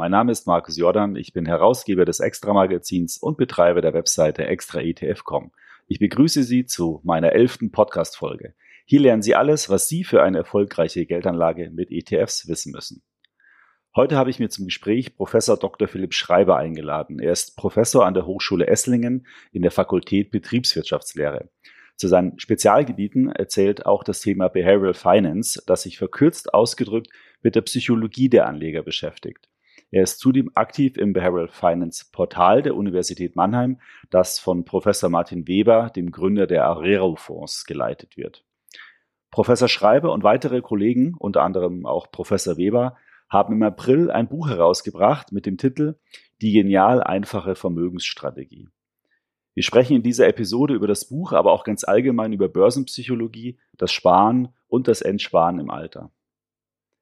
Mein 0.00 0.12
Name 0.12 0.32
ist 0.32 0.46
Markus 0.46 0.78
Jordan, 0.78 1.14
ich 1.14 1.34
bin 1.34 1.44
Herausgeber 1.44 2.06
des 2.06 2.20
Extra-Magazins 2.20 3.18
und 3.18 3.36
Betreiber 3.36 3.82
der 3.82 3.92
Webseite 3.92 4.46
extraetf.com. 4.46 5.52
Ich 5.88 5.98
begrüße 5.98 6.42
Sie 6.42 6.64
zu 6.64 7.02
meiner 7.04 7.32
elften 7.32 7.70
Podcast-Folge. 7.70 8.54
Hier 8.86 9.00
lernen 9.00 9.20
Sie 9.20 9.34
alles, 9.34 9.68
was 9.68 9.88
Sie 9.88 10.04
für 10.04 10.22
eine 10.22 10.38
erfolgreiche 10.38 11.04
Geldanlage 11.04 11.68
mit 11.70 11.90
ETFs 11.90 12.48
wissen 12.48 12.72
müssen. 12.72 13.02
Heute 13.94 14.16
habe 14.16 14.30
ich 14.30 14.38
mir 14.38 14.48
zum 14.48 14.64
Gespräch 14.64 15.16
Professor 15.16 15.58
Dr. 15.58 15.86
Philipp 15.86 16.14
Schreiber 16.14 16.56
eingeladen. 16.56 17.18
Er 17.18 17.32
ist 17.32 17.58
Professor 17.58 18.06
an 18.06 18.14
der 18.14 18.24
Hochschule 18.24 18.68
Esslingen 18.68 19.26
in 19.52 19.60
der 19.60 19.70
Fakultät 19.70 20.30
Betriebswirtschaftslehre. 20.30 21.50
Zu 21.96 22.08
seinen 22.08 22.38
Spezialgebieten 22.38 23.30
erzählt 23.30 23.84
auch 23.84 24.02
das 24.02 24.22
Thema 24.22 24.48
Behavioral 24.48 24.94
Finance, 24.94 25.62
das 25.66 25.82
sich 25.82 25.98
verkürzt 25.98 26.54
ausgedrückt 26.54 27.08
mit 27.42 27.54
der 27.54 27.60
Psychologie 27.60 28.30
der 28.30 28.46
Anleger 28.46 28.82
beschäftigt. 28.82 29.49
Er 29.92 30.04
ist 30.04 30.20
zudem 30.20 30.50
aktiv 30.54 30.96
im 30.96 31.12
Behavioral 31.12 31.48
Finance 31.48 32.06
Portal 32.12 32.62
der 32.62 32.76
Universität 32.76 33.34
Mannheim, 33.34 33.80
das 34.10 34.38
von 34.38 34.64
Professor 34.64 35.10
Martin 35.10 35.48
Weber, 35.48 35.90
dem 35.94 36.12
Gründer 36.12 36.46
der 36.46 36.64
Arero 36.64 37.16
Fonds, 37.16 37.64
geleitet 37.64 38.16
wird. 38.16 38.44
Professor 39.30 39.68
Schreiber 39.68 40.12
und 40.12 40.22
weitere 40.22 40.60
Kollegen, 40.60 41.14
unter 41.18 41.42
anderem 41.42 41.86
auch 41.86 42.10
Professor 42.10 42.56
Weber, 42.56 42.96
haben 43.28 43.54
im 43.54 43.62
April 43.62 44.10
ein 44.10 44.28
Buch 44.28 44.48
herausgebracht 44.48 45.32
mit 45.32 45.46
dem 45.46 45.56
Titel 45.56 45.96
Die 46.40 46.52
genial 46.52 47.02
einfache 47.02 47.54
Vermögensstrategie. 47.54 48.68
Wir 49.54 49.62
sprechen 49.62 49.96
in 49.96 50.02
dieser 50.02 50.28
Episode 50.28 50.74
über 50.74 50.86
das 50.86 51.08
Buch, 51.08 51.32
aber 51.32 51.52
auch 51.52 51.64
ganz 51.64 51.84
allgemein 51.84 52.32
über 52.32 52.48
Börsenpsychologie, 52.48 53.58
das 53.76 53.92
Sparen 53.92 54.54
und 54.68 54.88
das 54.88 55.02
Entsparen 55.02 55.58
im 55.58 55.70
Alter. 55.70 56.10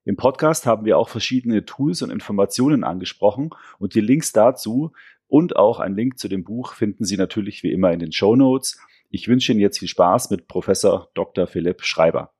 Im 0.08 0.16
Podcast 0.16 0.64
haben 0.64 0.86
wir 0.86 0.96
auch 0.96 1.10
verschiedene 1.10 1.66
Tools 1.66 2.00
und 2.00 2.08
Informationen 2.08 2.82
angesprochen 2.82 3.50
und 3.78 3.94
die 3.94 4.00
Links 4.00 4.32
dazu 4.32 4.92
und 5.26 5.56
auch 5.56 5.80
ein 5.80 5.94
Link 5.94 6.18
zu 6.18 6.28
dem 6.28 6.44
Buch 6.44 6.72
finden 6.72 7.04
Sie 7.04 7.18
natürlich 7.18 7.62
wie 7.62 7.72
immer 7.72 7.92
in 7.92 7.98
den 7.98 8.10
Show 8.10 8.34
Notes. 8.34 8.80
Ich 9.10 9.28
wünsche 9.28 9.52
Ihnen 9.52 9.60
jetzt 9.60 9.80
viel 9.80 9.88
Spaß 9.88 10.30
mit 10.30 10.48
Professor 10.48 11.10
Dr. 11.12 11.46
Philipp 11.46 11.82
Schreiber. 11.82 12.32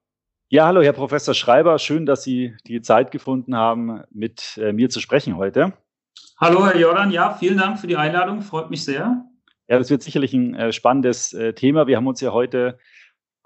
Ja, 0.49 0.65
hallo, 0.67 0.81
Herr 0.81 0.95
Professor 0.95 1.35
Schreiber. 1.35 1.79
Schön, 1.79 2.07
dass 2.07 2.25
Sie 2.25 2.57
die 2.67 2.81
Zeit 2.81 3.11
gefunden 3.11 3.55
haben, 3.55 4.01
mit 4.11 4.57
äh, 4.57 4.73
mir 4.73 4.89
zu 4.89 5.01
sprechen 5.01 5.37
heute. 5.37 5.75
Hallo, 6.39 6.65
Herr 6.65 6.79
Jordan. 6.79 7.11
Ja, 7.11 7.35
vielen 7.35 7.59
Dank 7.59 7.79
für 7.79 7.87
die 7.87 7.99
Einladung. 7.99 8.41
Freut 8.41 8.71
mich 8.71 8.83
sehr. 8.83 9.27
Ja, 9.69 9.79
das 9.79 9.91
wird 9.91 10.03
sicherlich 10.03 10.33
ein 10.33 10.55
äh, 10.55 10.73
spannendes 10.73 11.35
äh, 11.35 11.53
Thema. 11.53 11.87
Wir 11.87 11.99
haben 11.99 12.07
uns 12.07 12.23
ja 12.23 12.33
heute, 12.33 12.79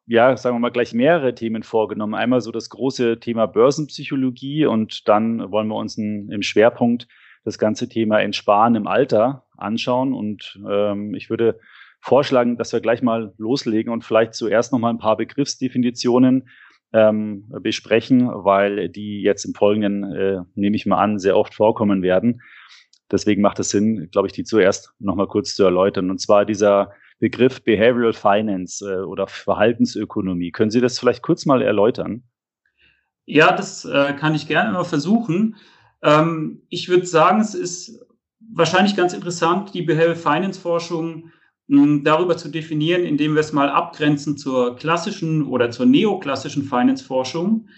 ja, 0.06 0.36
sagen 0.36 0.56
wir 0.56 0.60
mal, 0.60 0.70
gleich 0.70 0.92
mehrere 0.94 1.34
Themen 1.34 1.62
vorgenommen. 1.62 2.14
Einmal 2.14 2.40
so 2.40 2.50
das 2.50 2.68
große 2.68 3.20
Thema 3.20 3.46
Börsenpsychologie 3.46 4.66
und 4.66 5.08
dann 5.08 5.50
wollen 5.50 5.68
wir 5.68 5.76
uns 5.76 5.96
ein, 5.96 6.30
im 6.30 6.42
Schwerpunkt 6.42 7.06
das 7.44 7.58
ganze 7.58 7.88
Thema 7.88 8.20
Entsparen 8.20 8.74
im 8.74 8.86
Alter 8.86 9.46
anschauen. 9.56 10.12
Und 10.12 10.60
ähm, 10.68 11.14
ich 11.14 11.30
würde 11.30 11.58
vorschlagen, 12.00 12.56
dass 12.56 12.72
wir 12.72 12.80
gleich 12.80 13.02
mal 13.02 13.32
loslegen 13.38 13.92
und 13.92 14.04
vielleicht 14.04 14.34
zuerst 14.34 14.72
noch 14.72 14.78
mal 14.78 14.90
ein 14.90 14.98
paar 14.98 15.16
Begriffsdefinitionen 15.16 16.48
ähm, 16.92 17.48
besprechen, 17.60 18.28
weil 18.28 18.88
die 18.88 19.22
jetzt 19.22 19.44
im 19.44 19.54
Folgenden, 19.54 20.12
äh, 20.12 20.40
nehme 20.54 20.76
ich 20.76 20.84
mal 20.84 20.98
an, 20.98 21.18
sehr 21.18 21.36
oft 21.36 21.54
vorkommen 21.54 22.02
werden. 22.02 22.42
Deswegen 23.10 23.42
macht 23.42 23.58
es 23.60 23.70
Sinn, 23.70 24.08
glaube 24.10 24.28
ich, 24.28 24.32
die 24.32 24.44
zuerst 24.44 24.92
nochmal 24.98 25.26
kurz 25.28 25.54
zu 25.54 25.64
erläutern. 25.64 26.10
Und 26.10 26.20
zwar 26.20 26.44
dieser 26.44 26.92
Begriff 27.22 27.62
Behavioral 27.62 28.14
Finance 28.14 28.84
äh, 28.84 29.04
oder 29.04 29.28
Verhaltensökonomie. 29.28 30.50
Können 30.50 30.72
Sie 30.72 30.80
das 30.80 30.98
vielleicht 30.98 31.22
kurz 31.22 31.46
mal 31.46 31.62
erläutern? 31.62 32.24
Ja, 33.26 33.54
das 33.54 33.84
äh, 33.84 34.12
kann 34.14 34.34
ich 34.34 34.48
gerne 34.48 34.72
mal 34.72 34.82
versuchen. 34.82 35.54
Ähm, 36.02 36.62
ich 36.68 36.88
würde 36.88 37.06
sagen, 37.06 37.40
es 37.40 37.54
ist 37.54 38.04
wahrscheinlich 38.40 38.96
ganz 38.96 39.12
interessant, 39.12 39.72
die 39.72 39.82
Behavioral 39.82 40.16
Finance 40.16 40.60
Forschung 40.60 41.30
darüber 41.68 42.36
zu 42.36 42.48
definieren, 42.48 43.04
indem 43.04 43.34
wir 43.34 43.40
es 43.40 43.52
mal 43.52 43.70
abgrenzen 43.70 44.36
zur 44.36 44.74
klassischen 44.74 45.46
oder 45.46 45.70
zur 45.70 45.86
neoklassischen 45.86 46.64
Finance-Forschung. 46.64 47.68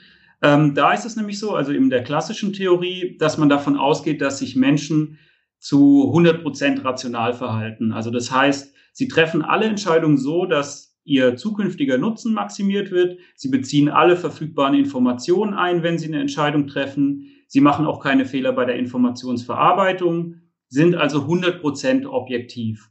Ähm, 0.43 0.75
da 0.75 0.95
ist 0.95 1.05
es 1.05 1.17
nämlich 1.17 1.39
so, 1.39 1.55
also 1.55 1.71
in 1.71 1.91
der 1.91 2.03
klassischen 2.03 2.55
Theorie, 2.55 3.19
dass 3.19 3.37
man 3.37 3.51
davon 3.51 3.77
ausgeht, 3.77 4.23
dass 4.23 4.39
sich 4.39 4.57
Menschen 4.57 5.19
zu 5.59 6.07
100 6.09 6.43
Prozent 6.43 6.83
rational 6.83 7.35
verhalten. 7.35 7.93
Also 7.93 8.11
das 8.11 8.33
heißt, 8.33 8.74
sie 8.95 9.09
treffen 9.09 9.43
alle 9.43 9.67
Entscheidungen 9.67 10.17
so, 10.17 10.47
dass 10.47 10.97
ihr 11.05 11.37
zukünftiger 11.37 11.99
Nutzen 11.99 12.33
maximiert 12.33 12.91
wird. 12.91 13.19
Sie 13.37 13.51
beziehen 13.51 13.91
alle 13.91 14.17
verfügbaren 14.17 14.75
Informationen 14.75 15.53
ein, 15.53 15.83
wenn 15.83 15.99
sie 15.99 16.07
eine 16.09 16.21
Entscheidung 16.21 16.67
treffen. 16.67 17.27
Sie 17.47 17.61
machen 17.61 17.85
auch 17.85 18.01
keine 18.01 18.25
Fehler 18.25 18.53
bei 18.53 18.65
der 18.65 18.77
Informationsverarbeitung, 18.77 20.37
sind 20.69 20.95
also 20.95 21.21
100 21.21 21.61
Prozent 21.61 22.07
objektiv. 22.07 22.91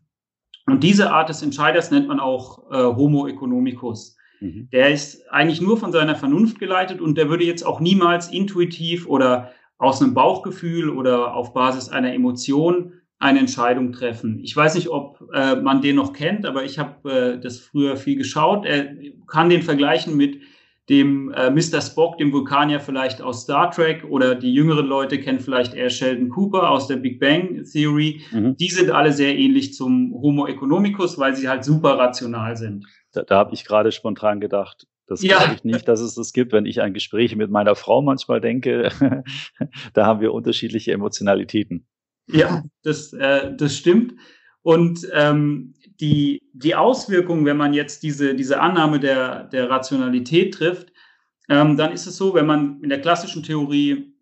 Und 0.68 0.84
diese 0.84 1.12
Art 1.12 1.30
des 1.30 1.41
Entscheiders 1.41 1.91
nennt 1.91 2.08
man 2.08 2.20
auch 2.20 2.72
äh, 2.72 2.96
Homo 2.96 3.28
economicus. 3.28 4.16
Mhm. 4.40 4.70
Der 4.72 4.91
ist 4.91 5.30
eigentlich 5.31 5.59
nur 5.59 5.78
von 5.78 5.91
seiner 5.91 6.16
Vernunft 6.16 6.59
geleitet 6.59 7.02
und 7.02 7.18
der 7.18 7.30
würde 7.30 7.44
jetzt 7.44 7.66
auch 7.66 7.80
niemals 7.80 8.31
intuitiv 8.31 9.08
oder 9.08 9.52
aus 9.78 10.02
einem 10.02 10.14
Bauchgefühl 10.14 10.90
oder 10.90 11.35
auf 11.35 11.53
Basis 11.53 11.90
einer 11.90 12.14
Emotion 12.14 12.94
eine 13.23 13.39
Entscheidung 13.39 13.94
treffen. 13.94 14.39
Ich 14.44 14.53
weiß 14.56 14.75
nicht, 14.75 14.89
ob 14.89 15.23
äh, 15.34 15.56
man 15.56 15.81
den 15.81 15.95
noch 15.95 16.11
kennt, 16.11 16.45
aber 16.45 16.66
ich 16.66 16.78
habe 16.78 17.09
äh, 17.09 17.39
das 17.39 17.57
früher 17.57 17.95
viel 17.95 18.17
geschaut. 18.17 18.66
Er 18.66 18.94
kann 19.28 19.50
den 19.50 19.61
vergleichen 19.61 20.17
mit 20.17 20.41
dem 20.89 21.31
äh, 21.31 21.50
Mr. 21.50 21.79
Spock, 21.79 22.17
dem 22.17 22.34
Vulkanier 22.34 22.81
vielleicht 22.81 23.22
aus 23.22 23.44
Star 23.44 23.72
Trek 23.72 24.03
oder 24.03 24.35
die 24.35 24.53
jüngeren 24.53 24.85
Leute 24.85 25.22
kennen 25.22 25.39
vielleicht 25.39 25.73
eher 25.73 25.89
Sheldon 25.89 26.28
Cooper 26.28 26.69
aus 26.69 26.88
der 26.88 26.97
Big 26.97 27.22
Bang 27.22 27.63
Theory. 27.63 28.22
Mhm. 28.31 28.57
Die 28.57 28.67
sind 28.67 28.91
alle 28.91 29.13
sehr 29.13 29.38
ähnlich 29.38 29.73
zum 29.73 30.13
Homo 30.13 30.45
economicus, 30.45 31.17
weil 31.17 31.34
sie 31.34 31.47
halt 31.47 31.63
super 31.63 31.97
rational 31.97 32.57
sind. 32.57 32.85
Da, 33.13 33.23
da 33.23 33.38
habe 33.38 33.53
ich 33.53 33.63
gerade 33.63 33.94
spontan 33.94 34.41
gedacht, 34.41 34.85
das 35.07 35.22
ja. 35.23 35.38
glaube 35.38 35.53
ich 35.55 35.63
nicht, 35.63 35.88
dass 35.88 36.01
es 36.01 36.16
das 36.16 36.34
gibt, 36.34 36.51
wenn 36.51 36.66
ich 36.66 36.81
an 36.81 36.94
Gespräche 36.94 37.38
mit 37.38 37.50
meiner 37.50 37.75
Frau 37.75 38.01
manchmal 38.01 38.41
denke. 38.41 38.90
da 39.94 40.05
haben 40.05 40.19
wir 40.19 40.34
unterschiedliche 40.34 40.91
Emotionalitäten. 40.91 41.85
Ja, 42.28 42.63
das, 42.84 43.13
äh, 43.13 43.56
das 43.56 43.75
stimmt. 43.75 44.16
Und 44.61 45.07
ähm, 45.13 45.73
die, 46.00 46.41
die 46.53 46.75
Auswirkungen, 46.75 47.45
wenn 47.45 47.57
man 47.57 47.73
jetzt 47.73 48.03
diese, 48.03 48.34
diese 48.35 48.61
Annahme 48.61 49.00
der, 49.00 49.45
der 49.45 49.69
Rationalität 49.69 50.53
trifft, 50.53 50.91
ähm, 51.50 51.75
dann 51.78 51.91
ist 51.91 52.07
es 52.07 52.17
so, 52.17 52.34
wenn 52.34 52.45
man 52.45 52.81
in 52.81 52.89
der 52.89 53.01
klassischen 53.01 53.44
Theorie 53.44 54.13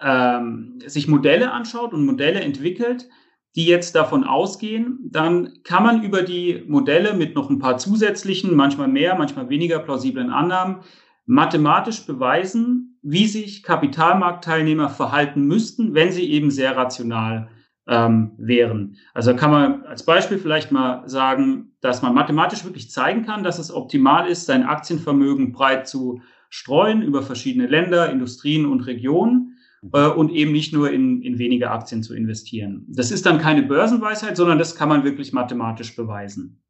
ähm, 0.00 0.78
sich 0.86 1.06
Modelle 1.06 1.52
anschaut 1.52 1.92
und 1.92 2.06
Modelle 2.06 2.40
entwickelt, 2.40 3.08
die 3.54 3.66
jetzt 3.66 3.94
davon 3.94 4.24
ausgehen, 4.24 4.98
dann 5.10 5.62
kann 5.62 5.82
man 5.82 6.02
über 6.02 6.22
die 6.22 6.64
Modelle 6.66 7.12
mit 7.12 7.34
noch 7.34 7.50
ein 7.50 7.58
paar 7.58 7.76
zusätzlichen, 7.76 8.56
manchmal 8.56 8.88
mehr, 8.88 9.14
manchmal 9.16 9.50
weniger 9.50 9.78
plausiblen 9.78 10.30
Annahmen 10.30 10.80
mathematisch 11.26 12.06
beweisen, 12.06 12.98
wie 13.02 13.26
sich 13.26 13.62
Kapitalmarktteilnehmer 13.62 14.88
verhalten 14.88 15.42
müssten, 15.42 15.94
wenn 15.94 16.12
sie 16.12 16.30
eben 16.30 16.50
sehr 16.50 16.76
rational 16.76 17.48
ähm, 17.88 18.32
wären. 18.38 18.96
Also 19.12 19.34
kann 19.34 19.50
man 19.50 19.82
als 19.84 20.04
Beispiel 20.04 20.38
vielleicht 20.38 20.70
mal 20.70 21.08
sagen, 21.08 21.72
dass 21.80 22.02
man 22.02 22.14
mathematisch 22.14 22.64
wirklich 22.64 22.90
zeigen 22.90 23.24
kann, 23.24 23.42
dass 23.42 23.58
es 23.58 23.72
optimal 23.72 24.28
ist, 24.28 24.46
sein 24.46 24.62
Aktienvermögen 24.62 25.52
breit 25.52 25.88
zu 25.88 26.20
streuen 26.48 27.02
über 27.02 27.22
verschiedene 27.22 27.66
Länder, 27.66 28.10
Industrien 28.10 28.66
und 28.66 28.82
Regionen 28.82 29.56
äh, 29.92 30.06
und 30.06 30.30
eben 30.30 30.52
nicht 30.52 30.72
nur 30.72 30.90
in, 30.90 31.22
in 31.22 31.38
wenige 31.38 31.70
Aktien 31.70 32.02
zu 32.02 32.14
investieren. 32.14 32.86
Das 32.88 33.10
ist 33.10 33.26
dann 33.26 33.38
keine 33.38 33.62
Börsenweisheit, 33.62 34.36
sondern 34.36 34.58
das 34.58 34.76
kann 34.76 34.88
man 34.88 35.02
wirklich 35.02 35.32
mathematisch 35.32 35.96
beweisen. 35.96 36.62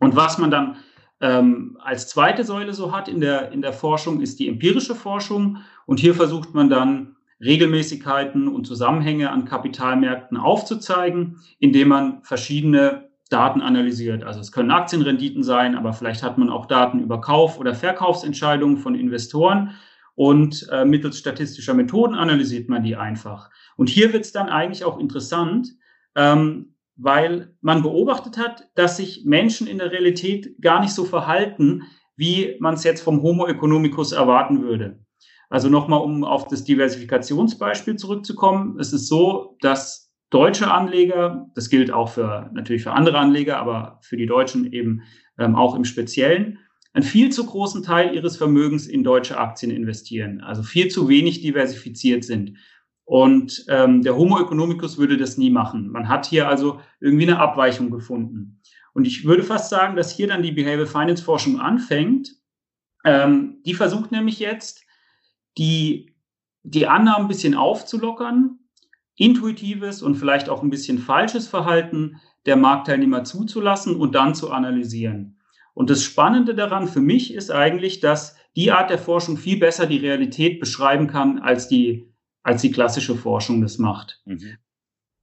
Und 0.00 0.16
was 0.16 0.38
man 0.38 0.50
dann 0.50 0.76
ähm, 1.20 1.78
als 1.82 2.08
zweite 2.08 2.44
Säule 2.44 2.74
so 2.74 2.92
hat 2.92 3.08
in 3.08 3.20
der, 3.20 3.52
in 3.52 3.62
der 3.62 3.72
Forschung, 3.72 4.20
ist 4.20 4.38
die 4.38 4.48
empirische 4.48 4.94
Forschung. 4.94 5.58
Und 5.86 5.98
hier 5.98 6.14
versucht 6.14 6.54
man 6.54 6.70
dann 6.70 7.16
Regelmäßigkeiten 7.40 8.48
und 8.48 8.66
Zusammenhänge 8.66 9.30
an 9.30 9.44
Kapitalmärkten 9.44 10.36
aufzuzeigen, 10.36 11.40
indem 11.58 11.88
man 11.88 12.22
verschiedene 12.22 13.08
Daten 13.30 13.60
analysiert. 13.60 14.24
Also 14.24 14.40
es 14.40 14.52
können 14.52 14.70
Aktienrenditen 14.70 15.42
sein, 15.42 15.76
aber 15.76 15.92
vielleicht 15.92 16.22
hat 16.22 16.38
man 16.38 16.50
auch 16.50 16.66
Daten 16.66 17.00
über 17.00 17.20
Kauf- 17.20 17.58
oder 17.58 17.74
Verkaufsentscheidungen 17.74 18.78
von 18.78 18.94
Investoren 18.94 19.74
und 20.14 20.66
äh, 20.72 20.84
mittels 20.84 21.18
statistischer 21.18 21.74
Methoden 21.74 22.14
analysiert 22.14 22.68
man 22.68 22.82
die 22.82 22.96
einfach. 22.96 23.50
Und 23.76 23.88
hier 23.88 24.12
wird 24.12 24.24
es 24.24 24.32
dann 24.32 24.48
eigentlich 24.48 24.84
auch 24.84 24.98
interessant, 24.98 25.68
ähm, 26.16 26.74
weil 26.98 27.54
man 27.60 27.82
beobachtet 27.82 28.36
hat, 28.36 28.68
dass 28.74 28.96
sich 28.96 29.22
Menschen 29.24 29.66
in 29.66 29.78
der 29.78 29.92
Realität 29.92 30.60
gar 30.60 30.80
nicht 30.80 30.92
so 30.92 31.04
verhalten, 31.04 31.84
wie 32.16 32.56
man 32.58 32.74
es 32.74 32.84
jetzt 32.84 33.00
vom 33.00 33.22
Homo 33.22 33.46
economicus 33.46 34.12
erwarten 34.12 34.62
würde. 34.62 34.98
Also 35.48 35.68
nochmal, 35.68 36.00
um 36.00 36.24
auf 36.24 36.48
das 36.48 36.64
Diversifikationsbeispiel 36.64 37.96
zurückzukommen. 37.96 38.78
Es 38.78 38.92
ist 38.92 39.08
so, 39.08 39.56
dass 39.60 40.12
deutsche 40.30 40.70
Anleger, 40.70 41.46
das 41.54 41.70
gilt 41.70 41.90
auch 41.90 42.10
für 42.10 42.50
natürlich 42.52 42.82
für 42.82 42.92
andere 42.92 43.18
Anleger, 43.18 43.58
aber 43.58 44.00
für 44.02 44.16
die 44.16 44.26
Deutschen 44.26 44.70
eben 44.72 45.02
ähm, 45.38 45.54
auch 45.54 45.74
im 45.74 45.84
Speziellen, 45.84 46.58
einen 46.92 47.04
viel 47.04 47.30
zu 47.30 47.46
großen 47.46 47.82
Teil 47.82 48.14
ihres 48.14 48.36
Vermögens 48.36 48.88
in 48.88 49.04
deutsche 49.04 49.38
Aktien 49.38 49.70
investieren, 49.70 50.40
also 50.40 50.62
viel 50.62 50.88
zu 50.88 51.08
wenig 51.08 51.40
diversifiziert 51.40 52.24
sind. 52.24 52.58
Und 53.08 53.64
ähm, 53.70 54.02
der 54.02 54.16
Homo 54.18 54.38
economicus 54.38 54.98
würde 54.98 55.16
das 55.16 55.38
nie 55.38 55.48
machen. 55.48 55.88
Man 55.88 56.10
hat 56.10 56.26
hier 56.26 56.46
also 56.46 56.78
irgendwie 57.00 57.26
eine 57.26 57.38
Abweichung 57.38 57.90
gefunden. 57.90 58.60
Und 58.92 59.06
ich 59.06 59.24
würde 59.24 59.42
fast 59.42 59.70
sagen, 59.70 59.96
dass 59.96 60.14
hier 60.14 60.28
dann 60.28 60.42
die 60.42 60.52
Behavioral 60.52 60.86
Finance 60.86 61.24
Forschung 61.24 61.58
anfängt. 61.58 62.36
Ähm, 63.06 63.62
die 63.64 63.72
versucht 63.72 64.12
nämlich 64.12 64.40
jetzt, 64.40 64.84
die, 65.56 66.16
die 66.64 66.86
Annahmen 66.86 67.24
ein 67.24 67.28
bisschen 67.28 67.54
aufzulockern, 67.54 68.58
intuitives 69.16 70.02
und 70.02 70.16
vielleicht 70.16 70.50
auch 70.50 70.62
ein 70.62 70.68
bisschen 70.68 70.98
falsches 70.98 71.48
Verhalten 71.48 72.20
der 72.44 72.56
Marktteilnehmer 72.56 73.24
zuzulassen 73.24 73.96
und 73.96 74.14
dann 74.14 74.34
zu 74.34 74.50
analysieren. 74.50 75.38
Und 75.72 75.88
das 75.88 76.04
Spannende 76.04 76.54
daran 76.54 76.86
für 76.86 77.00
mich 77.00 77.32
ist 77.32 77.50
eigentlich, 77.50 78.00
dass 78.00 78.36
die 78.54 78.70
Art 78.70 78.90
der 78.90 78.98
Forschung 78.98 79.38
viel 79.38 79.58
besser 79.58 79.86
die 79.86 79.96
Realität 79.96 80.60
beschreiben 80.60 81.06
kann, 81.06 81.38
als 81.38 81.68
die, 81.68 82.12
als 82.42 82.62
die 82.62 82.70
klassische 82.70 83.16
Forschung 83.16 83.60
das 83.60 83.78
macht. 83.78 84.20
Mhm. 84.24 84.58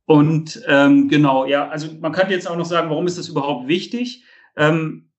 Und 0.05 0.61
ähm, 0.67 1.07
genau, 1.07 1.45
ja, 1.45 1.67
also 1.67 1.89
man 1.99 2.11
kann 2.11 2.29
jetzt 2.29 2.47
auch 2.47 2.57
noch 2.57 2.65
sagen, 2.65 2.89
warum 2.89 3.07
ist 3.07 3.17
das 3.17 3.27
überhaupt 3.27 3.67
wichtig? 3.67 4.23
Ähm, 4.55 5.09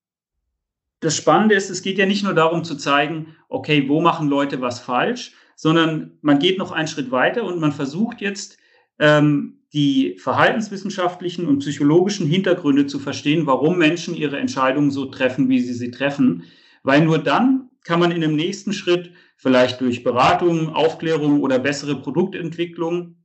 das 1.01 1.17
Spannende 1.17 1.55
ist, 1.55 1.71
es 1.71 1.83
geht 1.83 1.99
ja 1.99 2.07
nicht 2.07 2.25
nur 2.25 2.35
darum 2.35 2.65
zu 2.65 2.77
zeigen, 2.77 3.37
okay, 3.49 3.89
wo 3.89 4.01
machen 4.01 4.29
Leute 4.29 4.61
was 4.61 4.81
falsch, 4.81 5.33
sondern 5.57 6.19
man 6.23 6.39
geht 6.39 6.59
noch 6.59 6.71
einen 6.71 6.89
Schritt 6.89 7.11
weiter 7.11 7.45
und 7.45 7.61
man 7.61 7.73
versucht 7.73 8.21
jetzt 8.21 8.59
ähm, 8.99 9.57
die 9.73 10.17
verhaltenswissenschaftlichen 10.19 11.47
und 11.47 11.59
psychologischen 11.59 12.27
Hintergründe 12.27 12.87
zu 12.87 12.99
verstehen, 12.99 13.47
warum 13.47 13.79
Menschen 13.79 14.15
ihre 14.15 14.39
Entscheidungen 14.39 14.91
so 14.91 15.07
treffen, 15.07 15.49
wie 15.49 15.61
sie 15.61 15.75
sie 15.75 15.91
treffen. 15.91 16.45
Weil 16.83 17.05
nur 17.05 17.19
dann 17.19 17.69
kann 17.85 18.01
man 18.01 18.11
in 18.11 18.21
dem 18.21 18.37
nächsten 18.37 18.73
Schritt 18.73 19.13
vielleicht 19.37 19.81
durch 19.81 20.03
Beratung, 20.03 20.75
Aufklärung 20.75 21.43
oder 21.43 21.59
bessere 21.59 21.97
Produktentwicklung 21.97 23.17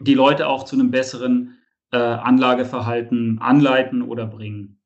die 0.00 0.14
Leute 0.14 0.46
auch 0.46 0.64
zu 0.64 0.76
einem 0.76 0.90
besseren 0.90 1.58
äh, 1.92 1.96
Anlageverhalten 1.96 3.38
anleiten 3.40 4.02
oder 4.02 4.26
bringen. 4.26 4.80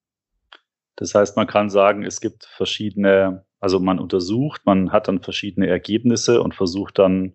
Das 0.97 1.15
heißt, 1.15 1.37
man 1.37 1.47
kann 1.47 1.71
sagen, 1.71 2.05
es 2.05 2.21
gibt 2.21 2.45
verschiedene, 2.45 3.45
also 3.61 3.81
man 3.81 3.99
untersucht, 3.99 4.63
man 4.65 4.93
hat 4.93 5.09
dann 5.09 5.21
verschiedene 5.21 5.67
Ergebnisse 5.67 6.43
und 6.43 6.55
versucht 6.55 6.99
dann, 6.99 7.35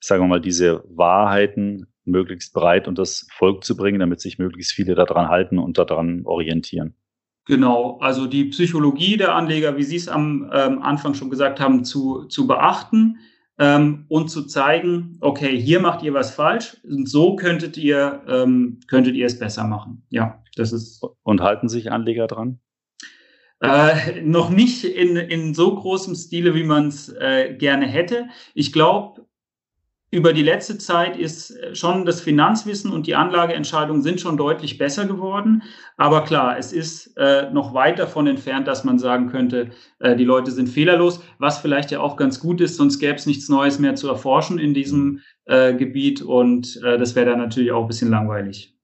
sagen 0.00 0.22
wir 0.22 0.28
mal, 0.28 0.40
diese 0.40 0.84
Wahrheiten 0.88 1.86
möglichst 2.04 2.52
breit 2.52 2.88
und 2.88 2.98
das 2.98 3.26
Volk 3.32 3.64
zu 3.64 3.76
bringen, 3.76 4.00
damit 4.00 4.20
sich 4.20 4.38
möglichst 4.38 4.72
viele 4.72 4.94
daran 4.94 5.28
halten 5.28 5.58
und 5.58 5.78
daran 5.78 6.22
orientieren. 6.24 6.96
Genau, 7.46 7.98
also 7.98 8.26
die 8.26 8.44
Psychologie 8.46 9.16
der 9.16 9.34
Anleger, 9.34 9.76
wie 9.76 9.82
Sie 9.82 9.96
es 9.96 10.08
am 10.08 10.50
ähm, 10.52 10.80
Anfang 10.80 11.14
schon 11.14 11.30
gesagt 11.30 11.58
haben, 11.58 11.84
zu, 11.84 12.24
zu 12.26 12.46
beachten 12.46 13.18
ähm, 13.58 14.04
und 14.08 14.30
zu 14.30 14.44
zeigen, 14.44 15.18
okay, 15.20 15.60
hier 15.60 15.80
macht 15.80 16.04
ihr 16.04 16.14
was 16.14 16.32
falsch 16.32 16.76
und 16.84 17.08
so 17.08 17.34
könntet 17.34 17.76
ihr, 17.76 18.22
ähm, 18.28 18.78
könntet 18.86 19.16
ihr 19.16 19.26
es 19.26 19.38
besser 19.38 19.64
machen. 19.64 20.04
Ja, 20.10 20.42
das 20.56 20.72
ist. 20.72 21.04
Und 21.24 21.40
halten 21.40 21.68
sich 21.68 21.90
Anleger 21.90 22.28
dran? 22.28 22.60
Äh, 23.60 24.22
noch 24.22 24.50
nicht 24.50 24.84
in, 24.84 25.16
in 25.16 25.54
so 25.54 25.74
großem 25.74 26.14
Stile, 26.14 26.54
wie 26.54 26.64
man 26.64 26.88
es 26.88 27.08
äh, 27.08 27.54
gerne 27.56 27.86
hätte. 27.86 28.28
Ich 28.54 28.72
glaube, 28.72 29.24
über 30.12 30.34
die 30.34 30.42
letzte 30.42 30.76
Zeit 30.76 31.16
ist 31.16 31.50
äh, 31.50 31.74
schon 31.74 32.04
das 32.04 32.20
Finanzwissen 32.20 32.92
und 32.92 33.06
die 33.06 33.14
Anlageentscheidungen 33.14 34.02
sind 34.02 34.20
schon 34.20 34.36
deutlich 34.36 34.76
besser 34.76 35.06
geworden. 35.06 35.62
Aber 35.96 36.22
klar, 36.22 36.58
es 36.58 36.72
ist 36.72 37.16
äh, 37.16 37.50
noch 37.50 37.72
weit 37.72 37.98
davon 37.98 38.26
entfernt, 38.26 38.68
dass 38.68 38.84
man 38.84 38.98
sagen 38.98 39.28
könnte, 39.28 39.70
äh, 39.98 40.14
die 40.14 40.24
Leute 40.24 40.50
sind 40.50 40.68
fehlerlos, 40.68 41.24
was 41.38 41.58
vielleicht 41.58 41.90
ja 41.90 42.00
auch 42.00 42.16
ganz 42.16 42.40
gut 42.40 42.60
ist, 42.60 42.76
sonst 42.76 42.98
gäbe 42.98 43.14
es 43.14 43.26
nichts 43.26 43.48
Neues 43.48 43.78
mehr 43.78 43.94
zu 43.94 44.06
erforschen 44.06 44.58
in 44.58 44.74
diesem 44.74 45.20
äh, 45.46 45.74
Gebiet 45.74 46.20
und 46.20 46.78
äh, 46.84 46.98
das 46.98 47.16
wäre 47.16 47.30
dann 47.30 47.38
natürlich 47.38 47.72
auch 47.72 47.82
ein 47.82 47.88
bisschen 47.88 48.10
langweilig. 48.10 48.76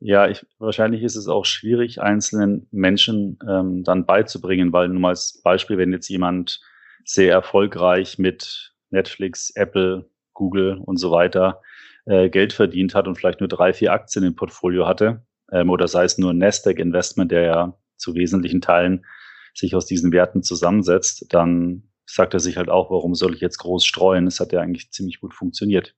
Ja, 0.00 0.28
ich, 0.28 0.46
wahrscheinlich 0.58 1.02
ist 1.02 1.14
es 1.14 1.28
auch 1.28 1.44
schwierig, 1.44 2.00
einzelnen 2.00 2.66
Menschen 2.72 3.38
ähm, 3.46 3.84
dann 3.84 4.06
beizubringen, 4.06 4.72
weil 4.72 4.88
nur 4.88 5.00
mal 5.00 5.08
als 5.10 5.40
Beispiel, 5.42 5.76
wenn 5.76 5.92
jetzt 5.92 6.08
jemand 6.08 6.60
sehr 7.04 7.32
erfolgreich 7.32 8.18
mit 8.18 8.74
Netflix, 8.90 9.50
Apple, 9.50 10.08
Google 10.34 10.78
und 10.84 10.98
so 10.98 11.10
weiter 11.10 11.62
äh, 12.06 12.28
Geld 12.28 12.52
verdient 12.52 12.94
hat 12.94 13.08
und 13.08 13.16
vielleicht 13.16 13.40
nur 13.40 13.48
drei, 13.48 13.72
vier 13.72 13.92
Aktien 13.92 14.24
im 14.24 14.36
Portfolio 14.36 14.86
hatte, 14.86 15.24
ähm, 15.50 15.70
oder 15.70 15.88
sei 15.88 16.04
es 16.04 16.18
nur 16.18 16.32
ein 16.32 16.38
Nasdaq 16.38 16.78
Investment, 16.78 17.30
der 17.30 17.42
ja 17.42 17.78
zu 17.96 18.14
wesentlichen 18.14 18.60
Teilen 18.60 19.04
sich 19.54 19.74
aus 19.74 19.86
diesen 19.86 20.12
Werten 20.12 20.42
zusammensetzt, 20.42 21.26
dann 21.30 21.84
sagt 22.06 22.34
er 22.34 22.40
sich 22.40 22.56
halt 22.56 22.68
auch, 22.68 22.90
warum 22.90 23.14
soll 23.14 23.34
ich 23.34 23.40
jetzt 23.40 23.58
groß 23.58 23.84
streuen? 23.84 24.26
Es 24.26 24.40
hat 24.40 24.52
ja 24.52 24.60
eigentlich 24.60 24.90
ziemlich 24.90 25.20
gut 25.20 25.32
funktioniert. 25.32 25.94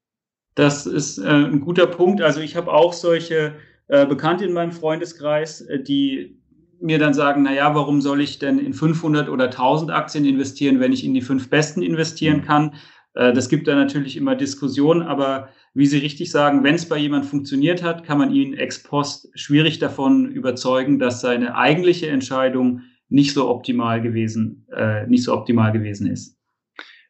Das 0.55 0.87
ist 0.87 1.19
äh, 1.19 1.27
ein 1.27 1.61
guter 1.61 1.87
Punkt. 1.87 2.23
Also 2.23 2.41
ich 2.41 2.57
habe 2.57 2.73
auch 2.73 2.93
solche 2.93 3.55
äh, 3.89 4.07
Bekannte 4.07 4.45
in 4.45 4.53
meinem 4.53 4.73
Freundeskreis, 4.73 5.63
äh, 5.63 5.83
die 5.83 6.41
mir 6.81 6.99
dann 6.99 7.15
sagen, 7.15 7.43
na 7.43 7.53
ja, 7.53 7.75
warum 7.75 8.01
soll 8.01 8.21
ich 8.21 8.39
denn 8.39 8.59
in 8.59 8.75
500 8.75 9.29
oder 9.29 9.47
1000 9.47 9.91
Aktien 9.91 10.25
investieren, 10.25 10.79
wenn 10.79 10.93
ich 10.93 11.05
in 11.05 11.15
die 11.15 11.23
fünf 11.23 11.49
besten 11.49 11.83
investieren 11.83 12.43
kann? 12.43 12.75
Äh, 13.17 13.33
das 13.33 13.49
gibt 13.49 13.67
da 13.67 13.75
natürlich 13.75 14.17
immer 14.17 14.37
Diskussionen, 14.37 15.03
aber 15.03 15.49
wie 15.75 15.87
Sie 15.87 15.99
richtig 15.99 16.31
sagen, 16.31 16.63
wenn 16.63 16.77
es 16.77 16.89
bei 16.89 16.99
jemand 16.99 17.27
funktioniert 17.27 17.83
hat, 17.83 18.05
kann 18.05 18.19
man 18.19 18.33
ihn 18.33 18.55
ex 18.55 18.81
post 18.83 19.29
schwierig 19.35 19.79
davon 19.79 20.27
überzeugen, 20.27 20.99
dass 20.99 21.21
seine 21.21 21.57
eigentliche 21.57 22.09
Entscheidung 22.09 22.83
nicht 23.09 23.35
so 23.35 23.49
optimal 23.49 24.01
gewesen, 24.01 24.67
äh, 24.73 25.07
nicht 25.07 25.23
so 25.25 25.33
optimal 25.33 25.71
gewesen 25.73 26.11
ist. 26.11 26.37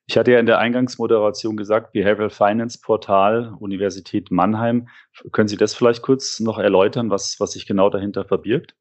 Ich 0.09 0.17
hatte 0.17 0.31
ja 0.31 0.39
in 0.39 0.47
der 0.47 0.61
Eingangsmoderation 0.61 1.57
gesagt, 1.57 1.93
Behavioral 1.93 2.31
Finance 2.31 2.79
Portal 2.81 3.57
Universität 3.59 4.31
Mannheim. 4.31 4.87
Können 5.33 5.49
Sie 5.49 5.57
das 5.57 5.75
vielleicht 5.75 6.03
kurz 6.03 6.39
noch 6.39 6.61
erläutern, 6.61 7.11
was, 7.11 7.41
was 7.41 7.51
sich 7.53 7.67
genau 7.67 7.91
dahinter 7.91 8.25
verbirgt? 8.25 8.77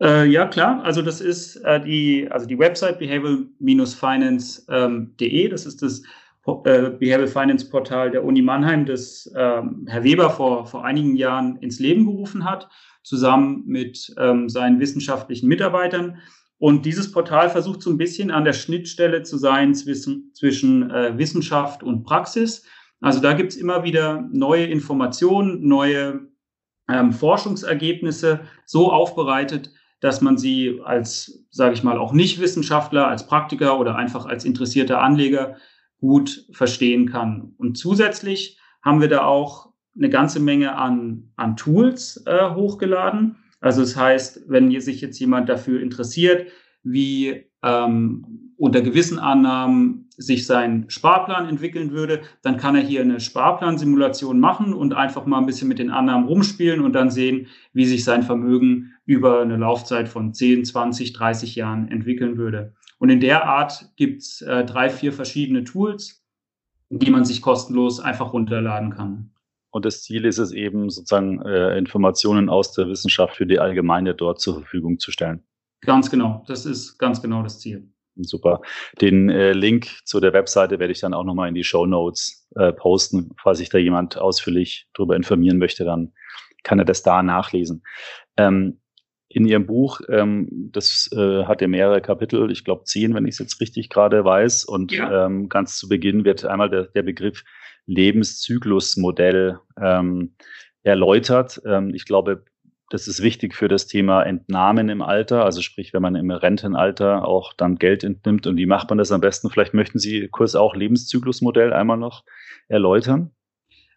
Äh, 0.00 0.26
ja, 0.26 0.46
klar. 0.46 0.84
Also 0.84 1.02
das 1.02 1.20
ist 1.20 1.56
äh, 1.56 1.80
die, 1.80 2.28
also 2.30 2.46
die 2.46 2.60
Website 2.60 3.00
behavioral-finance.de. 3.00 5.44
Ähm, 5.44 5.50
das 5.50 5.66
ist 5.66 5.82
das 5.82 6.04
Behavioral 6.46 7.26
Finance 7.26 7.68
Portal 7.68 8.10
der 8.10 8.24
Uni 8.24 8.40
Mannheim, 8.40 8.86
das 8.86 9.30
ähm, 9.36 9.84
Herr 9.88 10.04
Weber 10.04 10.30
vor, 10.30 10.66
vor 10.66 10.84
einigen 10.84 11.16
Jahren 11.16 11.56
ins 11.56 11.80
Leben 11.80 12.06
gerufen 12.06 12.44
hat, 12.44 12.68
zusammen 13.02 13.64
mit 13.66 14.14
ähm, 14.18 14.48
seinen 14.48 14.78
wissenschaftlichen 14.78 15.48
Mitarbeitern. 15.48 16.18
Und 16.58 16.86
dieses 16.86 17.10
Portal 17.10 17.50
versucht 17.50 17.82
so 17.82 17.90
ein 17.90 17.98
bisschen 17.98 18.30
an 18.30 18.44
der 18.44 18.52
Schnittstelle 18.52 19.22
zu 19.22 19.38
sein 19.38 19.74
zwischen, 19.74 20.32
zwischen 20.34 20.90
äh, 20.90 21.18
Wissenschaft 21.18 21.82
und 21.82 22.04
Praxis. 22.04 22.64
Also 23.00 23.20
da 23.20 23.32
gibt's 23.34 23.56
immer 23.56 23.84
wieder 23.84 24.26
neue 24.32 24.66
Informationen, 24.66 25.66
neue 25.66 26.28
ähm, 26.88 27.12
Forschungsergebnisse 27.12 28.40
so 28.64 28.90
aufbereitet, 28.92 29.72
dass 30.00 30.20
man 30.20 30.38
sie 30.38 30.80
als, 30.84 31.44
sage 31.50 31.74
ich 31.74 31.82
mal, 31.82 31.98
auch 31.98 32.12
Nicht-Wissenschaftler, 32.12 33.08
als 33.08 33.26
Praktiker 33.26 33.78
oder 33.80 33.96
einfach 33.96 34.26
als 34.26 34.44
interessierter 34.44 35.02
Anleger 35.02 35.56
gut 36.06 36.46
verstehen 36.52 37.10
kann. 37.10 37.54
Und 37.58 37.76
zusätzlich 37.76 38.58
haben 38.82 39.00
wir 39.00 39.08
da 39.08 39.24
auch 39.24 39.72
eine 39.96 40.08
ganze 40.08 40.40
Menge 40.40 40.76
an, 40.76 41.32
an 41.36 41.56
Tools 41.56 42.22
äh, 42.26 42.50
hochgeladen. 42.50 43.36
Also 43.60 43.80
das 43.80 43.96
heißt, 43.96 44.44
wenn 44.48 44.78
sich 44.80 45.00
jetzt 45.00 45.18
jemand 45.18 45.48
dafür 45.48 45.80
interessiert, 45.80 46.48
wie 46.84 47.46
ähm, 47.64 48.52
unter 48.56 48.82
gewissen 48.82 49.18
Annahmen 49.18 50.08
sich 50.16 50.46
sein 50.46 50.84
Sparplan 50.88 51.48
entwickeln 51.48 51.90
würde, 51.90 52.20
dann 52.42 52.56
kann 52.56 52.76
er 52.76 52.82
hier 52.82 53.00
eine 53.00 53.18
Sparplansimulation 53.18 54.38
machen 54.38 54.72
und 54.72 54.94
einfach 54.94 55.26
mal 55.26 55.38
ein 55.38 55.46
bisschen 55.46 55.68
mit 55.68 55.78
den 55.78 55.90
Annahmen 55.90 56.28
rumspielen 56.28 56.80
und 56.80 56.92
dann 56.92 57.10
sehen, 57.10 57.48
wie 57.72 57.84
sich 57.84 58.04
sein 58.04 58.22
Vermögen 58.22 58.92
über 59.04 59.42
eine 59.42 59.56
Laufzeit 59.56 60.08
von 60.08 60.32
10, 60.32 60.64
20, 60.64 61.12
30 61.12 61.56
Jahren 61.56 61.88
entwickeln 61.88 62.38
würde. 62.38 62.74
Und 62.98 63.10
in 63.10 63.20
der 63.20 63.44
Art 63.44 63.90
gibt 63.96 64.22
es 64.22 64.40
äh, 64.42 64.64
drei, 64.64 64.88
vier 64.88 65.12
verschiedene 65.12 65.64
Tools, 65.64 66.24
die 66.88 67.10
man 67.10 67.24
sich 67.24 67.42
kostenlos 67.42 68.00
einfach 68.00 68.32
runterladen 68.32 68.90
kann. 68.90 69.32
Und 69.70 69.84
das 69.84 70.02
Ziel 70.02 70.24
ist 70.24 70.38
es 70.38 70.52
eben, 70.52 70.88
sozusagen 70.88 71.42
äh, 71.42 71.76
Informationen 71.76 72.48
aus 72.48 72.72
der 72.72 72.88
Wissenschaft 72.88 73.36
für 73.36 73.46
die 73.46 73.58
Allgemeine 73.58 74.14
dort 74.14 74.40
zur 74.40 74.54
Verfügung 74.54 74.98
zu 74.98 75.10
stellen. 75.10 75.42
Ganz 75.82 76.10
genau, 76.10 76.44
das 76.46 76.64
ist 76.64 76.96
ganz 76.98 77.20
genau 77.20 77.42
das 77.42 77.60
Ziel. 77.60 77.92
Super. 78.16 78.62
Den 79.02 79.28
äh, 79.28 79.52
Link 79.52 79.88
zu 80.06 80.20
der 80.20 80.32
Webseite 80.32 80.78
werde 80.78 80.92
ich 80.92 81.00
dann 81.00 81.12
auch 81.12 81.24
nochmal 81.24 81.48
in 81.48 81.54
die 81.54 81.64
Show 81.64 81.84
Notes 81.84 82.48
äh, 82.54 82.72
posten. 82.72 83.34
Falls 83.38 83.58
sich 83.58 83.68
da 83.68 83.76
jemand 83.76 84.16
ausführlich 84.16 84.88
darüber 84.94 85.16
informieren 85.16 85.58
möchte, 85.58 85.84
dann 85.84 86.12
kann 86.62 86.78
er 86.78 86.86
das 86.86 87.02
da 87.02 87.22
nachlesen. 87.22 87.82
Ähm, 88.38 88.80
in 89.36 89.44
Ihrem 89.44 89.66
Buch, 89.66 90.00
ähm, 90.08 90.48
das 90.72 91.10
äh, 91.12 91.44
hat 91.44 91.60
ja 91.60 91.68
mehrere 91.68 92.00
Kapitel, 92.00 92.50
ich 92.50 92.64
glaube 92.64 92.84
zehn, 92.84 93.14
wenn 93.14 93.26
ich 93.26 93.34
es 93.34 93.38
jetzt 93.38 93.60
richtig 93.60 93.90
gerade 93.90 94.24
weiß. 94.24 94.64
Und 94.64 94.92
ja. 94.92 95.26
ähm, 95.26 95.50
ganz 95.50 95.76
zu 95.76 95.90
Beginn 95.90 96.24
wird 96.24 96.46
einmal 96.46 96.70
der, 96.70 96.84
der 96.84 97.02
Begriff 97.02 97.44
Lebenszyklusmodell 97.84 99.58
ähm, 99.78 100.36
erläutert. 100.84 101.60
Ähm, 101.66 101.92
ich 101.94 102.06
glaube, 102.06 102.44
das 102.88 103.08
ist 103.08 103.22
wichtig 103.22 103.54
für 103.54 103.68
das 103.68 103.86
Thema 103.86 104.22
Entnahmen 104.22 104.88
im 104.88 105.02
Alter, 105.02 105.44
also 105.44 105.60
sprich, 105.60 105.92
wenn 105.92 106.00
man 106.00 106.14
im 106.14 106.30
Rentenalter 106.30 107.28
auch 107.28 107.52
dann 107.52 107.76
Geld 107.76 108.04
entnimmt. 108.04 108.46
Und 108.46 108.56
wie 108.56 108.64
macht 108.64 108.88
man 108.88 108.96
das 108.96 109.12
am 109.12 109.20
besten? 109.20 109.50
Vielleicht 109.50 109.74
möchten 109.74 109.98
Sie 109.98 110.28
kurz 110.28 110.54
auch 110.54 110.74
Lebenszyklusmodell 110.74 111.74
einmal 111.74 111.98
noch 111.98 112.24
erläutern. 112.68 113.32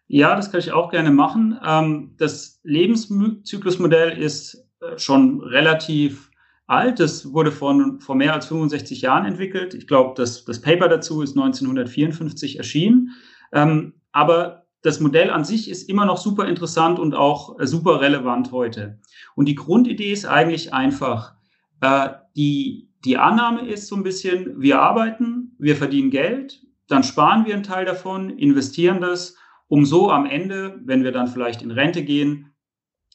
Ja, 0.06 0.36
das 0.36 0.52
kann 0.52 0.60
ich 0.60 0.72
auch 0.72 0.90
gerne 0.90 1.12
machen. 1.12 1.58
Ähm, 1.66 2.14
das 2.18 2.60
Lebenszyklusmodell 2.62 4.18
ist 4.18 4.66
schon 4.96 5.40
relativ 5.40 6.30
alt. 6.66 7.00
Das 7.00 7.32
wurde 7.32 7.52
von, 7.52 8.00
vor 8.00 8.14
mehr 8.14 8.34
als 8.34 8.46
65 8.46 9.02
Jahren 9.02 9.24
entwickelt. 9.24 9.74
Ich 9.74 9.86
glaube, 9.86 10.14
das, 10.16 10.44
das 10.44 10.60
Paper 10.60 10.88
dazu 10.88 11.22
ist 11.22 11.36
1954 11.36 12.58
erschienen. 12.58 13.10
Ähm, 13.52 13.94
aber 14.12 14.66
das 14.82 15.00
Modell 15.00 15.30
an 15.30 15.44
sich 15.44 15.68
ist 15.68 15.88
immer 15.88 16.06
noch 16.06 16.16
super 16.16 16.46
interessant 16.46 16.98
und 16.98 17.14
auch 17.14 17.58
äh, 17.58 17.66
super 17.66 18.00
relevant 18.00 18.52
heute. 18.52 18.98
Und 19.34 19.46
die 19.46 19.54
Grundidee 19.54 20.12
ist 20.12 20.24
eigentlich 20.24 20.72
einfach. 20.72 21.34
Äh, 21.80 22.10
die, 22.36 22.88
die 23.04 23.18
Annahme 23.18 23.68
ist 23.68 23.88
so 23.88 23.96
ein 23.96 24.02
bisschen, 24.02 24.60
wir 24.60 24.80
arbeiten, 24.80 25.56
wir 25.58 25.76
verdienen 25.76 26.10
Geld, 26.10 26.62
dann 26.86 27.02
sparen 27.02 27.46
wir 27.46 27.54
einen 27.54 27.62
Teil 27.62 27.84
davon, 27.84 28.30
investieren 28.30 29.00
das, 29.00 29.36
um 29.68 29.84
so 29.84 30.10
am 30.10 30.26
Ende, 30.26 30.80
wenn 30.84 31.04
wir 31.04 31.12
dann 31.12 31.28
vielleicht 31.28 31.62
in 31.62 31.70
Rente 31.70 32.02
gehen, 32.02 32.49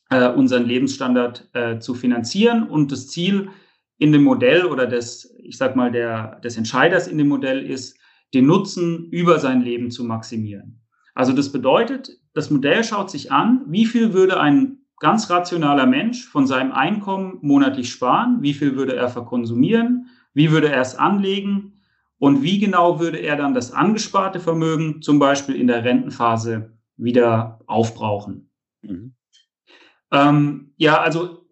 äh, 0.10 0.30
unseren 0.30 0.66
Lebensstandard 0.66 1.50
äh, 1.54 1.80
zu 1.80 1.94
finanzieren. 1.94 2.64
Und 2.68 2.92
das 2.92 3.08
Ziel 3.08 3.50
in 3.98 4.12
dem 4.12 4.24
Modell 4.24 4.66
oder 4.66 4.88
des, 4.88 5.36
ich 5.40 5.58
sag 5.58 5.76
mal, 5.76 5.92
der, 5.92 6.40
des 6.42 6.58
Entscheiders 6.58 7.08
in 7.08 7.18
dem 7.18 7.28
Modell 7.28 7.66
ist, 7.66 7.98
den 8.34 8.46
Nutzen 8.46 9.10
über 9.12 9.40
sein 9.40 9.62
Leben 9.62 9.92
zu 9.92 10.04
maximieren. 10.04 10.82
Also 11.14 11.32
das 11.32 11.52
bedeutet, 11.52 12.20
das 12.34 12.50
Modell 12.50 12.84
schaut 12.84 13.10
sich 13.10 13.32
an, 13.32 13.62
wie 13.68 13.86
viel 13.86 14.14
würde 14.14 14.40
ein 14.40 14.80
ganz 15.00 15.30
rationaler 15.30 15.86
Mensch 15.86 16.26
von 16.26 16.46
seinem 16.46 16.72
Einkommen 16.72 17.38
monatlich 17.42 17.90
sparen, 17.90 18.42
wie 18.42 18.54
viel 18.54 18.76
würde 18.76 18.96
er 18.96 19.10
verkonsumieren, 19.10 20.10
wie 20.34 20.52
würde 20.52 20.70
er 20.70 20.82
es 20.82 20.96
anlegen 20.96 21.74
und 22.18 22.44
wie 22.44 22.60
genau 22.60 23.00
würde 23.00 23.18
er 23.18 23.38
dann 23.38 23.54
das 23.54 23.72
angesparte 23.72 24.40
Vermögen 24.40 25.02
zum 25.02 25.20
Beispiel 25.20 25.56
in 25.56 25.68
der 25.68 25.84
Rentenphase 25.84 26.78
wieder 26.98 27.60
aufbrauchen. 27.68 28.50
Mhm. 28.82 29.15
Ähm, 30.12 30.74
ja, 30.78 31.00
also 31.00 31.46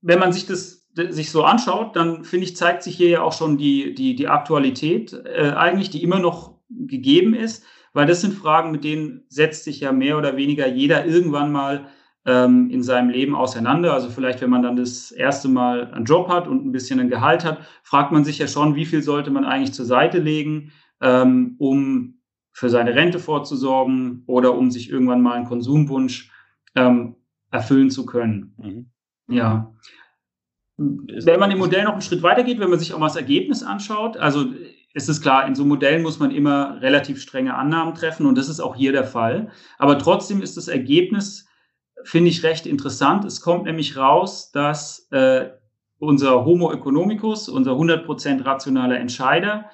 wenn 0.00 0.18
man 0.18 0.32
sich 0.32 0.46
das 0.46 0.80
sich 0.94 1.30
so 1.30 1.44
anschaut, 1.44 1.94
dann 1.94 2.24
finde 2.24 2.44
ich, 2.44 2.56
zeigt 2.56 2.82
sich 2.82 2.96
hier 2.96 3.08
ja 3.08 3.22
auch 3.22 3.32
schon 3.32 3.56
die, 3.56 3.94
die, 3.94 4.14
die 4.16 4.28
Aktualität 4.28 5.12
äh, 5.12 5.52
eigentlich, 5.56 5.90
die 5.90 6.02
immer 6.02 6.18
noch 6.18 6.58
gegeben 6.68 7.34
ist, 7.34 7.64
weil 7.92 8.06
das 8.06 8.20
sind 8.20 8.34
Fragen, 8.34 8.70
mit 8.70 8.84
denen 8.84 9.24
setzt 9.28 9.64
sich 9.64 9.80
ja 9.80 9.92
mehr 9.92 10.18
oder 10.18 10.36
weniger 10.36 10.66
jeder 10.66 11.06
irgendwann 11.06 11.52
mal 11.52 11.86
ähm, 12.26 12.70
in 12.70 12.82
seinem 12.82 13.10
Leben 13.10 13.34
auseinander. 13.34 13.92
Also 13.92 14.10
vielleicht, 14.10 14.40
wenn 14.40 14.50
man 14.50 14.62
dann 14.62 14.76
das 14.76 15.10
erste 15.10 15.48
Mal 15.48 15.92
einen 15.92 16.04
Job 16.04 16.28
hat 16.28 16.46
und 16.48 16.66
ein 16.66 16.72
bisschen 16.72 17.00
ein 17.00 17.08
Gehalt 17.08 17.44
hat, 17.44 17.58
fragt 17.82 18.12
man 18.12 18.24
sich 18.24 18.38
ja 18.38 18.46
schon, 18.46 18.74
wie 18.74 18.84
viel 18.84 19.02
sollte 19.02 19.30
man 19.30 19.44
eigentlich 19.44 19.72
zur 19.72 19.86
Seite 19.86 20.18
legen, 20.18 20.72
ähm, 21.00 21.56
um 21.58 22.20
für 22.52 22.68
seine 22.68 22.94
Rente 22.94 23.18
vorzusorgen 23.18 24.24
oder 24.26 24.54
um 24.54 24.70
sich 24.70 24.90
irgendwann 24.90 25.22
mal 25.22 25.34
einen 25.34 25.46
Konsumwunsch 25.46 26.30
ähm, 26.76 27.16
erfüllen 27.50 27.90
zu 27.90 28.06
können. 28.06 28.54
Mhm. 28.58 28.90
Ja. 29.28 29.74
Wenn 30.76 31.40
man 31.40 31.50
im 31.50 31.58
Modell 31.58 31.84
noch 31.84 31.92
einen 31.92 32.02
Schritt 32.02 32.22
weitergeht, 32.22 32.58
wenn 32.58 32.70
man 32.70 32.78
sich 32.78 32.94
auch 32.94 32.98
mal 32.98 33.06
das 33.06 33.16
Ergebnis 33.16 33.62
anschaut, 33.62 34.16
also 34.16 34.46
ist 34.92 35.08
es 35.08 35.20
klar, 35.20 35.46
in 35.46 35.54
so 35.54 35.64
Modellen 35.64 36.02
muss 36.02 36.18
man 36.18 36.30
immer 36.30 36.80
relativ 36.80 37.20
strenge 37.20 37.54
Annahmen 37.54 37.94
treffen 37.94 38.26
und 38.26 38.36
das 38.36 38.48
ist 38.48 38.60
auch 38.60 38.74
hier 38.74 38.92
der 38.92 39.04
Fall. 39.04 39.50
Aber 39.78 39.98
trotzdem 39.98 40.42
ist 40.42 40.56
das 40.56 40.68
Ergebnis, 40.68 41.46
finde 42.02 42.30
ich, 42.30 42.42
recht 42.42 42.66
interessant. 42.66 43.24
Es 43.24 43.40
kommt 43.40 43.64
nämlich 43.64 43.96
raus, 43.96 44.50
dass 44.52 45.06
äh, 45.10 45.50
unser 45.98 46.44
Homo 46.44 46.72
economicus, 46.72 47.48
unser 47.48 47.72
100% 47.72 48.44
rationaler 48.44 48.98
Entscheider, 48.98 49.66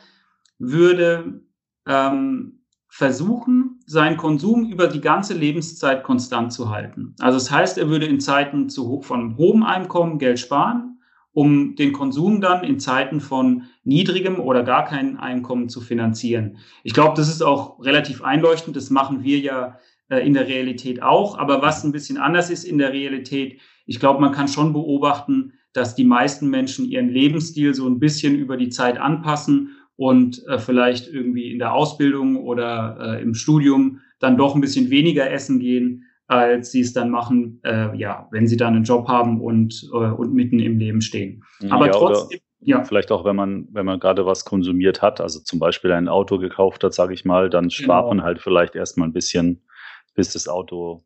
würde 0.59 1.41
ähm, 1.87 2.56
versuchen, 2.97 3.79
seinen 3.85 4.17
Konsum 4.17 4.71
über 4.71 4.89
die 4.89 5.03
ganze 5.03 5.35
Lebenszeit 5.35 6.03
konstant 6.03 6.51
zu 6.51 6.71
halten. 6.71 7.15
Also 7.19 7.37
das 7.37 7.51
heißt, 7.51 7.77
er 7.77 7.91
würde 7.91 8.07
in 8.07 8.21
Zeiten 8.21 8.71
zu, 8.71 9.03
von 9.03 9.37
hohem 9.37 9.65
Einkommen 9.65 10.19
Geld 10.19 10.39
sparen, 10.39 10.99
um 11.35 11.77
den 11.77 11.93
Konsum 11.93 12.41
dann 12.41 12.65
in 12.65 12.81
Zeiten 12.81 13.21
von 13.21 13.65
niedrigem 13.85 14.41
oder 14.41 14.63
gar 14.63 14.87
keinem 14.87 15.19
Einkommen 15.19 15.69
zu 15.69 15.83
finanzieren. 15.83 16.57
Ich 16.85 16.95
glaube, 16.95 17.13
das 17.17 17.29
ist 17.29 17.43
auch 17.43 17.85
relativ 17.85 18.23
einleuchtend. 18.23 18.77
Das 18.77 18.89
machen 18.89 19.23
wir 19.23 19.41
ja 19.41 19.79
äh, 20.09 20.27
in 20.27 20.33
der 20.33 20.49
Realität 20.49 21.03
auch. 21.03 21.37
Aber 21.37 21.61
was 21.61 21.85
ein 21.85 21.93
bisschen 21.93 22.17
anders 22.17 22.49
ist 22.49 22.65
in 22.65 22.79
der 22.79 22.95
Realität, 22.95 23.61
ich 23.85 24.01
glaube, 24.01 24.23
man 24.23 24.33
kann 24.33 24.49
schon 24.49 24.73
beobachten, 24.73 25.53
dass 25.75 25.97
die 25.97 26.05
meisten 26.05 26.49
Menschen 26.49 26.87
ihren 26.87 27.11
Lebensstil 27.11 27.75
so 27.75 27.87
ein 27.87 27.99
bisschen 27.99 28.37
über 28.37 28.57
die 28.57 28.71
Zeit 28.71 28.97
anpassen 28.97 29.77
und 29.97 30.47
äh, 30.47 30.59
vielleicht 30.59 31.09
irgendwie 31.09 31.53
in 31.53 31.59
der 31.59 31.75
Ausbildung 31.75 32.37
oder 32.37 32.99
äh, 33.01 33.23
im 33.23 33.35
Studium 33.35 34.01
dann 34.19 34.37
doch 34.37 34.55
ein 34.55 34.61
bisschen 34.61 34.91
weniger 34.91 35.31
essen 35.31 35.59
gehen, 35.59 36.05
als 36.27 36.73
sie 36.73 36.81
es 36.81 36.93
dann 36.93 37.11
machen, 37.11 37.61
äh, 37.65 37.97
ja, 37.97 38.29
wenn 38.31 38.47
sie 38.47 38.57
dann 38.57 38.75
einen 38.75 38.85
Job 38.85 39.09
haben 39.09 39.41
und, 39.41 39.89
äh, 39.93 39.97
und 39.97 40.35
mitten 40.35 40.59
im 40.59 40.79
Leben 40.79 41.01
stehen. 41.01 41.45
Aber 41.71 41.87
ja, 41.87 41.93
trotzdem. 41.93 42.41
Ja. 42.61 42.83
Vielleicht 42.83 43.13
auch, 43.13 43.25
wenn 43.25 43.37
man, 43.37 43.69
wenn 43.71 43.87
man 43.87 44.01
gerade 44.01 44.27
was 44.27 44.45
konsumiert 44.45 45.01
hat, 45.01 45.21
also 45.21 45.39
zum 45.41 45.61
Beispiel 45.61 45.93
ein 45.93 46.09
Auto 46.09 46.39
gekauft 46.39 46.83
hat, 46.83 46.95
sage 46.95 47.15
ich 47.15 47.25
mal, 47.25 47.49
dann 47.49 47.71
spart 47.71 48.07
genau. 48.07 48.15
man 48.17 48.25
halt 48.25 48.41
vielleicht 48.41 48.75
erstmal 48.75 49.07
ein 49.07 49.13
bisschen, 49.13 49.63
bis 50.15 50.33
das 50.33 50.49
Auto 50.49 51.05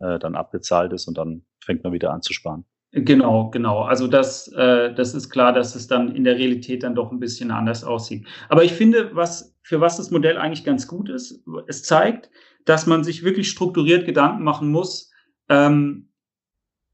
äh, 0.00 0.18
dann 0.18 0.34
abbezahlt 0.34 0.92
ist 0.92 1.06
und 1.06 1.16
dann 1.16 1.44
fängt 1.62 1.84
man 1.84 1.92
wieder 1.92 2.12
an 2.12 2.22
zu 2.22 2.32
sparen. 2.32 2.64
Genau, 2.92 3.50
genau. 3.50 3.82
Also 3.82 4.08
das, 4.08 4.48
äh, 4.48 4.92
das 4.92 5.14
ist 5.14 5.30
klar, 5.30 5.52
dass 5.52 5.76
es 5.76 5.86
dann 5.86 6.14
in 6.14 6.24
der 6.24 6.36
Realität 6.36 6.82
dann 6.82 6.96
doch 6.96 7.12
ein 7.12 7.20
bisschen 7.20 7.52
anders 7.52 7.84
aussieht. 7.84 8.26
Aber 8.48 8.64
ich 8.64 8.72
finde, 8.72 9.14
was 9.14 9.56
für 9.62 9.80
was 9.80 9.96
das 9.96 10.10
Modell 10.10 10.36
eigentlich 10.36 10.64
ganz 10.64 10.88
gut 10.88 11.08
ist, 11.08 11.44
es 11.68 11.84
zeigt, 11.84 12.30
dass 12.64 12.86
man 12.88 13.04
sich 13.04 13.22
wirklich 13.22 13.48
strukturiert 13.48 14.06
Gedanken 14.06 14.42
machen 14.42 14.70
muss, 14.72 15.12
ähm, 15.48 16.08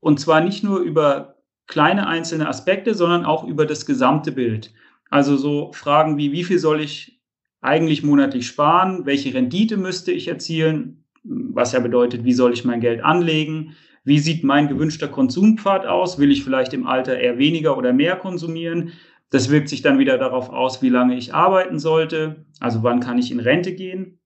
und 0.00 0.20
zwar 0.20 0.42
nicht 0.42 0.62
nur 0.62 0.80
über 0.80 1.36
kleine 1.66 2.06
einzelne 2.06 2.48
Aspekte, 2.48 2.94
sondern 2.94 3.24
auch 3.24 3.44
über 3.44 3.66
das 3.66 3.86
gesamte 3.86 4.32
Bild. 4.32 4.72
Also 5.10 5.36
so 5.36 5.72
Fragen 5.72 6.18
wie, 6.18 6.30
wie 6.32 6.44
viel 6.44 6.58
soll 6.58 6.80
ich 6.80 7.20
eigentlich 7.62 8.02
monatlich 8.02 8.46
sparen? 8.46 9.06
Welche 9.06 9.32
Rendite 9.34 9.76
müsste 9.76 10.12
ich 10.12 10.28
erzielen? 10.28 11.04
Was 11.24 11.72
ja 11.72 11.80
bedeutet, 11.80 12.24
wie 12.24 12.34
soll 12.34 12.52
ich 12.52 12.64
mein 12.64 12.80
Geld 12.80 13.02
anlegen? 13.02 13.74
Wie 14.06 14.20
sieht 14.20 14.44
mein 14.44 14.68
gewünschter 14.68 15.08
Konsumpfad 15.08 15.84
aus? 15.84 16.20
Will 16.20 16.30
ich 16.30 16.44
vielleicht 16.44 16.72
im 16.72 16.86
Alter 16.86 17.18
eher 17.18 17.38
weniger 17.38 17.76
oder 17.76 17.92
mehr 17.92 18.14
konsumieren? 18.14 18.92
Das 19.30 19.50
wirkt 19.50 19.68
sich 19.68 19.82
dann 19.82 19.98
wieder 19.98 20.16
darauf 20.16 20.48
aus, 20.48 20.80
wie 20.80 20.90
lange 20.90 21.16
ich 21.16 21.34
arbeiten 21.34 21.80
sollte, 21.80 22.46
also 22.60 22.84
wann 22.84 23.00
kann 23.00 23.18
ich 23.18 23.32
in 23.32 23.40
Rente 23.40 23.74
gehen. 23.74 24.20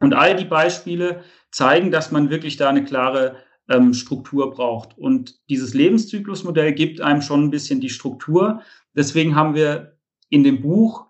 Und 0.00 0.14
all 0.14 0.34
die 0.34 0.46
Beispiele 0.46 1.24
zeigen, 1.50 1.90
dass 1.90 2.10
man 2.10 2.30
wirklich 2.30 2.56
da 2.56 2.70
eine 2.70 2.84
klare 2.84 3.36
ähm, 3.68 3.92
Struktur 3.92 4.50
braucht. 4.50 4.96
Und 4.96 5.38
dieses 5.50 5.74
Lebenszyklusmodell 5.74 6.72
gibt 6.72 7.02
einem 7.02 7.20
schon 7.20 7.44
ein 7.44 7.50
bisschen 7.50 7.82
die 7.82 7.90
Struktur. 7.90 8.62
Deswegen 8.96 9.34
haben 9.34 9.54
wir 9.54 9.98
in 10.30 10.42
dem 10.42 10.62
Buch 10.62 11.04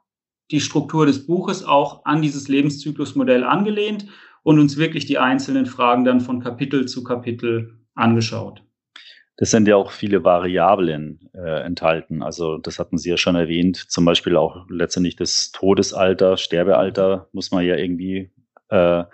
die 0.50 0.60
Struktur 0.60 1.06
des 1.06 1.24
Buches 1.24 1.62
auch 1.62 2.04
an 2.04 2.20
dieses 2.20 2.48
Lebenszyklusmodell 2.48 3.44
angelehnt 3.44 4.08
und 4.42 4.58
uns 4.58 4.76
wirklich 4.76 5.06
die 5.06 5.18
einzelnen 5.18 5.66
Fragen 5.66 6.04
dann 6.04 6.20
von 6.20 6.40
Kapitel 6.40 6.86
zu 6.86 7.04
Kapitel 7.04 7.77
angeschaut. 7.98 8.62
Das 9.36 9.52
sind 9.52 9.68
ja 9.68 9.76
auch 9.76 9.92
viele 9.92 10.24
Variablen 10.24 11.30
äh, 11.32 11.62
enthalten. 11.62 12.22
Also 12.22 12.58
das 12.58 12.80
hatten 12.80 12.98
Sie 12.98 13.10
ja 13.10 13.16
schon 13.16 13.36
erwähnt. 13.36 13.76
Zum 13.76 14.04
Beispiel 14.04 14.36
auch 14.36 14.66
letztendlich 14.68 15.14
das 15.14 15.52
Todesalter, 15.52 16.36
Sterbealter 16.36 17.28
muss 17.32 17.52
man 17.52 17.64
ja 17.64 17.76
irgendwie 17.76 18.32
äh, 18.68 19.04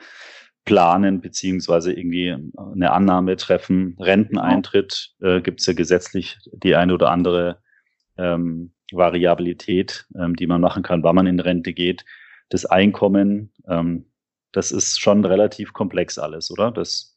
planen 0.65 1.21
beziehungsweise 1.21 1.93
irgendwie 1.93 2.35
eine 2.57 2.91
Annahme 2.93 3.37
treffen. 3.37 3.97
Renteneintritt 4.01 5.15
äh, 5.21 5.43
gibt 5.43 5.61
es 5.61 5.67
ja 5.67 5.75
gesetzlich 5.75 6.39
die 6.53 6.75
eine 6.75 6.95
oder 6.95 7.11
andere 7.11 7.59
ähm, 8.17 8.73
Variabilität, 8.93 10.07
ähm, 10.19 10.37
die 10.37 10.47
man 10.47 10.63
machen 10.63 10.83
kann, 10.83 11.03
wann 11.03 11.17
man 11.17 11.27
in 11.27 11.41
Rente 11.41 11.75
geht. 11.75 12.07
Das 12.49 12.65
Einkommen, 12.65 13.53
ähm, 13.69 14.07
das 14.53 14.73
ist 14.73 15.01
schon 15.01 15.25
relativ 15.25 15.73
komplex 15.73 16.19
alles, 16.19 16.51
oder? 16.51 16.71
Das 16.71 17.14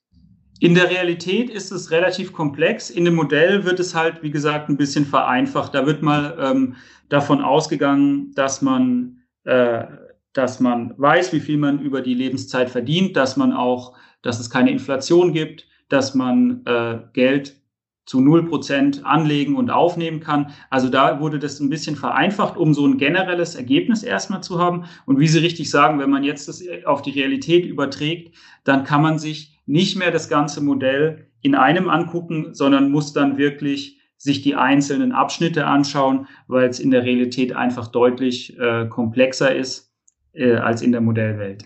in 0.60 0.74
der 0.74 0.90
Realität 0.90 1.50
ist 1.50 1.72
es 1.72 1.92
relativ 1.92 2.34
komplex. 2.34 2.90
In 2.90 3.06
dem 3.06 3.16
Modell 3.16 3.64
wird 3.64 3.80
es 3.80 3.94
halt, 3.94 4.24
wie 4.24 4.32
gesagt, 4.32 4.70
ein 4.70 4.78
bisschen 4.78 5.06
vereinfacht. 5.06 5.76
Da 5.76 5.86
wird 5.86 6.02
mal 6.02 6.36
ähm, 6.40 6.76
davon 7.10 7.42
ausgegangen, 7.42 8.32
dass 8.34 8.62
man, 8.62 9.22
äh, 9.44 9.86
dass 10.34 10.60
man 10.60 10.94
weiß, 10.98 11.32
wie 11.34 11.40
viel 11.40 11.58
man 11.58 11.80
über 11.80 12.02
die 12.02 12.16
Lebenszeit 12.16 12.70
verdient, 12.70 13.16
dass 13.16 13.38
man 13.38 13.54
auch, 13.54 13.96
dass 14.24 14.40
es 14.40 14.50
keine 14.50 14.72
Inflation 14.72 15.32
gibt, 15.32 15.68
dass 15.90 16.16
man 16.16 16.64
äh, 16.66 17.00
Geld 17.14 17.62
zu 18.08 18.22
null 18.22 18.48
Prozent 18.48 19.06
anlegen 19.06 19.56
und 19.56 19.70
aufnehmen 19.70 20.22
kann. 20.22 20.52
Also 20.70 20.90
da 20.90 21.20
wurde 21.20 21.40
das 21.40 21.60
ein 21.60 21.70
bisschen 21.70 21.98
vereinfacht, 21.98 22.58
um 22.58 22.74
so 22.74 22.88
ein 22.88 22.98
generelles 22.98 23.54
Ergebnis 23.54 24.02
erstmal 24.02 24.42
zu 24.42 24.60
haben. 24.60 24.86
Und 25.06 25.20
wie 25.20 25.28
Sie 25.28 25.40
richtig 25.40 25.70
sagen, 25.70 26.00
wenn 26.00 26.10
man 26.10 26.24
jetzt 26.24 26.48
das 26.48 26.64
auf 26.86 27.02
die 27.02 27.12
Realität 27.12 27.66
überträgt, 27.66 28.34
dann 28.64 28.86
kann 28.86 29.02
man 29.02 29.20
sich 29.20 29.60
nicht 29.66 29.98
mehr 29.98 30.10
das 30.10 30.30
ganze 30.30 30.64
Modell 30.64 31.28
in 31.42 31.54
einem 31.54 31.90
angucken, 31.90 32.54
sondern 32.54 32.92
muss 32.92 33.12
dann 33.12 33.38
wirklich 33.38 34.00
sich 34.18 34.42
die 34.42 34.56
einzelnen 34.56 35.12
Abschnitte 35.12 35.68
anschauen, 35.68 36.28
weil 36.48 36.70
es 36.70 36.80
in 36.80 36.92
der 36.92 37.04
Realität 37.04 37.54
einfach 37.54 37.88
deutlich 37.88 38.58
äh, 38.58 38.88
komplexer 38.88 39.54
ist 39.54 39.94
äh, 40.34 40.56
als 40.56 40.82
in 40.82 40.94
der 40.94 41.02
Modellwelt. 41.02 41.66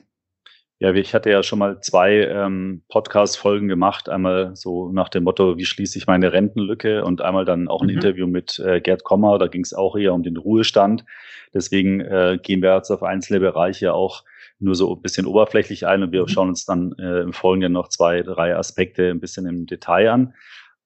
Ja, 0.82 0.92
ich 0.96 1.14
hatte 1.14 1.30
ja 1.30 1.44
schon 1.44 1.60
mal 1.60 1.80
zwei 1.82 2.26
ähm, 2.26 2.82
Podcast-Folgen 2.90 3.68
gemacht. 3.68 4.10
Einmal 4.10 4.56
so 4.56 4.92
nach 4.92 5.10
dem 5.10 5.26
Motto, 5.26 5.56
wie 5.58 5.66
schließe 5.66 5.96
ich 6.00 6.08
meine 6.08 6.34
Rentenlücke 6.34 7.06
und 7.06 7.22
einmal 7.22 7.46
dann 7.46 7.68
auch 7.68 7.84
ein 7.84 7.90
mhm. 7.90 7.98
Interview 7.98 8.26
mit 8.26 8.58
äh, 8.58 8.82
Gerd 8.82 9.04
Kommer. 9.04 9.38
Da 9.38 9.46
ging 9.46 9.62
es 9.62 9.76
auch 9.76 9.96
eher 9.96 10.12
um 10.12 10.24
den 10.24 10.38
Ruhestand. 10.38 11.06
Deswegen 11.54 12.02
äh, 12.02 12.40
gehen 12.42 12.64
wir 12.64 12.76
jetzt 12.76 12.90
auf 12.90 13.04
einzelne 13.04 13.40
Bereiche 13.40 13.94
auch 13.94 14.24
nur 14.58 14.74
so 14.74 14.96
ein 14.96 15.04
bisschen 15.04 15.28
oberflächlich 15.28 15.86
ein 15.86 16.02
und 16.02 16.14
wir 16.14 16.24
mhm. 16.24 16.28
schauen 16.30 16.50
uns 16.50 16.66
dann 16.66 16.96
äh, 16.98 17.20
im 17.22 17.34
Folgenden 17.34 17.74
noch 17.74 17.90
zwei, 17.90 18.24
drei 18.24 18.56
Aspekte 18.56 19.08
ein 19.12 19.20
bisschen 19.20 19.46
im 19.46 19.68
Detail 19.68 20.10
an. 20.10 20.34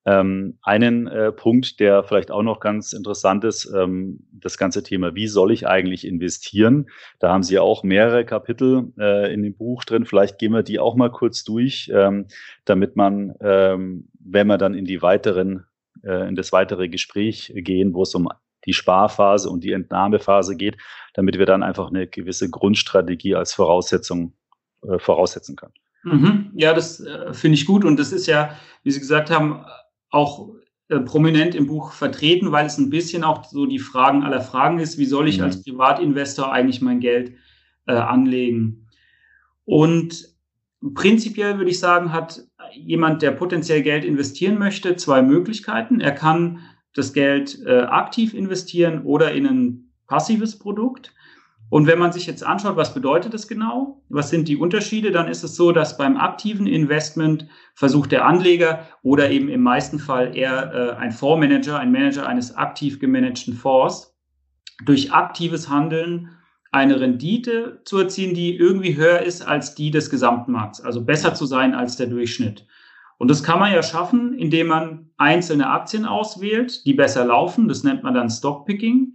Ähm, 0.08 0.58
einen 0.62 1.08
äh, 1.08 1.32
Punkt, 1.32 1.80
der 1.80 2.04
vielleicht 2.04 2.30
auch 2.30 2.42
noch 2.42 2.60
ganz 2.60 2.92
interessant 2.92 3.42
ist, 3.42 3.68
ähm, 3.74 4.20
das 4.30 4.56
ganze 4.56 4.84
Thema, 4.84 5.16
wie 5.16 5.26
soll 5.26 5.50
ich 5.50 5.66
eigentlich 5.66 6.06
investieren? 6.06 6.88
Da 7.18 7.32
haben 7.32 7.42
Sie 7.42 7.58
auch 7.58 7.82
mehrere 7.82 8.24
Kapitel 8.24 8.92
äh, 8.98 9.34
in 9.34 9.42
dem 9.42 9.56
Buch 9.56 9.84
drin. 9.84 10.06
Vielleicht 10.06 10.38
gehen 10.38 10.52
wir 10.52 10.62
die 10.62 10.78
auch 10.78 10.94
mal 10.94 11.10
kurz 11.10 11.42
durch, 11.42 11.90
ähm, 11.92 12.26
damit 12.64 12.94
man, 12.94 13.34
ähm, 13.40 14.08
wenn 14.20 14.46
wir 14.46 14.58
dann 14.58 14.74
in 14.74 14.84
die 14.84 15.02
weiteren, 15.02 15.64
äh, 16.04 16.28
in 16.28 16.36
das 16.36 16.52
weitere 16.52 16.88
Gespräch 16.88 17.52
gehen, 17.56 17.92
wo 17.92 18.02
es 18.02 18.14
um 18.14 18.28
die 18.64 18.74
Sparphase 18.74 19.50
und 19.50 19.64
die 19.64 19.72
Entnahmephase 19.72 20.56
geht, 20.56 20.76
damit 21.14 21.36
wir 21.36 21.46
dann 21.46 21.64
einfach 21.64 21.88
eine 21.88 22.06
gewisse 22.06 22.48
Grundstrategie 22.48 23.34
als 23.34 23.54
Voraussetzung 23.54 24.34
äh, 24.82 25.00
voraussetzen 25.00 25.56
können. 25.56 25.74
Mhm. 26.04 26.52
Ja, 26.54 26.72
das 26.74 27.00
äh, 27.00 27.32
finde 27.34 27.56
ich 27.56 27.66
gut 27.66 27.84
und 27.84 27.98
das 27.98 28.12
ist 28.12 28.28
ja, 28.28 28.56
wie 28.84 28.92
Sie 28.92 29.00
gesagt 29.00 29.30
haben, 29.30 29.64
auch 30.16 30.54
äh, 30.88 31.00
prominent 31.00 31.54
im 31.54 31.66
Buch 31.66 31.92
vertreten, 31.92 32.52
weil 32.52 32.66
es 32.66 32.78
ein 32.78 32.90
bisschen 32.90 33.22
auch 33.22 33.44
so 33.44 33.66
die 33.66 33.78
Fragen 33.78 34.22
aller 34.22 34.40
Fragen 34.40 34.78
ist, 34.78 34.98
wie 34.98 35.04
soll 35.04 35.28
ich 35.28 35.38
mhm. 35.38 35.44
als 35.44 35.62
Privatinvestor 35.62 36.52
eigentlich 36.52 36.80
mein 36.80 37.00
Geld 37.00 37.34
äh, 37.86 37.92
anlegen? 37.92 38.88
Und 39.64 40.34
prinzipiell 40.94 41.58
würde 41.58 41.70
ich 41.70 41.78
sagen, 41.78 42.12
hat 42.12 42.42
jemand, 42.72 43.22
der 43.22 43.32
potenziell 43.32 43.82
Geld 43.82 44.04
investieren 44.04 44.58
möchte, 44.58 44.96
zwei 44.96 45.22
Möglichkeiten. 45.22 46.00
Er 46.00 46.12
kann 46.12 46.60
das 46.94 47.12
Geld 47.12 47.60
äh, 47.66 47.80
aktiv 47.80 48.32
investieren 48.32 49.02
oder 49.02 49.32
in 49.32 49.46
ein 49.46 49.92
passives 50.06 50.58
Produkt. 50.58 51.12
Und 51.68 51.86
wenn 51.86 51.98
man 51.98 52.12
sich 52.12 52.26
jetzt 52.26 52.44
anschaut, 52.44 52.76
was 52.76 52.94
bedeutet 52.94 53.34
das 53.34 53.48
genau? 53.48 54.02
Was 54.08 54.30
sind 54.30 54.46
die 54.46 54.56
Unterschiede? 54.56 55.10
Dann 55.10 55.28
ist 55.28 55.42
es 55.42 55.56
so, 55.56 55.72
dass 55.72 55.98
beim 55.98 56.16
aktiven 56.16 56.66
Investment 56.66 57.48
versucht 57.74 58.12
der 58.12 58.24
Anleger 58.24 58.86
oder 59.02 59.30
eben 59.30 59.48
im 59.48 59.62
meisten 59.62 59.98
Fall 59.98 60.36
eher 60.36 60.72
äh, 60.72 60.96
ein 60.96 61.10
Fondsmanager, 61.10 61.78
ein 61.78 61.90
Manager 61.90 62.26
eines 62.26 62.54
aktiv 62.54 63.00
gemanagten 63.00 63.54
Fonds, 63.54 64.16
durch 64.84 65.12
aktives 65.12 65.68
Handeln 65.68 66.30
eine 66.70 67.00
Rendite 67.00 67.80
zu 67.84 67.98
erzielen, 67.98 68.34
die 68.34 68.54
irgendwie 68.54 68.96
höher 68.96 69.20
ist 69.22 69.46
als 69.46 69.74
die 69.74 69.90
des 69.90 70.10
Gesamtmarkts, 70.10 70.80
also 70.80 71.04
besser 71.04 71.34
zu 71.34 71.46
sein 71.46 71.74
als 71.74 71.96
der 71.96 72.06
Durchschnitt. 72.06 72.66
Und 73.18 73.28
das 73.30 73.42
kann 73.42 73.58
man 73.58 73.72
ja 73.72 73.82
schaffen, 73.82 74.34
indem 74.34 74.66
man 74.68 75.10
einzelne 75.16 75.70
Aktien 75.70 76.04
auswählt, 76.04 76.84
die 76.84 76.92
besser 76.92 77.24
laufen. 77.24 77.66
Das 77.66 77.82
nennt 77.82 78.02
man 78.02 78.12
dann 78.12 78.28
Stockpicking 78.28 79.14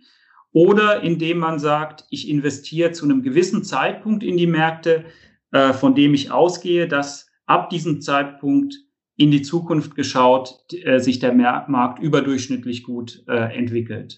oder 0.53 1.01
indem 1.01 1.39
man 1.39 1.59
sagt, 1.59 2.05
ich 2.09 2.29
investiere 2.29 2.91
zu 2.91 3.05
einem 3.05 3.23
gewissen 3.23 3.63
Zeitpunkt 3.63 4.23
in 4.23 4.37
die 4.37 4.47
Märkte, 4.47 5.05
äh, 5.51 5.73
von 5.73 5.95
dem 5.95 6.13
ich 6.13 6.31
ausgehe, 6.31 6.87
dass 6.87 7.29
ab 7.45 7.69
diesem 7.69 8.01
Zeitpunkt 8.01 8.75
in 9.15 9.31
die 9.31 9.41
Zukunft 9.41 9.95
geschaut 9.95 10.59
äh, 10.71 10.99
sich 10.99 11.19
der 11.19 11.33
Markt 11.33 12.01
überdurchschnittlich 12.01 12.83
gut 12.83 13.23
äh, 13.27 13.55
entwickelt. 13.55 14.17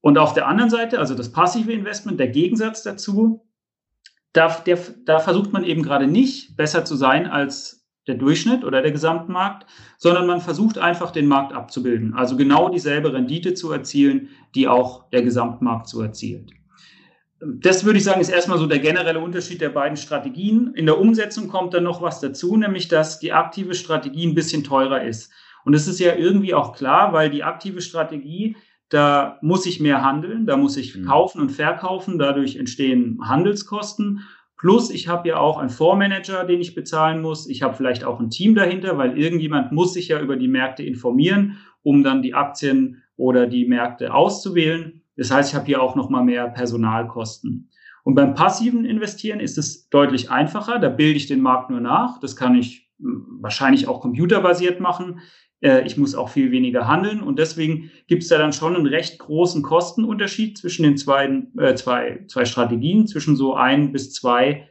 Und 0.00 0.18
auf 0.18 0.34
der 0.34 0.48
anderen 0.48 0.70
Seite, 0.70 0.98
also 0.98 1.14
das 1.14 1.30
passive 1.30 1.72
Investment, 1.72 2.18
der 2.18 2.28
Gegensatz 2.28 2.82
dazu, 2.82 3.46
da, 4.32 4.48
der, 4.48 4.78
da 5.04 5.20
versucht 5.20 5.52
man 5.52 5.64
eben 5.64 5.82
gerade 5.82 6.06
nicht 6.06 6.56
besser 6.56 6.84
zu 6.84 6.96
sein 6.96 7.26
als 7.26 7.81
der 8.06 8.16
Durchschnitt 8.16 8.64
oder 8.64 8.82
der 8.82 8.92
Gesamtmarkt, 8.92 9.66
sondern 9.96 10.26
man 10.26 10.40
versucht 10.40 10.78
einfach 10.78 11.10
den 11.10 11.26
Markt 11.26 11.52
abzubilden, 11.52 12.14
also 12.14 12.36
genau 12.36 12.68
dieselbe 12.68 13.12
Rendite 13.12 13.54
zu 13.54 13.70
erzielen, 13.70 14.28
die 14.54 14.68
auch 14.68 15.08
der 15.10 15.22
Gesamtmarkt 15.22 15.88
so 15.88 16.02
erzielt. 16.02 16.50
Das 17.44 17.84
würde 17.84 17.98
ich 17.98 18.04
sagen, 18.04 18.20
ist 18.20 18.28
erstmal 18.28 18.58
so 18.58 18.66
der 18.66 18.78
generelle 18.78 19.18
Unterschied 19.18 19.60
der 19.60 19.70
beiden 19.70 19.96
Strategien. 19.96 20.74
In 20.76 20.86
der 20.86 21.00
Umsetzung 21.00 21.48
kommt 21.48 21.74
dann 21.74 21.82
noch 21.82 22.00
was 22.00 22.20
dazu, 22.20 22.56
nämlich 22.56 22.86
dass 22.86 23.18
die 23.18 23.32
aktive 23.32 23.74
Strategie 23.74 24.26
ein 24.26 24.34
bisschen 24.34 24.62
teurer 24.62 25.02
ist. 25.02 25.32
Und 25.64 25.72
das 25.72 25.88
ist 25.88 25.98
ja 25.98 26.14
irgendwie 26.14 26.54
auch 26.54 26.76
klar, 26.76 27.12
weil 27.12 27.30
die 27.30 27.42
aktive 27.42 27.80
Strategie, 27.80 28.56
da 28.90 29.38
muss 29.42 29.66
ich 29.66 29.80
mehr 29.80 30.04
handeln, 30.04 30.46
da 30.46 30.56
muss 30.56 30.76
ich 30.76 30.94
mhm. 30.94 31.06
kaufen 31.06 31.40
und 31.40 31.50
verkaufen, 31.50 32.18
dadurch 32.18 32.56
entstehen 32.56 33.18
Handelskosten. 33.22 34.20
Plus, 34.62 34.90
ich 34.90 35.08
habe 35.08 35.28
ja 35.28 35.38
auch 35.38 35.58
einen 35.58 35.70
Fondsmanager, 35.70 36.44
den 36.44 36.60
ich 36.60 36.76
bezahlen 36.76 37.20
muss. 37.20 37.48
Ich 37.48 37.62
habe 37.62 37.74
vielleicht 37.74 38.04
auch 38.04 38.20
ein 38.20 38.30
Team 38.30 38.54
dahinter, 38.54 38.96
weil 38.96 39.18
irgendjemand 39.18 39.72
muss 39.72 39.92
sich 39.92 40.06
ja 40.06 40.20
über 40.20 40.36
die 40.36 40.46
Märkte 40.46 40.84
informieren, 40.84 41.58
um 41.82 42.04
dann 42.04 42.22
die 42.22 42.34
Aktien 42.34 43.02
oder 43.16 43.48
die 43.48 43.66
Märkte 43.66 44.14
auszuwählen. 44.14 45.02
Das 45.16 45.32
heißt, 45.32 45.50
ich 45.50 45.56
habe 45.56 45.66
hier 45.66 45.82
auch 45.82 45.96
noch 45.96 46.10
mal 46.10 46.22
mehr 46.22 46.46
Personalkosten. 46.46 47.70
Und 48.04 48.14
beim 48.14 48.34
passiven 48.34 48.84
Investieren 48.84 49.40
ist 49.40 49.58
es 49.58 49.88
deutlich 49.88 50.30
einfacher. 50.30 50.78
Da 50.78 50.90
bilde 50.90 51.16
ich 51.16 51.26
den 51.26 51.40
Markt 51.40 51.68
nur 51.68 51.80
nach. 51.80 52.20
Das 52.20 52.36
kann 52.36 52.54
ich 52.54 52.88
hm, 53.00 53.38
wahrscheinlich 53.40 53.88
auch 53.88 54.00
computerbasiert 54.00 54.78
machen. 54.78 55.18
Äh, 55.62 55.86
ich 55.86 55.96
muss 55.96 56.14
auch 56.14 56.28
viel 56.28 56.50
weniger 56.50 56.88
handeln 56.88 57.22
und 57.22 57.38
deswegen 57.38 57.90
gibt 58.08 58.24
es 58.24 58.28
da 58.28 58.36
dann 58.36 58.52
schon 58.52 58.76
einen 58.76 58.86
recht 58.86 59.18
großen 59.18 59.62
Kostenunterschied 59.62 60.58
zwischen 60.58 60.82
den 60.82 60.96
zwei, 60.96 61.42
äh, 61.58 61.74
zwei, 61.74 62.24
zwei 62.28 62.44
Strategien, 62.44 63.06
zwischen 63.06 63.36
so 63.36 63.54
ein 63.54 63.92
bis 63.92 64.12
zwei 64.12 64.68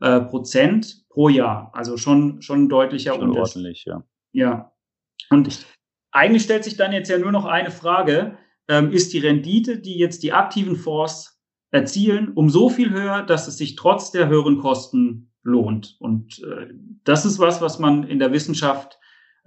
äh, 0.00 0.20
Prozent 0.20 1.08
pro 1.08 1.28
Jahr. 1.28 1.70
Also 1.72 1.96
schon, 1.96 2.42
schon 2.42 2.64
ein 2.64 2.68
deutlicher 2.68 3.14
schon 3.14 3.30
Unterschied. 3.30 3.56
Ordentlich, 3.56 3.84
ja. 3.86 4.04
Ja. 4.32 4.72
Und 5.30 5.66
eigentlich 6.12 6.42
stellt 6.42 6.64
sich 6.64 6.76
dann 6.76 6.92
jetzt 6.92 7.08
ja 7.08 7.18
nur 7.18 7.32
noch 7.32 7.46
eine 7.46 7.70
Frage. 7.70 8.36
Ähm, 8.68 8.92
ist 8.92 9.12
die 9.12 9.18
Rendite, 9.18 9.78
die 9.78 9.98
jetzt 9.98 10.22
die 10.22 10.32
aktiven 10.32 10.76
Fonds 10.76 11.42
erzielen, 11.70 12.32
um 12.34 12.50
so 12.50 12.68
viel 12.68 12.90
höher, 12.90 13.22
dass 13.22 13.48
es 13.48 13.58
sich 13.58 13.76
trotz 13.76 14.10
der 14.10 14.28
höheren 14.28 14.58
Kosten 14.58 15.32
lohnt? 15.42 15.96
Und 16.00 16.42
äh, 16.42 16.68
das 17.04 17.24
ist 17.24 17.38
was, 17.38 17.60
was 17.60 17.78
man 17.78 18.04
in 18.04 18.18
der 18.18 18.32
Wissenschaft 18.32 18.98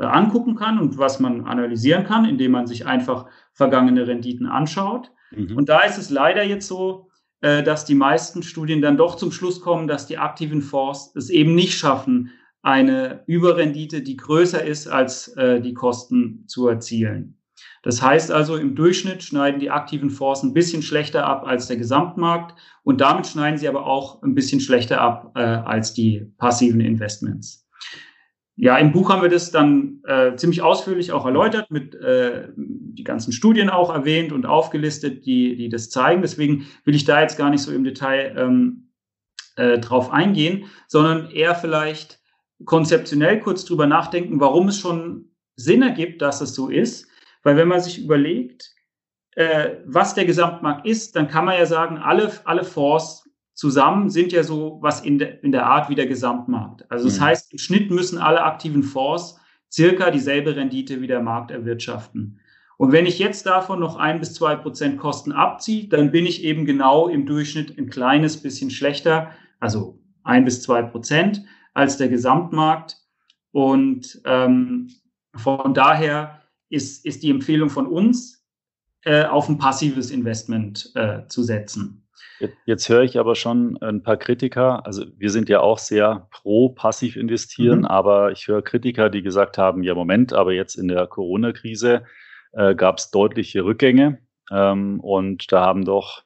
angucken 0.05 0.55
kann 0.55 0.79
und 0.79 0.97
was 0.97 1.19
man 1.19 1.45
analysieren 1.45 2.03
kann, 2.03 2.25
indem 2.25 2.51
man 2.51 2.67
sich 2.67 2.85
einfach 2.85 3.27
vergangene 3.53 4.07
Renditen 4.07 4.45
anschaut. 4.45 5.11
Mhm. 5.31 5.57
Und 5.57 5.69
da 5.69 5.81
ist 5.81 5.97
es 5.97 6.09
leider 6.09 6.43
jetzt 6.43 6.67
so, 6.67 7.09
äh, 7.41 7.63
dass 7.63 7.85
die 7.85 7.95
meisten 7.95 8.43
Studien 8.43 8.81
dann 8.81 8.97
doch 8.97 9.15
zum 9.15 9.31
Schluss 9.31 9.61
kommen, 9.61 9.87
dass 9.87 10.07
die 10.07 10.17
aktiven 10.17 10.61
Fonds 10.61 11.13
es 11.15 11.29
eben 11.29 11.55
nicht 11.55 11.77
schaffen, 11.77 12.31
eine 12.61 13.23
Überrendite, 13.27 14.01
die 14.01 14.17
größer 14.17 14.63
ist 14.63 14.87
als 14.87 15.29
äh, 15.37 15.61
die 15.61 15.73
Kosten 15.73 16.43
zu 16.47 16.67
erzielen. 16.67 17.37
Das 17.83 18.01
heißt 18.01 18.31
also, 18.31 18.57
im 18.57 18.75
Durchschnitt 18.75 19.23
schneiden 19.23 19.59
die 19.59 19.71
aktiven 19.71 20.09
Fonds 20.09 20.43
ein 20.43 20.53
bisschen 20.53 20.81
schlechter 20.81 21.25
ab 21.25 21.45
als 21.45 21.67
der 21.67 21.77
Gesamtmarkt 21.77 22.59
und 22.83 23.01
damit 23.01 23.27
schneiden 23.27 23.57
sie 23.57 23.67
aber 23.67 23.85
auch 23.85 24.21
ein 24.23 24.35
bisschen 24.35 24.59
schlechter 24.59 24.99
ab 24.99 25.31
äh, 25.35 25.41
als 25.41 25.93
die 25.93 26.31
passiven 26.37 26.81
Investments. 26.81 27.66
Ja, 28.59 28.75
im 28.79 28.91
Buch 28.91 29.11
haben 29.11 29.21
wir 29.21 29.29
das 29.29 29.51
dann 29.51 30.01
äh, 30.05 30.35
ziemlich 30.35 30.63
ausführlich 30.63 31.11
auch 31.11 31.27
erläutert, 31.27 31.69
mit 31.69 31.93
äh, 31.93 32.49
die 32.55 33.03
ganzen 33.03 33.31
Studien 33.31 33.69
auch 33.69 33.93
erwähnt 33.93 34.31
und 34.31 34.47
aufgelistet, 34.47 35.27
die, 35.27 35.55
die 35.55 35.69
das 35.69 35.91
zeigen. 35.91 36.23
Deswegen 36.23 36.65
will 36.83 36.95
ich 36.95 37.05
da 37.05 37.21
jetzt 37.21 37.37
gar 37.37 37.51
nicht 37.51 37.61
so 37.61 37.71
im 37.71 37.83
Detail 37.83 38.35
ähm, 38.35 38.89
äh, 39.57 39.77
drauf 39.77 40.11
eingehen, 40.11 40.65
sondern 40.87 41.29
eher 41.29 41.53
vielleicht 41.53 42.19
konzeptionell 42.65 43.39
kurz 43.39 43.63
drüber 43.63 43.85
nachdenken, 43.85 44.39
warum 44.39 44.69
es 44.69 44.79
schon 44.79 45.29
Sinn 45.55 45.83
ergibt, 45.83 46.23
dass 46.23 46.41
es 46.41 46.55
so 46.55 46.69
ist. 46.69 47.07
Weil 47.43 47.57
wenn 47.57 47.67
man 47.67 47.79
sich 47.79 48.03
überlegt, 48.03 48.73
äh, 49.35 49.75
was 49.85 50.15
der 50.15 50.25
Gesamtmarkt 50.25 50.87
ist, 50.87 51.15
dann 51.15 51.27
kann 51.27 51.45
man 51.45 51.59
ja 51.59 51.67
sagen, 51.67 51.99
alle, 51.99 52.31
alle 52.45 52.63
Fonds 52.63 53.26
zusammen 53.57 54.11
sind 54.11 54.31
ja 54.31 54.43
so 54.43 54.77
was 54.81 55.01
in, 55.01 55.17
de, 55.17 55.39
in 55.41 55.51
der 55.51 55.65
Art 55.65 55.89
wie 55.89 55.95
der 55.95 56.05
Gesamtmarkt. 56.05 56.89
Also 56.91 57.05
das 57.05 57.19
mhm. 57.19 57.23
heißt, 57.23 57.51
im 57.51 57.57
Schnitt 57.57 57.89
müssen 57.89 58.19
alle 58.19 58.43
aktiven 58.43 58.83
Fonds 58.83 59.39
circa 59.71 60.11
dieselbe 60.11 60.55
Rendite 60.55 61.01
wie 61.01 61.07
der 61.07 61.21
Markt 61.21 61.49
erwirtschaften. 61.49 62.39
Und 62.77 62.91
wenn 62.91 63.07
ich 63.07 63.17
jetzt 63.17 63.47
davon 63.47 63.79
noch 63.79 63.97
ein 63.97 64.19
bis 64.19 64.35
zwei 64.35 64.55
Prozent 64.55 64.99
Kosten 64.99 65.31
abziehe, 65.31 65.87
dann 65.87 66.11
bin 66.11 66.27
ich 66.27 66.43
eben 66.43 66.65
genau 66.65 67.07
im 67.07 67.25
Durchschnitt 67.25 67.75
ein 67.79 67.89
kleines 67.89 68.37
bisschen 68.37 68.69
schlechter, 68.69 69.31
also 69.59 69.99
ein 70.23 70.45
bis 70.45 70.61
zwei 70.61 70.83
Prozent 70.83 71.43
als 71.73 71.97
der 71.97 72.09
Gesamtmarkt. 72.09 72.97
Und 73.51 74.21
ähm, 74.25 74.91
von 75.35 75.73
daher 75.73 76.43
ist, 76.69 77.03
ist 77.05 77.23
die 77.23 77.31
Empfehlung 77.31 77.71
von 77.71 77.87
uns, 77.87 78.45
äh, 79.03 79.25
auf 79.25 79.49
ein 79.49 79.57
passives 79.57 80.11
Investment 80.11 80.91
äh, 80.93 81.25
zu 81.27 81.41
setzen. 81.41 82.06
Jetzt 82.65 82.87
höre 82.89 83.03
ich 83.03 83.19
aber 83.19 83.35
schon 83.35 83.77
ein 83.81 84.03
paar 84.03 84.17
Kritiker, 84.17 84.85
also 84.85 85.05
wir 85.17 85.29
sind 85.29 85.49
ja 85.49 85.59
auch 85.59 85.79
sehr 85.79 86.27
pro 86.31 86.69
passiv 86.69 87.15
investieren, 87.15 87.79
mhm. 87.79 87.85
aber 87.85 88.31
ich 88.31 88.47
höre 88.47 88.61
Kritiker, 88.61 89.09
die 89.09 89.23
gesagt 89.23 89.57
haben, 89.57 89.83
ja 89.83 89.95
Moment, 89.95 90.33
aber 90.33 90.53
jetzt 90.53 90.75
in 90.75 90.87
der 90.87 91.07
Corona-Krise 91.07 92.03
äh, 92.53 92.75
gab 92.75 92.99
es 92.99 93.11
deutliche 93.11 93.65
Rückgänge 93.65 94.19
ähm, 94.51 94.99
und 94.99 95.51
da 95.51 95.61
haben 95.61 95.85
doch 95.85 96.23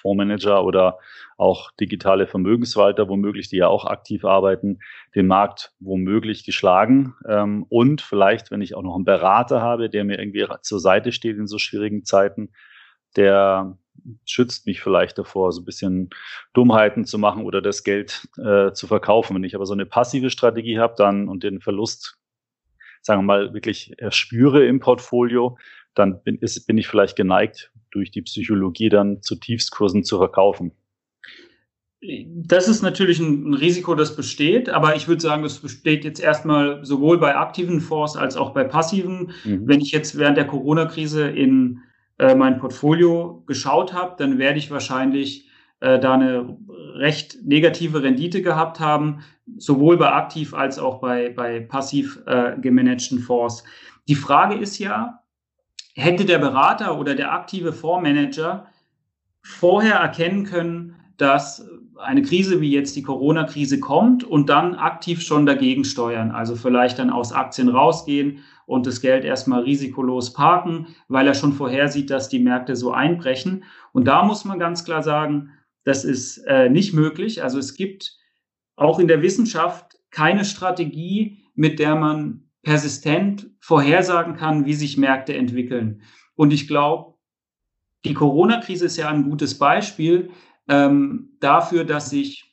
Fondsmanager 0.00 0.64
oder 0.64 0.98
auch 1.36 1.70
digitale 1.72 2.26
Vermögenswalter, 2.26 3.08
womöglich, 3.08 3.48
die 3.48 3.56
ja 3.56 3.68
auch 3.68 3.84
aktiv 3.84 4.24
arbeiten, 4.24 4.80
den 5.14 5.26
Markt 5.26 5.72
womöglich 5.78 6.44
geschlagen. 6.44 7.14
Ähm, 7.28 7.64
und 7.68 8.00
vielleicht, 8.00 8.50
wenn 8.50 8.62
ich 8.62 8.74
auch 8.74 8.82
noch 8.82 8.94
einen 8.94 9.04
Berater 9.04 9.60
habe, 9.60 9.88
der 9.88 10.04
mir 10.04 10.18
irgendwie 10.18 10.46
zur 10.62 10.80
Seite 10.80 11.12
steht 11.12 11.36
in 11.36 11.46
so 11.46 11.58
schwierigen 11.58 12.04
Zeiten, 12.04 12.50
der 13.16 13.78
schützt 14.24 14.66
mich 14.66 14.80
vielleicht 14.80 15.18
davor, 15.18 15.52
so 15.52 15.62
ein 15.62 15.64
bisschen 15.64 16.10
Dummheiten 16.52 17.04
zu 17.04 17.18
machen 17.18 17.44
oder 17.44 17.62
das 17.62 17.84
Geld 17.84 18.28
äh, 18.38 18.72
zu 18.72 18.86
verkaufen. 18.86 19.34
Wenn 19.36 19.44
ich 19.44 19.54
aber 19.54 19.66
so 19.66 19.74
eine 19.74 19.86
passive 19.86 20.30
Strategie 20.30 20.78
habe 20.78 20.94
dann 20.96 21.28
und 21.28 21.42
den 21.42 21.60
Verlust, 21.60 22.18
sagen 23.02 23.20
wir 23.20 23.26
mal, 23.26 23.54
wirklich 23.54 23.94
erspüre 23.98 24.66
im 24.66 24.80
Portfolio, 24.80 25.58
dann 25.94 26.22
bin, 26.22 26.36
ist, 26.36 26.66
bin 26.66 26.78
ich 26.78 26.86
vielleicht 26.86 27.16
geneigt, 27.16 27.72
durch 27.90 28.10
die 28.10 28.22
Psychologie 28.22 28.88
dann 28.88 29.22
zu 29.22 29.36
Tiefstkursen 29.36 30.04
zu 30.04 30.18
verkaufen. 30.18 30.72
Das 32.02 32.66
ist 32.66 32.80
natürlich 32.80 33.20
ein, 33.20 33.50
ein, 33.50 33.54
Risiko, 33.54 33.94
das 33.94 34.16
besteht, 34.16 34.70
aber 34.70 34.96
ich 34.96 35.06
würde 35.06 35.20
sagen, 35.20 35.42
das 35.42 35.58
besteht 35.58 36.04
jetzt 36.04 36.18
erstmal 36.18 36.82
sowohl 36.82 37.18
bei 37.18 37.36
aktiven 37.36 37.82
Fonds 37.82 38.16
als 38.16 38.36
auch 38.36 38.54
bei 38.54 38.64
passiven. 38.64 39.32
Mhm. 39.44 39.68
Wenn 39.68 39.80
ich 39.82 39.92
jetzt 39.92 40.16
während 40.16 40.38
der 40.38 40.46
Corona-Krise 40.46 41.28
in 41.28 41.82
äh, 42.20 42.34
mein 42.34 42.58
Portfolio 42.58 43.42
geschaut 43.46 43.94
habe, 43.94 44.14
dann 44.18 44.36
werde 44.36 44.58
ich 44.58 44.70
wahrscheinlich 44.70 45.48
äh, 45.80 45.98
da 45.98 46.14
eine 46.14 46.58
recht 46.94 47.38
negative 47.44 48.02
Rendite 48.02 48.42
gehabt 48.42 48.78
haben, 48.78 49.20
sowohl 49.56 49.96
bei 49.96 50.12
aktiv 50.12 50.52
als 50.52 50.78
auch 50.78 51.00
bei, 51.00 51.30
bei 51.30 51.60
passiv 51.60 52.20
äh, 52.26 52.58
gemanagten 52.60 53.20
Fonds. 53.20 53.64
Die 54.06 54.14
Frage 54.14 54.54
ist 54.54 54.78
ja, 54.78 55.22
hätte 55.94 56.26
der 56.26 56.38
Berater 56.38 56.98
oder 56.98 57.14
der 57.14 57.32
aktive 57.32 57.72
Fondsmanager 57.72 58.66
vorher 59.40 59.94
erkennen 59.94 60.44
können, 60.44 60.96
dass 61.16 61.66
eine 61.96 62.20
Krise 62.20 62.60
wie 62.60 62.70
jetzt 62.70 62.96
die 62.96 63.02
Corona-Krise 63.02 63.80
kommt 63.80 64.24
und 64.24 64.50
dann 64.50 64.74
aktiv 64.74 65.22
schon 65.22 65.46
dagegen 65.46 65.84
steuern. 65.84 66.32
Also 66.32 66.54
vielleicht 66.54 66.98
dann 66.98 67.08
aus 67.08 67.32
Aktien 67.32 67.70
rausgehen 67.70 68.40
und 68.70 68.86
das 68.86 69.00
Geld 69.00 69.24
erstmal 69.24 69.62
risikolos 69.62 70.32
parken, 70.32 70.86
weil 71.08 71.26
er 71.26 71.34
schon 71.34 71.52
vorhersieht, 71.52 72.08
dass 72.08 72.28
die 72.28 72.38
Märkte 72.38 72.76
so 72.76 72.92
einbrechen. 72.92 73.64
Und 73.92 74.04
da 74.04 74.22
muss 74.22 74.44
man 74.44 74.60
ganz 74.60 74.84
klar 74.84 75.02
sagen, 75.02 75.50
das 75.82 76.04
ist 76.04 76.38
äh, 76.46 76.70
nicht 76.70 76.94
möglich. 76.94 77.42
Also 77.42 77.58
es 77.58 77.74
gibt 77.74 78.16
auch 78.76 79.00
in 79.00 79.08
der 79.08 79.22
Wissenschaft 79.22 79.98
keine 80.12 80.44
Strategie, 80.44 81.38
mit 81.56 81.80
der 81.80 81.96
man 81.96 82.44
persistent 82.62 83.50
vorhersagen 83.58 84.36
kann, 84.36 84.66
wie 84.66 84.74
sich 84.74 84.96
Märkte 84.96 85.34
entwickeln. 85.34 86.02
Und 86.36 86.52
ich 86.52 86.68
glaube, 86.68 87.14
die 88.04 88.14
Corona-Krise 88.14 88.86
ist 88.86 88.96
ja 88.96 89.08
ein 89.08 89.24
gutes 89.24 89.58
Beispiel, 89.58 90.30
ähm, 90.68 91.36
dafür, 91.40 91.84
dass 91.84 92.10
sich 92.10 92.49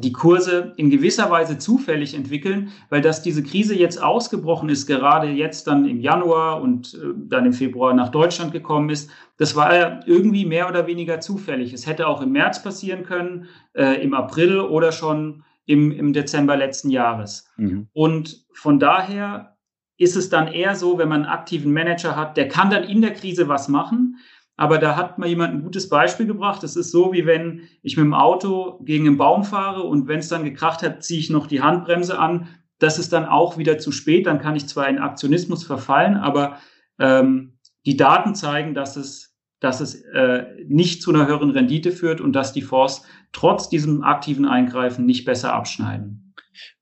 die 0.00 0.12
Kurse 0.12 0.72
in 0.76 0.90
gewisser 0.90 1.30
Weise 1.30 1.58
zufällig 1.58 2.14
entwickeln, 2.14 2.72
weil 2.90 3.00
dass 3.00 3.22
diese 3.22 3.42
Krise 3.42 3.74
jetzt 3.74 4.02
ausgebrochen 4.02 4.68
ist, 4.68 4.86
gerade 4.86 5.28
jetzt 5.28 5.66
dann 5.66 5.86
im 5.86 6.00
Januar 6.00 6.60
und 6.60 6.94
äh, 6.94 7.14
dann 7.16 7.46
im 7.46 7.52
Februar 7.52 7.94
nach 7.94 8.10
Deutschland 8.10 8.52
gekommen 8.52 8.90
ist, 8.90 9.10
das 9.38 9.54
war 9.56 9.74
ja 9.74 10.00
irgendwie 10.06 10.46
mehr 10.46 10.68
oder 10.68 10.86
weniger 10.86 11.20
zufällig. 11.20 11.72
Es 11.72 11.86
hätte 11.86 12.06
auch 12.06 12.22
im 12.22 12.32
März 12.32 12.62
passieren 12.62 13.02
können, 13.02 13.46
äh, 13.74 14.02
im 14.02 14.14
April 14.14 14.60
oder 14.60 14.92
schon 14.92 15.44
im, 15.66 15.92
im 15.92 16.12
Dezember 16.12 16.56
letzten 16.56 16.90
Jahres. 16.90 17.48
Mhm. 17.56 17.88
Und 17.92 18.46
von 18.52 18.78
daher 18.78 19.56
ist 19.98 20.16
es 20.16 20.28
dann 20.28 20.48
eher 20.48 20.74
so, 20.76 20.98
wenn 20.98 21.08
man 21.08 21.24
einen 21.24 21.32
aktiven 21.32 21.72
Manager 21.72 22.16
hat, 22.16 22.36
der 22.36 22.48
kann 22.48 22.70
dann 22.70 22.84
in 22.84 23.00
der 23.00 23.14
Krise 23.14 23.48
was 23.48 23.68
machen, 23.68 24.18
aber 24.56 24.78
da 24.78 24.96
hat 24.96 25.18
mal 25.18 25.28
jemand 25.28 25.54
ein 25.54 25.62
gutes 25.62 25.88
Beispiel 25.88 26.26
gebracht. 26.26 26.62
Das 26.62 26.76
ist 26.76 26.90
so, 26.90 27.12
wie 27.12 27.26
wenn 27.26 27.68
ich 27.82 27.96
mit 27.96 28.04
dem 28.04 28.14
Auto 28.14 28.78
gegen 28.82 29.06
einen 29.06 29.18
Baum 29.18 29.44
fahre 29.44 29.82
und 29.82 30.08
wenn 30.08 30.20
es 30.20 30.28
dann 30.28 30.44
gekracht 30.44 30.82
hat, 30.82 31.04
ziehe 31.04 31.20
ich 31.20 31.30
noch 31.30 31.46
die 31.46 31.62
Handbremse 31.62 32.18
an. 32.18 32.48
Das 32.78 32.98
ist 32.98 33.12
dann 33.12 33.26
auch 33.26 33.58
wieder 33.58 33.78
zu 33.78 33.92
spät. 33.92 34.26
Dann 34.26 34.40
kann 34.40 34.56
ich 34.56 34.66
zwar 34.66 34.88
in 34.88 34.98
Aktionismus 34.98 35.64
verfallen, 35.64 36.16
aber 36.16 36.58
ähm, 36.98 37.58
die 37.84 37.96
Daten 37.96 38.34
zeigen, 38.34 38.74
dass 38.74 38.96
es, 38.96 39.36
dass 39.60 39.80
es 39.80 40.02
äh, 40.12 40.46
nicht 40.66 41.02
zu 41.02 41.10
einer 41.10 41.26
höheren 41.26 41.50
Rendite 41.50 41.92
führt 41.92 42.22
und 42.22 42.32
dass 42.32 42.54
die 42.54 42.62
Fonds 42.62 43.04
trotz 43.32 43.68
diesem 43.68 44.02
aktiven 44.02 44.46
Eingreifen 44.46 45.04
nicht 45.04 45.26
besser 45.26 45.52
abschneiden. 45.52 46.34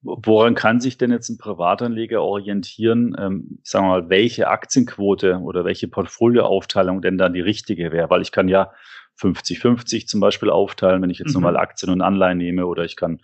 Woran 0.02 0.54
kann 0.54 0.80
sich 0.80 0.98
denn 0.98 1.10
jetzt 1.10 1.28
ein 1.28 1.38
Privatanleger 1.38 2.22
orientieren, 2.22 3.16
ähm, 3.18 3.58
sagen 3.62 3.86
wir 3.86 4.00
mal, 4.00 4.08
welche 4.08 4.48
Aktienquote 4.48 5.38
oder 5.38 5.64
welche 5.64 5.88
Portfolioaufteilung 5.88 7.02
denn 7.02 7.18
dann 7.18 7.34
die 7.34 7.40
richtige 7.40 7.92
wäre? 7.92 8.10
Weil 8.10 8.22
ich 8.22 8.32
kann 8.32 8.48
ja 8.48 8.72
50-50 9.20 10.06
zum 10.06 10.20
Beispiel 10.20 10.50
aufteilen, 10.50 11.02
wenn 11.02 11.10
ich 11.10 11.18
jetzt 11.18 11.28
mhm. 11.28 11.34
nochmal 11.34 11.56
Aktien 11.56 11.92
und 11.92 12.00
Anleihen 12.00 12.38
nehme, 12.38 12.66
oder 12.66 12.84
ich 12.84 12.96
kann 12.96 13.20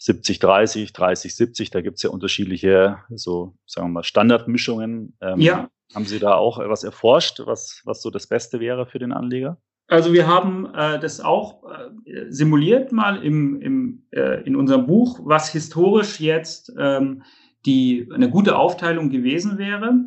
70-30, 0.00 0.94
30-70, 0.94 1.70
da 1.70 1.80
gibt 1.82 1.96
es 1.96 2.02
ja 2.02 2.10
unterschiedliche, 2.10 2.98
so 3.10 3.54
sagen 3.66 3.88
wir 3.88 3.92
mal, 3.92 4.04
Standardmischungen. 4.04 5.16
Ähm, 5.20 5.40
ja. 5.40 5.70
Haben 5.94 6.06
Sie 6.06 6.20
da 6.20 6.34
auch 6.34 6.58
etwas 6.58 6.84
erforscht, 6.84 7.40
was, 7.44 7.82
was 7.84 8.00
so 8.00 8.10
das 8.10 8.28
Beste 8.28 8.60
wäre 8.60 8.86
für 8.86 8.98
den 8.98 9.12
Anleger? 9.12 9.58
Also 9.90 10.12
wir 10.12 10.28
haben 10.28 10.72
äh, 10.72 11.00
das 11.00 11.20
auch 11.20 11.64
äh, 11.64 12.30
simuliert 12.30 12.92
mal 12.92 13.22
im, 13.24 13.60
im, 13.60 14.02
äh, 14.12 14.40
in 14.44 14.54
unserem 14.54 14.86
Buch, 14.86 15.18
was 15.24 15.50
historisch 15.50 16.20
jetzt 16.20 16.72
ähm, 16.78 17.22
die, 17.66 18.08
eine 18.14 18.30
gute 18.30 18.56
Aufteilung 18.56 19.10
gewesen 19.10 19.58
wäre. 19.58 20.04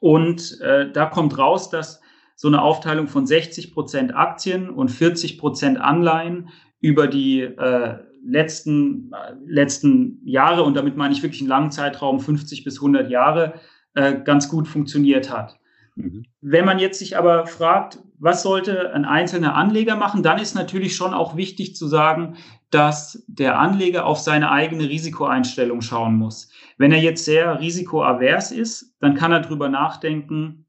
Und 0.00 0.60
äh, 0.60 0.92
da 0.92 1.06
kommt 1.06 1.36
raus, 1.36 1.68
dass 1.68 2.00
so 2.36 2.46
eine 2.46 2.62
Aufteilung 2.62 3.08
von 3.08 3.26
60 3.26 3.74
Prozent 3.74 4.14
Aktien 4.14 4.70
und 4.70 4.88
40 4.88 5.38
Prozent 5.38 5.80
Anleihen 5.80 6.50
über 6.80 7.08
die 7.08 7.40
äh, 7.40 7.96
letzten, 8.24 9.10
äh, 9.12 9.34
letzten 9.44 10.20
Jahre, 10.24 10.62
und 10.62 10.76
damit 10.76 10.96
meine 10.96 11.12
ich 11.12 11.24
wirklich 11.24 11.40
einen 11.40 11.48
langen 11.48 11.72
Zeitraum, 11.72 12.20
50 12.20 12.62
bis 12.62 12.76
100 12.76 13.10
Jahre, 13.10 13.54
äh, 13.94 14.20
ganz 14.20 14.48
gut 14.48 14.68
funktioniert 14.68 15.28
hat. 15.28 15.58
Mhm. 15.96 16.24
Wenn 16.40 16.64
man 16.64 16.78
jetzt 16.78 17.00
sich 17.00 17.18
aber 17.18 17.46
fragt, 17.48 17.98
was 18.20 18.42
sollte 18.42 18.92
ein 18.92 19.04
einzelner 19.04 19.54
Anleger 19.54 19.96
machen, 19.96 20.22
dann 20.22 20.38
ist 20.38 20.54
natürlich 20.54 20.96
schon 20.96 21.14
auch 21.14 21.36
wichtig 21.36 21.76
zu 21.76 21.86
sagen, 21.86 22.36
dass 22.70 23.24
der 23.28 23.58
Anleger 23.58 24.06
auf 24.06 24.18
seine 24.18 24.50
eigene 24.50 24.88
Risikoeinstellung 24.88 25.80
schauen 25.80 26.16
muss. 26.16 26.50
Wenn 26.76 26.92
er 26.92 27.00
jetzt 27.00 27.24
sehr 27.24 27.60
risikoavers 27.60 28.52
ist, 28.52 28.96
dann 29.00 29.14
kann 29.14 29.32
er 29.32 29.40
drüber 29.40 29.68
nachdenken, 29.68 30.66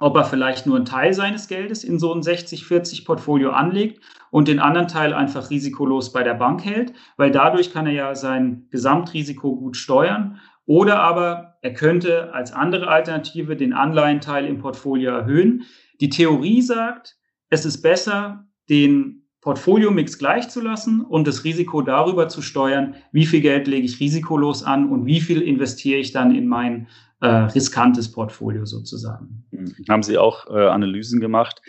ob 0.00 0.16
er 0.16 0.24
vielleicht 0.24 0.66
nur 0.66 0.76
einen 0.76 0.84
Teil 0.84 1.12
seines 1.12 1.48
Geldes 1.48 1.82
in 1.82 1.98
so 1.98 2.12
ein 2.14 2.20
60-40 2.20 3.04
Portfolio 3.04 3.50
anlegt 3.50 4.00
und 4.30 4.48
den 4.48 4.60
anderen 4.60 4.88
Teil 4.88 5.12
einfach 5.12 5.50
risikolos 5.50 6.12
bei 6.12 6.22
der 6.22 6.34
Bank 6.34 6.64
hält, 6.64 6.92
weil 7.16 7.30
dadurch 7.30 7.72
kann 7.72 7.86
er 7.86 7.92
ja 7.92 8.14
sein 8.14 8.68
Gesamtrisiko 8.70 9.56
gut 9.56 9.76
steuern 9.76 10.40
oder 10.66 11.00
aber 11.00 11.56
er 11.62 11.72
könnte 11.72 12.32
als 12.32 12.52
andere 12.52 12.88
Alternative 12.88 13.56
den 13.56 13.72
Anleihenteil 13.72 14.44
im 14.44 14.58
Portfolio 14.58 15.10
erhöhen. 15.10 15.64
Die 16.00 16.08
Theorie 16.08 16.62
sagt, 16.62 17.16
es 17.50 17.64
ist 17.64 17.82
besser, 17.82 18.46
den 18.68 19.22
Portfolio-Mix 19.40 20.18
gleich 20.18 20.48
zu 20.48 20.60
und 21.04 21.26
das 21.26 21.44
Risiko 21.44 21.80
darüber 21.82 22.28
zu 22.28 22.42
steuern, 22.42 22.96
wie 23.12 23.26
viel 23.26 23.40
Geld 23.40 23.66
lege 23.66 23.86
ich 23.86 24.00
risikolos 24.00 24.62
an 24.62 24.90
und 24.90 25.06
wie 25.06 25.20
viel 25.20 25.40
investiere 25.42 25.98
ich 25.98 26.12
dann 26.12 26.34
in 26.34 26.48
mein 26.48 26.88
äh, 27.20 27.26
riskantes 27.26 28.12
Portfolio 28.12 28.64
sozusagen. 28.64 29.44
Haben 29.88 30.02
Sie 30.02 30.18
auch 30.18 30.46
äh, 30.48 30.68
Analysen 30.68 31.20
gemacht, 31.20 31.62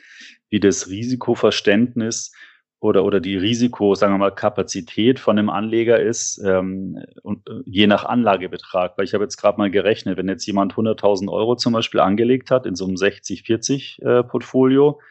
wie 0.50 0.60
das 0.60 0.90
Risikoverständnis 0.90 2.34
oder, 2.82 3.04
oder 3.04 3.20
die 3.20 3.36
Risiko, 3.36 3.94
sagen 3.96 4.14
wir 4.14 4.18
mal, 4.20 4.32
Kapazität 4.32 5.20
von 5.20 5.38
einem 5.38 5.50
Anleger 5.50 6.00
ist, 6.00 6.42
ähm, 6.46 7.04
und, 7.24 7.48
äh, 7.50 7.62
je 7.66 7.88
nach 7.88 8.06
Anlagebetrag. 8.06 8.98
Weil 8.98 9.06
ich 9.06 9.14
habe 9.14 9.26
jetzt 9.26 9.38
gerade 9.38 9.58
mal 9.58 9.70
gerechnet, 9.70 10.18
wenn 10.18 10.30
jetzt 10.30 10.46
jemand 10.46 10.76
100.000 10.76 11.30
Euro 11.30 11.56
zum 11.56 11.74
Beispiel 11.74 12.00
angelegt 12.00 12.52
hat 12.52 12.66
in 12.66 12.76
so 12.76 12.86
einem 12.86 12.96
60-40 12.96 14.02
äh, 14.02 14.24
Portfolio, 14.24 15.02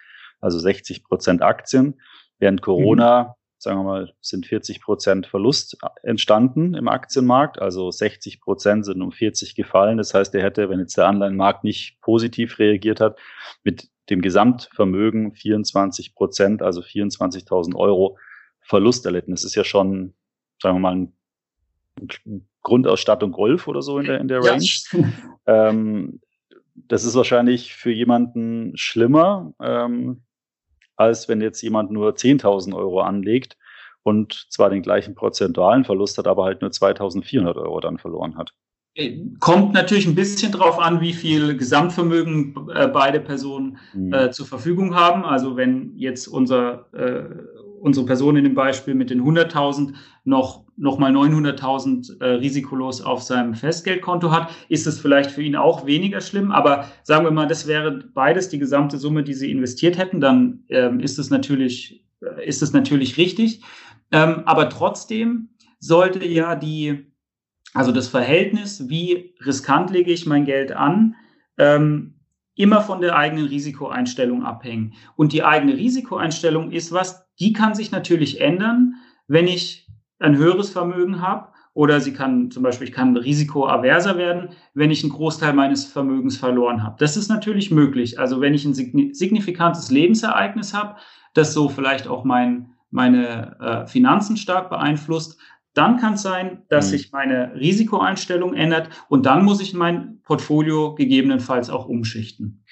also 0.40 0.58
60 0.58 1.04
Prozent 1.04 1.42
Aktien, 1.42 2.00
während 2.38 2.62
Corona, 2.62 3.22
mhm. 3.22 3.28
sagen 3.58 3.78
wir 3.80 3.84
mal, 3.84 4.12
sind 4.22 4.46
40 4.46 4.80
Prozent 4.80 5.26
Verlust 5.26 5.76
entstanden 6.02 6.72
im 6.72 6.88
Aktienmarkt, 6.88 7.60
also 7.60 7.90
60 7.90 8.40
Prozent 8.40 8.86
sind 8.86 9.02
um 9.02 9.12
40 9.12 9.54
gefallen. 9.54 9.98
Das 9.98 10.14
heißt, 10.14 10.34
er 10.34 10.42
hätte, 10.42 10.70
wenn 10.70 10.80
jetzt 10.80 10.96
der 10.96 11.06
Anleihenmarkt 11.06 11.64
nicht 11.64 12.00
positiv 12.00 12.58
reagiert 12.58 13.00
hat, 13.00 13.18
mit 13.62 13.90
dem 14.10 14.22
Gesamtvermögen 14.22 15.34
24 15.34 16.14
Prozent, 16.14 16.62
also 16.62 16.80
24.000 16.80 17.74
Euro 17.76 18.18
Verlust 18.60 19.06
erlitten. 19.06 19.32
Das 19.32 19.44
ist 19.44 19.54
ja 19.54 19.64
schon, 19.64 20.14
sagen 20.62 20.76
wir 20.76 20.80
mal, 20.80 20.94
ein 20.94 21.12
Grundausstattung 22.62 23.32
Golf 23.32 23.66
oder 23.66 23.82
so 23.82 23.98
in 23.98 24.06
der, 24.06 24.20
in 24.20 24.28
der 24.28 24.40
Range. 24.42 24.64
Ja. 24.92 25.68
Ähm, 25.70 26.20
das 26.74 27.04
ist 27.04 27.14
wahrscheinlich 27.14 27.74
für 27.74 27.90
jemanden 27.90 28.76
schlimmer, 28.76 29.54
ähm, 29.60 30.22
als 30.96 31.28
wenn 31.28 31.40
jetzt 31.40 31.62
jemand 31.62 31.90
nur 31.90 32.12
10.000 32.12 32.74
Euro 32.76 33.00
anlegt 33.00 33.56
und 34.02 34.46
zwar 34.50 34.70
den 34.70 34.82
gleichen 34.82 35.14
prozentualen 35.14 35.84
Verlust 35.84 36.18
hat, 36.18 36.26
aber 36.26 36.44
halt 36.44 36.60
nur 36.60 36.70
2.400 36.70 37.56
Euro 37.56 37.80
dann 37.80 37.98
verloren 37.98 38.36
hat. 38.36 38.52
Kommt 39.38 39.74
natürlich 39.74 40.06
ein 40.06 40.16
bisschen 40.16 40.50
drauf 40.50 40.80
an, 40.80 41.00
wie 41.00 41.12
viel 41.12 41.56
Gesamtvermögen 41.56 42.54
äh, 42.74 42.88
beide 42.88 43.20
Personen 43.20 43.78
mhm. 43.94 44.12
äh, 44.12 44.30
zur 44.32 44.46
Verfügung 44.46 44.96
haben. 44.96 45.24
Also 45.24 45.56
wenn 45.56 45.92
jetzt 45.96 46.26
unser, 46.26 46.86
äh, 46.92 47.22
unsere 47.80 48.06
Person 48.06 48.36
in 48.36 48.42
dem 48.42 48.54
Beispiel 48.54 48.94
mit 48.94 49.10
den 49.10 49.22
100.000 49.22 49.94
noch, 50.24 50.64
noch 50.76 50.98
mal 50.98 51.12
900.000 51.12 52.20
äh, 52.20 52.24
risikolos 52.24 53.00
auf 53.00 53.22
seinem 53.22 53.54
Festgeldkonto 53.54 54.32
hat, 54.32 54.50
ist 54.68 54.88
es 54.88 54.98
vielleicht 54.98 55.30
für 55.30 55.42
ihn 55.42 55.54
auch 55.54 55.86
weniger 55.86 56.20
schlimm. 56.20 56.50
Aber 56.50 56.86
sagen 57.04 57.24
wir 57.24 57.30
mal, 57.30 57.46
das 57.46 57.68
wäre 57.68 58.02
beides 58.14 58.48
die 58.48 58.58
gesamte 58.58 58.98
Summe, 58.98 59.22
die 59.22 59.34
sie 59.34 59.52
investiert 59.52 59.96
hätten, 59.96 60.20
dann 60.20 60.64
ähm, 60.70 60.98
ist 60.98 61.20
es 61.20 61.30
natürlich, 61.30 62.04
äh, 62.20 62.44
ist 62.44 62.62
es 62.62 62.72
natürlich 62.72 63.16
richtig. 63.16 63.62
Ähm, 64.10 64.42
aber 64.44 64.68
trotzdem 64.70 65.50
sollte 65.78 66.26
ja 66.26 66.56
die, 66.56 67.07
also 67.74 67.92
das 67.92 68.08
Verhältnis, 68.08 68.88
wie 68.88 69.34
riskant 69.44 69.90
lege 69.90 70.12
ich 70.12 70.26
mein 70.26 70.44
Geld 70.44 70.72
an, 70.72 71.14
ähm, 71.58 72.14
immer 72.54 72.80
von 72.80 73.00
der 73.00 73.16
eigenen 73.16 73.46
Risikoeinstellung 73.46 74.44
abhängen. 74.44 74.94
Und 75.16 75.32
die 75.32 75.44
eigene 75.44 75.74
Risikoeinstellung 75.74 76.72
ist 76.72 76.92
was, 76.92 77.28
die 77.38 77.52
kann 77.52 77.74
sich 77.74 77.92
natürlich 77.92 78.40
ändern, 78.40 78.94
wenn 79.28 79.46
ich 79.46 79.88
ein 80.18 80.36
höheres 80.36 80.70
Vermögen 80.70 81.20
habe 81.20 81.52
oder 81.74 82.00
sie 82.00 82.12
kann 82.12 82.50
zum 82.50 82.64
Beispiel, 82.64 82.88
ich 82.88 82.94
kann 82.94 83.16
risikoaverser 83.16 84.16
werden, 84.16 84.48
wenn 84.74 84.90
ich 84.90 85.04
einen 85.04 85.12
Großteil 85.12 85.52
meines 85.52 85.84
Vermögens 85.84 86.36
verloren 86.36 86.82
habe. 86.82 86.96
Das 86.98 87.16
ist 87.16 87.28
natürlich 87.28 87.70
möglich. 87.70 88.18
Also 88.18 88.40
wenn 88.40 88.54
ich 88.54 88.64
ein 88.64 88.74
signifikantes 88.74 89.88
Lebensereignis 89.92 90.74
habe, 90.74 90.96
das 91.34 91.54
so 91.54 91.68
vielleicht 91.68 92.08
auch 92.08 92.24
mein, 92.24 92.70
meine 92.90 93.56
äh, 93.60 93.86
Finanzen 93.86 94.36
stark 94.36 94.70
beeinflusst, 94.70 95.38
dann 95.78 95.98
kann 95.98 96.14
es 96.14 96.22
sein, 96.22 96.62
dass 96.68 96.86
mhm. 96.86 96.90
sich 96.90 97.12
meine 97.12 97.54
Risikoeinstellung 97.54 98.54
ändert 98.54 98.90
und 99.08 99.26
dann 99.26 99.44
muss 99.44 99.60
ich 99.60 99.74
mein 99.74 100.20
Portfolio 100.22 100.94
gegebenenfalls 100.94 101.70
auch 101.70 101.86
umschichten. 101.86 102.64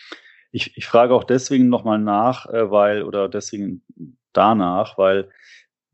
Ich, 0.53 0.77
ich 0.77 0.87
frage 0.87 1.15
auch 1.15 1.25
deswegen 1.25 1.69
nochmal 1.69 1.99
nach, 1.99 2.47
äh, 2.47 2.71
weil, 2.71 3.03
oder 3.03 3.29
deswegen 3.29 3.83
danach, 4.33 4.99
weil 4.99 5.29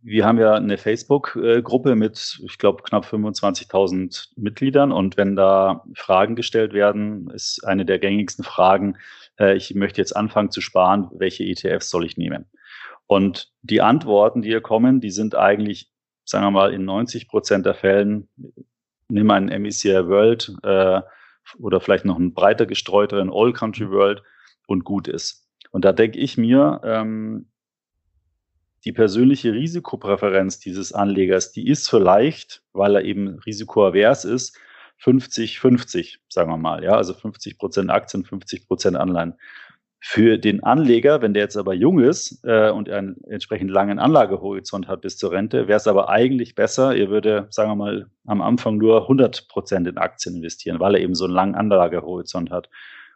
wir 0.05 0.27
haben 0.27 0.39
ja 0.39 0.55
eine 0.55 0.79
Facebook-Gruppe 0.79 1.95
mit, 1.95 2.41
ich 2.45 2.59
glaube, 2.59 2.83
knapp 2.83 3.05
25.000 3.05 4.31
Mitgliedern. 4.37 4.91
Und 4.91 5.17
wenn 5.17 5.37
da 5.37 5.85
Fragen 5.95 6.35
gestellt 6.35 6.73
werden, 6.73 7.31
ist 7.31 7.65
eine 7.65 7.85
der 7.85 8.01
gängigsten 8.01 8.45
Fragen, 8.45 8.97
äh, 9.39 9.57
ich 9.57 9.75
möchte 9.75 10.01
jetzt 10.01 10.17
anfangen 10.17 10.51
zu 10.51 10.61
sparen, 10.61 11.09
welche 11.13 11.45
ETFs 11.45 11.89
soll 11.89 12.05
ich 12.05 12.17
nehmen? 12.17 12.47
Und 13.07 13.53
die 13.63 13.81
Antworten, 13.81 14.43
die 14.43 14.49
hier 14.49 14.61
kommen, 14.61 15.01
die 15.01 15.11
sind 15.11 15.37
eigentlich 15.37 15.92
sagen 16.25 16.45
wir 16.45 16.51
mal, 16.51 16.73
in 16.73 16.85
90 16.85 17.29
Prozent 17.29 17.67
der 17.67 17.75
Fällen, 17.75 18.29
nimm 19.09 19.31
einen 19.31 19.49
MSCI 19.63 20.07
World 20.07 20.55
äh, 20.63 21.01
oder 21.59 21.81
vielleicht 21.81 22.05
noch 22.05 22.17
einen 22.17 22.35
breiter 22.35 22.67
gestreuteren 22.67 23.31
All 23.33 23.53
Country 23.53 23.91
World 23.91 24.23
und 24.67 24.85
gut 24.85 25.09
ist. 25.09 25.49
Und 25.71 25.85
da 25.85 25.93
denke 25.93 26.19
ich 26.19 26.37
mir, 26.39 26.81
ähm, 26.85 27.49
die 28.85 28.93
persönliche 28.93 29.53
Risikopräferenz 29.53 30.59
dieses 30.59 30.93
Anlegers, 30.93 31.53
die 31.53 31.69
ist 31.69 31.89
vielleicht, 31.89 32.63
weil 32.73 32.97
er 32.97 33.05
eben 33.05 33.39
risikoavers 33.47 34.25
ist, 34.25 34.59
50-50, 35.03 36.19
sagen 36.29 36.51
wir 36.51 36.57
mal, 36.57 36.83
ja, 36.83 36.93
also 36.93 37.15
50 37.15 37.59
Prozent 37.59 37.91
Aktien, 37.91 38.25
50 38.25 38.67
Prozent 38.67 38.97
Anleihen. 38.97 39.35
Für 40.05 40.37
den 40.37 40.65
Anleger, 40.65 41.23
wenn 41.23 41.33
der 41.33 41.45
jetzt 41.45 41.57
aber 41.57 41.75
jung 41.75 42.01
ist 42.01 42.41
äh, 42.43 42.71
und 42.71 42.91
einen 42.91 43.23
entsprechend 43.29 43.71
langen 43.71 44.01
Anlagehorizont 44.01 44.89
hat 44.89 45.01
bis 45.01 45.17
zur 45.17 45.31
Rente, 45.31 45.69
wäre 45.69 45.77
es 45.77 45.87
aber 45.87 46.09
eigentlich 46.09 46.57
besser, 46.57 46.97
ihr 46.97 47.09
würde, 47.09 47.47
sagen 47.51 47.71
wir 47.71 47.77
mal, 47.77 48.07
am 48.27 48.43
Anfang 48.43 48.79
nur 48.79 49.03
100 49.03 49.47
Prozent 49.47 49.87
in 49.87 49.99
Aktien 49.99 50.35
investieren, 50.35 50.81
weil 50.81 50.97
er 50.97 51.01
eben 51.01 51.15
so 51.15 51.27
einen 51.27 51.35
langen 51.35 51.55
Anlagehorizont 51.55 52.51
hat. 52.51 52.69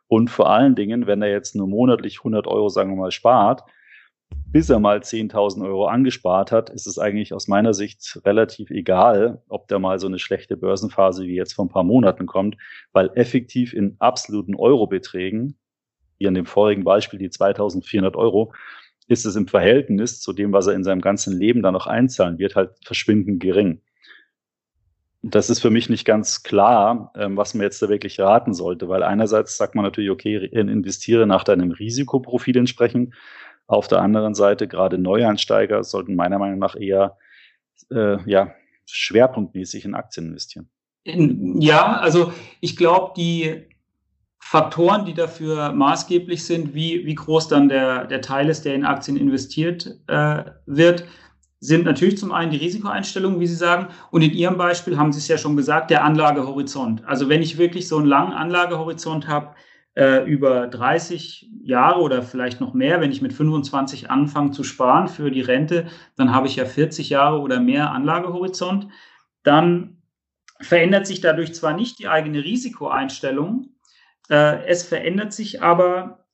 Und 0.07 0.31
vor 0.31 0.49
allen 0.49 0.77
Dingen, 0.77 1.09
wenn 1.09 1.23
er 1.23 1.31
jetzt 1.31 1.57
nur 1.57 1.67
monatlich 1.67 2.19
100 2.21 2.47
Euro, 2.47 2.69
sagen 2.69 2.91
wir 2.91 2.97
mal, 2.97 3.11
spart, 3.11 3.65
bis 4.31 4.71
er 4.71 4.79
mal 4.79 4.99
10.000 4.99 5.67
Euro 5.67 5.87
angespart 5.89 6.53
hat, 6.53 6.71
ist 6.71 6.87
es 6.87 7.01
eigentlich 7.01 7.35
aus 7.35 7.49
meiner 7.49 7.75
Sicht 7.75 8.21
relativ 8.25 8.71
egal, 8.71 9.43
ob 9.49 9.67
da 9.67 9.81
mal 9.81 9.99
so 9.99 10.07
eine 10.07 10.21
schlechte 10.21 10.57
Börsenphase 10.57 11.25
wie 11.27 11.35
jetzt 11.35 11.55
vor 11.55 11.65
ein 11.65 11.71
paar 11.71 11.83
Monaten 11.83 12.27
kommt, 12.27 12.57
weil 12.93 13.11
effektiv 13.17 13.73
in 13.73 13.97
absoluten 13.99 14.55
Eurobeträgen 14.55 15.59
wie 16.19 16.29
an 16.29 16.35
dem 16.35 16.47
vorigen 16.47 16.85
Beispiel 16.85 17.19
die 17.19 17.31
2400 17.31 18.17
Euro, 18.17 18.53
ist 19.09 19.25
es 19.25 19.37
im 19.37 19.47
Verhältnis 19.47 20.21
zu 20.21 20.33
dem, 20.33 20.53
was 20.53 20.67
er 20.67 20.75
in 20.75 20.85
seinem 20.85 21.01
ganzen 21.01 21.37
Leben 21.39 21.63
dann 21.63 21.75
noch 21.75 21.87
einzahlen 21.87 22.39
wird, 22.39 22.57
halt 22.57 22.71
verschwindend 22.85 23.41
gering. 23.41 23.81
Das 25.23 25.51
ist 25.51 25.61
für 25.61 25.71
mich 25.71 25.89
nicht 25.89 26.05
ganz 26.05 26.43
klar, 26.43 27.13
ähm, 27.17 27.37
was 27.37 27.55
man 27.55 27.65
jetzt 27.65 27.83
da 27.83 27.89
wirklich 27.89 28.21
raten 28.21 28.55
sollte, 28.55 28.89
weil 28.89 29.03
einerseits 29.03 29.57
sagt 29.57 29.75
man 29.75 29.85
natürlich, 29.85 30.11
okay, 30.11 30.37
investiere 30.37 31.27
nach 31.27 31.45
deinem 31.45 31.73
Risikoprofil 31.73 32.57
entsprechend. 32.57 33.15
Auf 33.67 33.89
der 33.89 34.01
anderen 34.01 34.35
Seite, 34.35 34.69
gerade 34.69 34.99
Neueinsteiger 34.99 35.83
sollten 35.83 36.15
meiner 36.15 36.39
Meinung 36.39 36.61
nach 36.61 36.77
eher 36.77 37.17
äh, 37.91 38.19
ja, 38.31 38.55
schwerpunktmäßig 38.87 39.85
in 39.85 39.95
Aktien 39.95 40.27
investieren. 40.27 40.69
Ja, 41.05 41.99
also 41.99 42.33
ich 42.61 42.77
glaube, 42.77 43.13
die 43.17 43.67
Faktoren, 44.49 45.05
die 45.05 45.13
dafür 45.13 45.73
maßgeblich 45.73 46.45
sind, 46.45 46.73
wie, 46.73 47.05
wie 47.05 47.17
groß 47.17 47.49
dann 47.49 47.69
der, 47.69 48.05
der 48.05 48.21
Teil 48.21 48.49
ist, 48.49 48.65
der 48.65 48.77
in 48.77 48.85
Aktien 48.85 49.17
investiert 49.17 49.99
äh, 50.07 50.45
wird, 50.67 51.05
sind 51.59 51.85
natürlich 51.85 52.17
zum 52.17 52.31
einen 52.31 52.53
die 52.53 52.59
Risikoeinstellungen, 52.59 53.41
wie 53.41 53.49
Sie 53.49 53.57
sagen, 53.57 53.89
und 54.13 54.23
in 54.23 54.31
Ihrem 54.31 54.57
Beispiel 54.57 54.97
haben 54.99 55.13
Sie 55.13 55.19
es 55.19 55.27
ja 55.27 55.37
schon 55.37 55.57
gesagt, 55.57 55.91
der 55.91 56.05
Anlagehorizont. 56.05 57.05
Also 57.07 57.29
wenn 57.29 57.43
ich 57.43 57.59
wirklich 57.59 57.89
so 57.89 57.97
einen 57.97 58.07
langen 58.07 58.35
Anlagehorizont 58.35 59.27
habe, 59.27 59.57
äh, 59.97 60.25
über 60.31 60.69
30 60.69 61.51
Jahre 61.65 62.01
oder 62.01 62.23
vielleicht 62.23 62.61
noch 62.61 62.73
mehr, 62.73 63.01
wenn 63.01 63.11
ich 63.11 63.23
mit 63.23 63.33
25 63.33 64.11
anfange 64.11 64.53
zu 64.53 64.63
sparen 64.63 65.09
für 65.09 65.33
die 65.33 65.41
Rente, 65.41 65.87
dann 66.17 66.33
habe 66.33 66.47
ich 66.47 66.55
ja 66.55 66.67
40 66.67 67.11
Jahre 67.11 67.41
oder 67.41 67.59
mehr 67.59 67.91
Anlagehorizont, 67.91 68.87
dann 69.43 70.03
verändert 70.61 71.09
sich 71.09 71.21
dadurch 71.21 71.53
zwar 71.53 71.73
nicht 71.73 71.99
die 71.99 72.07
eigene 72.07 72.45
Risikoeinstellung, 72.45 73.76
äh, 74.31 74.65
es 74.67 74.83
verändert 74.83 75.33
sich 75.33 75.63
aber 75.63 76.27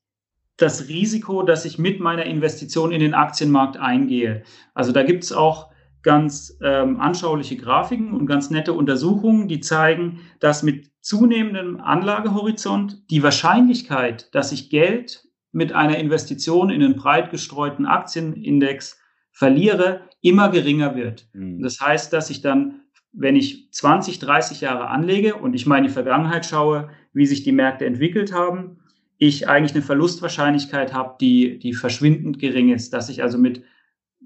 das 0.56 0.88
Risiko, 0.88 1.42
dass 1.42 1.64
ich 1.64 1.78
mit 1.78 2.00
meiner 2.00 2.24
Investition 2.24 2.92
in 2.92 3.00
den 3.00 3.14
Aktienmarkt 3.14 3.76
eingehe. 3.76 4.42
Also 4.74 4.92
da 4.92 5.02
gibt 5.02 5.24
es 5.24 5.32
auch 5.32 5.72
ganz 6.02 6.58
ähm, 6.62 7.00
anschauliche 7.00 7.56
Grafiken 7.56 8.12
und 8.12 8.26
ganz 8.26 8.50
nette 8.50 8.72
Untersuchungen, 8.72 9.48
die 9.48 9.60
zeigen, 9.60 10.20
dass 10.40 10.62
mit 10.62 10.90
zunehmendem 11.00 11.80
Anlagehorizont 11.80 13.10
die 13.10 13.22
Wahrscheinlichkeit, 13.22 14.34
dass 14.34 14.52
ich 14.52 14.70
Geld 14.70 15.28
mit 15.52 15.72
einer 15.72 15.98
Investition 15.98 16.70
in 16.70 16.82
einen 16.82 16.96
breit 16.96 17.30
gestreuten 17.30 17.86
Aktienindex 17.86 19.00
verliere, 19.30 20.02
immer 20.20 20.48
geringer 20.48 20.94
wird. 20.94 21.28
Mhm. 21.32 21.62
Das 21.62 21.80
heißt, 21.80 22.12
dass 22.12 22.30
ich 22.30 22.40
dann, 22.40 22.82
wenn 23.12 23.36
ich 23.36 23.70
20, 23.72 24.18
30 24.18 24.60
Jahre 24.60 24.88
anlege 24.88 25.36
und 25.36 25.54
ich 25.54 25.66
in 25.66 25.82
die 25.84 25.88
Vergangenheit 25.88 26.46
schaue, 26.46 26.90
wie 27.12 27.26
sich 27.26 27.42
die 27.42 27.52
Märkte 27.52 27.86
entwickelt 27.86 28.32
haben, 28.32 28.78
ich 29.18 29.48
eigentlich 29.48 29.74
eine 29.74 29.82
Verlustwahrscheinlichkeit 29.82 30.92
habe, 30.92 31.16
die, 31.20 31.58
die 31.58 31.74
verschwindend 31.74 32.38
gering 32.38 32.70
ist, 32.70 32.92
dass 32.92 33.08
ich 33.08 33.22
also 33.22 33.38
mit 33.38 33.62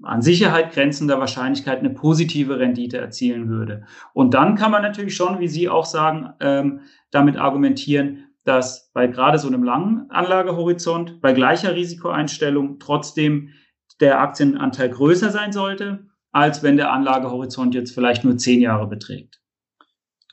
an 0.03 0.23
Sicherheit 0.23 0.73
grenzender 0.73 1.19
Wahrscheinlichkeit 1.19 1.79
eine 1.79 1.91
positive 1.91 2.59
Rendite 2.59 2.99
erzielen 2.99 3.49
würde. 3.49 3.85
Und 4.13 4.35
dann 4.35 4.55
kann 4.55 4.71
man 4.71 4.83
natürlich 4.83 5.17
schon, 5.17 5.41
wie 5.41 5.49
Sie 5.49 5.69
auch 5.69 5.87
sagen, 5.87 6.35
ähm, 6.41 6.81
damit 7.11 7.37
argumentieren, 7.37 8.27
dass 8.45 8.91
bei 8.93 9.07
gerade 9.07 9.39
so 9.39 9.49
einem 9.49 9.65
langen 9.65 10.11
Anlagehorizont, 10.11 11.21
bei 11.21 11.33
gleicher 11.33 11.75
Risikoeinstellung 11.75 12.79
trotzdem 12.79 13.51
der 14.01 14.21
Aktienanteil 14.21 14.91
größer 14.91 15.31
sein 15.31 15.53
sollte, 15.53 16.07
als 16.33 16.63
wenn 16.63 16.77
der 16.77 16.93
Anlagehorizont 16.93 17.75
jetzt 17.75 17.95
vielleicht 17.95 18.25
nur 18.25 18.37
zehn 18.37 18.61
Jahre 18.61 18.87
beträgt. 18.87 19.41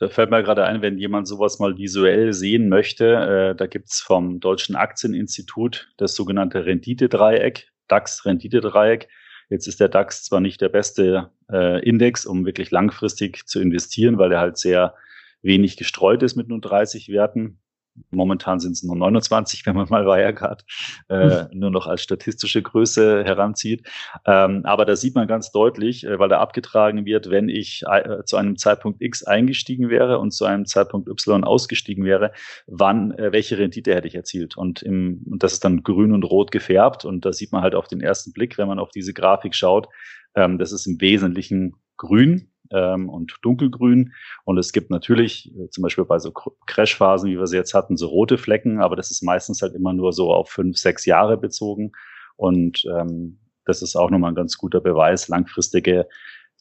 Da 0.04 0.10
fällt 0.10 0.28
mir 0.28 0.42
gerade 0.42 0.66
ein, 0.66 0.82
wenn 0.82 0.98
jemand 0.98 1.26
sowas 1.26 1.60
mal 1.60 1.78
visuell 1.78 2.34
sehen 2.34 2.68
möchte, 2.68 3.06
äh, 3.06 3.56
da 3.56 3.66
gibt's 3.66 4.02
vom 4.02 4.38
Deutschen 4.38 4.76
Aktieninstitut 4.76 5.94
das 5.96 6.14
sogenannte 6.14 6.66
Renditedreieck, 6.66 7.68
DAX-Renditedreieck. 7.88 9.08
Jetzt 9.48 9.66
ist 9.66 9.80
der 9.80 9.88
DAX 9.88 10.22
zwar 10.22 10.40
nicht 10.40 10.60
der 10.60 10.68
beste 10.68 11.30
äh, 11.50 11.82
Index, 11.88 12.26
um 12.26 12.44
wirklich 12.44 12.70
langfristig 12.70 13.46
zu 13.46 13.62
investieren, 13.62 14.18
weil 14.18 14.30
er 14.30 14.40
halt 14.40 14.58
sehr 14.58 14.94
wenig 15.40 15.78
gestreut 15.78 16.22
ist 16.22 16.36
mit 16.36 16.48
nur 16.48 16.60
30 16.60 17.08
Werten. 17.08 17.62
Momentan 18.10 18.60
sind 18.60 18.72
es 18.72 18.82
nur 18.82 18.96
29, 18.96 19.66
wenn 19.66 19.76
man 19.76 19.88
mal 19.88 20.04
Wirecard 20.06 20.64
äh, 21.08 21.30
hm. 21.30 21.58
nur 21.58 21.70
noch 21.70 21.86
als 21.86 22.02
statistische 22.02 22.62
Größe 22.62 23.24
heranzieht. 23.24 23.86
Ähm, 24.26 24.62
aber 24.64 24.84
da 24.84 24.96
sieht 24.96 25.14
man 25.14 25.26
ganz 25.26 25.52
deutlich, 25.52 26.04
äh, 26.04 26.18
weil 26.18 26.28
da 26.28 26.40
abgetragen 26.40 27.04
wird, 27.04 27.30
wenn 27.30 27.48
ich 27.48 27.82
äh, 27.90 28.24
zu 28.24 28.36
einem 28.36 28.56
Zeitpunkt 28.56 29.00
X 29.00 29.24
eingestiegen 29.24 29.88
wäre 29.88 30.18
und 30.18 30.32
zu 30.32 30.44
einem 30.44 30.66
Zeitpunkt 30.66 31.08
Y 31.08 31.44
ausgestiegen 31.44 32.04
wäre, 32.04 32.32
wann, 32.66 33.12
äh, 33.12 33.32
welche 33.32 33.58
Rendite 33.58 33.94
hätte 33.94 34.08
ich 34.08 34.14
erzielt. 34.14 34.56
Und, 34.56 34.82
im, 34.82 35.24
und 35.30 35.42
das 35.42 35.54
ist 35.54 35.64
dann 35.64 35.82
grün 35.82 36.12
und 36.12 36.24
rot 36.24 36.50
gefärbt. 36.50 37.04
Und 37.04 37.24
da 37.24 37.32
sieht 37.32 37.52
man 37.52 37.62
halt 37.62 37.74
auf 37.74 37.88
den 37.88 38.00
ersten 38.00 38.32
Blick, 38.32 38.58
wenn 38.58 38.68
man 38.68 38.78
auf 38.78 38.90
diese 38.90 39.12
Grafik 39.12 39.54
schaut, 39.54 39.88
ähm, 40.34 40.58
das 40.58 40.72
ist 40.72 40.86
im 40.86 41.00
Wesentlichen 41.00 41.74
grün 41.96 42.50
ähm, 42.70 43.08
und 43.08 43.36
dunkelgrün. 43.42 44.12
Und 44.44 44.58
es 44.58 44.72
gibt 44.72 44.90
natürlich 44.90 45.52
äh, 45.56 45.68
zum 45.70 45.82
Beispiel 45.82 46.04
bei 46.04 46.18
so 46.18 46.32
Crashphasen, 46.32 47.30
wie 47.30 47.38
wir 47.38 47.46
sie 47.46 47.56
jetzt 47.56 47.74
hatten, 47.74 47.96
so 47.96 48.08
rote 48.08 48.38
Flecken, 48.38 48.80
aber 48.80 48.96
das 48.96 49.10
ist 49.10 49.22
meistens 49.22 49.62
halt 49.62 49.74
immer 49.74 49.92
nur 49.92 50.12
so 50.12 50.32
auf 50.32 50.50
fünf, 50.50 50.78
sechs 50.78 51.06
Jahre 51.06 51.36
bezogen. 51.36 51.92
Und 52.36 52.84
ähm, 52.86 53.38
das 53.64 53.82
ist 53.82 53.96
auch 53.96 54.10
nochmal 54.10 54.32
ein 54.32 54.36
ganz 54.36 54.58
guter 54.58 54.80
Beweis. 54.80 55.28
Langfristige 55.28 56.08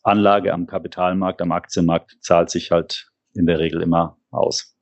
Anlage 0.03 0.53
am 0.53 0.67
Kapitalmarkt, 0.67 1.41
am 1.41 1.51
Aktienmarkt 1.51 2.17
zahlt 2.21 2.49
sich 2.49 2.71
halt 2.71 3.09
in 3.33 3.45
der 3.45 3.59
Regel 3.59 3.81
immer 3.81 4.17
aus. 4.31 4.73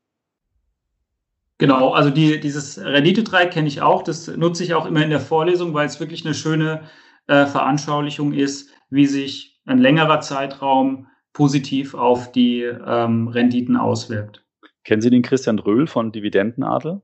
Genau, 1.57 1.91
also 1.91 2.10
die, 2.10 2.39
dieses 2.39 2.84
Renditedreieck 2.84 3.51
kenne 3.51 3.67
ich 3.67 3.84
auch. 3.84 4.01
Das 4.01 4.27
nutze 4.27 4.63
ich 4.63 4.73
auch 4.73 4.88
immer 4.88 5.03
in 5.03 5.12
der 5.12 5.19
Vorlesung, 5.19 5.75
weil 5.75 5.86
es 5.86 5.99
wirklich 5.99 6.25
eine 6.25 6.34
schöne 6.34 6.81
äh, 7.27 7.45
Veranschaulichung 7.45 8.34
ist, 8.34 8.71
wie 8.89 9.05
sich 9.05 9.62
ein 9.65 9.77
längerer 9.77 10.21
Zeitraum 10.21 11.07
positiv 11.34 11.94
auf 11.94 12.32
die 12.32 12.62
ähm, 12.62 13.28
Renditen 13.28 13.78
auswirkt. 13.78 14.46
Kennen 14.84 15.02
Sie 15.02 15.10
den 15.10 15.22
Christian 15.22 15.60
Röhl 15.60 15.88
von 15.88 16.12
Dividendenadel? 16.12 17.02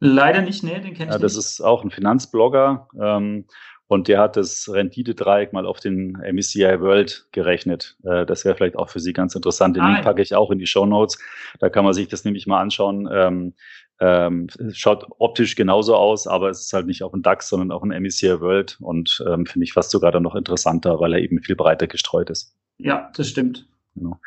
Leider 0.00 0.42
nicht, 0.42 0.62
nee, 0.64 0.80
den 0.80 0.92
kenne 0.92 0.92
ich 0.92 0.98
ja, 1.00 1.18
das 1.18 1.34
nicht. 1.34 1.36
Das 1.38 1.52
ist 1.52 1.60
auch 1.60 1.82
ein 1.84 1.90
Finanzblogger 1.90 2.88
ähm, 3.00 3.46
und 3.86 4.08
der 4.08 4.20
hat 4.20 4.36
das 4.36 4.70
Renditedreieck 4.72 5.52
mal 5.52 5.66
auf 5.66 5.78
den 5.78 6.12
MSCI 6.12 6.80
World 6.80 7.26
gerechnet. 7.32 7.96
Äh, 8.04 8.24
das 8.24 8.44
wäre 8.44 8.54
vielleicht 8.56 8.76
auch 8.76 8.88
für 8.88 9.00
Sie 9.00 9.12
ganz 9.12 9.34
interessant. 9.34 9.76
Den 9.76 9.82
ah, 9.82 9.92
Link 9.92 10.04
packe 10.04 10.22
ich 10.22 10.34
auch 10.34 10.50
in 10.50 10.58
die 10.58 10.66
Show 10.66 10.86
Notes. 10.86 11.18
Da 11.60 11.68
kann 11.68 11.84
man 11.84 11.92
sich 11.92 12.08
das 12.08 12.24
nämlich 12.24 12.46
mal 12.46 12.60
anschauen. 12.60 13.08
Ähm, 13.12 13.54
ähm, 14.00 14.48
schaut 14.72 15.06
optisch 15.18 15.54
genauso 15.54 15.94
aus, 15.94 16.26
aber 16.26 16.50
es 16.50 16.62
ist 16.62 16.72
halt 16.72 16.86
nicht 16.86 17.02
auf 17.02 17.12
dem 17.12 17.22
DAX, 17.22 17.48
sondern 17.48 17.70
auch 17.70 17.82
ein 17.82 18.02
MSCI 18.02 18.40
World 18.40 18.76
und 18.80 19.22
ähm, 19.28 19.46
finde 19.46 19.64
ich 19.64 19.72
fast 19.72 19.90
sogar 19.90 20.10
dann 20.10 20.24
noch 20.24 20.34
interessanter, 20.34 20.98
weil 20.98 21.12
er 21.12 21.20
eben 21.20 21.40
viel 21.40 21.54
breiter 21.54 21.86
gestreut 21.86 22.30
ist. 22.30 22.56
Ja, 22.78 23.10
das 23.16 23.28
stimmt. 23.28 23.68
Genau. 23.94 24.18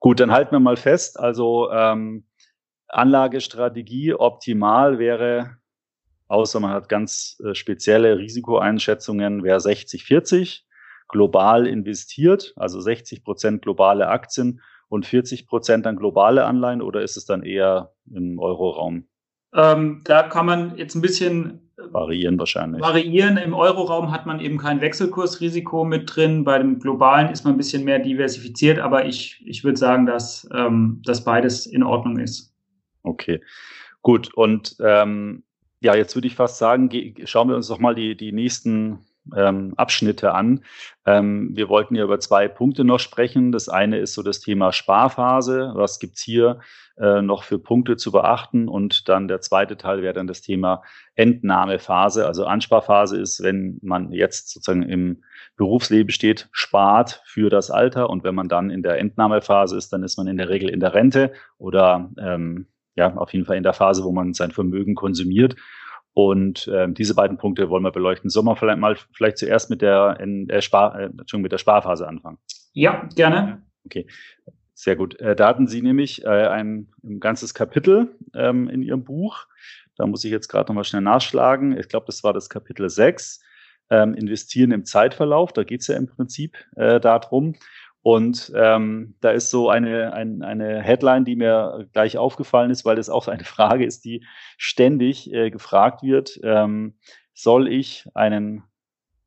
Gut, 0.00 0.20
dann 0.20 0.32
halten 0.32 0.52
wir 0.52 0.60
mal 0.60 0.76
fest. 0.76 1.18
Also 1.18 1.70
ähm, 1.70 2.24
Anlagestrategie 2.88 4.14
optimal 4.14 4.98
wäre 4.98 5.59
außer 6.30 6.60
man 6.60 6.70
hat 6.70 6.88
ganz 6.88 7.40
äh, 7.44 7.54
spezielle 7.54 8.18
Risikoeinschätzungen, 8.18 9.42
wer 9.42 9.58
60-40 9.58 10.60
global 11.08 11.66
investiert, 11.66 12.54
also 12.56 12.80
60 12.80 13.24
Prozent 13.24 13.62
globale 13.62 14.08
Aktien 14.08 14.60
und 14.88 15.06
40 15.06 15.46
Prozent 15.46 15.86
an 15.86 15.96
globale 15.96 16.44
Anleihen 16.44 16.82
oder 16.82 17.02
ist 17.02 17.16
es 17.16 17.24
dann 17.24 17.42
eher 17.42 17.92
im 18.14 18.38
Euroraum? 18.38 19.08
Ähm, 19.52 20.02
da 20.04 20.22
kann 20.22 20.46
man 20.46 20.76
jetzt 20.76 20.94
ein 20.94 21.00
bisschen 21.00 21.72
äh, 21.76 21.92
variieren 21.92 22.38
wahrscheinlich. 22.38 22.80
Variieren. 22.80 23.36
Im 23.36 23.52
Euroraum 23.52 24.12
hat 24.12 24.26
man 24.26 24.38
eben 24.38 24.58
kein 24.58 24.80
Wechselkursrisiko 24.80 25.84
mit 25.84 26.14
drin. 26.14 26.44
Bei 26.44 26.58
dem 26.58 26.78
globalen 26.78 27.30
ist 27.30 27.42
man 27.42 27.54
ein 27.54 27.56
bisschen 27.56 27.82
mehr 27.82 27.98
diversifiziert, 27.98 28.78
aber 28.78 29.04
ich, 29.06 29.42
ich 29.44 29.64
würde 29.64 29.78
sagen, 29.78 30.06
dass, 30.06 30.48
ähm, 30.54 31.02
dass 31.04 31.24
beides 31.24 31.66
in 31.66 31.82
Ordnung 31.82 32.18
ist. 32.20 32.54
Okay, 33.02 33.40
gut. 34.02 34.32
Und 34.34 34.76
ähm, 34.78 35.42
ja, 35.80 35.94
jetzt 35.94 36.14
würde 36.14 36.28
ich 36.28 36.34
fast 36.34 36.58
sagen, 36.58 36.90
schauen 37.24 37.48
wir 37.48 37.56
uns 37.56 37.68
doch 37.68 37.78
mal 37.78 37.94
die, 37.94 38.16
die 38.16 38.32
nächsten 38.32 38.98
ähm, 39.36 39.74
Abschnitte 39.76 40.32
an. 40.34 40.64
Ähm, 41.06 41.50
wir 41.54 41.68
wollten 41.68 41.94
ja 41.94 42.04
über 42.04 42.20
zwei 42.20 42.48
Punkte 42.48 42.84
noch 42.84 43.00
sprechen. 43.00 43.52
Das 43.52 43.68
eine 43.68 43.98
ist 43.98 44.14
so 44.14 44.22
das 44.22 44.40
Thema 44.40 44.72
Sparphase. 44.72 45.72
Was 45.74 45.98
gibt's 45.98 46.22
hier 46.22 46.60
äh, 46.98 47.22
noch 47.22 47.44
für 47.44 47.58
Punkte 47.58 47.96
zu 47.96 48.12
beachten? 48.12 48.68
Und 48.68 49.08
dann 49.08 49.28
der 49.28 49.40
zweite 49.40 49.76
Teil 49.76 50.02
wäre 50.02 50.14
dann 50.14 50.26
das 50.26 50.42
Thema 50.42 50.82
Entnahmephase. 51.14 52.26
Also 52.26 52.44
Ansparphase 52.44 53.18
ist, 53.20 53.42
wenn 53.42 53.78
man 53.82 54.12
jetzt 54.12 54.50
sozusagen 54.50 54.82
im 54.82 55.22
Berufsleben 55.56 56.10
steht, 56.10 56.48
spart 56.52 57.22
für 57.26 57.50
das 57.50 57.70
Alter. 57.70 58.10
Und 58.10 58.24
wenn 58.24 58.34
man 58.34 58.48
dann 58.48 58.70
in 58.70 58.82
der 58.82 58.98
Entnahmephase 58.98 59.76
ist, 59.76 59.92
dann 59.92 60.02
ist 60.02 60.16
man 60.16 60.26
in 60.26 60.38
der 60.38 60.48
Regel 60.48 60.70
in 60.70 60.80
der 60.80 60.94
Rente 60.94 61.32
oder 61.58 62.10
ähm, 62.18 62.66
ja, 62.96 63.14
auf 63.14 63.32
jeden 63.32 63.46
Fall 63.46 63.56
in 63.56 63.62
der 63.62 63.72
Phase, 63.72 64.04
wo 64.04 64.12
man 64.12 64.34
sein 64.34 64.50
Vermögen 64.50 64.94
konsumiert. 64.94 65.56
Und 66.12 66.68
ähm, 66.72 66.94
diese 66.94 67.14
beiden 67.14 67.38
Punkte 67.38 67.70
wollen 67.70 67.84
wir 67.84 67.92
beleuchten. 67.92 68.30
Sollen 68.30 68.46
wir 68.46 68.56
vielleicht 68.56 68.78
mal 68.78 68.96
vielleicht 69.12 69.38
zuerst 69.38 69.70
mit 69.70 69.80
der, 69.80 70.18
in, 70.20 70.48
der 70.48 70.60
Spar, 70.60 70.98
äh, 70.98 71.10
mit 71.38 71.52
der 71.52 71.58
Sparphase 71.58 72.06
anfangen? 72.06 72.38
Ja, 72.72 73.08
gerne. 73.14 73.62
Okay, 73.84 74.06
sehr 74.74 74.96
gut. 74.96 75.18
Äh, 75.20 75.36
da 75.36 75.48
hatten 75.48 75.68
Sie 75.68 75.82
nämlich 75.82 76.24
äh, 76.24 76.28
ein, 76.28 76.88
ein 77.04 77.20
ganzes 77.20 77.54
Kapitel 77.54 78.16
ähm, 78.34 78.68
in 78.68 78.82
Ihrem 78.82 79.04
Buch. 79.04 79.46
Da 79.96 80.06
muss 80.06 80.24
ich 80.24 80.30
jetzt 80.30 80.48
gerade 80.48 80.70
nochmal 80.70 80.84
schnell 80.84 81.02
nachschlagen. 81.02 81.76
Ich 81.78 81.88
glaube, 81.88 82.06
das 82.06 82.24
war 82.24 82.32
das 82.32 82.48
Kapitel 82.48 82.88
6. 82.88 83.42
Ähm, 83.90 84.14
investieren 84.14 84.72
im 84.72 84.84
Zeitverlauf. 84.84 85.52
Da 85.52 85.64
geht 85.64 85.82
es 85.82 85.88
ja 85.88 85.96
im 85.96 86.06
Prinzip 86.06 86.56
äh, 86.76 87.00
darum. 87.00 87.54
Und 88.02 88.50
ähm, 88.54 89.14
da 89.20 89.30
ist 89.30 89.50
so 89.50 89.68
eine, 89.68 90.14
ein, 90.14 90.42
eine 90.42 90.80
Headline, 90.80 91.24
die 91.24 91.36
mir 91.36 91.86
gleich 91.92 92.16
aufgefallen 92.16 92.70
ist, 92.70 92.84
weil 92.84 92.96
das 92.96 93.10
auch 93.10 93.28
eine 93.28 93.44
Frage 93.44 93.84
ist, 93.84 94.04
die 94.04 94.24
ständig 94.56 95.32
äh, 95.32 95.50
gefragt 95.50 96.02
wird. 96.02 96.40
Ähm, 96.42 96.94
soll 97.34 97.68
ich 97.68 98.06
einen 98.14 98.64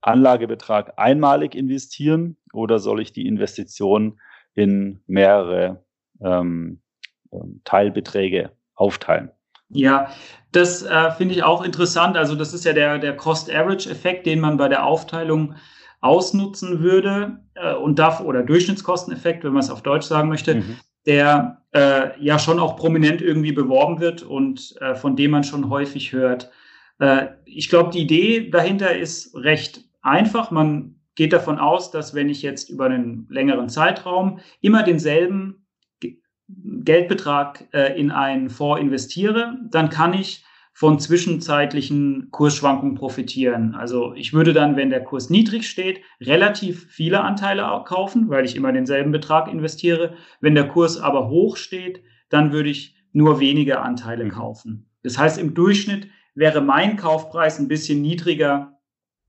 Anlagebetrag 0.01 0.93
einmalig 0.97 1.55
investieren 1.55 2.37
oder 2.51 2.79
soll 2.79 3.01
ich 3.01 3.13
die 3.13 3.27
Investition 3.27 4.19
in 4.53 5.01
mehrere 5.07 5.83
ähm, 6.21 6.81
ähm 7.31 7.61
Teilbeträge 7.63 8.51
aufteilen? 8.75 9.31
Ja, 9.69 10.09
das 10.51 10.83
äh, 10.83 11.11
finde 11.11 11.33
ich 11.33 11.43
auch 11.43 11.63
interessant. 11.63 12.17
Also 12.17 12.35
das 12.35 12.53
ist 12.53 12.65
ja 12.65 12.73
der, 12.73 12.99
der 12.99 13.15
Cost-Average-Effekt, 13.15 14.25
den 14.25 14.39
man 14.39 14.57
bei 14.57 14.67
der 14.67 14.85
Aufteilung 14.85 15.55
ausnutzen 16.03 16.81
würde 16.81 17.39
äh, 17.55 17.73
und 17.73 17.97
darf 17.97 18.19
oder 18.19 18.43
Durchschnittskosteneffekt, 18.43 19.43
wenn 19.43 19.53
man 19.53 19.63
es 19.63 19.69
auf 19.69 19.81
Deutsch 19.81 20.05
sagen 20.05 20.29
möchte, 20.29 20.55
mhm. 20.55 20.77
der 21.05 21.61
äh, 21.71 22.09
ja 22.21 22.37
schon 22.39 22.59
auch 22.59 22.75
prominent 22.75 23.21
irgendwie 23.21 23.53
beworben 23.53 23.99
wird 23.99 24.21
und 24.21 24.75
äh, 24.81 24.95
von 24.95 25.15
dem 25.15 25.31
man 25.31 25.43
schon 25.43 25.69
häufig 25.69 26.11
hört. 26.11 26.51
Äh, 26.99 27.27
ich 27.45 27.69
glaube, 27.69 27.91
die 27.91 28.01
Idee 28.01 28.49
dahinter 28.49 28.95
ist 28.95 29.35
recht 29.35 29.85
einfach. 30.01 30.51
Man 30.51 30.95
geht 31.15 31.31
davon 31.31 31.57
aus, 31.57 31.89
dass 31.91 32.13
wenn 32.13 32.29
ich 32.29 32.41
jetzt 32.41 32.69
über 32.69 32.85
einen 32.85 33.27
längeren 33.29 33.69
Zeitraum 33.69 34.39
immer 34.61 34.83
denselben 34.83 35.65
Geldbetrag 36.49 37.67
äh, 37.73 37.97
in 37.99 38.11
einen 38.11 38.49
Fonds 38.49 38.81
investiere, 38.81 39.57
dann 39.69 39.89
kann 39.89 40.13
ich 40.13 40.43
von 40.73 40.99
zwischenzeitlichen 40.99 42.29
Kursschwankungen 42.31 42.95
profitieren. 42.95 43.75
Also 43.75 44.13
ich 44.15 44.33
würde 44.33 44.53
dann, 44.53 44.75
wenn 44.75 44.89
der 44.89 45.03
Kurs 45.03 45.29
niedrig 45.29 45.69
steht, 45.69 46.01
relativ 46.19 46.87
viele 46.89 47.21
Anteile 47.21 47.63
kaufen, 47.85 48.27
weil 48.29 48.43
ich 48.43 48.55
immer 48.55 48.73
denselben 48.73 49.11
Betrag 49.11 49.47
investiere. 49.47 50.15
Wenn 50.41 50.55
der 50.55 50.67
Kurs 50.67 50.97
aber 50.99 51.29
hoch 51.29 51.57
steht, 51.57 52.01
dann 52.29 52.51
würde 52.51 52.69
ich 52.69 52.95
nur 53.11 53.39
wenige 53.39 53.81
Anteile 53.81 54.25
mhm. 54.25 54.29
kaufen. 54.29 54.89
Das 55.03 55.17
heißt, 55.17 55.37
im 55.37 55.53
Durchschnitt 55.53 56.07
wäre 56.33 56.61
mein 56.61 56.97
Kaufpreis 56.97 57.59
ein 57.59 57.67
bisschen 57.67 58.01
niedriger 58.01 58.79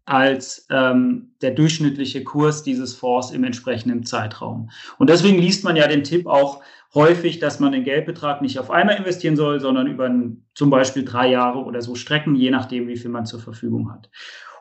als 0.07 0.67
ähm, 0.71 1.35
der 1.41 1.53
durchschnittliche 1.53 2.25
Kurs 2.25 2.63
dieses 2.63 2.95
Fonds 2.95 3.31
im 3.31 3.45
entsprechenden 3.45 4.05
Zeitraum. 4.05 4.71
Und 4.99 5.11
deswegen 5.11 5.39
liest 5.39 5.65
man 5.65 5.77
ja 5.77 5.87
den 5.89 6.05
Tipp 6.05 6.27
auch 6.27 6.63
häufig, 6.95 7.39
dass 7.41 7.61
man 7.61 7.73
den 7.73 7.85
Geldbetrag 7.85 8.41
nicht 8.41 8.59
auf 8.59 8.71
einmal 8.71 8.97
investieren 8.97 9.37
soll, 9.37 9.61
sondern 9.61 9.87
über 9.87 10.07
ein, 10.07 10.47
zum 10.55 10.71
Beispiel 10.71 11.05
drei 11.05 11.29
Jahre 11.29 11.65
oder 11.65 11.83
so 11.83 11.95
Strecken, 11.95 12.35
je 12.35 12.51
nachdem, 12.51 12.87
wie 12.87 12.97
viel 12.97 13.11
man 13.11 13.27
zur 13.27 13.41
Verfügung 13.41 13.93
hat. 13.93 14.11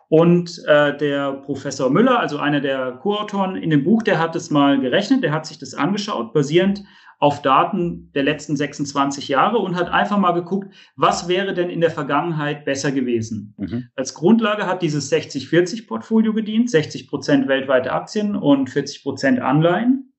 Und 0.09 0.61
äh, 0.67 0.95
der 0.97 1.33
Professor 1.33 1.89
Müller, 1.89 2.19
also 2.19 2.37
einer 2.37 2.61
der 2.61 2.93
Co-Autoren 2.93 3.55
in 3.55 3.69
dem 3.69 3.83
Buch, 3.83 4.03
der 4.03 4.19
hat 4.19 4.35
es 4.35 4.51
mal 4.51 4.79
gerechnet, 4.79 5.23
der 5.23 5.31
hat 5.31 5.45
sich 5.45 5.57
das 5.57 5.73
angeschaut, 5.73 6.33
basierend 6.33 6.83
auf 7.19 7.41
Daten 7.41 8.11
der 8.13 8.23
letzten 8.23 8.57
26 8.57 9.29
Jahre 9.29 9.57
und 9.59 9.75
hat 9.75 9.89
einfach 9.89 10.17
mal 10.17 10.33
geguckt, 10.33 10.73
was 10.97 11.29
wäre 11.29 11.53
denn 11.53 11.69
in 11.69 11.79
der 11.79 11.89
Vergangenheit 11.89 12.65
besser 12.65 12.91
gewesen. 12.91 13.55
Mhm. 13.57 13.87
Als 13.95 14.13
Grundlage 14.13 14.67
hat 14.67 14.81
dieses 14.81 15.11
60-40-Portfolio 15.11 16.33
gedient, 16.33 16.69
60 16.69 17.07
Prozent 17.07 17.47
weltweite 17.47 17.93
Aktien 17.93 18.35
und 18.35 18.69
40 18.69 19.03
Prozent 19.03 19.39
Anleihen. 19.39 20.13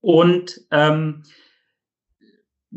Und 0.00 0.58
ähm, 0.70 1.22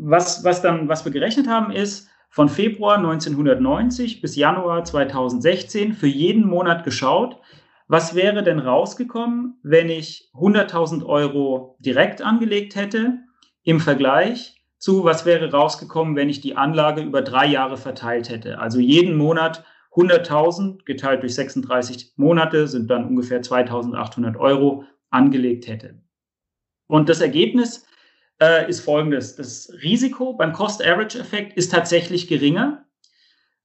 was, 0.04 0.44
was, 0.44 0.62
dann, 0.62 0.88
was 0.88 1.04
wir 1.04 1.12
gerechnet 1.12 1.48
haben, 1.48 1.72
ist, 1.72 2.08
von 2.28 2.48
Februar 2.48 2.96
1990 2.96 4.22
bis 4.22 4.36
Januar 4.36 4.84
2016 4.84 5.92
für 5.92 6.06
jeden 6.06 6.46
Monat 6.46 6.82
geschaut, 6.82 7.38
was 7.88 8.14
wäre 8.14 8.42
denn 8.42 8.58
rausgekommen, 8.58 9.58
wenn 9.62 9.90
ich 9.90 10.30
100.000 10.34 11.04
Euro 11.04 11.76
direkt 11.78 12.22
angelegt 12.22 12.74
hätte 12.74 13.18
im 13.64 13.80
Vergleich 13.80 14.62
zu, 14.78 15.04
was 15.04 15.26
wäre 15.26 15.52
rausgekommen, 15.52 16.16
wenn 16.16 16.30
ich 16.30 16.40
die 16.40 16.56
Anlage 16.56 17.02
über 17.02 17.22
drei 17.22 17.46
Jahre 17.46 17.76
verteilt 17.76 18.30
hätte. 18.30 18.58
Also 18.58 18.80
jeden 18.80 19.16
Monat 19.16 19.64
100.000 19.92 20.84
geteilt 20.84 21.22
durch 21.22 21.34
36 21.34 22.14
Monate 22.16 22.66
sind 22.66 22.90
dann 22.90 23.06
ungefähr 23.06 23.42
2.800 23.42 24.38
Euro 24.38 24.84
angelegt 25.10 25.68
hätte. 25.68 26.00
Und 26.86 27.10
das 27.10 27.20
Ergebnis 27.20 27.86
äh, 28.42 28.68
ist 28.68 28.80
folgendes. 28.80 29.36
Das 29.36 29.72
Risiko 29.82 30.34
beim 30.34 30.52
Cost-Average-Effekt 30.52 31.56
ist 31.56 31.70
tatsächlich 31.70 32.26
geringer 32.26 32.84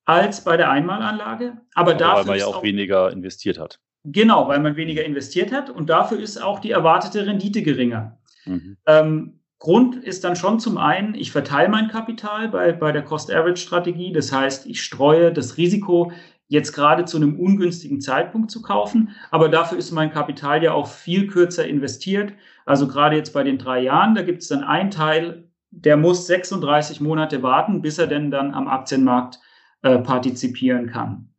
als 0.05 0.43
bei 0.43 0.55
der 0.55 0.69
Einmalanlage. 0.69 1.57
Aber, 1.73 1.91
aber 1.91 1.93
dafür 1.95 2.17
weil 2.19 2.25
man 2.25 2.39
ja 2.39 2.45
auch, 2.45 2.57
auch 2.57 2.63
weniger 2.63 3.11
investiert 3.11 3.57
hat. 3.57 3.80
Genau, 4.03 4.47
weil 4.47 4.59
man 4.59 4.75
weniger 4.75 5.03
investiert 5.03 5.51
hat 5.51 5.69
und 5.69 5.89
dafür 5.89 6.19
ist 6.19 6.41
auch 6.41 6.59
die 6.59 6.71
erwartete 6.71 7.25
Rendite 7.25 7.61
geringer. 7.63 8.19
Mhm. 8.45 8.78
Ähm, 8.86 9.39
Grund 9.59 9.95
ist 9.95 10.23
dann 10.23 10.36
schon 10.36 10.59
zum 10.59 10.78
einen, 10.78 11.15
ich 11.15 11.32
verteile 11.32 11.67
mein 11.69 11.88
Kapital 11.88 12.47
bei, 12.49 12.71
bei 12.73 12.91
der 12.91 13.01
Cost-Average-Strategie. 13.01 14.13
Das 14.13 14.32
heißt, 14.32 14.67
ich 14.67 14.84
streue 14.84 15.34
das 15.34 15.57
Risiko, 15.57 16.11
jetzt 16.47 16.73
gerade 16.73 17.05
zu 17.05 17.17
einem 17.17 17.39
ungünstigen 17.39 18.01
Zeitpunkt 18.01 18.51
zu 18.51 18.61
kaufen. 18.61 19.15
Aber 19.31 19.49
dafür 19.49 19.77
ist 19.77 19.91
mein 19.91 20.11
Kapital 20.11 20.63
ja 20.63 20.73
auch 20.73 20.87
viel 20.87 21.27
kürzer 21.27 21.67
investiert. 21.67 22.33
Also 22.65 22.87
gerade 22.87 23.15
jetzt 23.15 23.33
bei 23.33 23.43
den 23.43 23.57
drei 23.57 23.81
Jahren, 23.81 24.15
da 24.15 24.21
gibt 24.21 24.41
es 24.41 24.47
dann 24.47 24.63
einen 24.63 24.91
Teil, 24.91 25.49
der 25.71 25.97
muss 25.97 26.27
36 26.27 27.01
Monate 27.01 27.43
warten, 27.43 27.81
bis 27.81 27.97
er 27.97 28.07
denn 28.07 28.31
dann 28.31 28.53
am 28.53 28.67
Aktienmarkt 28.67 29.39
äh, 29.81 29.99
partizipieren 29.99 30.87
kann. 30.87 31.29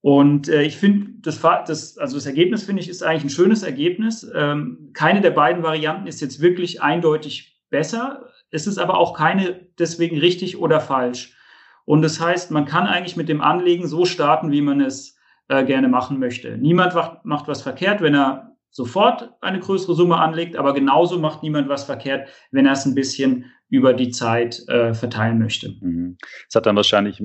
Und 0.00 0.48
äh, 0.48 0.62
ich 0.62 0.76
finde, 0.76 1.12
das, 1.20 1.40
das, 1.40 1.98
also 1.98 2.16
das 2.16 2.26
Ergebnis 2.26 2.64
finde 2.64 2.82
ich 2.82 2.88
ist 2.88 3.02
eigentlich 3.02 3.24
ein 3.24 3.30
schönes 3.30 3.62
Ergebnis. 3.62 4.30
Ähm, 4.34 4.90
keine 4.94 5.20
der 5.20 5.30
beiden 5.30 5.62
Varianten 5.62 6.06
ist 6.06 6.20
jetzt 6.20 6.40
wirklich 6.40 6.82
eindeutig 6.82 7.60
besser. 7.68 8.30
Es 8.50 8.66
ist 8.66 8.78
aber 8.78 8.96
auch 8.96 9.14
keine 9.14 9.60
deswegen 9.78 10.18
richtig 10.18 10.58
oder 10.58 10.80
falsch. 10.80 11.34
Und 11.88 12.02
das 12.02 12.20
heißt, 12.20 12.50
man 12.50 12.66
kann 12.66 12.86
eigentlich 12.86 13.16
mit 13.16 13.30
dem 13.30 13.40
Anlegen 13.40 13.88
so 13.88 14.04
starten, 14.04 14.52
wie 14.52 14.60
man 14.60 14.82
es 14.82 15.16
äh, 15.48 15.64
gerne 15.64 15.88
machen 15.88 16.18
möchte. 16.18 16.58
Niemand 16.58 16.92
macht, 17.24 17.48
was 17.48 17.62
verkehrt, 17.62 18.02
wenn 18.02 18.14
er 18.14 18.58
sofort 18.68 19.30
eine 19.40 19.58
größere 19.58 19.94
Summe 19.94 20.18
anlegt, 20.18 20.56
aber 20.56 20.74
genauso 20.74 21.18
macht 21.18 21.42
niemand 21.42 21.70
was 21.70 21.84
verkehrt, 21.84 22.28
wenn 22.50 22.66
er 22.66 22.72
es 22.72 22.84
ein 22.84 22.94
bisschen 22.94 23.46
über 23.70 23.94
die 23.94 24.10
Zeit 24.10 24.68
äh, 24.68 24.92
verteilen 24.92 25.38
möchte. 25.38 25.76
Mhm. 25.80 26.18
Es 26.46 26.54
hat 26.54 26.66
dann 26.66 26.76
wahrscheinlich 26.76 27.22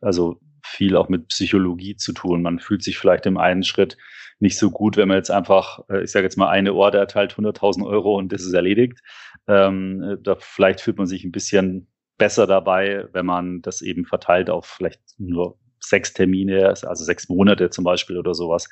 also 0.00 0.40
viel 0.64 0.96
auch 0.96 1.08
mit 1.08 1.28
Psychologie 1.28 1.94
zu 1.94 2.12
tun. 2.12 2.42
Man 2.42 2.58
fühlt 2.58 2.82
sich 2.82 2.98
vielleicht 2.98 3.24
im 3.24 3.38
einen 3.38 3.62
Schritt 3.62 3.96
nicht 4.40 4.58
so 4.58 4.72
gut, 4.72 4.96
wenn 4.96 5.06
man 5.06 5.18
jetzt 5.18 5.30
einfach, 5.30 5.78
äh, 5.88 6.02
ich 6.02 6.10
sage 6.10 6.24
jetzt 6.24 6.36
mal, 6.36 6.48
eine 6.48 6.74
Order 6.74 6.98
erteilt 6.98 7.34
100.000 7.34 7.86
Euro 7.86 8.18
und 8.18 8.32
das 8.32 8.42
ist 8.42 8.52
erledigt. 8.52 8.98
Ähm, 9.46 10.02
äh, 10.02 10.16
da 10.20 10.34
vielleicht 10.40 10.80
fühlt 10.80 10.98
man 10.98 11.06
sich 11.06 11.22
ein 11.22 11.30
bisschen 11.30 11.86
besser 12.18 12.46
dabei, 12.46 13.06
wenn 13.12 13.26
man 13.26 13.62
das 13.62 13.82
eben 13.82 14.04
verteilt 14.04 14.50
auf 14.50 14.66
vielleicht 14.66 15.00
nur 15.18 15.58
sechs 15.80 16.12
Termine, 16.12 16.68
also 16.68 17.04
sechs 17.04 17.28
Monate 17.28 17.70
zum 17.70 17.84
Beispiel 17.84 18.18
oder 18.18 18.34
sowas. 18.34 18.68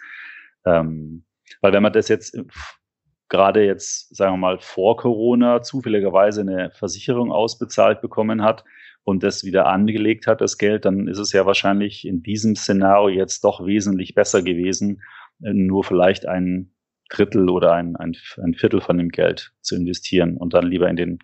Ähm, 0.65 1.25
weil 1.61 1.73
wenn 1.73 1.83
man 1.83 1.93
das 1.93 2.09
jetzt 2.09 2.37
gerade 3.29 3.65
jetzt, 3.65 4.15
sagen 4.15 4.35
wir 4.35 4.39
mal, 4.39 4.59
vor 4.61 4.97
Corona 4.97 5.63
zufälligerweise 5.63 6.41
eine 6.41 6.71
Versicherung 6.71 7.33
ausbezahlt 7.33 8.01
bekommen 8.01 8.43
hat, 8.43 8.65
und 9.05 9.23
das 9.23 9.45
wieder 9.45 9.67
angelegt 9.67 10.27
hat, 10.27 10.41
das 10.41 10.59
Geld, 10.59 10.87
dann 10.87 11.07
ist 11.07 11.19
es 11.19 11.33
ja 11.33 11.47
wahrscheinlich 11.47 12.07
in 12.07 12.23
diesem 12.23 12.57
Szenario 12.57 13.09
jetzt 13.09 13.45
doch 13.45 13.65
wesentlich 13.65 14.15
besser 14.15 14.43
gewesen, 14.43 15.03
äh, 15.43 15.53
nur 15.53 15.85
vielleicht 15.85 16.27
ein 16.27 16.73
Drittel 17.11 17.51
oder 17.51 17.75
ein, 17.75 17.97
ein, 17.97 18.17
ein 18.43 18.55
Viertel 18.55 18.81
von 18.81 18.97
dem 18.97 19.11
Geld 19.11 19.53
zu 19.61 19.77
investieren 19.77 20.39
und 20.39 20.55
dann 20.55 20.67
lieber 20.67 20.89
in 20.89 20.97
den 20.97 21.19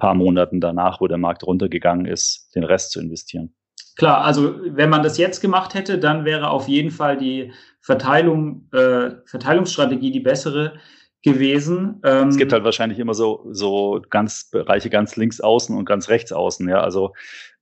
paar 0.00 0.14
Monaten 0.14 0.60
danach, 0.60 1.00
wo 1.00 1.06
der 1.06 1.18
Markt 1.18 1.44
runtergegangen 1.44 2.06
ist, 2.06 2.50
den 2.56 2.64
Rest 2.64 2.90
zu 2.90 3.00
investieren. 3.00 3.54
Klar, 3.96 4.24
also 4.24 4.54
wenn 4.64 4.88
man 4.88 5.02
das 5.02 5.18
jetzt 5.18 5.40
gemacht 5.40 5.74
hätte, 5.74 5.98
dann 5.98 6.24
wäre 6.24 6.50
auf 6.50 6.68
jeden 6.68 6.90
Fall 6.90 7.16
die 7.16 7.52
Verteilung, 7.80 8.68
äh, 8.72 9.10
Verteilungsstrategie 9.26 10.10
die 10.10 10.20
bessere 10.20 10.74
gewesen. 11.22 12.00
Ähm, 12.02 12.28
es 12.28 12.38
gibt 12.38 12.52
halt 12.52 12.64
wahrscheinlich 12.64 12.98
immer 12.98 13.14
so, 13.14 13.46
so 13.50 14.00
ganz 14.08 14.48
Bereiche 14.50 14.88
ganz 14.88 15.16
links 15.16 15.40
außen 15.40 15.76
und 15.76 15.84
ganz 15.84 16.08
rechts 16.08 16.32
außen, 16.32 16.66
ja, 16.68 16.80
also 16.80 17.12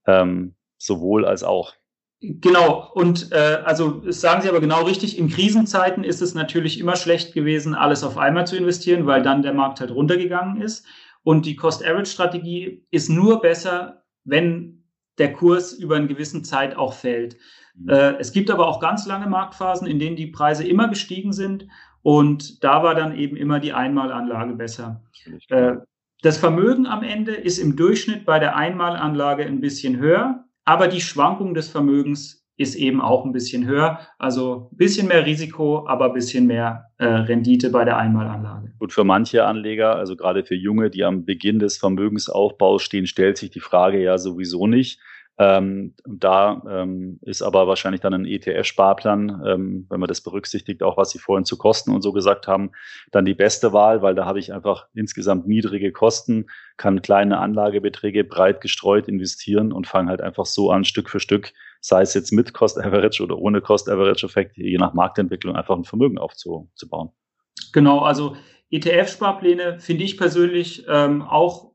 ähm, 0.07 0.55
sowohl 0.77 1.25
als 1.25 1.43
auch. 1.43 1.73
Genau, 2.21 2.89
und 2.93 3.31
äh, 3.31 3.59
also 3.63 4.01
sagen 4.11 4.41
Sie 4.41 4.49
aber 4.49 4.59
genau 4.59 4.83
richtig, 4.83 5.17
in 5.17 5.29
Krisenzeiten 5.29 6.03
ist 6.03 6.21
es 6.21 6.33
natürlich 6.33 6.79
immer 6.79 6.97
schlecht 6.97 7.33
gewesen, 7.33 7.75
alles 7.75 8.03
auf 8.03 8.17
einmal 8.17 8.45
zu 8.45 8.57
investieren, 8.57 9.05
weil 9.05 9.21
dann 9.21 9.41
der 9.41 9.53
Markt 9.53 9.79
halt 9.79 9.91
runtergegangen 9.91 10.61
ist. 10.61 10.85
Und 11.29 11.45
die 11.45 11.55
Cost-Average-Strategie 11.55 12.87
ist 12.89 13.07
nur 13.07 13.39
besser, 13.39 14.01
wenn 14.23 14.83
der 15.19 15.31
Kurs 15.31 15.73
über 15.73 15.95
eine 15.95 16.07
gewisse 16.07 16.41
Zeit 16.41 16.75
auch 16.75 16.93
fällt. 16.93 17.37
Mhm. 17.75 17.87
Äh, 17.87 18.15
es 18.17 18.31
gibt 18.31 18.49
aber 18.49 18.67
auch 18.67 18.79
ganz 18.79 19.05
lange 19.05 19.27
Marktphasen, 19.27 19.85
in 19.85 19.99
denen 19.99 20.15
die 20.15 20.25
Preise 20.25 20.67
immer 20.67 20.87
gestiegen 20.87 21.31
sind 21.31 21.67
und 22.01 22.63
da 22.63 22.81
war 22.81 22.95
dann 22.95 23.15
eben 23.15 23.37
immer 23.37 23.59
die 23.59 23.73
Einmalanlage 23.73 24.55
besser. 24.55 25.03
Äh, 25.49 25.73
das 26.23 26.39
Vermögen 26.39 26.87
am 26.87 27.03
Ende 27.03 27.35
ist 27.35 27.59
im 27.59 27.75
Durchschnitt 27.75 28.25
bei 28.25 28.39
der 28.39 28.55
Einmalanlage 28.55 29.45
ein 29.45 29.61
bisschen 29.61 29.97
höher, 29.97 30.45
aber 30.65 30.87
die 30.87 30.99
Schwankung 30.99 31.53
des 31.53 31.69
Vermögens 31.69 32.38
ist 32.59 32.75
eben 32.75 32.99
auch 32.99 33.23
ein 33.23 33.31
bisschen 33.31 33.65
höher. 33.65 33.99
Also 34.17 34.69
ein 34.71 34.77
bisschen 34.77 35.07
mehr 35.07 35.25
Risiko, 35.25 35.87
aber 35.87 36.07
ein 36.07 36.13
bisschen 36.13 36.45
mehr 36.45 36.91
äh, 36.97 37.05
Rendite 37.05 37.69
bei 37.69 37.85
der 37.85 37.97
Einmalanlage. 37.97 38.73
Gut, 38.77 38.91
für 38.91 39.05
manche 39.05 39.45
Anleger, 39.45 39.95
also 39.95 40.17
gerade 40.17 40.43
für 40.43 40.55
Junge, 40.55 40.89
die 40.89 41.05
am 41.05 41.23
Beginn 41.23 41.59
des 41.59 41.77
Vermögensaufbaus 41.77 42.83
stehen, 42.83 43.07
stellt 43.07 43.37
sich 43.37 43.49
die 43.49 43.61
Frage 43.61 44.03
ja 44.03 44.17
sowieso 44.17 44.67
nicht. 44.67 44.99
Ähm, 45.37 45.93
da 46.05 46.61
ähm, 46.69 47.17
ist 47.21 47.41
aber 47.41 47.65
wahrscheinlich 47.65 48.01
dann 48.01 48.13
ein 48.13 48.25
ETF-Sparplan, 48.25 49.41
ähm, 49.47 49.85
wenn 49.89 50.01
man 50.01 50.09
das 50.09 50.19
berücksichtigt, 50.19 50.83
auch 50.83 50.97
was 50.97 51.11
Sie 51.11 51.19
vorhin 51.19 51.45
zu 51.45 51.57
Kosten 51.57 51.95
und 51.95 52.01
so 52.01 52.11
gesagt 52.11 52.45
haben, 52.45 52.71
dann 53.11 53.23
die 53.23 53.35
beste 53.35 53.71
Wahl, 53.71 54.01
weil 54.01 54.15
da 54.15 54.25
habe 54.25 54.39
ich 54.39 54.51
einfach 54.51 54.87
insgesamt 54.93 55.47
niedrige 55.47 55.93
Kosten, 55.93 56.47
kann 56.75 57.01
kleine 57.01 57.37
Anlagebeträge 57.37 58.25
breit 58.25 58.59
gestreut 58.59 59.07
investieren 59.07 59.71
und 59.71 59.87
fange 59.87 60.09
halt 60.09 60.19
einfach 60.19 60.45
so 60.45 60.71
an, 60.71 60.83
Stück 60.83 61.09
für 61.09 61.21
Stück, 61.21 61.53
sei 61.81 62.01
es 62.01 62.13
jetzt 62.13 62.31
mit 62.31 62.53
Cost 62.53 62.77
Average 62.77 63.23
oder 63.23 63.37
ohne 63.37 63.61
Cost 63.61 63.89
Average 63.89 64.25
Effekt, 64.25 64.57
je 64.57 64.77
nach 64.77 64.93
Marktentwicklung 64.93 65.55
einfach 65.55 65.75
ein 65.75 65.85
Vermögen 65.85 66.17
aufzubauen. 66.17 67.11
Genau, 67.73 67.99
also 67.99 68.35
ETF-Sparpläne 68.71 69.79
finde 69.79 70.03
ich 70.03 70.17
persönlich 70.17 70.85
ähm, 70.87 71.21
auch 71.21 71.71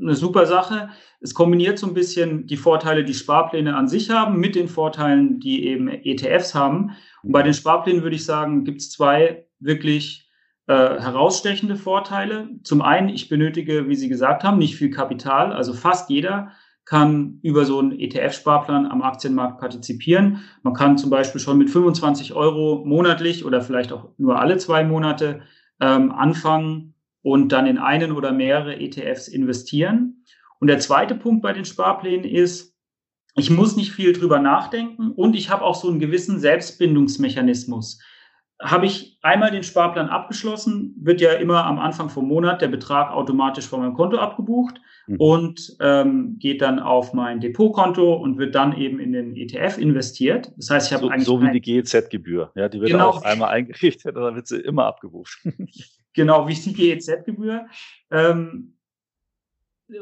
eine 0.00 0.14
super 0.14 0.46
Sache. 0.46 0.90
Es 1.20 1.34
kombiniert 1.34 1.78
so 1.78 1.86
ein 1.86 1.94
bisschen 1.94 2.46
die 2.46 2.56
Vorteile, 2.56 3.04
die 3.04 3.14
Sparpläne 3.14 3.76
an 3.76 3.88
sich 3.88 4.10
haben, 4.10 4.38
mit 4.38 4.54
den 4.54 4.68
Vorteilen, 4.68 5.40
die 5.40 5.66
eben 5.66 5.88
ETFs 5.88 6.54
haben. 6.54 6.92
Und 7.22 7.32
bei 7.32 7.42
den 7.42 7.54
Sparplänen 7.54 8.02
würde 8.02 8.16
ich 8.16 8.24
sagen, 8.24 8.64
gibt 8.64 8.80
es 8.80 8.90
zwei 8.90 9.46
wirklich 9.60 10.28
äh, 10.66 10.72
herausstechende 10.74 11.76
Vorteile. 11.76 12.48
Zum 12.62 12.82
einen, 12.82 13.08
ich 13.08 13.28
benötige, 13.28 13.88
wie 13.88 13.94
Sie 13.94 14.08
gesagt 14.08 14.44
haben, 14.44 14.58
nicht 14.58 14.76
viel 14.76 14.90
Kapital. 14.90 15.52
Also 15.52 15.72
fast 15.72 16.10
jeder 16.10 16.52
kann 16.84 17.38
über 17.42 17.64
so 17.64 17.78
einen 17.78 17.92
ETF-Sparplan 17.92 18.86
am 18.86 19.02
Aktienmarkt 19.02 19.60
partizipieren. 19.60 20.42
Man 20.62 20.74
kann 20.74 20.98
zum 20.98 21.10
Beispiel 21.10 21.40
schon 21.40 21.58
mit 21.58 21.70
25 21.70 22.34
Euro 22.34 22.84
monatlich 22.84 23.44
oder 23.44 23.62
vielleicht 23.62 23.92
auch 23.92 24.08
nur 24.18 24.40
alle 24.40 24.58
zwei 24.58 24.84
Monate 24.84 25.42
ähm, 25.80 26.10
anfangen 26.12 26.94
und 27.22 27.52
dann 27.52 27.66
in 27.66 27.78
einen 27.78 28.12
oder 28.12 28.32
mehrere 28.32 28.80
ETFs 28.80 29.28
investieren. 29.28 30.24
Und 30.58 30.68
der 30.68 30.80
zweite 30.80 31.14
Punkt 31.14 31.42
bei 31.42 31.52
den 31.52 31.64
Sparplänen 31.64 32.24
ist, 32.24 32.76
ich 33.34 33.50
muss 33.50 33.76
nicht 33.76 33.92
viel 33.92 34.12
drüber 34.12 34.40
nachdenken 34.40 35.12
und 35.12 35.34
ich 35.34 35.50
habe 35.50 35.62
auch 35.62 35.74
so 35.74 35.88
einen 35.88 36.00
gewissen 36.00 36.38
Selbstbindungsmechanismus. 36.38 38.00
Habe 38.62 38.86
ich 38.86 39.18
einmal 39.22 39.50
den 39.50 39.62
Sparplan 39.62 40.08
abgeschlossen, 40.08 40.94
wird 40.98 41.20
ja 41.20 41.32
immer 41.32 41.64
am 41.66 41.78
Anfang 41.78 42.08
vom 42.08 42.28
Monat 42.28 42.62
der 42.62 42.68
Betrag 42.68 43.10
automatisch 43.10 43.66
von 43.66 43.80
meinem 43.80 43.94
Konto 43.94 44.18
abgebucht 44.18 44.80
mhm. 45.06 45.16
und 45.18 45.76
ähm, 45.80 46.36
geht 46.38 46.62
dann 46.62 46.78
auf 46.78 47.12
mein 47.12 47.40
Depotkonto 47.40 48.14
und 48.14 48.38
wird 48.38 48.54
dann 48.54 48.76
eben 48.76 49.00
in 49.00 49.12
den 49.12 49.36
ETF 49.36 49.78
investiert. 49.78 50.52
Das 50.56 50.70
heißt, 50.70 50.86
ich 50.88 50.92
habe 50.92 51.04
so, 51.04 51.10
eigentlich. 51.10 51.26
So 51.26 51.42
wie 51.42 51.50
die 51.50 51.60
GEZ-Gebühr. 51.60 52.52
Ja, 52.54 52.68
die 52.68 52.80
wird 52.80 52.92
genau. 52.92 53.10
auch 53.10 53.22
einmal 53.22 53.50
eingerichtet, 53.50 54.16
dann 54.16 54.36
wird 54.36 54.46
sie 54.46 54.60
immer 54.60 54.86
abgebucht. 54.86 55.38
genau, 56.14 56.46
wie 56.46 56.54
die 56.54 56.72
GEZ-Gebühr. 56.72 57.66
Ähm, 58.10 58.71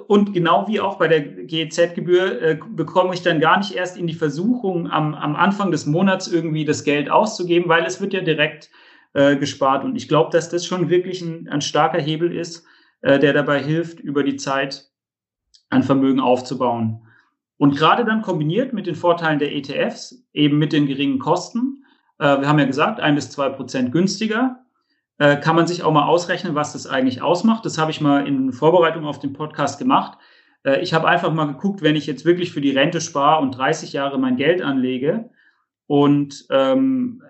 und 0.07 0.33
genau 0.33 0.69
wie 0.69 0.81
auch 0.81 0.99
bei 0.99 1.09
der 1.09 1.21
GEZ-Gebühr 1.21 2.43
äh, 2.43 2.59
bekomme 2.69 3.15
ich 3.15 3.23
dann 3.23 3.41
gar 3.41 3.59
nicht 3.59 3.75
erst 3.75 3.97
in 3.97 4.07
die 4.07 4.15
Versuchung, 4.15 4.91
am, 4.91 5.15
am 5.15 5.37
Anfang 5.37 5.71
des 5.71 5.87
Monats 5.87 6.29
irgendwie 6.29 6.65
das 6.65 6.85
Geld 6.85 7.11
auszugeben, 7.11 7.69
weil 7.69 7.85
es 7.85 8.01
wird 8.01 8.13
ja 8.13 8.21
direkt 8.21 8.71
äh, 9.15 9.37
gespart. 9.37 9.85
Und 9.85 9.97
ich 9.97 10.09
glaube, 10.09 10.31
dass 10.33 10.49
das 10.49 10.67
schon 10.67 10.91
wirklich 10.91 11.23
ein, 11.23 11.49
ein 11.49 11.61
starker 11.61 12.01
Hebel 12.01 12.35
ist, 12.35 12.65
äh, 13.03 13.19
der 13.19 13.33
dabei 13.33 13.63
hilft, 13.63 14.01
über 14.01 14.23
die 14.23 14.37
Zeit 14.37 14.91
ein 15.71 15.83
Vermögen 15.83 16.21
aufzubauen. 16.21 17.07
Und 17.57 17.77
gerade 17.77 18.05
dann 18.05 18.23
kombiniert 18.23 18.73
mit 18.73 18.87
den 18.87 18.95
Vorteilen 18.95 19.39
der 19.39 19.55
ETFs, 19.55 20.27
eben 20.33 20.59
mit 20.59 20.73
den 20.73 20.87
geringen 20.87 21.19
Kosten, 21.19 21.85
äh, 22.19 22.41
wir 22.41 22.49
haben 22.49 22.59
ja 22.59 22.67
gesagt, 22.67 23.01
ein 23.01 23.15
bis 23.15 23.31
zwei 23.31 23.49
Prozent 23.49 23.93
günstiger, 23.93 24.65
äh, 25.21 25.37
kann 25.37 25.55
man 25.55 25.67
sich 25.67 25.83
auch 25.83 25.93
mal 25.93 26.07
ausrechnen, 26.07 26.55
was 26.55 26.73
das 26.73 26.87
eigentlich 26.87 27.21
ausmacht. 27.21 27.67
Das 27.67 27.77
habe 27.77 27.91
ich 27.91 28.01
mal 28.01 28.27
in 28.27 28.53
Vorbereitung 28.53 29.05
auf 29.05 29.19
den 29.19 29.35
Podcast 29.35 29.79
gemacht. 29.79 30.19
Äh, 30.65 30.81
ich 30.81 30.95
habe 30.95 31.07
einfach 31.07 31.31
mal 31.31 31.45
geguckt, 31.45 31.83
wenn 31.83 31.95
ich 31.95 32.07
jetzt 32.07 32.25
wirklich 32.25 32.53
für 32.53 32.63
die 32.63 32.71
Rente 32.71 33.03
spare 33.03 33.43
und 33.43 33.53
30 33.53 33.93
Jahre 33.93 34.19
mein 34.19 34.37
Geld 34.37 34.63
anlege 34.63 35.29
und 35.87 36.47
ähm, 36.49 37.23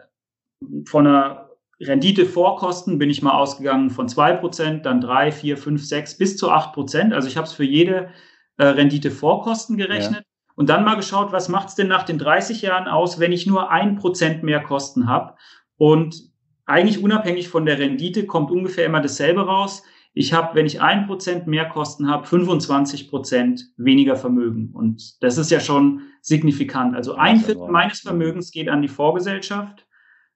von 0.86 1.05
einer 1.05 1.51
Rendite 1.80 2.26
vor 2.26 2.59
Kosten 2.59 2.99
bin 2.99 3.11
ich 3.11 3.22
mal 3.22 3.32
ausgegangen 3.32 3.91
von 3.91 4.07
2%, 4.07 4.82
dann 4.82 5.01
3, 5.01 5.32
4, 5.32 5.57
5, 5.57 5.84
6 5.84 6.16
bis 6.16 6.36
zu 6.36 6.49
8%. 6.49 7.12
Also 7.12 7.26
ich 7.26 7.36
habe 7.36 7.49
es 7.49 7.55
für 7.55 7.64
jede 7.64 8.11
äh, 8.59 8.66
Rendite 8.66 9.11
vor 9.11 9.43
Kosten 9.43 9.76
gerechnet. 9.76 10.20
Ja. 10.20 10.53
Und 10.55 10.68
dann 10.68 10.84
mal 10.84 10.95
geschaut, 10.95 11.32
was 11.32 11.49
macht 11.49 11.70
es 11.70 11.74
denn 11.74 11.88
nach 11.88 12.05
den 12.05 12.18
30 12.18 12.62
Jahren 12.62 12.86
aus, 12.86 13.18
wenn 13.18 13.32
ich 13.32 13.49
nur 13.49 13.72
1% 13.72 14.45
mehr 14.45 14.62
Kosten 14.62 15.09
habe? 15.09 15.34
Und 15.76 16.30
eigentlich 16.66 17.02
unabhängig 17.02 17.48
von 17.48 17.66
der 17.66 17.78
Rendite 17.78 18.26
kommt 18.26 18.50
ungefähr 18.50 18.86
immer 18.86 19.00
dasselbe 19.00 19.46
raus. 19.46 19.82
Ich 20.12 20.32
habe, 20.32 20.56
wenn 20.56 20.66
ich 20.66 20.80
ein 20.80 21.06
Prozent 21.06 21.46
mehr 21.46 21.68
Kosten 21.68 22.08
habe, 22.08 22.26
25 22.26 23.08
Prozent 23.08 23.66
weniger 23.76 24.16
Vermögen. 24.16 24.70
Und 24.72 25.22
das 25.22 25.38
ist 25.38 25.50
ja 25.50 25.61
schon 25.61 26.02
signifikant. 26.20 26.96
Also 26.96 27.14
ein 27.14 27.38
Viertel 27.38 27.68
meines 27.68 28.00
Vermögens 28.00 28.50
geht 28.50 28.68
an 28.68 28.82
die 28.82 28.88
Vorgesellschaft. 28.88 29.86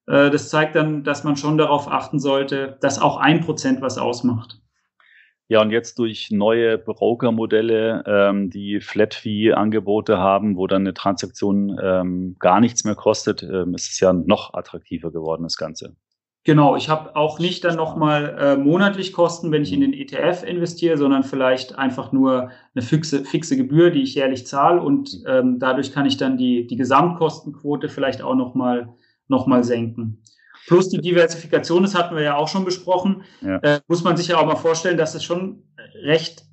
Äh, 0.06 0.30
das 0.30 0.48
zeigt 0.48 0.76
dann, 0.76 1.02
dass 1.02 1.24
man 1.24 1.36
schon 1.36 1.58
darauf 1.58 1.90
achten 1.90 2.20
sollte, 2.20 2.78
dass 2.80 3.00
auch 3.00 3.16
ein 3.16 3.40
Prozent 3.40 3.80
was 3.80 3.98
ausmacht. 3.98 4.60
Ja, 5.48 5.60
und 5.60 5.70
jetzt 5.70 5.98
durch 5.98 6.30
neue 6.30 6.78
Broker-Modelle, 6.78 8.02
ähm, 8.06 8.48
die 8.48 8.80
Flat-Fee-Angebote 8.80 10.16
haben, 10.18 10.56
wo 10.56 10.66
dann 10.66 10.82
eine 10.82 10.94
Transaktion 10.94 11.78
ähm, 11.82 12.36
gar 12.38 12.60
nichts 12.60 12.84
mehr 12.84 12.94
kostet, 12.94 13.42
ähm, 13.42 13.74
ist 13.74 13.90
es 13.90 14.00
ja 14.00 14.14
noch 14.14 14.54
attraktiver 14.54 15.12
geworden, 15.12 15.42
das 15.42 15.58
Ganze. 15.58 15.96
Genau, 16.46 16.76
ich 16.76 16.90
habe 16.90 17.16
auch 17.16 17.38
nicht 17.38 17.64
dann 17.64 17.76
nochmal 17.76 18.36
äh, 18.38 18.56
monatlich 18.56 19.14
Kosten, 19.14 19.50
wenn 19.50 19.62
ich 19.62 19.72
in 19.72 19.80
den 19.80 19.94
ETF 19.94 20.42
investiere, 20.42 20.98
sondern 20.98 21.24
vielleicht 21.24 21.78
einfach 21.78 22.12
nur 22.12 22.50
eine 22.74 22.84
fixe, 22.84 23.24
fixe 23.24 23.56
Gebühr, 23.56 23.90
die 23.90 24.02
ich 24.02 24.14
jährlich 24.14 24.46
zahle 24.46 24.82
und 24.82 25.22
ähm, 25.26 25.58
dadurch 25.58 25.92
kann 25.92 26.04
ich 26.04 26.18
dann 26.18 26.36
die, 26.36 26.66
die 26.66 26.76
Gesamtkostenquote 26.76 27.88
vielleicht 27.88 28.20
auch 28.20 28.34
nochmal 28.34 28.90
noch 29.26 29.46
mal 29.46 29.64
senken. 29.64 30.22
Plus 30.66 30.90
die 30.90 31.00
Diversifikation, 31.00 31.82
das 31.82 31.94
hatten 31.94 32.14
wir 32.14 32.22
ja 32.22 32.36
auch 32.36 32.48
schon 32.48 32.66
besprochen, 32.66 33.22
ja. 33.40 33.56
äh, 33.58 33.80
muss 33.88 34.04
man 34.04 34.18
sich 34.18 34.28
ja 34.28 34.36
auch 34.36 34.46
mal 34.46 34.56
vorstellen, 34.56 34.98
dass 34.98 35.14
es 35.14 35.24
schon 35.24 35.62
recht, 36.02 36.44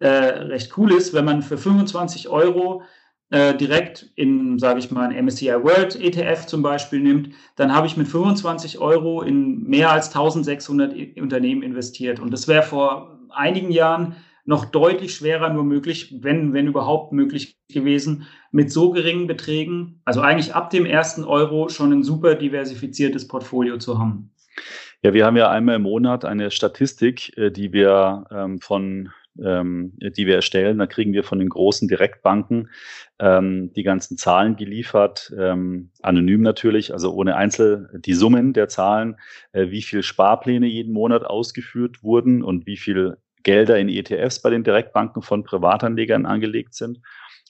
äh, 0.00 0.08
recht 0.08 0.76
cool 0.76 0.92
ist, 0.92 1.14
wenn 1.14 1.24
man 1.24 1.40
für 1.40 1.56
25 1.56 2.28
Euro 2.28 2.82
äh, 3.30 3.54
direkt 3.54 4.10
in, 4.14 4.58
sage 4.58 4.78
ich 4.78 4.90
mal, 4.90 5.08
ein 5.08 5.24
MSCI 5.24 5.62
World 5.62 5.96
ETF 5.96 6.46
zum 6.46 6.62
Beispiel 6.62 7.00
nimmt, 7.00 7.30
dann 7.56 7.74
habe 7.74 7.86
ich 7.86 7.96
mit 7.96 8.08
25 8.08 8.78
Euro 8.78 9.22
in 9.22 9.64
mehr 9.64 9.90
als 9.90 10.08
1600 10.08 10.94
Unternehmen 11.20 11.62
investiert. 11.62 12.20
Und 12.20 12.32
das 12.32 12.48
wäre 12.48 12.62
vor 12.62 13.18
einigen 13.30 13.70
Jahren 13.70 14.16
noch 14.44 14.64
deutlich 14.64 15.14
schwerer 15.14 15.52
nur 15.52 15.64
möglich, 15.64 16.14
wenn, 16.20 16.54
wenn 16.54 16.68
überhaupt 16.68 17.12
möglich 17.12 17.58
gewesen, 17.70 18.26
mit 18.50 18.72
so 18.72 18.90
geringen 18.92 19.26
Beträgen, 19.26 20.00
also 20.06 20.22
eigentlich 20.22 20.54
ab 20.54 20.70
dem 20.70 20.86
ersten 20.86 21.24
Euro 21.24 21.68
schon 21.68 21.92
ein 21.92 22.02
super 22.02 22.34
diversifiziertes 22.34 23.28
Portfolio 23.28 23.76
zu 23.76 23.98
haben. 23.98 24.30
Ja, 25.02 25.12
wir 25.12 25.26
haben 25.26 25.36
ja 25.36 25.50
einmal 25.50 25.76
im 25.76 25.82
Monat 25.82 26.24
eine 26.24 26.50
Statistik, 26.50 27.36
äh, 27.36 27.50
die 27.50 27.74
wir 27.74 28.24
ähm, 28.30 28.58
von 28.58 29.10
ähm, 29.42 29.92
die 29.98 30.26
wir 30.26 30.36
erstellen. 30.36 30.78
Da 30.78 30.86
kriegen 30.86 31.12
wir 31.12 31.24
von 31.24 31.38
den 31.38 31.48
großen 31.48 31.88
Direktbanken 31.88 32.70
ähm, 33.18 33.72
die 33.74 33.82
ganzen 33.82 34.16
Zahlen 34.16 34.56
geliefert, 34.56 35.32
ähm, 35.38 35.90
anonym 36.02 36.42
natürlich, 36.42 36.92
also 36.92 37.12
ohne 37.12 37.36
Einzel, 37.36 37.88
die 38.04 38.14
Summen 38.14 38.52
der 38.52 38.68
Zahlen, 38.68 39.16
äh, 39.52 39.70
wie 39.70 39.82
viel 39.82 40.02
Sparpläne 40.02 40.66
jeden 40.66 40.92
Monat 40.92 41.24
ausgeführt 41.24 42.02
wurden 42.02 42.42
und 42.42 42.66
wie 42.66 42.76
viel 42.76 43.18
Gelder 43.42 43.78
in 43.78 43.88
ETFs 43.88 44.42
bei 44.42 44.50
den 44.50 44.64
Direktbanken 44.64 45.22
von 45.22 45.44
Privatanlegern 45.44 46.26
angelegt 46.26 46.74
sind. 46.74 47.00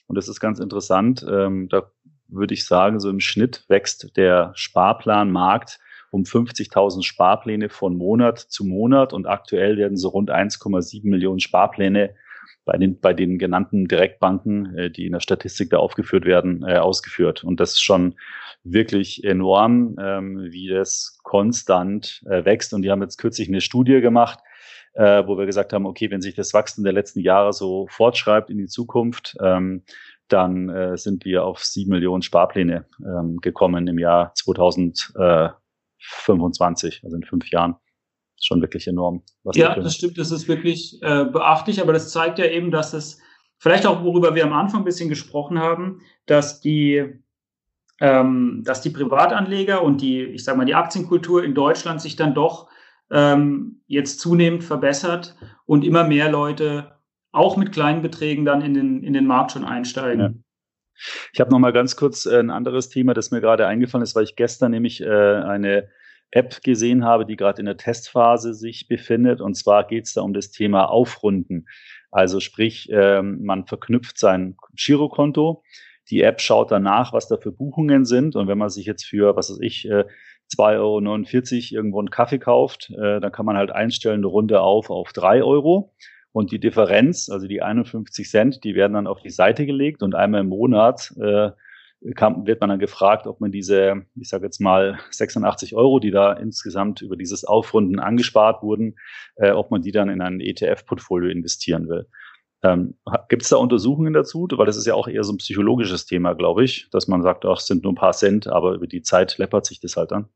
Und 0.07 0.15
das 0.15 0.27
ist 0.27 0.39
ganz 0.39 0.59
interessant. 0.59 1.25
Ähm, 1.29 1.69
da 1.69 1.91
würde 2.27 2.53
ich 2.53 2.65
sagen, 2.65 2.99
so 2.99 3.09
im 3.09 3.19
Schnitt 3.19 3.65
wächst 3.67 4.15
der 4.15 4.51
Sparplanmarkt 4.55 5.79
um 6.11 6.23
50.000 6.23 7.03
Sparpläne 7.03 7.69
von 7.69 7.95
Monat 7.97 8.39
zu 8.39 8.65
Monat 8.65 9.13
und 9.13 9.27
aktuell 9.27 9.77
werden 9.77 9.97
so 9.97 10.09
rund 10.09 10.31
1,7 10.31 11.07
Millionen 11.07 11.39
Sparpläne 11.39 12.15
bei 12.65 12.77
den, 12.77 12.99
bei 12.99 13.13
den 13.13 13.39
genannten 13.39 13.87
Direktbanken, 13.87 14.77
äh, 14.77 14.91
die 14.91 15.05
in 15.07 15.13
der 15.13 15.21
Statistik 15.21 15.71
da 15.71 15.77
aufgeführt 15.77 16.25
werden, 16.25 16.63
äh, 16.67 16.77
ausgeführt. 16.77 17.43
Und 17.43 17.59
das 17.59 17.71
ist 17.71 17.81
schon 17.81 18.15
wirklich 18.63 19.23
enorm, 19.23 19.95
ähm, 19.99 20.47
wie 20.51 20.67
das 20.67 21.19
konstant 21.23 22.23
äh, 22.29 22.45
wächst. 22.45 22.73
Und 22.73 22.83
die 22.83 22.91
haben 22.91 23.01
jetzt 23.01 23.17
kürzlich 23.17 23.47
eine 23.47 23.61
Studie 23.61 24.01
gemacht, 24.01 24.39
äh, 24.93 25.23
wo 25.25 25.37
wir 25.37 25.45
gesagt 25.45 25.73
haben, 25.73 25.85
okay, 25.85 26.11
wenn 26.11 26.21
sich 26.21 26.35
das 26.35 26.53
Wachstum 26.53 26.83
der 26.83 26.93
letzten 26.93 27.21
Jahre 27.21 27.53
so 27.53 27.87
fortschreibt 27.89 28.49
in 28.49 28.57
die 28.57 28.67
Zukunft, 28.67 29.35
ähm, 29.41 29.83
dann 30.27 30.69
äh, 30.69 30.97
sind 30.97 31.25
wir 31.25 31.45
auf 31.45 31.63
sieben 31.63 31.91
Millionen 31.91 32.21
Sparpläne 32.21 32.85
ähm, 33.03 33.37
gekommen 33.37 33.87
im 33.87 33.97
Jahr 33.97 34.33
2000. 34.35 35.13
Äh, 35.17 35.49
25, 35.99 37.01
also 37.03 37.15
in 37.15 37.23
fünf 37.23 37.49
Jahren. 37.51 37.75
Ist 38.37 38.47
schon 38.47 38.61
wirklich 38.61 38.87
enorm. 38.87 39.23
ja, 39.53 39.75
das 39.75 39.95
stimmt, 39.95 40.17
das 40.17 40.31
ist 40.31 40.47
wirklich 40.47 40.97
äh, 41.01 41.25
beachtlich, 41.25 41.81
aber 41.81 41.91
das 41.91 42.11
zeigt 42.11 42.39
ja 42.39 42.45
eben, 42.45 42.71
dass 42.71 42.93
es 42.93 43.21
vielleicht 43.57 43.85
auch, 43.85 44.03
worüber 44.03 44.33
wir 44.33 44.45
am 44.45 44.53
Anfang 44.53 44.81
ein 44.81 44.85
bisschen 44.85 45.09
gesprochen 45.09 45.59
haben, 45.59 45.99
dass 46.25 46.61
die, 46.61 47.19
ähm, 47.99 48.63
dass 48.65 48.81
die 48.81 48.91
Privatanleger 48.91 49.83
und 49.83 50.01
die, 50.01 50.23
ich 50.23 50.45
sage 50.45 50.57
mal, 50.57 50.65
die 50.65 50.75
Aktienkultur 50.75 51.43
in 51.43 51.53
Deutschland 51.53 52.01
sich 52.01 52.15
dann 52.15 52.33
doch 52.33 52.69
ähm, 53.11 53.81
jetzt 53.87 54.19
zunehmend 54.19 54.63
verbessert 54.63 55.35
und 55.65 55.83
immer 55.83 56.05
mehr 56.05 56.31
Leute 56.31 56.99
auch 57.31 57.57
mit 57.57 57.71
kleinen 57.71 58.01
Beträgen 58.01 58.45
dann 58.45 58.61
in 58.61 58.73
den, 58.73 59.03
in 59.03 59.13
den 59.13 59.27
Markt 59.27 59.51
schon 59.51 59.65
einsteigen. 59.65 60.21
Ja. 60.21 60.33
Ich 61.33 61.39
habe 61.39 61.51
noch 61.51 61.59
mal 61.59 61.73
ganz 61.73 61.95
kurz 61.95 62.25
äh, 62.25 62.39
ein 62.39 62.49
anderes 62.49 62.89
Thema, 62.89 63.13
das 63.13 63.31
mir 63.31 63.41
gerade 63.41 63.67
eingefallen 63.67 64.03
ist, 64.03 64.15
weil 64.15 64.23
ich 64.23 64.35
gestern 64.35 64.71
nämlich 64.71 65.01
äh, 65.01 65.07
eine 65.07 65.89
App 66.31 66.61
gesehen 66.61 67.05
habe, 67.05 67.25
die 67.25 67.35
gerade 67.35 67.59
in 67.59 67.65
der 67.65 67.77
Testphase 67.77 68.53
sich 68.53 68.87
befindet. 68.87 69.41
Und 69.41 69.55
zwar 69.55 69.87
geht 69.87 70.05
es 70.05 70.13
da 70.13 70.21
um 70.21 70.33
das 70.33 70.51
Thema 70.51 70.85
Aufrunden. 70.85 71.67
Also 72.11 72.39
sprich, 72.39 72.89
ähm, 72.91 73.43
man 73.43 73.65
verknüpft 73.65 74.17
sein 74.17 74.57
Girokonto. 74.75 75.63
Die 76.09 76.21
App 76.21 76.41
schaut 76.41 76.71
danach, 76.71 77.13
was 77.13 77.27
da 77.27 77.37
für 77.37 77.51
Buchungen 77.51 78.05
sind. 78.05 78.35
Und 78.35 78.47
wenn 78.47 78.57
man 78.57 78.69
sich 78.69 78.85
jetzt 78.85 79.05
für, 79.05 79.35
was 79.35 79.49
weiß 79.49 79.59
ich, 79.61 79.89
äh, 79.89 80.05
2,49 80.55 80.77
Euro 80.79 81.77
irgendwo 81.77 81.99
einen 81.99 82.09
Kaffee 82.09 82.39
kauft, 82.39 82.91
äh, 82.91 83.19
dann 83.19 83.31
kann 83.31 83.45
man 83.45 83.57
halt 83.57 83.71
einstellen, 83.71 84.19
eine 84.19 84.27
Runde 84.27 84.61
auf 84.61 84.89
auf 84.89 85.13
drei 85.13 85.43
Euro. 85.43 85.93
Und 86.31 86.51
die 86.51 86.59
Differenz, 86.59 87.29
also 87.29 87.47
die 87.47 87.61
51 87.61 88.29
Cent, 88.29 88.63
die 88.63 88.75
werden 88.75 88.93
dann 88.93 89.07
auf 89.07 89.21
die 89.21 89.31
Seite 89.31 89.65
gelegt 89.65 90.03
und 90.03 90.15
einmal 90.15 90.41
im 90.41 90.49
Monat 90.49 91.13
äh, 91.19 91.51
kam, 92.15 92.45
wird 92.47 92.61
man 92.61 92.69
dann 92.69 92.79
gefragt, 92.79 93.27
ob 93.27 93.41
man 93.41 93.51
diese, 93.51 94.05
ich 94.15 94.29
sage 94.29 94.45
jetzt 94.45 94.61
mal 94.61 94.99
86 95.11 95.75
Euro, 95.75 95.99
die 95.99 96.11
da 96.11 96.33
insgesamt 96.33 97.01
über 97.01 97.17
dieses 97.17 97.43
Aufrunden 97.43 97.99
angespart 97.99 98.63
wurden, 98.63 98.95
äh, 99.35 99.51
ob 99.51 99.71
man 99.71 99.81
die 99.81 99.91
dann 99.91 100.09
in 100.09 100.21
ein 100.21 100.39
ETF-Portfolio 100.39 101.29
investieren 101.29 101.89
will. 101.89 102.07
Ähm, 102.61 102.95
Gibt 103.29 103.43
es 103.43 103.49
da 103.49 103.57
Untersuchungen 103.57 104.13
dazu? 104.13 104.47
Weil 104.51 104.65
das 104.65 104.77
ist 104.77 104.85
ja 104.85 104.93
auch 104.93 105.07
eher 105.07 105.23
so 105.23 105.33
ein 105.33 105.37
psychologisches 105.37 106.05
Thema, 106.05 106.33
glaube 106.33 106.63
ich, 106.63 106.89
dass 106.91 107.07
man 107.07 107.21
sagt, 107.21 107.45
ach, 107.45 107.59
es 107.59 107.67
sind 107.67 107.83
nur 107.83 107.93
ein 107.93 107.97
paar 107.97 108.13
Cent, 108.13 108.47
aber 108.47 108.73
über 108.73 108.87
die 108.87 109.01
Zeit 109.01 109.37
läppert 109.37 109.65
sich 109.65 109.79
das 109.79 109.95
halt 109.95 110.11
dann. 110.11 110.27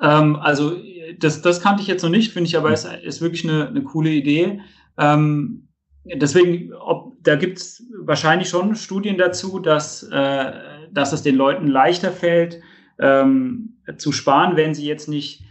Ähm, 0.00 0.36
also 0.36 0.76
das, 1.18 1.42
das 1.42 1.60
kannte 1.60 1.82
ich 1.82 1.88
jetzt 1.88 2.02
noch 2.02 2.10
nicht, 2.10 2.32
finde 2.32 2.48
ich 2.48 2.56
aber, 2.56 2.72
es 2.72 2.84
ist, 2.84 3.02
ist 3.02 3.20
wirklich 3.20 3.44
eine, 3.44 3.68
eine 3.68 3.82
coole 3.82 4.10
Idee. 4.10 4.60
Ähm, 4.98 5.68
deswegen, 6.04 6.72
ob, 6.74 7.16
da 7.22 7.36
gibt 7.36 7.58
es 7.58 7.86
wahrscheinlich 8.02 8.48
schon 8.48 8.74
Studien 8.74 9.18
dazu, 9.18 9.58
dass, 9.58 10.02
äh, 10.02 10.52
dass 10.90 11.12
es 11.12 11.22
den 11.22 11.36
Leuten 11.36 11.66
leichter 11.66 12.12
fällt, 12.12 12.60
ähm, 12.98 13.80
zu 13.96 14.12
sparen, 14.12 14.56
wenn 14.56 14.74
sie 14.74 14.86
jetzt 14.86 15.08
nicht 15.08 15.44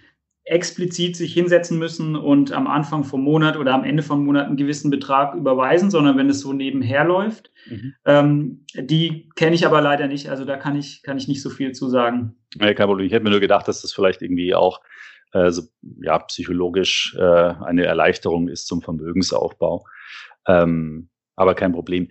explizit 0.48 1.18
sich 1.18 1.34
hinsetzen 1.34 1.78
müssen 1.78 2.16
und 2.16 2.54
am 2.54 2.68
Anfang 2.68 3.04
vom 3.04 3.22
Monat 3.22 3.58
oder 3.58 3.74
am 3.74 3.84
Ende 3.84 4.02
vom 4.02 4.26
Monat 4.26 4.48
einen 4.48 4.56
gewissen 4.56 4.90
Betrag 4.90 5.36
überweisen, 5.36 5.92
sondern 5.92 6.18
wenn 6.18 6.30
es 6.30 6.40
so 6.40 6.54
nebenher 6.54 7.04
läuft. 7.04 7.52
Mhm. 7.70 7.94
Ähm, 8.06 8.66
die 8.74 9.30
kenne 9.36 9.56
ich 9.56 9.66
aber 9.66 9.82
leider 9.82 10.08
nicht, 10.08 10.30
also 10.30 10.46
da 10.46 10.56
kann 10.56 10.78
ich, 10.78 11.04
kann 11.04 11.18
ich 11.18 11.28
nicht 11.28 11.42
so 11.42 11.50
viel 11.50 11.74
zu 11.74 11.90
sagen. 11.90 12.38
Ja, 12.56 12.74
kein 12.74 12.88
Problem. 12.88 13.06
Ich 13.06 13.12
hätte 13.12 13.26
mir 13.26 13.32
nur 13.32 13.42
gedacht, 13.42 13.68
dass 13.68 13.82
das 13.82 13.92
vielleicht 13.92 14.22
irgendwie 14.22 14.56
auch 14.56 14.80
so, 15.32 15.64
ja, 16.02 16.20
psychologisch 16.20 17.16
äh, 17.18 17.22
eine 17.22 17.86
Erleichterung 17.86 18.48
ist 18.48 18.68
zum 18.68 18.82
Vermögensaufbau. 18.82 19.86
Ähm, 20.48 21.10
aber 21.36 21.54
kein 21.56 21.74
Problem. 21.74 22.10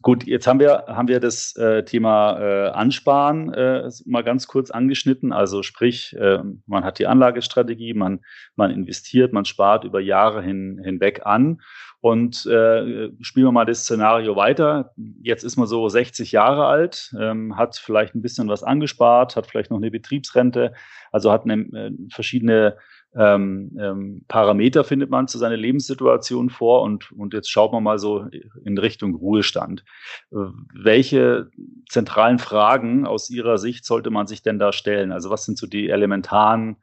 Gut, 0.00 0.24
jetzt 0.24 0.46
haben 0.46 0.60
wir, 0.60 0.84
haben 0.86 1.08
wir 1.08 1.18
das 1.18 1.56
äh, 1.56 1.84
Thema 1.84 2.38
äh, 2.38 2.68
Ansparen 2.68 3.52
äh, 3.52 3.90
mal 4.06 4.22
ganz 4.22 4.46
kurz 4.46 4.70
angeschnitten. 4.70 5.32
Also 5.32 5.64
sprich, 5.64 6.14
äh, 6.16 6.38
man 6.66 6.84
hat 6.84 7.00
die 7.00 7.08
Anlagestrategie, 7.08 7.94
man, 7.94 8.20
man 8.54 8.70
investiert, 8.70 9.32
man 9.32 9.44
spart 9.44 9.82
über 9.82 9.98
Jahre 9.98 10.40
hin, 10.40 10.80
hinweg 10.84 11.26
an. 11.26 11.62
Und 12.00 12.46
äh, 12.46 13.10
spielen 13.20 13.46
wir 13.46 13.52
mal 13.52 13.64
das 13.64 13.80
Szenario 13.80 14.36
weiter. 14.36 14.92
Jetzt 15.20 15.42
ist 15.42 15.56
man 15.56 15.66
so 15.66 15.88
60 15.88 16.30
Jahre 16.30 16.66
alt, 16.66 17.12
ähm, 17.18 17.56
hat 17.56 17.76
vielleicht 17.76 18.14
ein 18.14 18.22
bisschen 18.22 18.48
was 18.48 18.62
angespart, 18.62 19.34
hat 19.34 19.48
vielleicht 19.48 19.70
noch 19.70 19.78
eine 19.78 19.90
Betriebsrente, 19.90 20.74
also 21.10 21.32
hat 21.32 21.44
eine, 21.44 21.54
äh, 21.54 21.90
verschiedene 22.12 22.76
ähm, 23.16 23.76
ähm, 23.80 24.24
Parameter 24.28 24.84
findet 24.84 25.10
man 25.10 25.28
zu 25.28 25.38
seiner 25.38 25.56
Lebenssituation 25.56 26.50
vor 26.50 26.82
und, 26.82 27.10
und 27.12 27.32
jetzt 27.32 27.50
schaut 27.50 27.72
man 27.72 27.82
mal 27.82 27.98
so 27.98 28.26
in 28.64 28.76
Richtung 28.76 29.14
Ruhestand. 29.14 29.84
Welche 30.30 31.48
zentralen 31.88 32.38
Fragen 32.38 33.06
aus 33.06 33.30
Ihrer 33.30 33.58
Sicht 33.58 33.86
sollte 33.86 34.10
man 34.10 34.26
sich 34.26 34.42
denn 34.42 34.58
da 34.58 34.72
stellen? 34.72 35.10
Also 35.10 35.30
was 35.30 35.44
sind 35.44 35.56
so 35.56 35.66
die 35.66 35.88
elementaren 35.88 36.76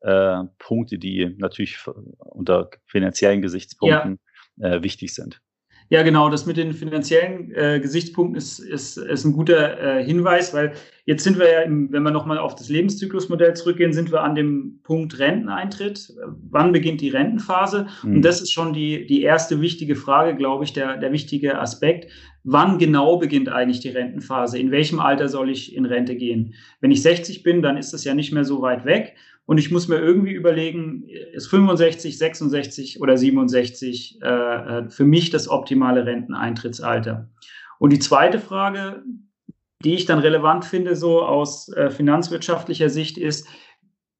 äh, 0.00 0.44
Punkte, 0.58 0.98
die 0.98 1.34
natürlich 1.38 1.78
unter 2.18 2.70
finanziellen 2.86 3.42
Gesichtspunkten 3.42 4.12
ja. 4.12 4.31
Äh, 4.60 4.82
wichtig 4.82 5.14
sind? 5.14 5.40
Ja, 5.92 6.02
genau, 6.02 6.30
das 6.30 6.46
mit 6.46 6.56
den 6.56 6.72
finanziellen 6.72 7.52
äh, 7.54 7.78
Gesichtspunkten 7.78 8.36
ist, 8.36 8.60
ist, 8.60 8.96
ist 8.96 9.24
ein 9.26 9.34
guter 9.34 9.98
äh, 9.98 10.02
Hinweis, 10.02 10.54
weil 10.54 10.72
jetzt 11.04 11.22
sind 11.22 11.38
wir 11.38 11.52
ja, 11.52 11.60
im, 11.60 11.92
wenn 11.92 12.02
wir 12.02 12.10
nochmal 12.10 12.38
auf 12.38 12.54
das 12.54 12.70
Lebenszyklusmodell 12.70 13.54
zurückgehen, 13.54 13.92
sind 13.92 14.10
wir 14.10 14.22
an 14.22 14.34
dem 14.34 14.80
Punkt 14.84 15.18
Renteneintritt. 15.18 16.14
Wann 16.48 16.72
beginnt 16.72 17.02
die 17.02 17.10
Rentenphase? 17.10 17.88
Mhm. 18.04 18.16
Und 18.16 18.22
das 18.22 18.40
ist 18.40 18.52
schon 18.52 18.72
die, 18.72 19.06
die 19.06 19.20
erste 19.20 19.60
wichtige 19.60 19.94
Frage, 19.94 20.34
glaube 20.34 20.64
ich, 20.64 20.72
der, 20.72 20.96
der 20.96 21.12
wichtige 21.12 21.58
Aspekt. 21.58 22.10
Wann 22.42 22.78
genau 22.78 23.18
beginnt 23.18 23.50
eigentlich 23.50 23.80
die 23.80 23.90
Rentenphase? 23.90 24.58
In 24.58 24.70
welchem 24.70 24.98
Alter 24.98 25.28
soll 25.28 25.50
ich 25.50 25.76
in 25.76 25.84
Rente 25.84 26.16
gehen? 26.16 26.54
Wenn 26.80 26.90
ich 26.90 27.02
60 27.02 27.42
bin, 27.42 27.60
dann 27.60 27.76
ist 27.76 27.92
das 27.92 28.04
ja 28.04 28.14
nicht 28.14 28.32
mehr 28.32 28.44
so 28.44 28.62
weit 28.62 28.86
weg. 28.86 29.14
Und 29.44 29.58
ich 29.58 29.70
muss 29.70 29.88
mir 29.88 29.98
irgendwie 29.98 30.32
überlegen, 30.32 31.08
ist 31.32 31.48
65, 31.48 32.16
66 32.16 33.00
oder 33.00 33.16
67 33.16 34.20
äh, 34.22 34.26
äh, 34.26 34.90
für 34.90 35.04
mich 35.04 35.30
das 35.30 35.48
optimale 35.48 36.06
Renteneintrittsalter? 36.06 37.28
Und 37.78 37.92
die 37.92 37.98
zweite 37.98 38.38
Frage, 38.38 39.02
die 39.84 39.94
ich 39.94 40.06
dann 40.06 40.20
relevant 40.20 40.64
finde, 40.64 40.94
so 40.94 41.22
aus 41.22 41.68
äh, 41.70 41.90
finanzwirtschaftlicher 41.90 42.88
Sicht, 42.88 43.18
ist, 43.18 43.48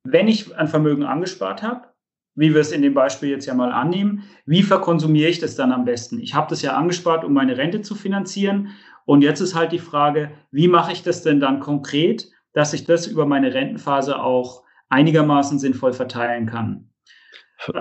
wenn 0.05 0.27
ich 0.27 0.57
ein 0.57 0.66
Vermögen 0.66 1.05
angespart 1.05 1.62
habe, 1.62 1.87
wie 2.35 2.55
wir 2.55 2.61
es 2.61 2.73
in 2.73 2.83
dem 2.83 2.95
Beispiel 2.95 3.29
jetzt 3.29 3.47
ja 3.47 3.55
mal 3.55 3.73
annehmen, 3.73 4.25
wie 4.47 4.62
verkonsumiere 4.62 5.29
ich 5.29 5.39
das 5.39 5.55
dann 5.55 5.70
am 5.70 5.85
besten? 5.85 6.18
Ich 6.18 6.35
habe 6.35 6.49
das 6.49 6.62
ja 6.62 6.75
angespart, 6.77 7.25
um 7.25 7.33
meine 7.33 7.57
Rente 7.57 7.83
zu 7.83 7.95
finanzieren. 7.95 8.70
Und 9.05 9.23
jetzt 9.23 9.41
ist 9.41 9.55
halt 9.55 9.73
die 9.73 9.79
Frage, 9.79 10.33
wie 10.51 10.68
mache 10.68 10.93
ich 10.93 11.03
das 11.03 11.23
denn 11.23 11.41
dann 11.41 11.61
konkret, 11.61 12.31
dass 12.53 12.73
ich 12.73 12.85
das 12.85 13.07
über 13.07 13.27
meine 13.27 13.53
Rentenphase 13.55 14.20
auch 14.20 14.62
einigermaßen 14.93 15.59
sinnvoll 15.59 15.93
verteilen 15.93 16.47
kann. 16.47 16.90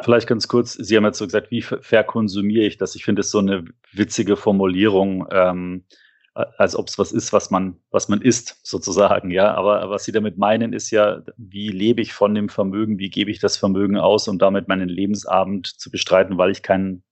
Vielleicht 0.03 0.27
ganz 0.27 0.47
kurz, 0.47 0.73
Sie 0.73 0.95
haben 0.95 1.05
jetzt 1.05 1.17
so 1.17 1.25
gesagt, 1.25 1.49
wie 1.49 1.61
verkonsumiere 1.61 2.65
ich 2.65 2.77
das? 2.77 2.95
Ich 2.95 3.03
finde 3.03 3.21
es 3.21 3.31
so 3.31 3.39
eine 3.39 3.65
witzige 3.91 4.37
Formulierung, 4.37 5.27
ähm, 5.31 5.85
als 6.33 6.75
ob 6.75 6.87
es 6.87 6.97
was 6.99 7.11
ist, 7.11 7.33
was 7.33 7.49
man, 7.51 7.77
was 7.89 8.07
man 8.07 8.21
isst, 8.21 8.59
sozusagen, 8.63 9.31
ja. 9.31 9.53
Aber 9.55 9.89
was 9.89 10.03
Sie 10.03 10.11
damit 10.11 10.37
meinen, 10.37 10.71
ist 10.71 10.91
ja, 10.91 11.23
wie 11.37 11.69
lebe 11.69 12.01
ich 12.01 12.13
von 12.13 12.35
dem 12.35 12.47
Vermögen, 12.47 12.99
wie 12.99 13.09
gebe 13.09 13.31
ich 13.31 13.39
das 13.39 13.57
Vermögen 13.57 13.97
aus, 13.97 14.27
um 14.27 14.37
damit 14.37 14.67
meinen 14.67 14.87
Lebensabend 14.87 15.67
zu 15.67 15.89
bestreiten, 15.89 16.37
weil 16.37 16.51
ich 16.51 16.61
kein 16.61 17.03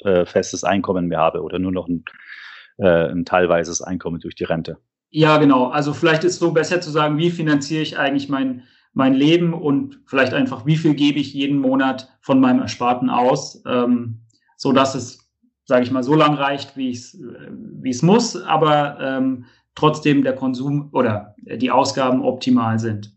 äh, 0.00 0.26
festes 0.26 0.64
Einkommen 0.64 1.06
mehr 1.06 1.20
habe 1.20 1.42
oder 1.42 1.58
nur 1.58 1.72
noch 1.72 1.88
ein, 1.88 2.04
äh, 2.78 3.08
ein 3.10 3.24
teilweises 3.24 3.82
Einkommen 3.82 4.20
durch 4.20 4.34
die 4.34 4.44
Rente. 4.44 4.78
Ja, 5.10 5.38
genau. 5.38 5.68
Also 5.68 5.94
vielleicht 5.94 6.24
ist 6.24 6.34
es 6.34 6.38
so 6.40 6.52
besser 6.52 6.80
zu 6.80 6.90
sagen, 6.90 7.18
wie 7.18 7.30
finanziere 7.30 7.82
ich 7.82 7.98
eigentlich 7.98 8.28
mein, 8.28 8.64
mein 8.96 9.12
Leben 9.12 9.52
und 9.52 10.00
vielleicht 10.06 10.32
einfach, 10.32 10.64
wie 10.64 10.78
viel 10.78 10.94
gebe 10.94 11.18
ich 11.18 11.34
jeden 11.34 11.58
Monat 11.58 12.08
von 12.22 12.40
meinem 12.40 12.62
Ersparten 12.62 13.10
aus, 13.10 13.62
ähm, 13.66 14.22
so 14.56 14.72
dass 14.72 14.94
es, 14.94 15.30
sage 15.66 15.82
ich 15.82 15.90
mal, 15.90 16.02
so 16.02 16.14
lang 16.14 16.34
reicht, 16.34 16.78
wie 16.78 16.92
es 16.92 17.20
wie 17.20 17.90
es 17.90 18.00
muss, 18.00 18.42
aber 18.42 18.98
ähm, 18.98 19.44
trotzdem 19.74 20.24
der 20.24 20.34
Konsum 20.34 20.88
oder 20.92 21.34
die 21.36 21.70
Ausgaben 21.70 22.22
optimal 22.22 22.78
sind. 22.78 23.14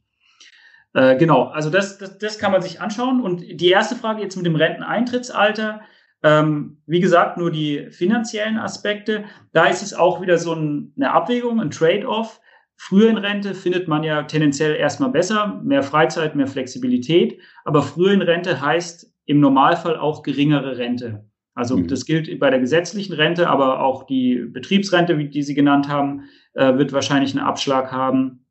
Äh, 0.93 1.15
genau, 1.15 1.43
also 1.45 1.69
das, 1.69 1.97
das, 1.97 2.17
das 2.17 2.38
kann 2.39 2.51
man 2.51 2.61
sich 2.61 2.82
anschauen. 2.82 3.21
Und 3.21 3.41
die 3.41 3.69
erste 3.69 3.95
Frage 3.95 4.21
jetzt 4.21 4.36
mit 4.36 4.45
dem 4.45 4.57
Renteneintrittsalter, 4.57 5.80
ähm, 6.23 6.82
wie 6.88 6.99
gesagt, 6.99 7.38
nur 7.38 7.51
die 7.51 7.88
finanziellen 7.91 8.57
Aspekte. 8.57 9.23
Da 9.53 9.67
ist 9.67 9.82
es 9.82 9.93
auch 9.93 10.19
wieder 10.21 10.38
so 10.38 10.53
ein, 10.53 10.91
eine 10.97 11.13
Abwägung, 11.13 11.61
ein 11.61 11.71
Trade-off. 11.71 12.41
Früher 12.82 13.09
in 13.09 13.17
Rente 13.17 13.55
findet 13.55 13.89
man 13.89 14.03
ja 14.03 14.23
tendenziell 14.23 14.73
erstmal 14.73 15.09
besser, 15.09 15.59
mehr 15.65 15.84
Freizeit, 15.84 16.38
mehr 16.38 16.47
Flexibilität. 16.47 17.41
Aber 17.65 17.82
früher 17.82 18.13
in 18.13 18.21
Rente 18.21 18.61
heißt 18.61 19.13
im 19.25 19.41
Normalfall 19.41 19.97
auch 19.97 20.23
geringere 20.23 20.77
Rente. 20.77 21.25
Also 21.53 21.75
mhm. 21.75 21.89
das 21.89 22.05
gilt 22.05 22.39
bei 22.39 22.49
der 22.49 22.61
gesetzlichen 22.61 23.13
Rente, 23.13 23.49
aber 23.49 23.82
auch 23.82 24.03
die 24.03 24.45
Betriebsrente, 24.49 25.17
wie 25.17 25.27
die 25.27 25.43
Sie 25.43 25.55
genannt 25.55 25.89
haben, 25.89 26.30
äh, 26.53 26.77
wird 26.77 26.93
wahrscheinlich 26.93 27.36
einen 27.36 27.45
Abschlag 27.45 27.91
haben. 27.91 28.45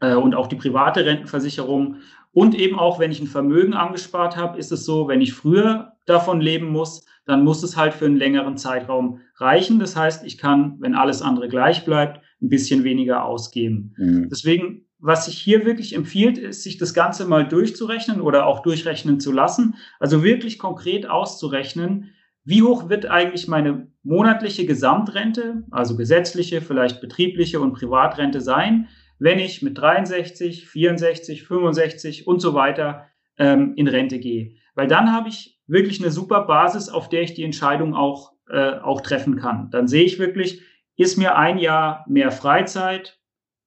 Äh, 0.00 0.16
und 0.16 0.34
auch 0.34 0.48
die 0.48 0.56
private 0.56 1.06
Rentenversicherung. 1.06 1.96
Und 2.30 2.54
eben 2.54 2.78
auch, 2.78 2.98
wenn 2.98 3.10
ich 3.10 3.20
ein 3.20 3.26
Vermögen 3.26 3.72
angespart 3.72 4.36
habe, 4.36 4.58
ist 4.58 4.70
es 4.70 4.84
so, 4.84 5.08
wenn 5.08 5.22
ich 5.22 5.32
früher 5.32 5.92
davon 6.04 6.42
leben 6.42 6.68
muss, 6.68 7.06
dann 7.24 7.42
muss 7.42 7.62
es 7.62 7.78
halt 7.78 7.94
für 7.94 8.04
einen 8.04 8.16
längeren 8.16 8.58
Zeitraum 8.58 9.20
reichen. 9.36 9.78
Das 9.78 9.96
heißt, 9.96 10.26
ich 10.26 10.36
kann, 10.36 10.76
wenn 10.80 10.94
alles 10.94 11.22
andere 11.22 11.48
gleich 11.48 11.86
bleibt, 11.86 12.20
ein 12.42 12.48
bisschen 12.48 12.84
weniger 12.84 13.24
ausgeben. 13.24 13.94
Mhm. 13.96 14.28
Deswegen, 14.30 14.86
was 14.98 15.26
sich 15.26 15.38
hier 15.38 15.64
wirklich 15.64 15.94
empfiehlt, 15.94 16.38
ist, 16.38 16.62
sich 16.62 16.78
das 16.78 16.94
Ganze 16.94 17.26
mal 17.26 17.46
durchzurechnen 17.46 18.20
oder 18.20 18.46
auch 18.46 18.60
durchrechnen 18.60 19.20
zu 19.20 19.32
lassen. 19.32 19.76
Also 19.98 20.22
wirklich 20.22 20.58
konkret 20.58 21.08
auszurechnen, 21.08 22.10
wie 22.44 22.62
hoch 22.62 22.88
wird 22.88 23.06
eigentlich 23.06 23.46
meine 23.46 23.88
monatliche 24.02 24.66
Gesamtrente, 24.66 25.64
also 25.70 25.96
gesetzliche, 25.96 26.60
vielleicht 26.60 27.00
betriebliche 27.00 27.60
und 27.60 27.72
Privatrente 27.72 28.40
sein, 28.40 28.88
wenn 29.18 29.38
ich 29.38 29.62
mit 29.62 29.78
63, 29.78 30.66
64, 30.66 31.44
65 31.44 32.26
und 32.26 32.40
so 32.40 32.54
weiter 32.54 33.06
ähm, 33.38 33.74
in 33.76 33.86
Rente 33.86 34.18
gehe. 34.18 34.56
Weil 34.74 34.88
dann 34.88 35.12
habe 35.12 35.28
ich 35.28 35.60
wirklich 35.68 36.00
eine 36.00 36.10
super 36.10 36.42
Basis, 36.46 36.88
auf 36.88 37.08
der 37.08 37.22
ich 37.22 37.34
die 37.34 37.44
Entscheidung 37.44 37.94
auch, 37.94 38.32
äh, 38.48 38.78
auch 38.78 39.00
treffen 39.00 39.36
kann. 39.36 39.70
Dann 39.70 39.86
sehe 39.86 40.04
ich 40.04 40.18
wirklich, 40.18 40.62
ist 40.96 41.18
mir 41.18 41.36
ein 41.36 41.58
Jahr 41.58 42.04
mehr 42.08 42.30
Freizeit, 42.30 43.18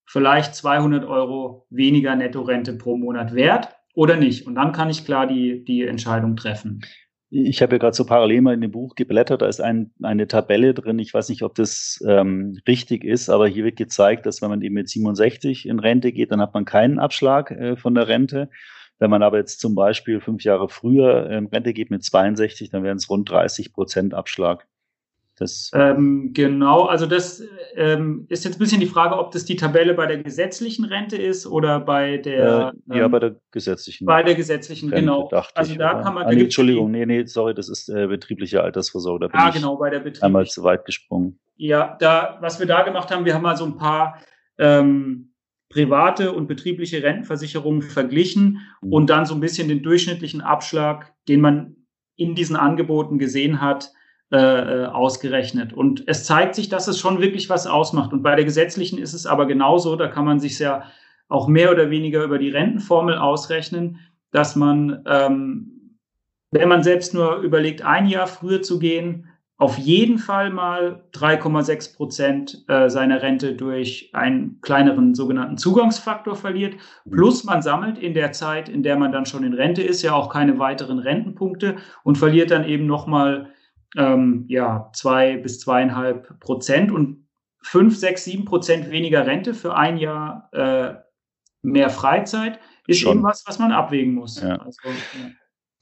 vielleicht 0.06 0.56
200 0.56 1.06
Euro 1.06 1.66
weniger 1.70 2.16
Nettorente 2.16 2.74
pro 2.74 2.98
Monat 2.98 3.34
wert 3.34 3.76
oder 3.94 4.18
nicht? 4.18 4.46
Und 4.46 4.56
dann 4.56 4.72
kann 4.72 4.90
ich 4.90 5.06
klar 5.06 5.28
die, 5.28 5.64
die 5.64 5.84
Entscheidung 5.84 6.36
treffen. 6.36 6.82
Ich 7.32 7.62
habe 7.62 7.74
ja 7.74 7.80
gerade 7.80 7.96
so 7.96 8.06
parallel 8.06 8.42
mal 8.42 8.54
in 8.54 8.62
dem 8.62 8.72
Buch 8.72 8.96
geblättert, 8.96 9.42
da 9.42 9.48
ist 9.48 9.60
ein, 9.60 9.92
eine 10.02 10.28
Tabelle 10.28 10.74
drin. 10.74 11.00
Ich 11.00 11.14
weiß 11.14 11.28
nicht, 11.30 11.42
ob 11.42 11.56
das 11.56 12.02
ähm, 12.08 12.58
richtig 12.68 13.04
ist, 13.04 13.30
aber 13.30 13.48
hier 13.48 13.66
wird 13.66 13.78
gezeigt, 13.78 14.26
dass 14.26 14.42
wenn 14.42 14.50
man 14.50 14.62
eben 14.62 14.76
mit 14.76 14.88
67 14.88 15.68
in 15.68 15.80
Rente 15.80 16.12
geht, 16.12 16.32
dann 16.32 16.40
hat 16.40 16.54
man 16.54 16.66
keinen 16.66 17.00
Abschlag 17.00 17.52
äh, 17.52 17.76
von 17.76 17.96
der 17.96 18.08
Rente. 18.08 18.50
Wenn 19.00 19.10
man 19.10 19.24
aber 19.24 19.38
jetzt 19.38 19.60
zum 19.60 19.76
Beispiel 19.76 20.22
fünf 20.22 20.44
Jahre 20.44 20.70
früher 20.70 21.30
in 21.30 21.48
Rente 21.48 21.74
geht 21.74 21.92
mit 21.92 22.04
62, 22.04 22.70
dann 22.70 22.84
wären 22.84 22.98
es 22.98 23.10
rund 23.10 23.30
30 23.30 23.74
Prozent 23.74 24.14
Abschlag. 24.14 24.68
Das 25.38 25.70
ähm, 25.74 26.32
genau, 26.34 26.84
also 26.84 27.06
das 27.06 27.44
ähm, 27.76 28.26
ist 28.30 28.46
jetzt 28.46 28.56
ein 28.56 28.60
bisschen 28.60 28.80
die 28.80 28.86
Frage, 28.86 29.18
ob 29.18 29.32
das 29.32 29.44
die 29.44 29.58
Tabelle 29.58 29.94
bei 29.94 30.06
der 30.06 30.24
gesetzlichen 30.24 30.86
Rente 30.86 31.18
ist 31.18 31.46
oder 31.46 31.82
bei 31.82 32.18
der. 32.18 32.74
Äh, 32.90 32.98
ja, 32.98 33.06
ähm, 33.06 33.12
bei 33.12 33.20
der 33.20 33.36
gesetzlichen. 33.52 34.06
Bei 34.06 34.24
der 34.24 34.36
gesetzlichen, 34.36 34.90
Rente, 34.90 35.02
genau. 35.02 35.30
also 35.54 35.74
ich, 35.74 35.78
da 35.78 36.02
kann 36.02 36.14
man. 36.14 36.26
Ah, 36.26 36.32
nee, 36.32 36.44
Entschuldigung, 36.44 36.90
nee, 36.90 37.06
nee, 37.06 37.26
sorry, 37.26 37.54
das 37.54 37.68
ist 37.68 37.90
äh, 37.90 38.08
betriebliche 38.08 38.64
Altersvorsorge. 38.64 39.26
Da 39.26 39.28
bin 39.28 39.40
ah, 39.40 39.50
genau, 39.50 39.76
bei 39.76 39.90
der 39.90 40.00
betrieblichen. 40.00 40.24
Einmal 40.24 40.46
zu 40.46 40.64
weit 40.64 40.86
gesprungen. 40.86 41.38
Ja, 41.58 41.98
da, 42.00 42.38
was 42.40 42.60
wir 42.60 42.66
da 42.66 42.84
gemacht 42.84 43.12
haben, 43.12 43.26
wir 43.26 43.34
haben 43.34 43.44
mal 43.44 43.58
so 43.58 43.66
ein 43.66 43.76
paar 43.76 44.22
ähm, 44.58 45.34
private 45.70 46.32
und 46.32 46.48
betriebliche 46.48 47.04
Rentenversicherungen 47.04 47.82
verglichen 47.82 48.62
mhm. 48.82 48.94
und 48.94 49.10
dann 49.10 49.26
so 49.26 49.34
ein 49.34 49.42
bisschen 49.42 49.68
den 49.68 49.84
durchschnittlichen 49.84 50.40
Abschlag, 50.40 51.14
den 51.28 51.42
man 51.42 51.76
in 52.16 52.36
diesen 52.36 52.56
Angeboten 52.56 53.20
gesehen 53.20 53.62
hat, 53.62 53.92
äh, 54.32 54.38
äh, 54.38 54.86
ausgerechnet. 54.88 55.72
Und 55.72 56.04
es 56.08 56.24
zeigt 56.24 56.56
sich, 56.56 56.68
dass 56.68 56.88
es 56.88 57.00
schon 57.00 57.22
wirklich 57.22 57.48
was 57.48 57.68
ausmacht. 57.68 58.12
Und 58.12 58.24
bei 58.24 58.36
der 58.36 58.44
gesetzlichen 58.44 58.98
ist 58.98 59.14
es 59.14 59.28
aber 59.28 59.46
genauso, 59.46 59.96
da 59.96 60.08
kann 60.08 60.26
man 60.26 60.40
sich 60.40 60.58
ja 60.58 60.84
auch 61.28 61.48
mehr 61.48 61.72
oder 61.72 61.92
weniger 61.92 62.24
über 62.24 62.40
die 62.40 62.50
Rentenformel 62.50 63.20
ausrechnen, 63.20 64.00
dass 64.32 64.56
man, 64.56 65.04
ähm, 65.06 66.00
wenn 66.50 66.68
man 66.68 66.82
selbst 66.82 67.14
nur 67.14 67.38
überlegt, 67.38 67.84
ein 67.84 68.08
Jahr 68.08 68.26
früher 68.26 68.64
zu 68.64 68.80
gehen, 68.80 69.30
auf 69.58 69.78
jeden 69.78 70.18
Fall 70.18 70.50
mal 70.50 71.04
3,6 71.14 71.96
Prozent 71.96 72.66
äh, 72.68 72.90
seiner 72.90 73.22
Rente 73.22 73.54
durch 73.54 74.10
einen 74.14 74.60
kleineren 74.62 75.16
sogenannten 75.16 75.58
Zugangsfaktor 75.58 76.36
verliert. 76.36 76.76
Plus 77.10 77.44
man 77.44 77.62
sammelt 77.62 77.98
in 77.98 78.16
der 78.16 78.32
Zeit, 78.34 78.68
in 78.68 78.84
der 78.84 78.98
man 78.98 79.12
dann 79.12 79.26
schon 79.26 79.44
in 79.44 79.54
Rente 79.54 79.84
ist, 79.84 80.02
ja 80.02 80.14
auch 80.14 80.30
keine 80.30 80.60
weiteren 80.60 81.00
Rentenpunkte 81.00 81.76
und 82.04 82.18
verliert 82.18 82.52
dann 82.52 82.66
eben 82.66 82.86
nochmal 82.86 83.52
ähm, 83.96 84.46
ja, 84.48 84.90
zwei 84.94 85.38
bis 85.38 85.60
zweieinhalb 85.60 86.40
Prozent 86.40 86.92
und 86.92 87.28
fünf, 87.62 87.98
sechs, 87.98 88.24
sieben 88.24 88.46
Prozent 88.46 88.92
weniger 88.92 89.26
Rente 89.26 89.54
für 89.54 89.76
ein 89.76 89.98
Jahr 89.98 90.50
äh, 90.52 90.96
mehr 91.62 91.90
Freizeit 91.90 92.60
ist 92.88 93.00
Schon. 93.00 93.18
eben 93.18 93.24
was, 93.24 93.44
was 93.48 93.58
man 93.60 93.72
abwägen 93.72 94.14
muss. 94.14 94.42
Ja. 94.42 94.58
Also, 94.58 94.80
ja. 94.86 95.32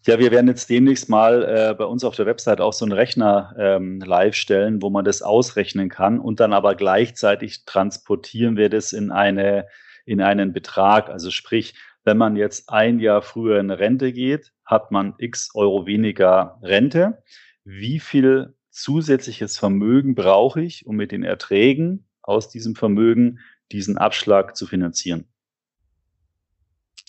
Ja, 0.06 0.20
wir 0.20 0.32
werden 0.32 0.50
jetzt 0.50 0.70
demnächst 0.70 1.08
mal 1.08 1.44
äh, 1.44 1.74
bei 1.76 1.86
uns 1.86 2.04
auf 2.04 2.16
der 2.16 2.26
Website 2.26 2.60
auch 2.60 2.74
so 2.74 2.84
einen 2.84 2.92
Rechner 2.92 3.56
ähm, 3.58 4.02
live 4.02 4.36
stellen, 4.36 4.82
wo 4.82 4.90
man 4.90 5.06
das 5.06 5.22
ausrechnen 5.22 5.88
kann 5.88 6.20
und 6.20 6.42
dann 6.42 6.52
aber 6.52 6.76
gleichzeitig 6.76 7.64
transportieren 7.64 8.58
wir 8.58 8.70
das 8.70 8.92
in 8.92 9.12
eine 9.12 9.68
in 10.06 10.22
einen 10.22 10.52
Betrag. 10.52 11.10
Also 11.10 11.32
sprich, 11.32 11.76
wenn 12.04 12.18
man 12.18 12.36
jetzt 12.36 12.70
ein 12.70 13.00
Jahr 13.00 13.22
früher 13.22 13.60
in 13.62 13.72
Rente 13.72 14.12
geht, 14.12 14.52
hat 14.66 14.92
man 14.92 15.14
x 15.20 15.52
Euro 15.54 15.86
weniger 15.86 16.60
Rente 16.62 17.24
wie 17.66 18.00
viel 18.00 18.56
zusätzliches 18.70 19.58
Vermögen 19.58 20.16
brauche 20.16 20.62
ich, 20.62 20.86
um 20.86 20.96
mit 20.96 21.12
den 21.12 21.24
Erträgen 21.24 22.06
aus 22.22 22.50
diesem 22.50 22.76
Vermögen 22.76 23.40
diesen 23.72 23.98
Abschlag 23.98 24.56
zu 24.56 24.66
finanzieren? 24.66 25.26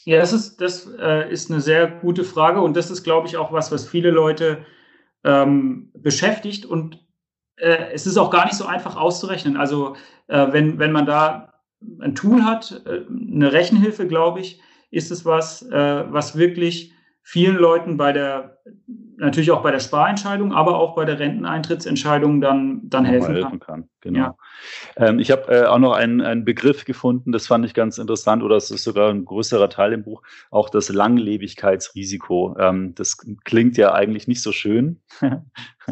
Ja, 0.04 0.18
das 0.18 0.32
ist, 0.32 0.60
das 0.60 0.86
äh, 0.98 1.30
ist 1.32 1.50
eine 1.50 1.60
sehr 1.60 1.86
gute 1.86 2.24
Frage 2.24 2.60
und 2.60 2.76
das 2.76 2.90
ist, 2.90 3.04
glaube 3.04 3.26
ich, 3.26 3.36
auch 3.38 3.52
was, 3.52 3.72
was 3.72 3.88
viele 3.88 4.10
Leute 4.10 4.66
ähm, 5.24 5.90
beschäftigt. 5.94 6.66
Und 6.66 7.02
äh, 7.56 7.92
es 7.92 8.06
ist 8.06 8.18
auch 8.18 8.30
gar 8.30 8.44
nicht 8.44 8.56
so 8.56 8.66
einfach 8.66 8.96
auszurechnen. 8.96 9.56
Also 9.56 9.96
äh, 10.26 10.52
wenn, 10.52 10.78
wenn 10.78 10.92
man 10.92 11.06
da 11.06 11.54
ein 12.00 12.14
Tool 12.14 12.44
hat, 12.44 12.82
äh, 12.86 13.02
eine 13.08 13.52
Rechenhilfe, 13.52 14.06
glaube 14.06 14.40
ich, 14.40 14.60
ist 14.90 15.10
es 15.10 15.24
was, 15.24 15.62
äh, 15.62 16.04
was 16.12 16.36
wirklich 16.36 16.92
vielen 17.26 17.56
Leuten 17.56 17.96
bei 17.96 18.12
der, 18.12 18.58
natürlich 19.16 19.50
auch 19.50 19.62
bei 19.62 19.70
der 19.70 19.80
Sparentscheidung, 19.80 20.52
aber 20.52 20.78
auch 20.78 20.94
bei 20.94 21.06
der 21.06 21.18
Renteneintrittsentscheidung 21.18 22.42
dann, 22.42 22.82
dann 22.84 23.06
helfen, 23.06 23.34
helfen 23.34 23.60
kann. 23.60 23.60
kann. 23.60 23.88
Genau. 24.02 24.18
Ja. 24.18 24.36
Ähm, 24.96 25.18
ich 25.18 25.30
habe 25.30 25.50
äh, 25.50 25.64
auch 25.64 25.78
noch 25.78 25.94
einen, 25.94 26.20
einen 26.20 26.44
Begriff 26.44 26.84
gefunden, 26.84 27.32
das 27.32 27.46
fand 27.46 27.64
ich 27.64 27.72
ganz 27.72 27.96
interessant, 27.96 28.42
oder 28.42 28.56
es 28.56 28.70
ist 28.70 28.84
sogar 28.84 29.08
ein 29.08 29.24
größerer 29.24 29.70
Teil 29.70 29.94
im 29.94 30.04
Buch, 30.04 30.22
auch 30.50 30.68
das 30.68 30.90
Langlebigkeitsrisiko. 30.90 32.56
Ähm, 32.58 32.94
das 32.94 33.16
klingt 33.44 33.78
ja 33.78 33.94
eigentlich 33.94 34.28
nicht 34.28 34.42
so 34.42 34.52
schön, 34.52 35.00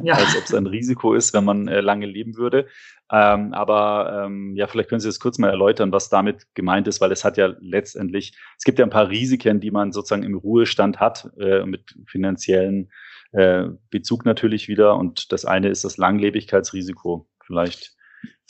ja. 0.03 0.15
als 0.15 0.37
ob 0.37 0.45
es 0.45 0.55
ein 0.55 0.67
Risiko 0.67 1.15
ist, 1.15 1.33
wenn 1.33 1.45
man 1.45 1.67
äh, 1.67 1.81
lange 1.81 2.05
leben 2.05 2.37
würde. 2.37 2.67
Ähm, 3.15 3.53
aber 3.53 4.25
ähm, 4.25 4.57
ja, 4.57 4.67
vielleicht 4.67 4.89
können 4.89 5.01
Sie 5.01 5.09
das 5.09 5.21
kurz 5.21 5.37
mal 5.37 5.51
erläutern, 5.51 5.93
was 5.93 6.09
damit 6.09 6.47
gemeint 6.55 6.89
ist, 6.89 7.03
weil 7.03 7.13
es 7.13 7.25
hat 7.25 7.37
ja 7.37 7.55
letztendlich, 7.61 8.35
es 8.57 8.65
gibt 8.65 8.79
ja 8.79 8.87
ein 8.87 8.91
paar 8.91 9.11
Risiken, 9.11 9.61
die 9.61 9.71
man 9.71 9.93
sozusagen 9.93 10.23
im 10.23 10.35
Ruhestand 10.35 10.99
hat, 10.99 11.31
äh, 11.39 11.67
mit 11.67 11.95
finanziellen 12.07 12.91
äh, 13.33 13.65
Bezug 13.91 14.25
natürlich 14.25 14.67
wieder. 14.69 14.97
Und 14.97 15.31
das 15.31 15.45
eine 15.45 15.69
ist 15.69 15.85
das 15.85 15.99
Langlebigkeitsrisiko. 15.99 17.29
Vielleicht 17.45 17.95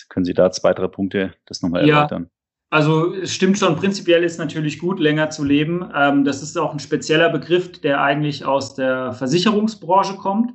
können 0.09 0.25
Sie 0.25 0.35
da 0.35 0.53
zwei, 0.53 0.73
drei 0.75 0.87
Punkte 0.87 1.35
das 1.47 1.61
nochmal 1.63 1.87
ja. 1.87 1.97
erläutern. 1.97 2.31
Also 2.71 3.15
es 3.15 3.35
stimmt 3.35 3.59
schon, 3.59 3.77
prinzipiell 3.77 4.23
ist 4.23 4.39
natürlich 4.39 4.79
gut, 4.79 5.01
länger 5.01 5.29
zu 5.29 5.45
leben. 5.45 5.91
Ähm, 5.95 6.25
das 6.25 6.41
ist 6.41 6.57
auch 6.57 6.73
ein 6.73 6.79
spezieller 6.79 7.31
Begriff, 7.31 7.81
der 7.81 8.01
eigentlich 8.01 8.45
aus 8.45 8.75
der 8.75 9.13
Versicherungsbranche 9.13 10.15
kommt. 10.15 10.55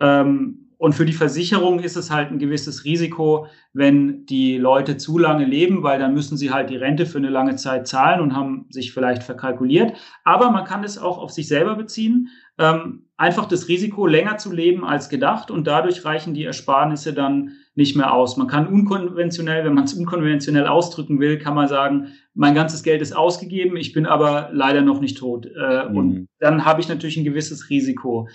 Ähm, 0.00 0.63
und 0.78 0.94
für 0.94 1.06
die 1.06 1.12
Versicherung 1.12 1.80
ist 1.80 1.96
es 1.96 2.10
halt 2.10 2.30
ein 2.30 2.38
gewisses 2.38 2.84
Risiko, 2.84 3.46
wenn 3.72 4.26
die 4.26 4.58
Leute 4.58 4.96
zu 4.96 5.18
lange 5.18 5.44
leben, 5.44 5.82
weil 5.82 5.98
dann 5.98 6.14
müssen 6.14 6.36
sie 6.36 6.50
halt 6.50 6.70
die 6.70 6.76
Rente 6.76 7.06
für 7.06 7.18
eine 7.18 7.30
lange 7.30 7.56
Zeit 7.56 7.86
zahlen 7.86 8.20
und 8.20 8.34
haben 8.34 8.66
sich 8.70 8.92
vielleicht 8.92 9.22
verkalkuliert. 9.22 9.94
Aber 10.24 10.50
man 10.50 10.64
kann 10.64 10.84
es 10.84 10.98
auch 10.98 11.18
auf 11.18 11.30
sich 11.30 11.48
selber 11.48 11.76
beziehen. 11.76 12.28
Ähm, 12.58 13.06
einfach 13.16 13.46
das 13.46 13.68
Risiko, 13.68 14.06
länger 14.06 14.38
zu 14.38 14.52
leben 14.52 14.84
als 14.84 15.08
gedacht 15.08 15.50
und 15.50 15.66
dadurch 15.66 16.04
reichen 16.04 16.34
die 16.34 16.44
Ersparnisse 16.44 17.12
dann 17.12 17.52
nicht 17.74 17.96
mehr 17.96 18.12
aus. 18.12 18.36
Man 18.36 18.46
kann 18.46 18.66
unkonventionell, 18.66 19.64
wenn 19.64 19.74
man 19.74 19.84
es 19.84 19.94
unkonventionell 19.94 20.66
ausdrücken 20.66 21.18
will, 21.20 21.38
kann 21.38 21.54
man 21.54 21.68
sagen, 21.68 22.08
mein 22.34 22.54
ganzes 22.54 22.82
Geld 22.82 23.02
ist 23.02 23.16
ausgegeben, 23.16 23.76
ich 23.76 23.92
bin 23.92 24.06
aber 24.06 24.50
leider 24.52 24.82
noch 24.82 25.00
nicht 25.00 25.18
tot. 25.18 25.46
Äh, 25.46 25.88
mhm. 25.88 25.96
Und 25.96 26.28
dann 26.38 26.64
habe 26.64 26.80
ich 26.80 26.88
natürlich 26.88 27.16
ein 27.16 27.24
gewisses 27.24 27.70
Risiko. 27.70 28.28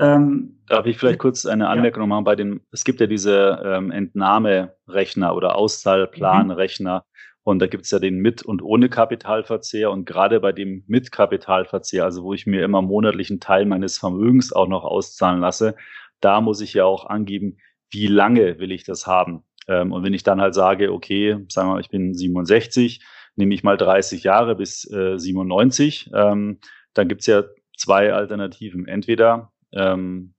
Ähm, 0.00 0.59
Darf 0.70 0.86
ich 0.86 0.98
vielleicht 0.98 1.18
kurz 1.18 1.46
eine 1.46 1.68
Anmerkung 1.68 2.04
ja. 2.04 2.06
machen 2.06 2.22
bei 2.22 2.36
den, 2.36 2.60
es 2.70 2.84
gibt 2.84 3.00
ja 3.00 3.08
diese 3.08 3.60
ähm, 3.64 3.90
Entnahmerechner 3.90 5.34
oder 5.34 5.56
Auszahlplanrechner 5.56 6.98
mhm. 6.98 7.40
und 7.42 7.58
da 7.58 7.66
gibt 7.66 7.86
es 7.86 7.90
ja 7.90 7.98
den 7.98 8.18
mit 8.18 8.42
und 8.44 8.62
ohne 8.62 8.88
Kapitalverzehr 8.88 9.90
und 9.90 10.04
gerade 10.04 10.38
bei 10.38 10.52
dem 10.52 10.84
mit 10.86 11.10
Kapitalverzehr, 11.10 12.04
also 12.04 12.22
wo 12.22 12.34
ich 12.34 12.46
mir 12.46 12.64
immer 12.64 12.82
monatlichen 12.82 13.40
Teil 13.40 13.66
meines 13.66 13.98
Vermögens 13.98 14.52
auch 14.52 14.68
noch 14.68 14.84
auszahlen 14.84 15.40
lasse, 15.40 15.74
da 16.20 16.40
muss 16.40 16.60
ich 16.60 16.72
ja 16.74 16.84
auch 16.84 17.04
angeben, 17.04 17.56
wie 17.90 18.06
lange 18.06 18.60
will 18.60 18.70
ich 18.70 18.84
das 18.84 19.08
haben. 19.08 19.42
Ähm, 19.66 19.90
und 19.90 20.04
wenn 20.04 20.14
ich 20.14 20.22
dann 20.22 20.40
halt 20.40 20.54
sage, 20.54 20.92
okay, 20.92 21.36
sagen 21.48 21.68
wir 21.68 21.74
mal, 21.74 21.80
ich 21.80 21.90
bin 21.90 22.14
67, 22.14 23.04
nehme 23.34 23.54
ich 23.54 23.64
mal 23.64 23.76
30 23.76 24.22
Jahre 24.22 24.54
bis 24.54 24.88
äh, 24.88 25.18
97, 25.18 26.12
ähm, 26.14 26.60
dann 26.94 27.08
gibt's 27.08 27.26
ja 27.26 27.42
zwei 27.76 28.12
Alternativen. 28.12 28.86
Entweder 28.86 29.50
ähm, 29.72 30.34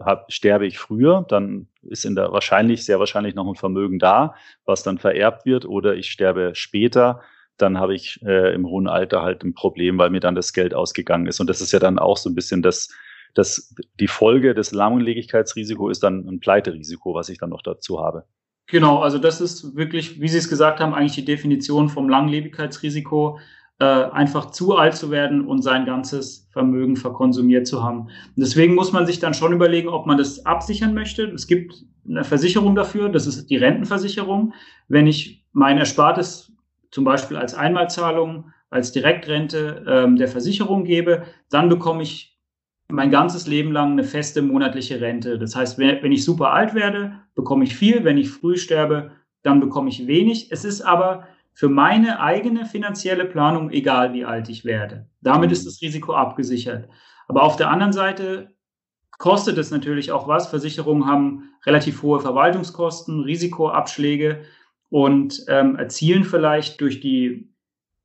hab, 0.00 0.32
sterbe 0.32 0.66
ich 0.66 0.78
früher, 0.78 1.24
dann 1.28 1.68
ist 1.82 2.04
in 2.04 2.14
der 2.14 2.32
wahrscheinlich, 2.32 2.84
sehr 2.84 2.98
wahrscheinlich 2.98 3.34
noch 3.34 3.46
ein 3.46 3.54
Vermögen 3.54 3.98
da, 3.98 4.34
was 4.64 4.82
dann 4.82 4.98
vererbt 4.98 5.46
wird, 5.46 5.64
oder 5.64 5.94
ich 5.94 6.10
sterbe 6.10 6.54
später, 6.54 7.20
dann 7.56 7.78
habe 7.78 7.94
ich 7.94 8.20
äh, 8.22 8.54
im 8.54 8.66
hohen 8.66 8.88
Alter 8.88 9.22
halt 9.22 9.44
ein 9.44 9.54
Problem, 9.54 9.98
weil 9.98 10.10
mir 10.10 10.20
dann 10.20 10.34
das 10.34 10.52
Geld 10.52 10.74
ausgegangen 10.74 11.26
ist. 11.26 11.40
Und 11.40 11.48
das 11.48 11.60
ist 11.60 11.72
ja 11.72 11.78
dann 11.78 11.98
auch 11.98 12.16
so 12.16 12.28
ein 12.28 12.34
bisschen 12.34 12.62
das, 12.62 12.90
das 13.34 13.74
die 14.00 14.08
Folge 14.08 14.54
des 14.54 14.72
Lahmledigkeitsrisiko 14.72 15.88
ist 15.88 16.02
dann 16.02 16.26
ein 16.28 16.40
Pleiterisiko, 16.40 17.14
was 17.14 17.28
ich 17.28 17.38
dann 17.38 17.50
noch 17.50 17.62
dazu 17.62 18.00
habe. 18.00 18.24
Genau, 18.66 19.00
also 19.00 19.18
das 19.18 19.40
ist 19.40 19.76
wirklich, 19.76 20.20
wie 20.20 20.28
Sie 20.28 20.38
es 20.38 20.48
gesagt 20.48 20.80
haben, 20.80 20.94
eigentlich 20.94 21.14
die 21.14 21.24
Definition 21.24 21.88
vom 21.88 22.08
Langlebigkeitsrisiko 22.08 23.38
äh, 23.82 24.12
einfach 24.12 24.52
zu 24.52 24.76
alt 24.76 24.94
zu 24.94 25.10
werden 25.10 25.44
und 25.44 25.62
sein 25.62 25.84
ganzes 25.84 26.48
Vermögen 26.52 26.94
verkonsumiert 26.94 27.66
zu 27.66 27.82
haben. 27.82 28.02
Und 28.02 28.36
deswegen 28.36 28.76
muss 28.76 28.92
man 28.92 29.06
sich 29.06 29.18
dann 29.18 29.34
schon 29.34 29.52
überlegen, 29.52 29.88
ob 29.88 30.06
man 30.06 30.18
das 30.18 30.46
absichern 30.46 30.94
möchte. 30.94 31.24
Es 31.24 31.48
gibt 31.48 31.84
eine 32.08 32.22
Versicherung 32.22 32.76
dafür, 32.76 33.08
das 33.08 33.26
ist 33.26 33.50
die 33.50 33.56
Rentenversicherung. 33.56 34.54
Wenn 34.86 35.08
ich 35.08 35.44
mein 35.50 35.78
Erspartes 35.78 36.52
zum 36.92 37.02
Beispiel 37.02 37.36
als 37.36 37.54
Einmalzahlung, 37.54 38.52
als 38.70 38.92
Direktrente 38.92 39.84
ähm, 39.88 40.14
der 40.14 40.28
Versicherung 40.28 40.84
gebe, 40.84 41.24
dann 41.50 41.68
bekomme 41.68 42.04
ich 42.04 42.38
mein 42.88 43.10
ganzes 43.10 43.48
Leben 43.48 43.72
lang 43.72 43.92
eine 43.92 44.04
feste 44.04 44.42
monatliche 44.42 45.00
Rente. 45.00 45.40
Das 45.40 45.56
heißt, 45.56 45.76
wenn 45.76 46.12
ich 46.12 46.24
super 46.24 46.52
alt 46.52 46.74
werde, 46.74 47.14
bekomme 47.34 47.64
ich 47.64 47.74
viel. 47.74 48.04
Wenn 48.04 48.16
ich 48.16 48.30
früh 48.30 48.56
sterbe, 48.56 49.10
dann 49.42 49.58
bekomme 49.58 49.88
ich 49.88 50.06
wenig. 50.06 50.52
Es 50.52 50.64
ist 50.64 50.82
aber 50.82 51.26
für 51.54 51.68
meine 51.68 52.20
eigene 52.20 52.64
finanzielle 52.64 53.24
Planung, 53.24 53.70
egal 53.70 54.12
wie 54.12 54.24
alt 54.24 54.48
ich 54.48 54.64
werde. 54.64 55.06
Damit 55.20 55.52
ist 55.52 55.66
das 55.66 55.82
Risiko 55.82 56.14
abgesichert. 56.14 56.88
Aber 57.28 57.42
auf 57.42 57.56
der 57.56 57.70
anderen 57.70 57.92
Seite 57.92 58.54
kostet 59.18 59.58
es 59.58 59.70
natürlich 59.70 60.12
auch 60.12 60.26
was. 60.26 60.48
Versicherungen 60.48 61.06
haben 61.06 61.50
relativ 61.64 62.02
hohe 62.02 62.20
Verwaltungskosten, 62.20 63.20
Risikoabschläge 63.20 64.42
und 64.90 65.44
ähm, 65.48 65.76
erzielen 65.76 66.24
vielleicht 66.24 66.80
durch 66.80 67.00
die 67.00 67.52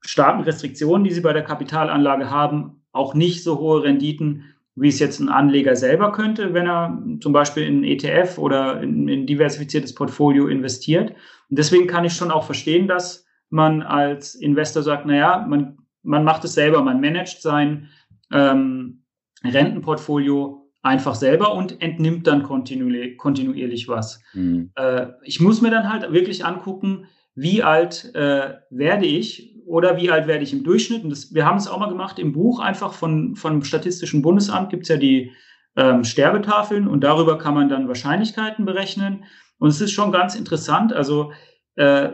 starken 0.01 0.43
Restriktionen, 0.43 1.03
die 1.03 1.11
sie 1.11 1.21
bei 1.21 1.33
der 1.33 1.43
Kapitalanlage 1.43 2.29
haben, 2.29 2.83
auch 2.91 3.13
nicht 3.13 3.43
so 3.43 3.59
hohe 3.59 3.83
Renditen, 3.83 4.53
wie 4.75 4.89
es 4.89 4.99
jetzt 4.99 5.19
ein 5.19 5.29
Anleger 5.29 5.75
selber 5.75 6.11
könnte, 6.11 6.53
wenn 6.53 6.67
er 6.67 7.01
zum 7.19 7.33
Beispiel 7.33 7.63
in 7.63 7.83
ETF 7.83 8.37
oder 8.37 8.81
in 8.81 9.09
ein 9.09 9.25
diversifiziertes 9.25 9.95
Portfolio 9.95 10.47
investiert. 10.47 11.11
Und 11.49 11.57
deswegen 11.57 11.87
kann 11.87 12.05
ich 12.05 12.13
schon 12.13 12.31
auch 12.31 12.43
verstehen, 12.43 12.87
dass 12.87 13.26
man 13.49 13.81
als 13.81 14.35
Investor 14.35 14.83
sagt, 14.83 15.05
naja, 15.05 15.45
man, 15.47 15.77
man 16.03 16.23
macht 16.23 16.43
es 16.43 16.53
selber, 16.53 16.81
man 16.81 17.01
managt 17.01 17.41
sein 17.41 17.89
ähm, 18.31 19.03
Rentenportfolio 19.43 20.69
einfach 20.81 21.15
selber 21.15 21.53
und 21.53 21.81
entnimmt 21.81 22.27
dann 22.27 22.43
kontinuierlich, 22.43 23.17
kontinuierlich 23.17 23.87
was. 23.87 24.21
Mhm. 24.33 24.71
Äh, 24.75 25.07
ich 25.23 25.39
muss 25.39 25.61
mir 25.61 25.71
dann 25.71 25.91
halt 25.91 26.11
wirklich 26.11 26.45
angucken, 26.45 27.07
wie 27.35 27.61
alt 27.61 28.13
äh, 28.15 28.55
werde 28.69 29.05
ich 29.05 29.55
oder 29.65 29.97
wie 29.97 30.09
alt 30.09 30.27
werde 30.27 30.43
ich 30.43 30.53
im 30.53 30.63
Durchschnitt. 30.63 31.03
Und 31.03 31.09
das, 31.09 31.33
wir 31.33 31.45
haben 31.45 31.57
es 31.57 31.67
auch 31.67 31.77
mal 31.77 31.89
gemacht 31.89 32.19
im 32.19 32.31
Buch, 32.31 32.59
einfach 32.59 32.93
von, 32.93 33.35
vom 33.35 33.63
Statistischen 33.63 34.21
Bundesamt 34.21 34.69
gibt 34.69 34.83
es 34.83 34.89
ja 34.89 34.97
die 34.97 35.31
ähm, 35.75 36.03
Sterbetafeln 36.03 36.87
und 36.87 37.03
darüber 37.03 37.37
kann 37.37 37.53
man 37.53 37.69
dann 37.69 37.87
Wahrscheinlichkeiten 37.87 38.65
berechnen. 38.65 39.25
Und 39.59 39.69
es 39.69 39.81
ist 39.81 39.91
schon 39.91 40.11
ganz 40.11 40.35
interessant. 40.35 40.93
Also 40.93 41.31
äh, 41.75 42.09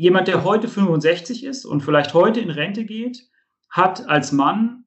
jemand, 0.00 0.28
der 0.28 0.44
heute 0.44 0.66
65 0.66 1.44
ist 1.44 1.66
und 1.66 1.82
vielleicht 1.82 2.14
heute 2.14 2.40
in 2.40 2.48
Rente 2.48 2.86
geht, 2.86 3.28
hat 3.68 4.08
als 4.08 4.32
Mann 4.32 4.84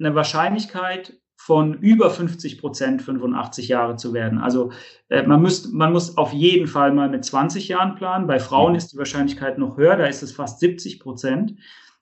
eine 0.00 0.16
Wahrscheinlichkeit 0.16 1.20
von 1.36 1.74
über 1.74 2.10
50 2.10 2.58
Prozent 2.58 3.00
85 3.00 3.68
Jahre 3.68 3.94
zu 3.94 4.12
werden. 4.12 4.38
Also 4.40 4.72
äh, 5.08 5.22
man, 5.22 5.40
müsst, 5.40 5.72
man 5.72 5.92
muss 5.92 6.18
auf 6.18 6.32
jeden 6.32 6.66
Fall 6.66 6.92
mal 6.92 7.08
mit 7.08 7.24
20 7.24 7.68
Jahren 7.68 7.94
planen. 7.94 8.26
Bei 8.26 8.40
Frauen 8.40 8.74
ist 8.74 8.92
die 8.92 8.98
Wahrscheinlichkeit 8.98 9.56
noch 9.56 9.76
höher, 9.76 9.96
da 9.96 10.06
ist 10.06 10.24
es 10.24 10.32
fast 10.32 10.58
70 10.58 10.98
Prozent. 10.98 11.54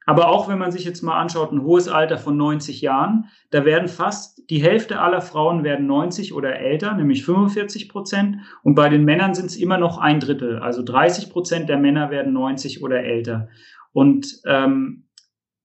Aber 0.07 0.29
auch 0.29 0.49
wenn 0.49 0.59
man 0.59 0.71
sich 0.71 0.85
jetzt 0.85 1.03
mal 1.03 1.19
anschaut, 1.19 1.53
ein 1.53 1.63
hohes 1.63 1.89
Alter 1.89 2.19
von 2.19 2.37
90 2.37 2.81
Jahren, 2.81 3.31
da 3.51 3.65
werden 3.65 3.89
fast 3.89 4.49
die 4.51 4.63
Hälfte 4.63 5.01
aller 5.01 5.23
Frauen 5.23 5.65
werden 5.65 5.87
90 5.87 6.35
oder 6.35 6.57
älter, 6.57 6.95
nämlich 6.95 7.25
45 7.25 7.89
Prozent. 7.89 8.39
Und 8.63 8.75
bei 8.75 8.89
den 8.89 9.05
Männern 9.05 9.35
sind 9.35 9.47
es 9.47 9.57
immer 9.57 9.79
noch 9.79 9.99
ein 9.99 10.21
Drittel. 10.21 10.59
Also 10.59 10.83
30 10.83 11.31
Prozent 11.31 11.69
der 11.69 11.79
Männer 11.79 12.11
werden 12.11 12.33
90 12.33 12.83
oder 12.83 13.03
älter. 13.03 13.49
Und 13.93 14.41
ähm, 14.47 15.09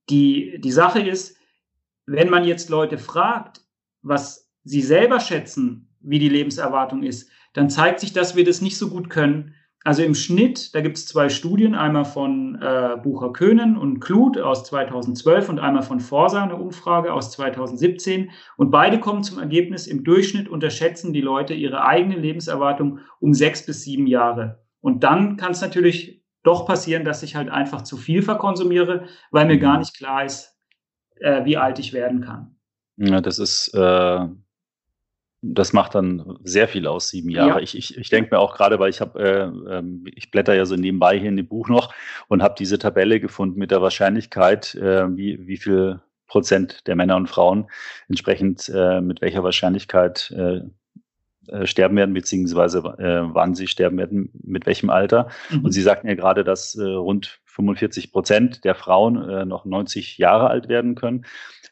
die, 0.08 0.58
die 0.60 0.72
Sache 0.72 1.00
ist, 1.00 1.36
wenn 2.06 2.30
man 2.30 2.44
jetzt 2.44 2.70
Leute 2.70 2.98
fragt, 2.98 3.60
was 4.02 4.50
sie 4.64 4.82
selber 4.82 5.20
schätzen, 5.20 5.94
wie 6.00 6.18
die 6.18 6.28
Lebenserwartung 6.28 7.02
ist, 7.02 7.30
dann 7.52 7.68
zeigt 7.68 8.00
sich, 8.00 8.12
dass 8.12 8.36
wir 8.36 8.44
das 8.44 8.62
nicht 8.62 8.78
so 8.78 8.88
gut 8.88 9.10
können, 9.10 9.54
also 9.82 10.02
im 10.02 10.14
Schnitt, 10.14 10.74
da 10.74 10.82
gibt 10.82 10.98
es 10.98 11.06
zwei 11.06 11.30
Studien, 11.30 11.74
einmal 11.74 12.04
von 12.04 12.60
äh, 12.60 12.98
Bucher 13.02 13.32
Köhnen 13.32 13.78
und 13.78 14.00
Kluth 14.00 14.38
aus 14.38 14.64
2012 14.64 15.48
und 15.48 15.58
einmal 15.58 15.82
von 15.82 16.00
Forsa, 16.00 16.42
eine 16.42 16.56
Umfrage 16.56 17.14
aus 17.14 17.30
2017. 17.32 18.30
Und 18.58 18.70
beide 18.70 19.00
kommen 19.00 19.22
zum 19.22 19.38
Ergebnis, 19.38 19.86
im 19.86 20.04
Durchschnitt 20.04 20.48
unterschätzen 20.48 21.14
die 21.14 21.22
Leute 21.22 21.54
ihre 21.54 21.84
eigene 21.84 22.16
Lebenserwartung 22.16 22.98
um 23.20 23.32
sechs 23.32 23.64
bis 23.64 23.82
sieben 23.84 24.06
Jahre. 24.06 24.62
Und 24.82 25.02
dann 25.02 25.38
kann 25.38 25.52
es 25.52 25.62
natürlich 25.62 26.22
doch 26.42 26.66
passieren, 26.66 27.04
dass 27.04 27.22
ich 27.22 27.34
halt 27.34 27.48
einfach 27.48 27.82
zu 27.82 27.96
viel 27.96 28.22
verkonsumiere, 28.22 29.06
weil 29.30 29.46
mir 29.46 29.58
gar 29.58 29.78
nicht 29.78 29.96
klar 29.96 30.24
ist, 30.24 30.58
äh, 31.16 31.44
wie 31.46 31.56
alt 31.56 31.78
ich 31.78 31.94
werden 31.94 32.20
kann. 32.20 32.56
Ja, 32.96 33.22
das 33.22 33.38
ist 33.38 33.72
äh, 33.74 34.26
Das 35.42 35.72
macht 35.72 35.94
dann 35.94 36.38
sehr 36.44 36.68
viel 36.68 36.86
aus, 36.86 37.08
sieben 37.08 37.30
Jahre. 37.30 37.50
Ja. 37.50 37.58
Ich, 37.60 37.76
ich, 37.76 37.96
ich 37.96 38.10
denke 38.10 38.34
mir 38.34 38.40
auch 38.40 38.54
gerade, 38.54 38.78
weil 38.78 38.90
ich 38.90 39.00
habe, 39.00 39.18
äh, 39.18 39.78
äh, 39.78 39.82
ich 40.14 40.30
blätter 40.30 40.54
ja 40.54 40.66
so 40.66 40.76
nebenbei 40.76 41.18
hier 41.18 41.30
in 41.30 41.36
dem 41.36 41.48
Buch 41.48 41.68
noch 41.68 41.94
und 42.28 42.42
habe 42.42 42.54
diese 42.58 42.78
Tabelle 42.78 43.20
gefunden 43.20 43.58
mit 43.58 43.70
der 43.70 43.80
Wahrscheinlichkeit, 43.80 44.74
äh, 44.74 45.06
wie, 45.16 45.46
wie 45.46 45.56
viel 45.56 46.00
Prozent 46.26 46.86
der 46.86 46.94
Männer 46.94 47.16
und 47.16 47.28
Frauen 47.28 47.70
entsprechend 48.08 48.70
äh, 48.74 49.00
mit 49.00 49.20
welcher 49.20 49.42
Wahrscheinlichkeit 49.42 50.30
äh, 50.36 50.60
äh, 51.50 51.66
sterben 51.66 51.96
werden, 51.96 52.14
beziehungsweise 52.14 52.78
äh, 52.98 53.34
wann 53.34 53.54
sie 53.54 53.66
sterben 53.66 53.98
werden, 53.98 54.30
mit 54.44 54.66
welchem 54.66 54.90
Alter. 54.90 55.28
Mhm. 55.50 55.64
Und 55.64 55.72
Sie 55.72 55.82
sagten 55.82 56.06
ja 56.06 56.14
gerade, 56.14 56.44
dass 56.44 56.76
äh, 56.76 56.84
rund 56.84 57.40
45 57.60 58.12
Prozent 58.12 58.64
der 58.64 58.74
Frauen 58.74 59.28
äh, 59.28 59.44
noch 59.44 59.64
90 59.64 60.18
Jahre 60.18 60.48
alt 60.48 60.68
werden 60.68 60.94
können. 60.94 61.26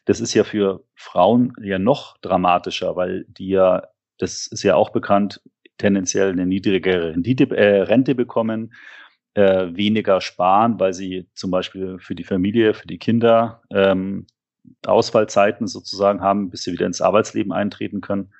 Das 0.05 0.21
ist 0.21 0.33
ja 0.33 0.43
für 0.43 0.83
Frauen 0.95 1.53
ja 1.61 1.79
noch 1.79 2.17
dramatischer, 2.19 2.95
weil 2.95 3.25
die 3.27 3.49
ja, 3.49 3.87
das 4.17 4.47
ist 4.47 4.63
ja 4.63 4.75
auch 4.75 4.91
bekannt, 4.91 5.41
tendenziell 5.77 6.31
eine 6.31 6.45
niedrigere 6.45 7.13
Rendite, 7.13 7.55
äh, 7.55 7.81
Rente 7.81 8.15
bekommen, 8.15 8.73
äh, 9.33 9.67
weniger 9.73 10.21
sparen, 10.21 10.79
weil 10.79 10.93
sie 10.93 11.27
zum 11.33 11.51
Beispiel 11.51 11.97
für 11.99 12.15
die 12.15 12.23
Familie, 12.23 12.73
für 12.73 12.87
die 12.87 12.97
Kinder 12.97 13.61
ähm, 13.71 14.27
Ausfallzeiten 14.85 15.67
sozusagen 15.67 16.21
haben, 16.21 16.49
bis 16.49 16.63
sie 16.63 16.71
wieder 16.71 16.85
ins 16.85 17.01
Arbeitsleben 17.01 17.51
eintreten 17.51 18.01
können. 18.01 18.31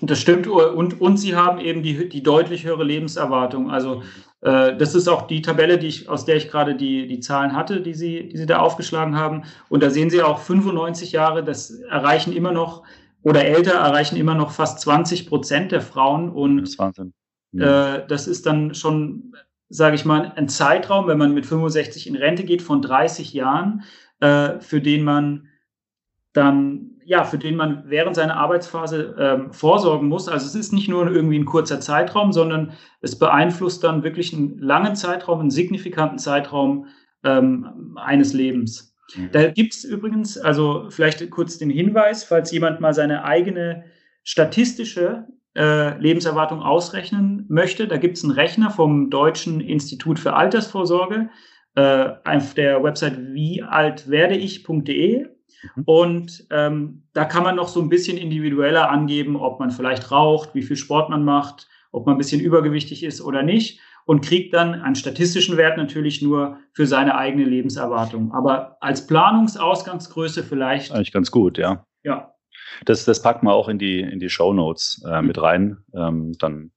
Das 0.00 0.20
stimmt. 0.20 0.46
Und, 0.46 1.00
und 1.00 1.16
sie 1.18 1.36
haben 1.36 1.60
eben 1.60 1.82
die, 1.82 2.08
die 2.08 2.22
deutlich 2.22 2.64
höhere 2.64 2.84
Lebenserwartung. 2.84 3.70
Also 3.70 4.02
äh, 4.02 4.33
das 4.44 4.94
ist 4.94 5.08
auch 5.08 5.26
die 5.26 5.40
Tabelle, 5.40 5.78
die 5.78 5.86
ich, 5.86 6.08
aus 6.08 6.26
der 6.26 6.36
ich 6.36 6.50
gerade 6.50 6.74
die, 6.74 7.06
die 7.06 7.20
Zahlen 7.20 7.56
hatte, 7.56 7.80
die 7.80 7.94
sie, 7.94 8.28
die 8.28 8.36
sie 8.36 8.44
da 8.44 8.58
aufgeschlagen 8.58 9.16
haben. 9.16 9.44
Und 9.70 9.82
da 9.82 9.88
sehen 9.88 10.10
Sie 10.10 10.22
auch 10.22 10.38
95 10.38 11.12
Jahre, 11.12 11.42
das 11.42 11.70
erreichen 11.70 12.32
immer 12.34 12.52
noch 12.52 12.82
oder 13.22 13.46
älter 13.46 13.72
erreichen 13.72 14.16
immer 14.16 14.34
noch 14.34 14.50
fast 14.50 14.80
20 14.80 15.28
Prozent 15.28 15.72
der 15.72 15.80
Frauen. 15.80 16.28
Und 16.28 16.58
das 16.58 16.70
ist 16.70 16.78
Wahnsinn. 16.78 17.14
Ja. 17.52 17.96
Äh, 17.96 18.06
das 18.06 18.26
ist 18.26 18.46
dann 18.46 18.74
schon, 18.74 19.34
sage 19.70 19.96
ich 19.96 20.04
mal, 20.04 20.32
ein 20.36 20.48
Zeitraum, 20.48 21.06
wenn 21.06 21.18
man 21.18 21.32
mit 21.32 21.46
65 21.46 22.06
in 22.06 22.16
Rente 22.16 22.44
geht, 22.44 22.60
von 22.60 22.82
30 22.82 23.32
Jahren, 23.32 23.84
äh, 24.20 24.60
für 24.60 24.80
den 24.80 25.04
man 25.04 25.48
dann 26.34 26.93
ja, 27.06 27.24
für 27.24 27.38
den 27.38 27.56
man 27.56 27.84
während 27.86 28.16
seiner 28.16 28.36
Arbeitsphase 28.36 29.14
ähm, 29.18 29.52
vorsorgen 29.52 30.08
muss. 30.08 30.28
Also 30.28 30.46
es 30.46 30.54
ist 30.54 30.72
nicht 30.72 30.88
nur 30.88 31.10
irgendwie 31.10 31.38
ein 31.38 31.44
kurzer 31.44 31.80
Zeitraum, 31.80 32.32
sondern 32.32 32.72
es 33.00 33.18
beeinflusst 33.18 33.84
dann 33.84 34.02
wirklich 34.02 34.34
einen 34.34 34.58
langen 34.58 34.96
Zeitraum, 34.96 35.40
einen 35.40 35.50
signifikanten 35.50 36.18
Zeitraum 36.18 36.86
ähm, 37.22 37.96
eines 37.96 38.32
Lebens. 38.32 38.94
Mhm. 39.16 39.30
Da 39.32 39.50
gibt 39.50 39.74
es 39.74 39.84
übrigens, 39.84 40.38
also 40.38 40.86
vielleicht 40.90 41.30
kurz 41.30 41.58
den 41.58 41.70
Hinweis, 41.70 42.24
falls 42.24 42.50
jemand 42.50 42.80
mal 42.80 42.94
seine 42.94 43.24
eigene 43.24 43.84
statistische 44.22 45.26
äh, 45.56 45.98
Lebenserwartung 45.98 46.62
ausrechnen 46.62 47.46
möchte, 47.48 47.86
da 47.86 47.96
gibt 47.96 48.16
es 48.16 48.24
einen 48.24 48.32
Rechner 48.32 48.70
vom 48.70 49.10
Deutschen 49.10 49.60
Institut 49.60 50.18
für 50.18 50.34
Altersvorsorge 50.34 51.28
äh, 51.76 52.10
auf 52.24 52.54
der 52.54 52.82
Website 52.82 53.18
wiealtwerdeich.de. 53.18 55.26
Und 55.84 56.46
ähm, 56.50 57.04
da 57.12 57.24
kann 57.24 57.42
man 57.42 57.56
noch 57.56 57.68
so 57.68 57.80
ein 57.80 57.88
bisschen 57.88 58.16
individueller 58.16 58.90
angeben, 58.90 59.36
ob 59.36 59.60
man 59.60 59.70
vielleicht 59.70 60.10
raucht, 60.10 60.54
wie 60.54 60.62
viel 60.62 60.76
Sport 60.76 61.10
man 61.10 61.24
macht, 61.24 61.68
ob 61.92 62.06
man 62.06 62.16
ein 62.16 62.18
bisschen 62.18 62.40
übergewichtig 62.40 63.02
ist 63.02 63.20
oder 63.20 63.42
nicht 63.42 63.80
und 64.06 64.24
kriegt 64.24 64.52
dann 64.54 64.74
einen 64.74 64.94
statistischen 64.94 65.56
Wert 65.56 65.76
natürlich 65.76 66.22
nur 66.22 66.58
für 66.72 66.86
seine 66.86 67.16
eigene 67.16 67.44
Lebenserwartung. 67.44 68.32
Aber 68.32 68.76
als 68.80 69.06
Planungsausgangsgröße 69.06 70.42
vielleicht. 70.42 70.92
Eigentlich 70.92 71.12
ganz 71.12 71.30
gut, 71.30 71.58
ja. 71.58 71.84
Ja. 72.02 72.34
Das, 72.84 73.04
das 73.04 73.22
packt 73.22 73.42
man 73.42 73.54
auch 73.54 73.68
in 73.68 73.78
die, 73.78 74.00
in 74.00 74.20
die 74.20 74.28
Show 74.28 74.52
Notes 74.52 75.02
äh, 75.08 75.22
mit 75.22 75.40
rein. 75.40 75.78
Ähm, 75.94 76.32
dann 76.38 76.70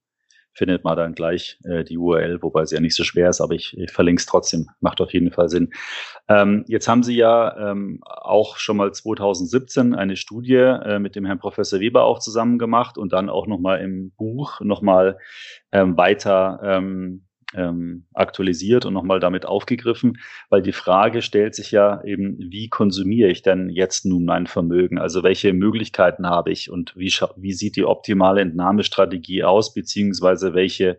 findet 0.58 0.82
man 0.82 0.96
dann 0.96 1.14
gleich 1.14 1.58
äh, 1.64 1.84
die 1.84 1.96
URL, 1.96 2.42
wobei 2.42 2.64
sie 2.64 2.74
ja 2.74 2.80
nicht 2.80 2.96
so 2.96 3.04
schwer 3.04 3.30
ist, 3.30 3.40
aber 3.40 3.54
ich, 3.54 3.78
ich 3.78 3.92
verlinke 3.92 4.20
es 4.20 4.26
trotzdem. 4.26 4.68
Macht 4.80 5.00
auf 5.00 5.12
jeden 5.12 5.30
Fall 5.30 5.48
Sinn. 5.48 5.70
Ähm, 6.28 6.64
jetzt 6.66 6.88
haben 6.88 7.04
Sie 7.04 7.16
ja 7.16 7.70
ähm, 7.70 8.00
auch 8.04 8.56
schon 8.56 8.76
mal 8.76 8.92
2017 8.92 9.94
eine 9.94 10.16
Studie 10.16 10.54
äh, 10.54 10.98
mit 10.98 11.14
dem 11.14 11.24
Herrn 11.24 11.38
Professor 11.38 11.78
Weber 11.78 12.04
auch 12.04 12.18
zusammen 12.18 12.58
gemacht 12.58 12.98
und 12.98 13.12
dann 13.12 13.30
auch 13.30 13.46
nochmal 13.46 13.80
im 13.80 14.10
Buch 14.10 14.60
nochmal 14.60 15.18
ähm, 15.70 15.96
weiter 15.96 16.60
ähm, 16.62 17.27
ähm, 17.54 18.04
aktualisiert 18.14 18.84
und 18.84 18.94
nochmal 18.94 19.20
damit 19.20 19.46
aufgegriffen, 19.46 20.18
weil 20.50 20.62
die 20.62 20.72
Frage 20.72 21.22
stellt 21.22 21.54
sich 21.54 21.70
ja 21.70 22.02
eben, 22.04 22.36
wie 22.38 22.68
konsumiere 22.68 23.30
ich 23.30 23.42
denn 23.42 23.70
jetzt 23.70 24.04
nun 24.04 24.24
mein 24.24 24.46
Vermögen? 24.46 24.98
Also 24.98 25.22
welche 25.22 25.52
Möglichkeiten 25.52 26.26
habe 26.26 26.50
ich 26.50 26.70
und 26.70 26.94
wie, 26.96 27.12
wie 27.36 27.52
sieht 27.52 27.76
die 27.76 27.84
optimale 27.84 28.40
Entnahmestrategie 28.40 29.44
aus, 29.44 29.72
beziehungsweise 29.72 30.54
welche 30.54 30.98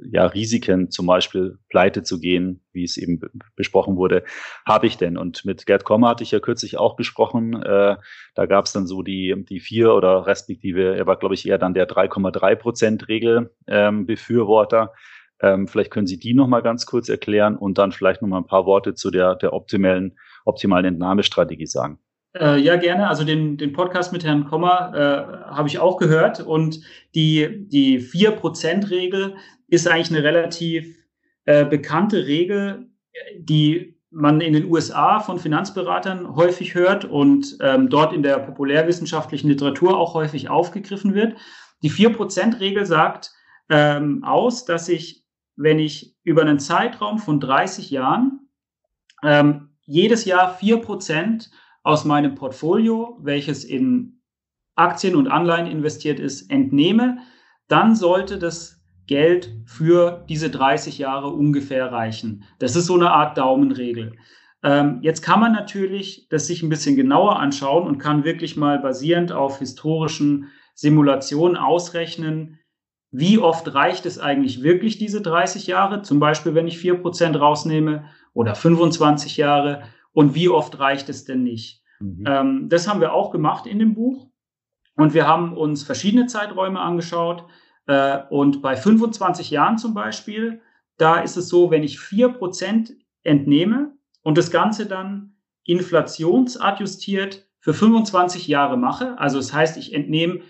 ja, 0.00 0.26
Risiken, 0.26 0.90
zum 0.90 1.06
Beispiel 1.06 1.58
pleite 1.68 2.02
zu 2.02 2.20
gehen, 2.20 2.62
wie 2.72 2.84
es 2.84 2.96
eben 2.96 3.20
besprochen 3.56 3.96
wurde, 3.96 4.24
habe 4.64 4.86
ich 4.86 4.96
denn? 4.96 5.18
Und 5.18 5.44
mit 5.44 5.66
Gerd 5.66 5.84
Kommer 5.84 6.10
hatte 6.10 6.22
ich 6.22 6.30
ja 6.30 6.40
kürzlich 6.40 6.78
auch 6.78 6.96
gesprochen. 6.96 7.60
Äh, 7.62 7.96
da 8.34 8.46
gab 8.46 8.66
es 8.66 8.72
dann 8.72 8.86
so 8.86 9.02
die, 9.02 9.44
die 9.48 9.60
vier 9.60 9.94
oder 9.94 10.26
respektive, 10.26 10.96
er 10.96 11.06
war, 11.06 11.18
glaube 11.18 11.34
ich, 11.34 11.48
eher 11.48 11.58
dann 11.58 11.74
der 11.74 11.88
3,3 11.88 12.54
Prozent 12.56 13.08
Regel 13.08 13.50
ähm, 13.66 14.06
Befürworter. 14.06 14.92
Ähm, 15.40 15.68
vielleicht 15.68 15.90
können 15.90 16.06
Sie 16.06 16.18
die 16.18 16.34
noch 16.34 16.48
mal 16.48 16.62
ganz 16.62 16.86
kurz 16.86 17.08
erklären 17.08 17.56
und 17.56 17.78
dann 17.78 17.92
vielleicht 17.92 18.22
noch 18.22 18.28
mal 18.28 18.38
ein 18.38 18.46
paar 18.46 18.66
Worte 18.66 18.94
zu 18.94 19.10
der, 19.10 19.36
der 19.36 19.52
optimalen, 19.52 20.18
optimalen 20.44 20.84
Entnahmestrategie 20.84 21.66
sagen. 21.66 21.98
Äh, 22.38 22.60
ja, 22.60 22.76
gerne. 22.76 23.08
Also 23.08 23.24
den, 23.24 23.56
den 23.56 23.72
Podcast 23.72 24.12
mit 24.12 24.24
Herrn 24.24 24.44
Kommer 24.44 24.92
äh, 24.94 25.54
habe 25.54 25.68
ich 25.68 25.78
auch 25.78 25.96
gehört 25.96 26.40
und 26.40 26.80
die, 27.14 27.66
die 27.68 28.00
4%-Regel 28.00 29.36
ist 29.68 29.88
eigentlich 29.88 30.10
eine 30.10 30.22
relativ 30.22 30.96
äh, 31.44 31.64
bekannte 31.64 32.26
Regel, 32.26 32.90
die 33.38 33.98
man 34.10 34.40
in 34.40 34.54
den 34.54 34.64
USA 34.64 35.20
von 35.20 35.38
Finanzberatern 35.38 36.34
häufig 36.34 36.74
hört 36.74 37.04
und 37.04 37.58
ähm, 37.60 37.90
dort 37.90 38.12
in 38.12 38.22
der 38.22 38.38
populärwissenschaftlichen 38.38 39.48
Literatur 39.48 39.98
auch 39.98 40.14
häufig 40.14 40.48
aufgegriffen 40.48 41.14
wird. 41.14 41.36
Die 41.82 41.90
4%-Regel 41.90 42.86
sagt 42.86 43.32
ähm, 43.68 44.24
aus, 44.24 44.64
dass 44.64 44.88
ich 44.88 45.24
wenn 45.58 45.78
ich 45.78 46.16
über 46.22 46.42
einen 46.42 46.60
Zeitraum 46.60 47.18
von 47.18 47.40
30 47.40 47.90
Jahren 47.90 48.48
ähm, 49.22 49.70
jedes 49.84 50.24
Jahr 50.24 50.56
4% 50.56 51.50
aus 51.82 52.04
meinem 52.04 52.34
Portfolio, 52.34 53.18
welches 53.20 53.64
in 53.64 54.20
Aktien 54.76 55.16
und 55.16 55.26
Anleihen 55.28 55.66
investiert 55.66 56.20
ist, 56.20 56.50
entnehme, 56.50 57.18
dann 57.66 57.96
sollte 57.96 58.38
das 58.38 58.80
Geld 59.06 59.52
für 59.66 60.24
diese 60.28 60.50
30 60.50 60.98
Jahre 60.98 61.28
ungefähr 61.28 61.90
reichen. 61.90 62.44
Das 62.58 62.76
ist 62.76 62.86
so 62.86 62.94
eine 62.94 63.10
Art 63.10 63.36
Daumenregel. 63.38 64.12
Ähm, 64.62 64.98
jetzt 65.02 65.22
kann 65.22 65.40
man 65.40 65.52
natürlich 65.52 66.28
das 66.28 66.46
sich 66.46 66.62
ein 66.62 66.68
bisschen 66.68 66.94
genauer 66.94 67.38
anschauen 67.40 67.86
und 67.86 67.98
kann 67.98 68.24
wirklich 68.24 68.56
mal 68.56 68.78
basierend 68.78 69.32
auf 69.32 69.58
historischen 69.58 70.48
Simulationen 70.74 71.56
ausrechnen, 71.56 72.57
wie 73.10 73.38
oft 73.38 73.72
reicht 73.74 74.06
es 74.06 74.18
eigentlich 74.18 74.62
wirklich 74.62 74.98
diese 74.98 75.22
30 75.22 75.66
Jahre, 75.66 76.02
zum 76.02 76.20
Beispiel 76.20 76.54
wenn 76.54 76.68
ich 76.68 76.78
4% 76.78 77.36
rausnehme 77.36 78.04
oder 78.34 78.54
25 78.54 79.36
Jahre 79.36 79.82
und 80.12 80.34
wie 80.34 80.48
oft 80.48 80.78
reicht 80.78 81.08
es 81.08 81.24
denn 81.24 81.42
nicht. 81.42 81.82
Mhm. 82.00 82.24
Ähm, 82.26 82.68
das 82.68 82.86
haben 82.86 83.00
wir 83.00 83.12
auch 83.12 83.30
gemacht 83.30 83.66
in 83.66 83.78
dem 83.78 83.94
Buch 83.94 84.28
und 84.96 85.14
wir 85.14 85.26
haben 85.26 85.56
uns 85.56 85.82
verschiedene 85.82 86.26
Zeiträume 86.26 86.80
angeschaut 86.80 87.44
äh, 87.86 88.18
und 88.28 88.60
bei 88.60 88.76
25 88.76 89.50
Jahren 89.50 89.78
zum 89.78 89.94
Beispiel, 89.94 90.60
da 90.98 91.20
ist 91.20 91.36
es 91.36 91.48
so, 91.48 91.70
wenn 91.70 91.82
ich 91.82 91.98
4% 91.98 92.92
entnehme 93.22 93.92
und 94.22 94.36
das 94.36 94.50
Ganze 94.50 94.86
dann 94.86 95.34
inflationsadjustiert 95.64 97.46
für 97.60 97.74
25 97.74 98.48
Jahre 98.48 98.76
mache, 98.76 99.18
also 99.18 99.38
das 99.38 99.52
heißt, 99.52 99.76
ich 99.76 99.94
entnehme 99.94 100.40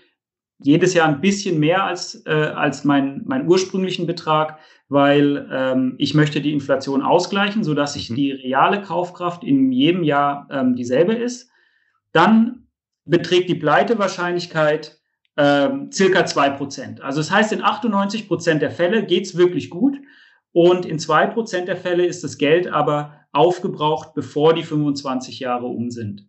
jedes 0.59 0.93
Jahr 0.93 1.07
ein 1.07 1.21
bisschen 1.21 1.59
mehr 1.59 1.83
als, 1.83 2.23
äh, 2.25 2.31
als 2.31 2.83
mein, 2.83 3.23
mein 3.25 3.47
ursprünglichen 3.47 4.05
Betrag, 4.05 4.59
weil 4.89 5.47
ähm, 5.51 5.95
ich 5.97 6.13
möchte 6.13 6.41
die 6.41 6.53
Inflation 6.53 7.01
ausgleichen, 7.01 7.63
sodass 7.63 7.95
ich 7.95 8.09
mhm. 8.09 8.15
die 8.15 8.31
reale 8.31 8.81
Kaufkraft 8.81 9.43
in 9.43 9.71
jedem 9.71 10.03
Jahr 10.03 10.47
ähm, 10.51 10.75
dieselbe 10.75 11.13
ist. 11.13 11.49
Dann 12.11 12.67
beträgt 13.05 13.49
die 13.49 13.55
Pleitewahrscheinlichkeit 13.55 14.99
ähm, 15.37 15.91
circa 15.91 16.25
zwei 16.25 16.49
Prozent. 16.49 17.01
Also 17.01 17.21
das 17.21 17.31
heißt, 17.31 17.53
in 17.53 17.63
98 17.63 18.27
Prozent 18.27 18.61
der 18.61 18.71
Fälle 18.71 19.05
geht's 19.05 19.37
wirklich 19.37 19.69
gut 19.69 19.97
und 20.51 20.85
in 20.85 20.99
zwei 20.99 21.27
Prozent 21.27 21.67
der 21.67 21.77
Fälle 21.77 22.05
ist 22.05 22.23
das 22.23 22.37
Geld 22.37 22.67
aber 22.67 23.13
aufgebraucht, 23.31 24.13
bevor 24.15 24.53
die 24.53 24.63
25 24.63 25.39
Jahre 25.39 25.67
um 25.67 25.91
sind. 25.91 26.27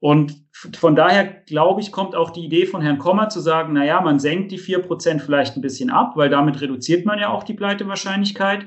Und 0.00 0.44
von 0.52 0.94
daher, 0.94 1.24
glaube 1.24 1.80
ich, 1.80 1.90
kommt 1.90 2.14
auch 2.14 2.30
die 2.30 2.44
Idee 2.44 2.66
von 2.66 2.82
Herrn 2.82 2.98
Kommer 2.98 3.28
zu 3.28 3.40
sagen, 3.40 3.72
na 3.72 3.84
ja, 3.84 4.00
man 4.00 4.20
senkt 4.20 4.52
die 4.52 4.58
vier 4.58 4.80
Prozent 4.80 5.22
vielleicht 5.22 5.56
ein 5.56 5.62
bisschen 5.62 5.90
ab, 5.90 6.12
weil 6.16 6.30
damit 6.30 6.60
reduziert 6.60 7.04
man 7.04 7.18
ja 7.18 7.30
auch 7.30 7.42
die 7.42 7.54
Pleitewahrscheinlichkeit. 7.54 8.66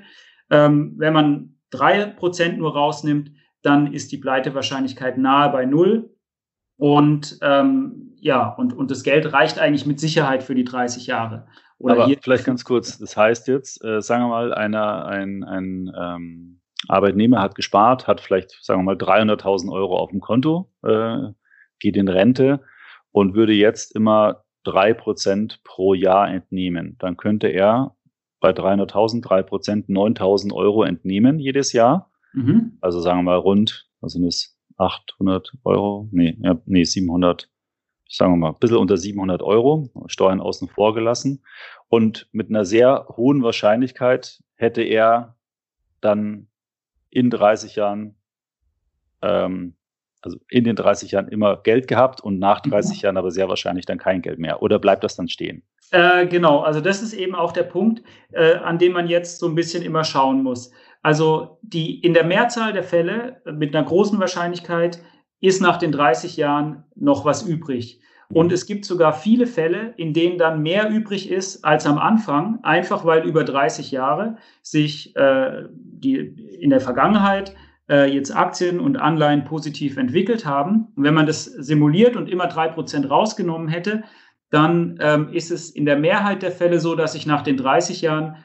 Ähm, 0.50 0.96
wenn 0.98 1.14
man 1.14 1.56
drei 1.70 2.06
Prozent 2.06 2.58
nur 2.58 2.74
rausnimmt, 2.74 3.32
dann 3.62 3.94
ist 3.94 4.12
die 4.12 4.18
Pleitewahrscheinlichkeit 4.18 5.18
nahe 5.18 5.50
bei 5.52 5.66
null. 5.66 6.14
Und 6.78 7.38
ähm, 7.42 8.14
ja, 8.18 8.50
und, 8.50 8.74
und 8.74 8.92
das 8.92 9.04
Geld 9.04 9.32
reicht 9.32 9.58
eigentlich 9.58 9.86
mit 9.86 10.00
Sicherheit 10.00 10.44
für 10.44 10.56
die 10.56 10.64
30 10.64 11.08
Jahre. 11.08 11.48
Oder 11.78 12.04
Aber 12.04 12.14
vielleicht 12.22 12.46
ganz 12.46 12.64
kurz, 12.64 13.00
das 13.00 13.18
heißt 13.18 13.48
jetzt, 13.48 13.84
äh, 13.84 14.02
sagen 14.02 14.24
wir 14.24 14.30
mal, 14.30 14.54
einer, 14.54 15.06
ein, 15.06 15.44
ein 15.44 15.92
ähm, 15.98 16.61
Arbeitnehmer 16.88 17.42
hat 17.42 17.56
gespart, 17.56 18.08
hat 18.08 18.22
vielleicht, 18.22 18.58
sagen 18.64 18.82
wir 18.82 18.84
mal, 18.84 18.96
300.000 18.96 19.72
Euro 19.72 19.98
auf 19.98 20.10
dem 20.12 20.20
Konto, 20.20 20.72
äh, 20.84 21.30
geht 21.80 21.98
in 21.98 22.08
Rente 22.08 22.62
und 23.12 23.34
würde 23.34 23.54
jetzt 23.54 23.96
immer 23.96 24.44
drei 24.64 24.94
Prozent 24.94 25.62
pro 25.64 25.94
Jahr 25.94 26.30
entnehmen. 26.30 26.96
Dann 27.00 27.18
könnte 27.18 27.48
er 27.48 27.96
bei 28.40 28.52
300.000 28.52 29.22
drei 29.22 29.44
Prozent 29.44 29.90
9.000 29.90 30.54
Euro 30.54 30.84
entnehmen 30.84 31.40
jedes 31.40 31.74
Jahr. 31.74 32.12
Mhm. 32.34 32.78
Also 32.82 33.00
sagen 33.00 33.20
wir 33.20 33.24
mal 33.24 33.38
rund, 33.38 33.88
was 34.00 34.14
sind 34.14 34.26
es, 34.26 34.58
800 34.78 35.54
Euro? 35.64 36.10
Nee, 36.12 36.38
ja, 36.42 36.60
nee, 36.66 36.84
700, 36.84 37.50
sagen 38.10 38.34
wir 38.34 38.38
mal, 38.38 38.50
ein 38.50 38.60
bisschen 38.60 38.78
unter 38.78 38.98
700 38.98 39.44
Euro, 39.44 39.90
Steuern 40.08 40.42
außen 40.42 40.68
vor 40.70 40.96
gelassen. 40.96 41.44
Und 41.88 42.28
mit 42.32 42.50
einer 42.50 42.66
sehr 42.66 43.06
hohen 43.16 43.44
Wahrscheinlichkeit 43.44 44.42
hätte 44.56 44.82
er 44.82 45.38
dann 46.00 46.48
in 47.12 47.30
30 47.30 47.76
Jahren, 47.76 48.16
ähm, 49.22 49.76
also 50.22 50.40
in 50.50 50.64
den 50.64 50.76
30 50.76 51.12
Jahren 51.12 51.28
immer 51.28 51.58
Geld 51.58 51.88
gehabt 51.88 52.22
und 52.22 52.40
nach 52.40 52.62
30 52.62 52.98
mhm. 52.98 53.02
Jahren 53.04 53.18
aber 53.18 53.32
sehr 53.32 53.50
wahrscheinlich 53.50 53.86
dann 53.86 53.98
kein 53.98 54.22
Geld 54.22 54.40
mehr. 54.40 54.62
Oder 54.62 54.80
bleibt 54.80 55.04
das 55.04 55.16
dann 55.16 55.28
stehen? 55.28 55.64
Äh, 55.92 56.26
genau, 56.28 56.62
also 56.62 56.80
das 56.80 57.02
ist 57.02 57.14
eben 57.14 57.36
auch 57.36 57.52
der 57.52 57.64
Punkt, 57.64 58.02
äh, 58.32 58.56
an 58.56 58.80
dem 58.80 58.94
man 58.94 59.08
jetzt 59.08 59.40
so 59.40 59.48
ein 59.48 59.56
bisschen 59.56 59.84
immer 59.84 60.04
schauen 60.04 60.42
muss. 60.42 60.72
Also 61.02 61.60
die 61.62 62.00
in 62.00 62.14
der 62.14 62.24
Mehrzahl 62.24 62.74
der 62.74 62.84
Fälle 62.84 63.42
mit 63.46 63.76
einer 63.76 63.86
großen 63.86 64.20
Wahrscheinlichkeit 64.20 65.04
ist 65.42 65.62
nach 65.62 65.78
den 65.78 65.92
30 65.92 66.38
Jahren 66.38 66.86
noch 66.96 67.26
was 67.26 67.44
übrig. 67.44 68.00
Und 68.34 68.52
es 68.52 68.66
gibt 68.66 68.86
sogar 68.86 69.14
viele 69.14 69.46
Fälle, 69.46 69.94
in 69.98 70.14
denen 70.14 70.38
dann 70.38 70.62
mehr 70.62 70.90
übrig 70.90 71.30
ist 71.30 71.64
als 71.66 71.86
am 71.86 71.98
Anfang, 71.98 72.60
einfach 72.64 73.06
weil 73.06 73.28
über 73.28 73.44
30 73.44 73.92
Jahre 73.92 74.38
sich 74.62 75.16
äh, 75.16 75.66
die 75.74 76.18
in 76.60 76.70
der 76.70 76.80
Vergangenheit 76.80 77.54
äh, 77.90 78.12
jetzt 78.12 78.36
Aktien 78.36 78.80
und 78.80 78.98
Anleihen 78.98 79.44
positiv 79.44 79.98
entwickelt 79.98 80.46
haben. 80.46 80.88
Und 80.96 81.04
wenn 81.04 81.14
man 81.14 81.26
das 81.26 81.46
simuliert 81.46 82.16
und 82.16 82.30
immer 82.30 82.48
drei 82.48 82.70
Prozent 82.70 83.10
rausgenommen 83.10 83.68
hätte, 83.68 84.04
dann 84.50 84.98
ähm, 85.02 85.30
ist 85.32 85.52
es 85.52 85.70
in 85.70 85.86
der 85.86 85.98
Mehrheit 85.98 86.42
der 86.42 86.52
Fälle 86.52 86.80
so, 86.80 86.96
dass 86.96 87.16
ich 87.16 87.26
nach 87.26 87.42
den 87.42 87.58
30 87.58 88.02
Jahren 88.02 88.38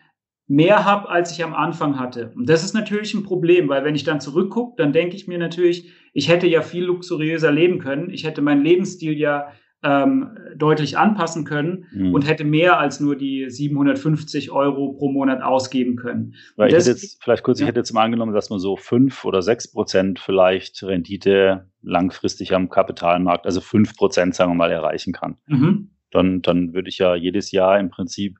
mehr 0.48 0.84
habe, 0.84 1.08
als 1.08 1.32
ich 1.32 1.42
am 1.42 1.54
Anfang 1.54 1.98
hatte. 1.98 2.32
Und 2.36 2.48
das 2.48 2.62
ist 2.62 2.74
natürlich 2.74 3.14
ein 3.14 3.24
Problem, 3.24 3.68
weil 3.68 3.84
wenn 3.84 3.96
ich 3.96 4.04
dann 4.04 4.20
zurückgucke, 4.20 4.74
dann 4.76 4.92
denke 4.92 5.16
ich 5.16 5.26
mir 5.26 5.38
natürlich, 5.38 5.92
ich 6.12 6.28
hätte 6.28 6.46
ja 6.46 6.62
viel 6.62 6.84
luxuriöser 6.84 7.50
leben 7.50 7.80
können. 7.80 8.10
Ich 8.10 8.24
hätte 8.24 8.42
meinen 8.42 8.62
Lebensstil 8.62 9.18
ja 9.18 9.48
ähm, 9.82 10.36
deutlich 10.56 10.96
anpassen 10.98 11.44
können 11.44 11.86
mhm. 11.92 12.14
und 12.14 12.26
hätte 12.26 12.44
mehr 12.44 12.78
als 12.78 12.98
nur 12.98 13.16
die 13.16 13.48
750 13.48 14.50
Euro 14.50 14.94
pro 14.94 15.10
Monat 15.10 15.42
ausgeben 15.42 15.96
können. 15.96 16.34
Weil 16.56 16.68
ich 16.68 16.74
hätte 16.74 16.90
jetzt, 16.90 17.22
vielleicht 17.22 17.42
kurz, 17.42 17.60
ja. 17.60 17.64
ich 17.64 17.68
hätte 17.68 17.80
jetzt 17.80 17.92
mal 17.92 18.02
angenommen, 18.02 18.32
dass 18.34 18.50
man 18.50 18.58
so 18.58 18.76
fünf 18.76 19.24
oder 19.24 19.42
sechs 19.42 19.70
Prozent 19.70 20.18
vielleicht 20.18 20.82
Rendite 20.82 21.70
langfristig 21.82 22.54
am 22.54 22.68
Kapitalmarkt, 22.70 23.46
also 23.46 23.60
fünf 23.60 23.96
Prozent, 23.96 24.34
sagen 24.34 24.50
wir 24.50 24.56
mal, 24.56 24.70
erreichen 24.70 25.12
kann. 25.12 25.36
Mhm. 25.46 25.90
Dann, 26.10 26.42
dann 26.42 26.72
würde 26.72 26.88
ich 26.88 26.98
ja 26.98 27.14
jedes 27.14 27.52
Jahr 27.52 27.78
im 27.78 27.90
Prinzip 27.90 28.38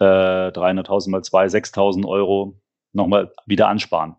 äh, 0.00 0.04
300.000 0.04 1.10
mal 1.10 1.22
zwei, 1.22 1.46
6.000 1.46 2.06
Euro 2.06 2.60
nochmal 2.92 3.32
wieder 3.46 3.68
ansparen. 3.68 4.16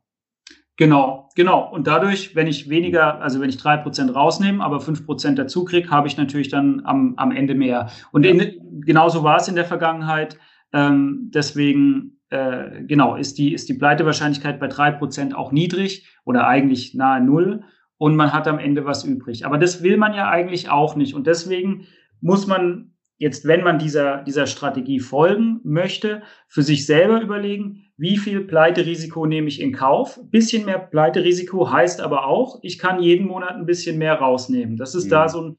Genau, 0.80 1.30
genau. 1.36 1.70
Und 1.70 1.88
dadurch, 1.88 2.38
wenn 2.38 2.48
ich 2.48 2.70
weniger, 2.70 3.20
also 3.20 3.42
wenn 3.42 3.50
ich 3.50 3.58
drei 3.58 3.76
Prozent 3.76 4.16
rausnehme, 4.16 4.64
aber 4.64 4.80
fünf 4.80 5.06
Prozent 5.06 5.38
dazu 5.38 5.66
kriege, 5.66 5.90
habe 5.90 6.08
ich 6.08 6.16
natürlich 6.16 6.48
dann 6.48 6.84
am, 6.86 7.16
am 7.18 7.34
Ende 7.34 7.54
mehr. 7.54 7.90
Und 8.14 8.26
in, 8.26 8.82
genauso 8.86 9.22
war 9.22 9.36
es 9.36 9.50
in 9.50 9.56
der 9.56 9.66
Vergangenheit. 9.66 10.38
Ähm, 10.72 11.32
deswegen, 11.34 12.22
äh, 12.30 12.86
genau, 12.86 13.18
ist 13.18 13.38
die, 13.40 13.54
ist 13.54 13.68
die 13.68 13.74
Pleitewahrscheinlichkeit 13.74 14.58
bei 14.58 14.68
drei 14.68 14.92
Prozent 14.92 15.36
auch 15.36 15.52
niedrig 15.52 16.08
oder 16.24 16.48
eigentlich 16.48 16.94
nahe 16.96 17.20
Null. 17.20 17.66
Und 17.98 18.16
man 18.16 18.32
hat 18.32 18.48
am 18.48 18.58
Ende 18.58 18.86
was 18.86 19.04
übrig. 19.04 19.46
Aber 19.46 19.58
das 19.58 19.84
will 19.84 19.98
man 19.98 20.14
ja 20.14 20.30
eigentlich 20.30 20.70
auch 20.70 20.96
nicht. 20.96 21.14
Und 21.14 21.28
deswegen 21.28 21.88
muss 22.22 22.48
man 22.48 22.94
jetzt, 23.18 23.46
wenn 23.46 23.66
man 23.66 23.80
dieser, 23.80 24.24
dieser 24.24 24.48
Strategie 24.48 25.02
folgen 25.02 25.60
möchte, 25.66 26.22
für 26.48 26.64
sich 26.64 26.86
selber 26.86 27.20
überlegen, 27.20 27.89
wie 28.00 28.18
viel 28.18 28.46
Pleiterisiko 28.46 29.26
nehme 29.26 29.50
ich 29.50 29.60
in 29.60 29.74
Kauf. 29.74 30.18
Ein 30.18 30.30
bisschen 30.30 30.66
mehr 30.66 30.80
Pleiterisiko 30.80 31.70
heißt 31.70 32.00
aber 32.00 32.26
auch, 32.28 32.60
ich 32.62 32.80
kann 32.80 33.04
jeden 33.04 33.28
Monat 33.28 33.56
ein 33.56 33.66
bisschen 33.66 33.98
mehr 33.98 34.16
rausnehmen. 34.16 34.78
Das 34.78 34.96
ist 34.96 35.06
mhm. 35.06 35.10
da 35.10 35.28
so, 35.28 35.42
ein, 35.42 35.58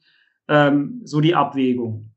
ähm, 0.48 1.02
so 1.04 1.20
die 1.20 1.34
Abwägung. 1.34 2.14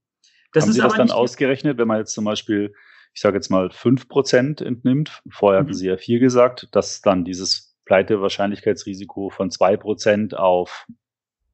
Das 0.54 0.64
Haben 0.64 0.70
ist 0.70 0.76
Sie 0.76 0.82
das 0.82 0.94
dann 0.94 1.12
ausgerechnet, 1.12 1.78
wenn 1.78 1.90
man 1.90 1.98
jetzt 1.98 2.14
zum 2.14 2.24
Beispiel, 2.24 2.74
ich 3.14 3.20
sage 3.20 3.36
jetzt 3.36 3.50
mal, 3.50 3.70
fünf 3.70 4.08
Prozent 4.08 4.62
entnimmt, 4.62 5.22
vorher 5.30 5.60
mhm. 5.60 5.66
hatten 5.66 5.74
Sie 5.74 5.88
ja 5.88 5.98
vier 5.98 6.20
gesagt, 6.20 6.70
dass 6.72 7.02
dann 7.02 7.26
dieses 7.26 7.76
Pleitewahrscheinlichkeitsrisiko 7.84 9.30
von 9.30 9.52
zwei 9.52 9.76
Prozent 9.76 10.38
auf 10.38 10.88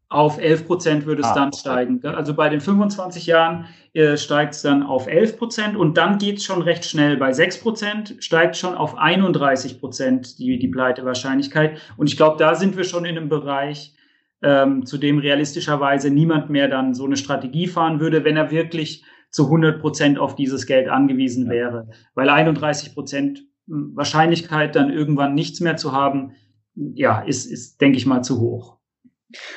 auf 0.09 0.41
11 0.41 0.65
Prozent 0.65 1.05
würde 1.05 1.21
es 1.21 1.27
ah, 1.27 1.35
dann 1.35 1.47
okay. 1.49 1.59
steigen. 1.59 2.03
Also 2.03 2.33
bei 2.33 2.49
den 2.49 2.61
25 2.61 3.27
Jahren 3.27 3.65
äh, 3.93 4.17
steigt 4.17 4.55
es 4.55 4.63
dann 4.63 4.81
auf 4.81 5.07
11 5.07 5.37
Prozent 5.37 5.77
und 5.77 5.97
dann 5.97 6.17
geht 6.17 6.37
es 6.37 6.43
schon 6.43 6.63
recht 6.63 6.83
schnell. 6.83 7.17
Bei 7.17 7.31
6 7.31 7.61
Prozent 7.61 8.15
steigt 8.19 8.57
schon 8.57 8.73
auf 8.73 8.97
31 8.97 9.79
Prozent 9.79 10.39
die, 10.39 10.57
die 10.57 10.67
Pleitewahrscheinlichkeit. 10.67 11.77
Und 11.95 12.09
ich 12.09 12.17
glaube, 12.17 12.37
da 12.37 12.55
sind 12.55 12.75
wir 12.75 12.85
schon 12.85 13.05
in 13.05 13.17
einem 13.17 13.29
Bereich, 13.29 13.93
ähm, 14.41 14.85
zu 14.85 14.97
dem 14.97 15.19
realistischerweise 15.19 16.09
niemand 16.09 16.49
mehr 16.49 16.67
dann 16.67 16.95
so 16.95 17.05
eine 17.05 17.17
Strategie 17.17 17.67
fahren 17.67 17.99
würde, 17.99 18.23
wenn 18.23 18.37
er 18.37 18.49
wirklich 18.49 19.03
zu 19.29 19.45
100 19.45 19.79
Prozent 19.79 20.17
auf 20.17 20.35
dieses 20.35 20.65
Geld 20.65 20.89
angewiesen 20.89 21.45
ja. 21.45 21.51
wäre. 21.51 21.89
Weil 22.15 22.29
31 22.29 22.95
Prozent 22.95 23.43
hm, 23.67 23.91
Wahrscheinlichkeit, 23.95 24.75
dann 24.75 24.91
irgendwann 24.91 25.35
nichts 25.35 25.59
mehr 25.59 25.77
zu 25.77 25.91
haben, 25.91 26.31
ja, 26.73 27.19
ist, 27.19 27.45
ist 27.45 27.79
denke 27.79 27.97
ich 27.97 28.07
mal, 28.07 28.23
zu 28.23 28.39
hoch. 28.39 28.78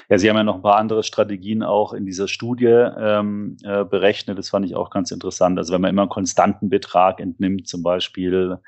Ja, 0.08 0.18
Sie 0.18 0.28
haben 0.28 0.36
ja 0.36 0.44
noch 0.44 0.56
ein 0.56 0.62
paar 0.62 0.76
andere 0.76 1.02
Strategien 1.02 1.62
auch 1.62 1.92
in 1.92 2.04
dieser 2.04 2.28
Studie 2.28 2.66
ähm, 2.66 3.56
äh, 3.62 3.84
berechnet. 3.84 4.38
Das 4.38 4.50
fand 4.50 4.66
ich 4.66 4.74
auch 4.74 4.90
ganz 4.90 5.10
interessant. 5.10 5.58
Also 5.58 5.72
wenn 5.72 5.80
man 5.80 5.90
immer 5.90 6.02
einen 6.02 6.10
konstanten 6.10 6.68
Betrag 6.68 7.20
entnimmt, 7.20 7.66
zum 7.68 7.82
Beispiel, 7.82 8.58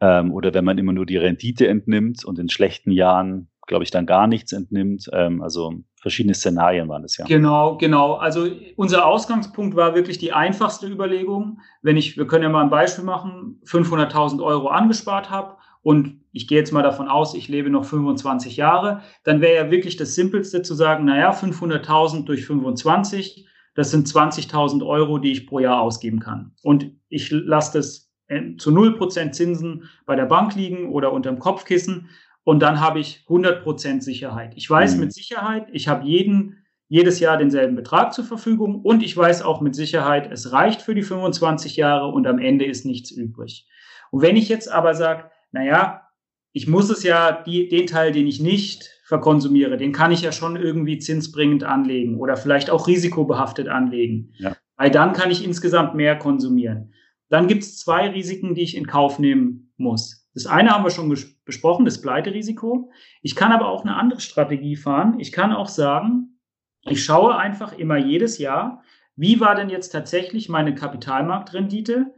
ähm, 0.00 0.32
oder 0.32 0.52
wenn 0.54 0.64
man 0.64 0.78
immer 0.78 0.92
nur 0.92 1.06
die 1.06 1.16
Rendite 1.16 1.66
entnimmt 1.66 2.24
und 2.24 2.38
in 2.38 2.48
schlechten 2.48 2.90
Jahren, 2.90 3.48
glaube 3.66 3.84
ich, 3.84 3.90
dann 3.90 4.04
gar 4.04 4.26
nichts 4.26 4.52
entnimmt. 4.52 5.08
Ähm, 5.12 5.42
also 5.42 5.72
verschiedene 6.00 6.34
Szenarien 6.34 6.88
waren 6.88 7.04
es 7.04 7.16
ja. 7.16 7.24
Genau, 7.24 7.78
genau. 7.78 8.14
Also 8.14 8.46
unser 8.76 9.06
Ausgangspunkt 9.06 9.74
war 9.74 9.94
wirklich 9.94 10.18
die 10.18 10.34
einfachste 10.34 10.86
Überlegung. 10.86 11.60
Wenn 11.80 11.96
ich, 11.96 12.18
wir 12.18 12.26
können 12.26 12.42
ja 12.42 12.50
mal 12.50 12.62
ein 12.62 12.70
Beispiel 12.70 13.04
machen, 13.04 13.60
500.000 13.64 14.44
Euro 14.44 14.68
angespart 14.68 15.30
habe 15.30 15.56
und 15.84 16.24
ich 16.32 16.48
gehe 16.48 16.58
jetzt 16.58 16.72
mal 16.72 16.82
davon 16.82 17.08
aus, 17.08 17.34
ich 17.34 17.46
lebe 17.46 17.70
noch 17.70 17.84
25 17.84 18.56
Jahre, 18.56 19.02
dann 19.22 19.40
wäre 19.40 19.66
ja 19.66 19.70
wirklich 19.70 19.96
das 19.96 20.14
Simpelste 20.14 20.62
zu 20.62 20.74
sagen, 20.74 21.04
naja, 21.04 21.30
500.000 21.30 22.24
durch 22.24 22.46
25, 22.46 23.46
das 23.76 23.90
sind 23.90 24.08
20.000 24.08 24.84
Euro, 24.84 25.18
die 25.18 25.30
ich 25.30 25.46
pro 25.46 25.58
Jahr 25.60 25.80
ausgeben 25.80 26.20
kann. 26.20 26.52
Und 26.62 26.90
ich 27.08 27.30
lasse 27.30 27.78
das 27.78 28.10
äh, 28.28 28.56
zu 28.56 28.70
0% 28.70 29.32
Zinsen 29.32 29.84
bei 30.06 30.16
der 30.16 30.24
Bank 30.24 30.56
liegen 30.56 30.88
oder 30.88 31.12
unterm 31.12 31.38
Kopfkissen 31.38 32.08
und 32.44 32.60
dann 32.60 32.80
habe 32.80 32.98
ich 32.98 33.24
100% 33.28 34.00
Sicherheit. 34.00 34.54
Ich 34.56 34.68
weiß 34.68 34.94
mhm. 34.94 35.00
mit 35.00 35.12
Sicherheit, 35.12 35.66
ich 35.70 35.86
habe 35.86 36.06
jeden 36.06 36.64
jedes 36.88 37.20
Jahr 37.20 37.36
denselben 37.36 37.76
Betrag 37.76 38.14
zur 38.14 38.24
Verfügung 38.24 38.80
und 38.80 39.02
ich 39.02 39.14
weiß 39.16 39.42
auch 39.42 39.60
mit 39.60 39.74
Sicherheit, 39.74 40.30
es 40.32 40.52
reicht 40.52 40.80
für 40.80 40.94
die 40.94 41.02
25 41.02 41.76
Jahre 41.76 42.06
und 42.08 42.26
am 42.26 42.38
Ende 42.38 42.64
ist 42.64 42.86
nichts 42.86 43.10
übrig. 43.10 43.68
Und 44.10 44.22
wenn 44.22 44.36
ich 44.36 44.48
jetzt 44.48 44.70
aber 44.70 44.94
sage, 44.94 45.30
naja, 45.54 46.08
ich 46.52 46.66
muss 46.68 46.90
es 46.90 47.02
ja, 47.02 47.32
die, 47.32 47.68
den 47.68 47.86
Teil, 47.86 48.12
den 48.12 48.26
ich 48.26 48.40
nicht 48.40 48.90
verkonsumiere, 49.04 49.76
den 49.76 49.92
kann 49.92 50.12
ich 50.12 50.22
ja 50.22 50.32
schon 50.32 50.56
irgendwie 50.56 50.98
zinsbringend 50.98 51.64
anlegen 51.64 52.18
oder 52.18 52.36
vielleicht 52.36 52.70
auch 52.70 52.86
risikobehaftet 52.86 53.68
anlegen. 53.68 54.32
Ja. 54.38 54.56
Weil 54.76 54.90
dann 54.90 55.12
kann 55.12 55.30
ich 55.30 55.44
insgesamt 55.44 55.94
mehr 55.94 56.18
konsumieren. 56.18 56.92
Dann 57.28 57.46
gibt 57.46 57.62
es 57.62 57.78
zwei 57.78 58.08
Risiken, 58.10 58.54
die 58.54 58.62
ich 58.62 58.76
in 58.76 58.86
Kauf 58.86 59.18
nehmen 59.18 59.72
muss. 59.76 60.28
Das 60.34 60.46
eine 60.46 60.70
haben 60.70 60.84
wir 60.84 60.90
schon 60.90 61.14
besprochen, 61.44 61.84
das 61.84 62.00
Pleiterisiko. 62.00 62.90
Ich 63.22 63.36
kann 63.36 63.52
aber 63.52 63.68
auch 63.68 63.82
eine 63.82 63.96
andere 63.96 64.20
Strategie 64.20 64.76
fahren. 64.76 65.20
Ich 65.20 65.30
kann 65.30 65.52
auch 65.52 65.68
sagen, 65.68 66.40
ich 66.82 67.04
schaue 67.04 67.36
einfach 67.36 67.72
immer 67.72 67.96
jedes 67.96 68.38
Jahr, 68.38 68.82
wie 69.16 69.38
war 69.38 69.54
denn 69.54 69.70
jetzt 69.70 69.90
tatsächlich 69.90 70.48
meine 70.48 70.74
Kapitalmarktrendite 70.74 72.12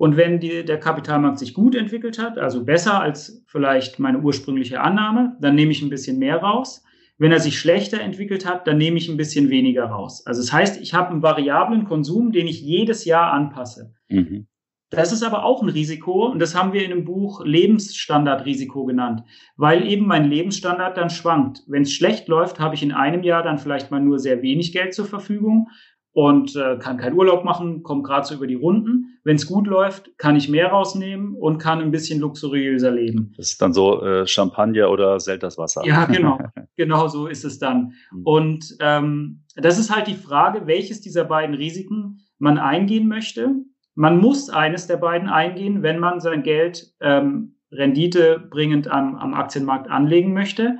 und 0.00 0.16
wenn 0.16 0.40
die, 0.40 0.64
der 0.64 0.80
Kapitalmarkt 0.80 1.38
sich 1.38 1.52
gut 1.52 1.74
entwickelt 1.74 2.18
hat, 2.18 2.38
also 2.38 2.64
besser 2.64 3.02
als 3.02 3.44
vielleicht 3.46 3.98
meine 3.98 4.20
ursprüngliche 4.20 4.80
Annahme, 4.80 5.36
dann 5.42 5.54
nehme 5.54 5.72
ich 5.72 5.82
ein 5.82 5.90
bisschen 5.90 6.18
mehr 6.18 6.38
raus. 6.38 6.82
Wenn 7.18 7.32
er 7.32 7.38
sich 7.38 7.58
schlechter 7.58 8.00
entwickelt 8.00 8.46
hat, 8.46 8.66
dann 8.66 8.78
nehme 8.78 8.96
ich 8.96 9.10
ein 9.10 9.18
bisschen 9.18 9.50
weniger 9.50 9.84
raus. 9.84 10.26
Also 10.26 10.40
das 10.40 10.54
heißt, 10.54 10.80
ich 10.80 10.94
habe 10.94 11.10
einen 11.10 11.22
variablen 11.22 11.84
Konsum, 11.84 12.32
den 12.32 12.46
ich 12.46 12.62
jedes 12.62 13.04
Jahr 13.04 13.30
anpasse. 13.30 13.92
Mhm. 14.08 14.46
Das 14.88 15.12
ist 15.12 15.22
aber 15.22 15.44
auch 15.44 15.62
ein 15.62 15.68
Risiko 15.68 16.28
und 16.28 16.38
das 16.38 16.54
haben 16.54 16.72
wir 16.72 16.82
in 16.82 16.92
dem 16.92 17.04
Buch 17.04 17.44
Lebensstandardrisiko 17.44 18.86
genannt, 18.86 19.22
weil 19.58 19.86
eben 19.86 20.06
mein 20.06 20.30
Lebensstandard 20.30 20.96
dann 20.96 21.10
schwankt. 21.10 21.62
Wenn 21.66 21.82
es 21.82 21.92
schlecht 21.92 22.26
läuft, 22.26 22.58
habe 22.58 22.74
ich 22.74 22.82
in 22.82 22.92
einem 22.92 23.22
Jahr 23.22 23.42
dann 23.42 23.58
vielleicht 23.58 23.90
mal 23.90 24.00
nur 24.00 24.18
sehr 24.18 24.40
wenig 24.40 24.72
Geld 24.72 24.94
zur 24.94 25.04
Verfügung 25.04 25.68
und 26.12 26.56
äh, 26.56 26.76
kann 26.78 26.96
keinen 26.96 27.16
Urlaub 27.16 27.44
machen, 27.44 27.82
kommt 27.82 28.04
gerade 28.04 28.26
so 28.26 28.34
über 28.34 28.46
die 28.46 28.54
Runden. 28.54 29.18
Wenn 29.22 29.36
es 29.36 29.46
gut 29.46 29.66
läuft, 29.66 30.16
kann 30.18 30.34
ich 30.34 30.48
mehr 30.48 30.68
rausnehmen 30.68 31.34
und 31.34 31.58
kann 31.58 31.80
ein 31.80 31.90
bisschen 31.90 32.20
luxuriöser 32.20 32.90
leben. 32.90 33.32
Das 33.36 33.52
ist 33.52 33.62
dann 33.62 33.72
so 33.72 34.02
äh, 34.02 34.26
Champagner 34.26 34.90
oder 34.90 35.20
Selterswasser. 35.20 35.84
Ja, 35.84 36.06
genau. 36.06 36.38
genau 36.76 37.06
so 37.06 37.26
ist 37.26 37.44
es 37.44 37.58
dann. 37.58 37.92
Mhm. 38.12 38.22
Und 38.24 38.76
ähm, 38.80 39.44
das 39.56 39.78
ist 39.78 39.94
halt 39.94 40.08
die 40.08 40.14
Frage, 40.14 40.66
welches 40.66 41.00
dieser 41.00 41.24
beiden 41.24 41.54
Risiken 41.54 42.20
man 42.38 42.58
eingehen 42.58 43.06
möchte. 43.06 43.54
Man 43.94 44.18
muss 44.18 44.50
eines 44.50 44.86
der 44.86 44.96
beiden 44.96 45.28
eingehen, 45.28 45.82
wenn 45.82 45.98
man 45.98 46.20
sein 46.20 46.42
Geld 46.42 46.92
ähm, 47.00 47.56
renditebringend 47.70 48.88
am, 48.88 49.16
am 49.16 49.34
Aktienmarkt 49.34 49.88
anlegen 49.88 50.32
möchte. 50.32 50.78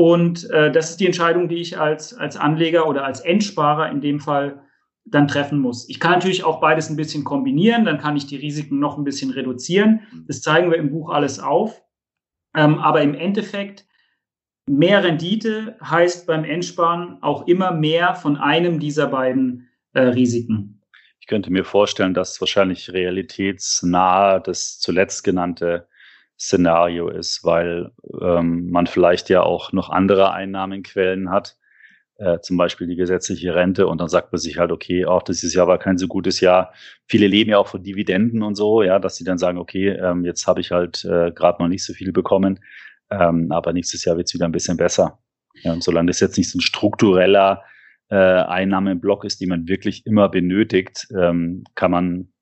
Und 0.00 0.48
äh, 0.48 0.72
das 0.72 0.88
ist 0.88 1.00
die 1.00 1.04
Entscheidung, 1.04 1.46
die 1.46 1.56
ich 1.56 1.78
als, 1.78 2.14
als 2.14 2.38
Anleger 2.38 2.88
oder 2.88 3.04
als 3.04 3.20
Endsparer 3.20 3.90
in 3.90 4.00
dem 4.00 4.18
Fall 4.18 4.62
dann 5.04 5.28
treffen 5.28 5.58
muss. 5.58 5.90
Ich 5.90 6.00
kann 6.00 6.12
natürlich 6.12 6.42
auch 6.42 6.58
beides 6.58 6.88
ein 6.88 6.96
bisschen 6.96 7.22
kombinieren, 7.22 7.84
dann 7.84 7.98
kann 7.98 8.16
ich 8.16 8.24
die 8.24 8.36
Risiken 8.36 8.78
noch 8.78 8.96
ein 8.96 9.04
bisschen 9.04 9.30
reduzieren. 9.30 10.00
Das 10.26 10.40
zeigen 10.40 10.70
wir 10.70 10.78
im 10.78 10.90
Buch 10.90 11.10
alles 11.10 11.38
auf. 11.38 11.82
Ähm, 12.56 12.78
aber 12.78 13.02
im 13.02 13.14
Endeffekt, 13.14 13.84
mehr 14.66 15.04
Rendite 15.04 15.76
heißt 15.84 16.26
beim 16.26 16.44
Endsparen 16.44 17.18
auch 17.22 17.46
immer 17.46 17.70
mehr 17.70 18.14
von 18.14 18.38
einem 18.38 18.80
dieser 18.80 19.06
beiden 19.06 19.68
äh, 19.92 20.00
Risiken. 20.00 20.80
Ich 21.20 21.26
könnte 21.26 21.52
mir 21.52 21.66
vorstellen, 21.66 22.14
dass 22.14 22.40
wahrscheinlich 22.40 22.90
realitätsnah 22.90 24.38
das 24.38 24.78
zuletzt 24.78 25.24
genannte 25.24 25.89
Szenario 26.40 27.08
ist, 27.08 27.44
weil 27.44 27.92
ähm, 28.20 28.70
man 28.70 28.86
vielleicht 28.86 29.28
ja 29.28 29.42
auch 29.42 29.72
noch 29.72 29.90
andere 29.90 30.32
Einnahmenquellen 30.32 31.30
hat, 31.30 31.58
äh, 32.16 32.40
zum 32.40 32.56
Beispiel 32.56 32.86
die 32.86 32.96
gesetzliche 32.96 33.54
Rente 33.54 33.86
und 33.86 34.00
dann 34.00 34.08
sagt 34.08 34.32
man 34.32 34.40
sich 34.40 34.58
halt, 34.58 34.72
okay, 34.72 35.04
auch 35.04 35.22
dieses 35.22 35.52
Jahr 35.52 35.68
war 35.68 35.78
kein 35.78 35.98
so 35.98 36.08
gutes 36.08 36.40
Jahr. 36.40 36.72
Viele 37.06 37.26
leben 37.26 37.50
ja 37.50 37.58
auch 37.58 37.68
von 37.68 37.82
Dividenden 37.82 38.42
und 38.42 38.54
so, 38.54 38.82
ja, 38.82 38.98
dass 38.98 39.16
sie 39.16 39.24
dann 39.24 39.36
sagen, 39.36 39.58
okay, 39.58 39.90
ähm, 39.90 40.24
jetzt 40.24 40.46
habe 40.46 40.62
ich 40.62 40.70
halt 40.70 41.04
äh, 41.04 41.30
gerade 41.30 41.62
noch 41.62 41.68
nicht 41.68 41.84
so 41.84 41.92
viel 41.92 42.10
bekommen, 42.10 42.60
ähm, 43.10 43.52
aber 43.52 43.74
nächstes 43.74 44.06
Jahr 44.06 44.16
wird 44.16 44.28
es 44.28 44.34
wieder 44.34 44.46
ein 44.46 44.52
bisschen 44.52 44.78
besser. 44.78 45.18
Ja, 45.62 45.74
und 45.74 45.84
solange 45.84 46.08
das 46.08 46.20
jetzt 46.20 46.38
nicht 46.38 46.50
so 46.50 46.56
ein 46.56 46.62
struktureller 46.62 47.64
äh, 48.08 48.16
Einnahmenblock 48.16 49.24
ist, 49.24 49.42
den 49.42 49.50
man 49.50 49.68
wirklich 49.68 50.06
immer 50.06 50.30
benötigt, 50.30 51.06
ähm, 51.14 51.64
kann 51.74 51.90
man 51.90 52.32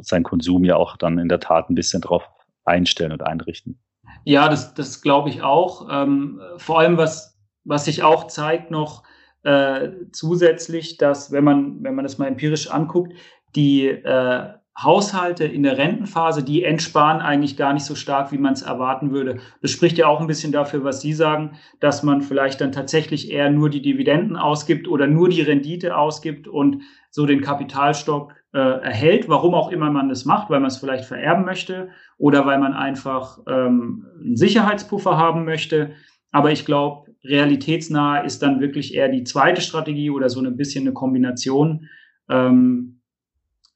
seinen 0.00 0.24
Konsum 0.24 0.64
ja 0.64 0.74
auch 0.74 0.96
dann 0.96 1.18
in 1.18 1.28
der 1.28 1.40
Tat 1.40 1.70
ein 1.70 1.74
bisschen 1.74 2.00
drauf 2.00 2.28
einstellen 2.68 3.12
und 3.12 3.22
einrichten. 3.22 3.80
Ja, 4.24 4.48
das, 4.48 4.74
das 4.74 5.02
glaube 5.02 5.30
ich 5.30 5.42
auch. 5.42 5.88
Ähm, 5.90 6.40
vor 6.56 6.78
allem, 6.78 6.96
was, 6.96 7.38
was 7.64 7.86
sich 7.86 8.02
auch 8.02 8.26
zeigt 8.26 8.70
noch 8.70 9.02
äh, 9.42 9.90
zusätzlich, 10.12 10.96
dass, 10.98 11.32
wenn 11.32 11.44
man, 11.44 11.82
wenn 11.82 11.94
man 11.94 12.04
das 12.04 12.18
mal 12.18 12.26
empirisch 12.26 12.70
anguckt, 12.70 13.14
die 13.54 13.86
äh, 13.86 14.52
Haushalte 14.80 15.44
in 15.44 15.64
der 15.64 15.76
Rentenphase, 15.76 16.44
die 16.44 16.62
entsparen 16.62 17.20
eigentlich 17.20 17.56
gar 17.56 17.72
nicht 17.72 17.84
so 17.84 17.96
stark, 17.96 18.30
wie 18.30 18.38
man 18.38 18.52
es 18.52 18.62
erwarten 18.62 19.10
würde. 19.10 19.40
Das 19.60 19.72
spricht 19.72 19.98
ja 19.98 20.06
auch 20.06 20.20
ein 20.20 20.28
bisschen 20.28 20.52
dafür, 20.52 20.84
was 20.84 21.00
Sie 21.00 21.12
sagen, 21.12 21.58
dass 21.80 22.04
man 22.04 22.22
vielleicht 22.22 22.60
dann 22.60 22.70
tatsächlich 22.70 23.32
eher 23.32 23.50
nur 23.50 23.70
die 23.70 23.82
Dividenden 23.82 24.36
ausgibt 24.36 24.86
oder 24.86 25.08
nur 25.08 25.30
die 25.30 25.42
Rendite 25.42 25.96
ausgibt 25.96 26.46
und 26.46 26.82
so 27.10 27.26
den 27.26 27.40
Kapitalstock 27.40 28.34
äh, 28.52 28.58
erhält, 28.58 29.28
warum 29.28 29.54
auch 29.54 29.70
immer 29.70 29.90
man 29.90 30.08
das 30.08 30.24
macht, 30.24 30.50
weil 30.50 30.60
man 30.60 30.68
es 30.68 30.78
vielleicht 30.78 31.04
vererben 31.04 31.44
möchte 31.44 31.90
oder 32.16 32.46
weil 32.46 32.58
man 32.58 32.72
einfach 32.72 33.40
ähm, 33.46 34.06
einen 34.20 34.36
Sicherheitspuffer 34.36 35.16
haben 35.16 35.44
möchte. 35.44 35.92
Aber 36.30 36.50
ich 36.50 36.64
glaube, 36.64 37.10
realitätsnah 37.24 38.20
ist 38.20 38.42
dann 38.42 38.60
wirklich 38.60 38.94
eher 38.94 39.08
die 39.08 39.24
zweite 39.24 39.60
Strategie 39.60 40.10
oder 40.10 40.28
so 40.28 40.40
ein 40.40 40.56
bisschen 40.56 40.86
eine 40.86 40.94
Kombination 40.94 41.88
ähm, 42.28 43.00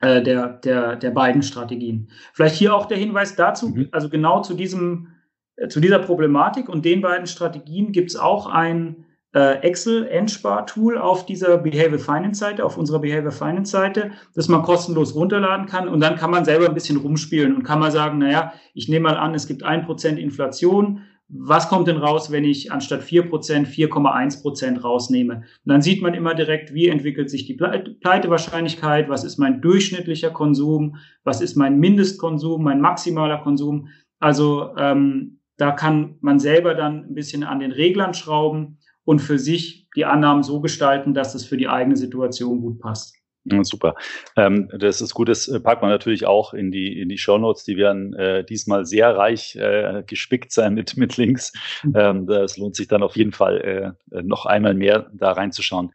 äh, 0.00 0.22
der, 0.22 0.48
der, 0.48 0.96
der 0.96 1.10
beiden 1.10 1.42
Strategien. 1.42 2.10
Vielleicht 2.32 2.56
hier 2.56 2.74
auch 2.74 2.86
der 2.86 2.98
Hinweis 2.98 3.36
dazu, 3.36 3.68
mhm. 3.68 3.88
also 3.92 4.08
genau 4.08 4.42
zu 4.42 4.54
diesem, 4.54 5.08
äh, 5.56 5.68
zu 5.68 5.80
dieser 5.80 5.98
Problematik 5.98 6.68
und 6.68 6.84
den 6.84 7.00
beiden 7.00 7.26
Strategien 7.26 7.92
gibt 7.92 8.10
es 8.10 8.16
auch 8.16 8.46
ein 8.46 9.04
Excel-Endspar-Tool 9.38 10.98
auf 10.98 11.24
dieser 11.24 11.56
Behavior 11.56 11.98
Finance-Seite, 11.98 12.64
auf 12.64 12.76
unserer 12.76 12.98
Behavior 12.98 13.32
Finance-Seite, 13.32 14.10
das 14.34 14.48
man 14.48 14.62
kostenlos 14.62 15.14
runterladen 15.14 15.66
kann. 15.66 15.88
Und 15.88 16.00
dann 16.00 16.16
kann 16.16 16.30
man 16.30 16.44
selber 16.44 16.66
ein 16.66 16.74
bisschen 16.74 16.98
rumspielen 16.98 17.56
und 17.56 17.62
kann 17.62 17.80
mal 17.80 17.90
sagen, 17.90 18.18
naja, 18.18 18.52
ich 18.74 18.88
nehme 18.88 19.08
mal 19.08 19.16
an, 19.16 19.34
es 19.34 19.46
gibt 19.46 19.62
ein 19.62 19.86
Prozent 19.86 20.18
Inflation. 20.18 21.00
Was 21.28 21.70
kommt 21.70 21.88
denn 21.88 21.96
raus, 21.96 22.30
wenn 22.30 22.44
ich 22.44 22.72
anstatt 22.72 23.02
vier 23.02 23.22
Prozent 23.26 23.66
4,1 23.66 24.42
Prozent 24.42 24.84
rausnehme? 24.84 25.36
Und 25.36 25.44
dann 25.64 25.80
sieht 25.80 26.02
man 26.02 26.12
immer 26.12 26.34
direkt, 26.34 26.74
wie 26.74 26.88
entwickelt 26.88 27.30
sich 27.30 27.46
die 27.46 27.54
Pleitewahrscheinlichkeit, 27.54 29.08
was 29.08 29.24
ist 29.24 29.38
mein 29.38 29.62
durchschnittlicher 29.62 30.30
Konsum, 30.30 30.96
was 31.24 31.40
ist 31.40 31.56
mein 31.56 31.78
Mindestkonsum, 31.78 32.62
mein 32.62 32.82
maximaler 32.82 33.38
Konsum. 33.38 33.88
Also 34.20 34.76
ähm, 34.76 35.38
da 35.56 35.70
kann 35.70 36.16
man 36.20 36.38
selber 36.38 36.74
dann 36.74 37.06
ein 37.06 37.14
bisschen 37.14 37.44
an 37.44 37.60
den 37.60 37.72
Reglern 37.72 38.12
schrauben 38.12 38.76
und 39.05 39.20
für 39.20 39.38
sich 39.38 39.88
die 39.96 40.05
Annahmen 40.05 40.42
so 40.42 40.61
gestalten, 40.61 41.14
dass 41.14 41.34
es 41.34 41.44
für 41.44 41.57
die 41.57 41.68
eigene 41.68 41.96
Situation 41.96 42.61
gut 42.61 42.80
passt. 42.80 43.16
Super. 43.62 43.96
Ähm, 44.36 44.70
das 44.78 45.00
ist 45.00 45.14
gut, 45.14 45.28
das 45.28 45.48
äh, 45.48 45.59
packt 45.59 45.82
man 45.82 45.90
natürlich 45.90 46.26
auch 46.26 46.55
in 46.55 46.70
die, 46.70 47.00
in 47.00 47.09
die 47.09 47.18
Shownotes. 47.18 47.64
Die 47.64 47.76
werden 47.76 48.14
äh, 48.14 48.44
diesmal 48.44 48.86
sehr 48.86 49.16
reich 49.16 49.57
äh, 49.57 50.05
gespickt 50.07 50.53
sein 50.53 50.74
mit, 50.74 50.96
mit 50.96 51.16
Links. 51.16 51.53
Mhm. 51.82 51.92
Ähm, 51.96 52.26
das 52.26 52.57
lohnt 52.57 52.76
sich 52.76 52.86
dann 52.86 53.03
auf 53.03 53.16
jeden 53.16 53.32
Fall 53.32 53.96
äh, 54.12 54.22
noch 54.22 54.46
einmal 54.46 54.74
mehr 54.74 55.11
da 55.12 55.32
reinzuschauen. 55.32 55.90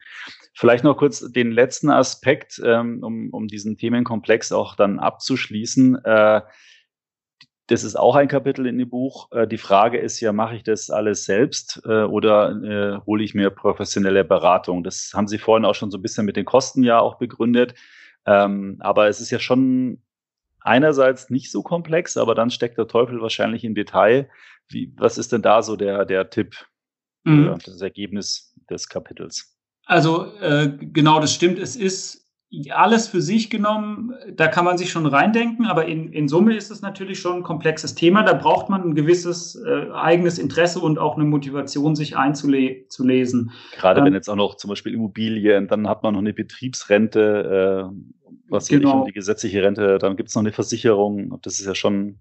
Vielleicht 0.52 0.84
noch 0.84 0.98
kurz 0.98 1.20
den 1.32 1.50
letzten 1.50 1.88
Aspekt, 1.88 2.60
ähm, 2.62 3.02
um, 3.02 3.30
um 3.30 3.48
diesen 3.48 3.78
Themenkomplex 3.78 4.52
auch 4.52 4.74
dann 4.76 4.98
abzuschließen. 4.98 6.04
Äh, 6.04 6.42
das 7.68 7.84
ist 7.84 7.96
auch 7.96 8.16
ein 8.16 8.28
Kapitel 8.28 8.66
in 8.66 8.78
dem 8.78 8.88
Buch. 8.88 9.30
Äh, 9.30 9.46
die 9.46 9.58
Frage 9.58 9.98
ist 9.98 10.20
ja, 10.20 10.32
mache 10.32 10.56
ich 10.56 10.62
das 10.62 10.90
alles 10.90 11.24
selbst 11.24 11.80
äh, 11.84 12.02
oder 12.02 12.50
äh, 12.62 13.06
hole 13.06 13.22
ich 13.22 13.34
mir 13.34 13.50
professionelle 13.50 14.24
Beratung? 14.24 14.82
Das 14.82 15.12
haben 15.14 15.28
Sie 15.28 15.38
vorhin 15.38 15.66
auch 15.66 15.74
schon 15.74 15.90
so 15.90 15.98
ein 15.98 16.02
bisschen 16.02 16.24
mit 16.24 16.36
den 16.36 16.46
Kosten 16.46 16.82
ja 16.82 16.98
auch 16.98 17.18
begründet. 17.18 17.74
Ähm, 18.26 18.78
aber 18.80 19.08
es 19.08 19.20
ist 19.20 19.30
ja 19.30 19.38
schon 19.38 20.02
einerseits 20.60 21.30
nicht 21.30 21.50
so 21.50 21.62
komplex, 21.62 22.16
aber 22.16 22.34
dann 22.34 22.50
steckt 22.50 22.78
der 22.78 22.88
Teufel 22.88 23.20
wahrscheinlich 23.20 23.64
im 23.64 23.74
Detail. 23.74 24.30
Wie, 24.68 24.92
was 24.96 25.18
ist 25.18 25.32
denn 25.32 25.42
da 25.42 25.62
so 25.62 25.76
der, 25.76 26.06
der 26.06 26.30
Tipp, 26.30 26.56
mhm. 27.24 27.58
das 27.64 27.80
Ergebnis 27.82 28.54
des 28.70 28.88
Kapitels? 28.88 29.58
Also 29.84 30.34
äh, 30.40 30.70
genau, 30.80 31.20
das 31.20 31.34
stimmt. 31.34 31.58
Es 31.58 31.76
ist 31.76 32.27
alles 32.70 33.08
für 33.08 33.20
sich 33.20 33.50
genommen, 33.50 34.14
da 34.32 34.48
kann 34.48 34.64
man 34.64 34.78
sich 34.78 34.90
schon 34.90 35.04
reindenken, 35.04 35.66
aber 35.66 35.84
in, 35.84 36.12
in 36.12 36.28
Summe 36.28 36.56
ist 36.56 36.70
es 36.70 36.80
natürlich 36.80 37.20
schon 37.20 37.36
ein 37.36 37.42
komplexes 37.42 37.94
Thema. 37.94 38.22
Da 38.22 38.32
braucht 38.32 38.70
man 38.70 38.82
ein 38.82 38.94
gewisses 38.94 39.54
äh, 39.54 39.90
eigenes 39.92 40.38
Interesse 40.38 40.80
und 40.80 40.98
auch 40.98 41.16
eine 41.16 41.24
Motivation, 41.24 41.94
sich 41.94 42.16
einzulesen. 42.16 43.50
Gerade 43.76 44.00
ähm, 44.00 44.06
wenn 44.06 44.14
jetzt 44.14 44.30
auch 44.30 44.36
noch 44.36 44.56
zum 44.56 44.70
Beispiel 44.70 44.94
Immobilien, 44.94 45.68
dann 45.68 45.86
hat 45.86 46.02
man 46.02 46.14
noch 46.14 46.20
eine 46.20 46.32
Betriebsrente, 46.32 47.90
äh, 47.92 48.30
was 48.48 48.68
genau. 48.68 49.04
die 49.04 49.12
gesetzliche 49.12 49.62
Rente, 49.62 49.98
dann 49.98 50.16
gibt 50.16 50.30
es 50.30 50.34
noch 50.34 50.42
eine 50.42 50.52
Versicherung. 50.52 51.38
Das 51.42 51.60
ist 51.60 51.66
ja 51.66 51.74
schon 51.74 52.20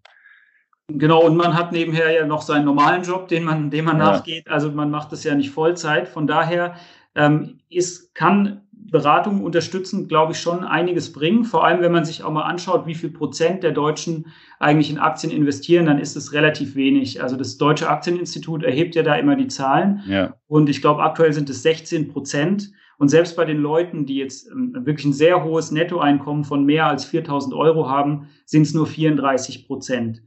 Genau, 0.90 1.26
und 1.26 1.36
man 1.36 1.54
hat 1.54 1.74
nebenher 1.74 2.12
ja 2.12 2.26
noch 2.26 2.42
seinen 2.42 2.64
normalen 2.64 3.04
Job, 3.04 3.28
den 3.28 3.44
man, 3.44 3.70
dem 3.70 3.86
man 3.86 3.98
ja. 3.98 4.12
nachgeht. 4.12 4.48
Also 4.48 4.72
man 4.72 4.90
macht 4.90 5.12
das 5.12 5.24
ja 5.26 5.36
nicht 5.36 5.50
Vollzeit. 5.50 6.08
Von 6.08 6.28
daher 6.28 6.76
ähm, 7.14 7.60
ist, 7.70 8.16
kann 8.16 8.67
Beratung 8.90 9.44
unterstützend, 9.44 10.08
glaube 10.08 10.32
ich, 10.32 10.40
schon 10.40 10.64
einiges 10.64 11.12
bringen. 11.12 11.44
Vor 11.44 11.66
allem, 11.66 11.82
wenn 11.82 11.92
man 11.92 12.06
sich 12.06 12.24
auch 12.24 12.32
mal 12.32 12.44
anschaut, 12.44 12.86
wie 12.86 12.96
viel 12.96 13.10
Prozent 13.10 13.64
der 13.64 13.72
Deutschen 13.72 14.28
eigentlich 14.60 14.90
in 14.90 14.98
Aktien 14.98 15.32
investieren, 15.32 15.86
dann 15.86 16.00
ist 16.00 16.16
es 16.16 16.34
relativ 16.34 16.76
wenig. 16.76 17.22
Also 17.22 17.36
das 17.36 17.58
Deutsche 17.58 17.90
Aktieninstitut 17.90 18.64
erhebt 18.64 18.96
ja 18.96 19.04
da 19.04 19.16
immer 19.16 19.36
die 19.36 19.48
Zahlen. 19.48 20.02
Ja. 20.08 20.36
Und 20.48 20.70
ich 20.70 20.82
glaube, 20.82 21.04
aktuell 21.04 21.34
sind 21.34 21.50
es 21.50 21.64
16 21.64 22.08
Prozent. 22.08 22.72
Und 22.98 23.10
selbst 23.10 23.36
bei 23.36 23.46
den 23.46 23.58
Leuten, 23.58 24.06
die 24.06 24.18
jetzt 24.18 24.50
ähm, 24.50 24.74
wirklich 24.86 25.06
ein 25.06 25.14
sehr 25.14 25.44
hohes 25.44 25.72
Nettoeinkommen 25.72 26.44
von 26.44 26.66
mehr 26.66 26.88
als 26.88 27.06
4000 27.06 27.54
Euro 27.54 27.90
haben, 27.90 28.30
sind 28.46 28.64
es 28.64 28.74
nur 28.74 28.88
34 28.88 29.68
Prozent. 29.68 30.22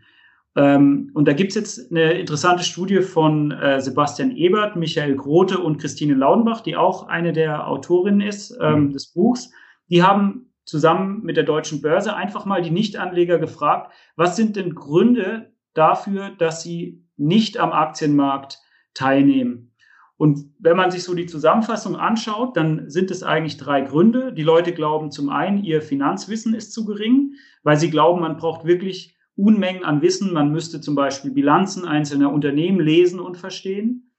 Ähm, 0.56 1.10
und 1.14 1.28
da 1.28 1.32
gibt 1.32 1.50
es 1.50 1.56
jetzt 1.56 1.90
eine 1.90 2.12
interessante 2.12 2.64
Studie 2.64 3.02
von 3.02 3.52
äh, 3.52 3.80
Sebastian 3.80 4.32
Ebert, 4.32 4.76
Michael 4.76 5.14
Grote 5.14 5.58
und 5.58 5.78
Christine 5.78 6.14
Laudenbach, 6.14 6.60
die 6.60 6.76
auch 6.76 7.06
eine 7.06 7.32
der 7.32 7.68
Autorinnen 7.68 8.20
ist 8.20 8.56
ähm, 8.60 8.84
mhm. 8.84 8.92
des 8.92 9.12
Buchs. 9.12 9.50
Die 9.88 10.02
haben 10.02 10.52
zusammen 10.64 11.22
mit 11.22 11.36
der 11.36 11.44
deutschen 11.44 11.82
Börse 11.82 12.14
einfach 12.14 12.44
mal 12.46 12.62
die 12.62 12.70
Nichtanleger 12.70 13.38
gefragt, 13.38 13.92
was 14.16 14.36
sind 14.36 14.56
denn 14.56 14.74
Gründe 14.74 15.52
dafür, 15.74 16.30
dass 16.38 16.62
sie 16.62 17.04
nicht 17.16 17.58
am 17.58 17.72
Aktienmarkt 17.72 18.58
teilnehmen? 18.94 19.72
Und 20.16 20.52
wenn 20.58 20.76
man 20.76 20.90
sich 20.90 21.02
so 21.02 21.14
die 21.14 21.24
Zusammenfassung 21.24 21.96
anschaut, 21.96 22.54
dann 22.56 22.90
sind 22.90 23.10
es 23.10 23.22
eigentlich 23.22 23.56
drei 23.56 23.80
Gründe. 23.80 24.34
Die 24.34 24.42
Leute 24.42 24.72
glauben 24.72 25.10
zum 25.10 25.30
einen, 25.30 25.64
ihr 25.64 25.80
Finanzwissen 25.80 26.54
ist 26.54 26.72
zu 26.72 26.84
gering. 26.84 27.34
weil 27.62 27.78
sie 27.78 27.90
glauben, 27.90 28.20
man 28.20 28.36
braucht 28.36 28.66
wirklich 28.66 29.16
Unmengen 29.40 29.84
an 29.84 30.02
Wissen. 30.02 30.32
Man 30.32 30.52
müsste 30.52 30.80
zum 30.80 30.94
Beispiel 30.94 31.30
Bilanzen 31.30 31.84
einzelner 31.86 32.32
Unternehmen 32.32 32.80
lesen 32.80 33.20
und 33.20 33.36
verstehen. 33.36 34.10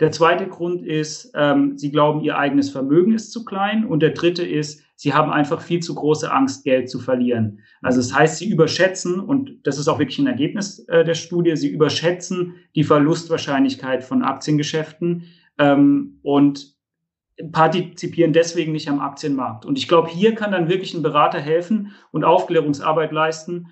Der 0.00 0.12
zweite 0.12 0.46
Grund 0.46 0.86
ist, 0.86 1.32
ähm, 1.34 1.76
sie 1.76 1.90
glauben, 1.90 2.22
ihr 2.22 2.38
eigenes 2.38 2.70
Vermögen 2.70 3.12
ist 3.12 3.32
zu 3.32 3.44
klein. 3.44 3.84
Und 3.84 4.00
der 4.00 4.10
dritte 4.10 4.44
ist, 4.44 4.82
sie 4.94 5.12
haben 5.12 5.32
einfach 5.32 5.60
viel 5.60 5.80
zu 5.80 5.94
große 5.94 6.32
Angst, 6.32 6.62
Geld 6.64 6.88
zu 6.88 7.00
verlieren. 7.00 7.60
Also 7.82 7.98
das 7.98 8.14
heißt, 8.14 8.38
sie 8.38 8.48
überschätzen, 8.48 9.18
und 9.18 9.66
das 9.66 9.78
ist 9.78 9.88
auch 9.88 9.98
wirklich 9.98 10.18
ein 10.20 10.28
Ergebnis 10.28 10.80
äh, 10.88 11.04
der 11.04 11.14
Studie, 11.14 11.56
sie 11.56 11.68
überschätzen 11.68 12.54
die 12.76 12.84
Verlustwahrscheinlichkeit 12.84 14.04
von 14.04 14.22
Aktiengeschäften 14.22 15.24
ähm, 15.58 16.20
und 16.22 16.76
partizipieren 17.52 18.32
deswegen 18.32 18.72
nicht 18.72 18.88
am 18.88 19.00
Aktienmarkt. 19.00 19.64
Und 19.64 19.78
ich 19.78 19.88
glaube, 19.88 20.08
hier 20.08 20.34
kann 20.34 20.52
dann 20.52 20.68
wirklich 20.68 20.94
ein 20.94 21.02
Berater 21.02 21.40
helfen 21.40 21.92
und 22.10 22.24
Aufklärungsarbeit 22.24 23.12
leisten, 23.12 23.68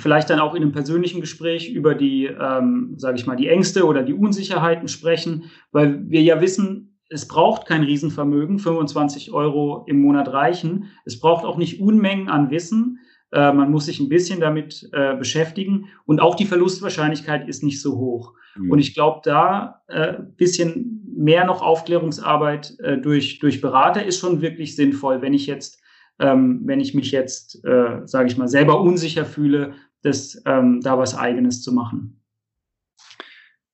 vielleicht 0.00 0.30
dann 0.30 0.40
auch 0.40 0.54
in 0.54 0.62
einem 0.62 0.72
persönlichen 0.72 1.20
Gespräch 1.20 1.70
über 1.70 1.94
die, 1.94 2.26
ähm, 2.26 2.94
sage 2.96 3.16
ich 3.16 3.26
mal, 3.26 3.36
die 3.36 3.48
Ängste 3.48 3.86
oder 3.86 4.02
die 4.02 4.14
Unsicherheiten 4.14 4.88
sprechen, 4.88 5.44
weil 5.72 6.08
wir 6.08 6.22
ja 6.22 6.40
wissen, 6.40 6.98
es 7.08 7.26
braucht 7.26 7.66
kein 7.66 7.82
Riesenvermögen, 7.82 8.58
25 8.58 9.32
Euro 9.32 9.84
im 9.88 10.00
Monat 10.00 10.32
reichen. 10.32 10.90
Es 11.04 11.18
braucht 11.18 11.44
auch 11.44 11.56
nicht 11.56 11.80
Unmengen 11.80 12.28
an 12.28 12.50
Wissen. 12.50 13.00
Äh, 13.32 13.52
man 13.52 13.70
muss 13.70 13.86
sich 13.86 13.98
ein 13.98 14.08
bisschen 14.08 14.40
damit 14.40 14.88
äh, 14.92 15.16
beschäftigen 15.16 15.86
und 16.06 16.20
auch 16.20 16.36
die 16.36 16.46
Verlustwahrscheinlichkeit 16.46 17.48
ist 17.48 17.64
nicht 17.64 17.82
so 17.82 17.96
hoch. 17.98 18.34
Mhm. 18.56 18.70
Und 18.70 18.78
ich 18.78 18.94
glaube, 18.94 19.20
da 19.24 19.82
äh, 19.88 20.14
bisschen 20.36 21.04
mehr 21.16 21.44
noch 21.44 21.62
Aufklärungsarbeit 21.62 22.78
äh, 22.78 22.98
durch, 22.98 23.40
durch 23.40 23.60
Berater 23.60 24.04
ist 24.04 24.20
schon 24.20 24.40
wirklich 24.40 24.76
sinnvoll, 24.76 25.20
wenn 25.20 25.34
ich 25.34 25.46
jetzt 25.46 25.80
ähm, 26.20 26.60
wenn 26.64 26.80
ich 26.80 26.94
mich 26.94 27.10
jetzt, 27.10 27.64
äh, 27.64 28.02
sage 28.04 28.28
ich 28.28 28.36
mal, 28.36 28.46
selber 28.46 28.80
unsicher 28.80 29.24
fühle, 29.24 29.72
das, 30.02 30.40
ähm, 30.46 30.80
da 30.80 30.98
was 30.98 31.16
Eigenes 31.16 31.62
zu 31.62 31.72
machen. 31.72 32.20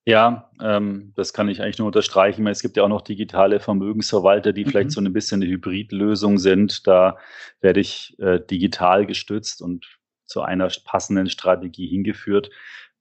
Ja, 0.09 0.51
ähm, 0.63 1.13
das 1.17 1.33
kann 1.33 1.49
ich 1.49 1.61
eigentlich 1.61 1.79
nur 1.79 1.89
unterstreichen. 1.89 2.47
Es 2.47 2.63
gibt 2.63 2.77
ja 2.77 2.85
auch 2.85 2.89
noch 2.89 3.03
digitale 3.03 3.59
Vermögensverwalter, 3.59 4.53
die 4.53 4.65
mhm. 4.65 4.69
vielleicht 4.69 4.93
so 4.93 5.01
ein 5.01 5.13
bisschen 5.13 5.43
eine 5.43 5.51
Hybridlösung 5.51 6.39
sind. 6.39 6.87
Da 6.87 7.19
werde 7.61 7.81
ich 7.81 8.17
äh, 8.21 8.39
digital 8.39 9.05
gestützt 9.05 9.61
und 9.61 9.99
zu 10.25 10.43
einer 10.43 10.69
passenden 10.85 11.29
Strategie 11.29 11.89
hingeführt. 11.89 12.51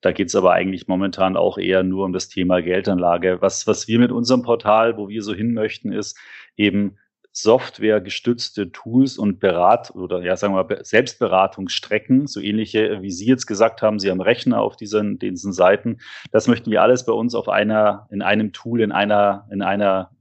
Da 0.02 0.12
geht 0.12 0.30
es 0.30 0.36
aber 0.36 0.54
eigentlich 0.54 0.88
momentan 0.88 1.38
auch 1.38 1.60
eher 1.60 1.84
nur 1.84 2.06
um 2.06 2.14
das 2.14 2.28
Thema 2.28 2.62
Geldanlage. 2.62 3.38
Was, 3.40 3.68
was 3.68 3.88
wir 3.88 4.00
mit 4.00 4.12
unserem 4.12 4.42
Portal, 4.42 4.98
wo 4.98 5.08
wir 5.08 5.22
so 5.22 5.34
hin 5.34 5.54
möchten, 5.54 5.92
ist 5.92 6.18
eben 6.58 6.98
softwaregestützte 7.36 8.72
Tools 8.72 9.18
und 9.18 9.42
Berat 9.42 9.94
oder 9.94 10.24
ja, 10.24 10.38
sagen 10.38 10.56
wir 10.56 10.84
Selbstberatungsstrecken, 10.84 12.28
so 12.28 12.40
ähnliche, 12.40 13.02
wie 13.02 13.12
Sie 13.12 13.26
jetzt 13.26 13.46
gesagt 13.46 13.82
haben, 13.82 14.00
Sie 14.00 14.10
haben 14.10 14.22
Rechner 14.22 14.62
auf 14.62 14.78
diesen, 14.78 15.20
diesen 15.20 15.52
Seiten. 15.52 15.98
Das 16.32 16.48
möchten 16.48 16.72
wir 16.72 16.82
alles 16.82 17.06
bei 17.06 17.12
uns 17.12 17.36
auf 17.36 17.50
einer, 17.50 18.08
in 18.10 18.22
einem 18.22 18.54
Tool, 18.54 18.80
in 18.80 18.94
einer, 18.94 19.48
in 19.52 19.62
einer 19.62 20.12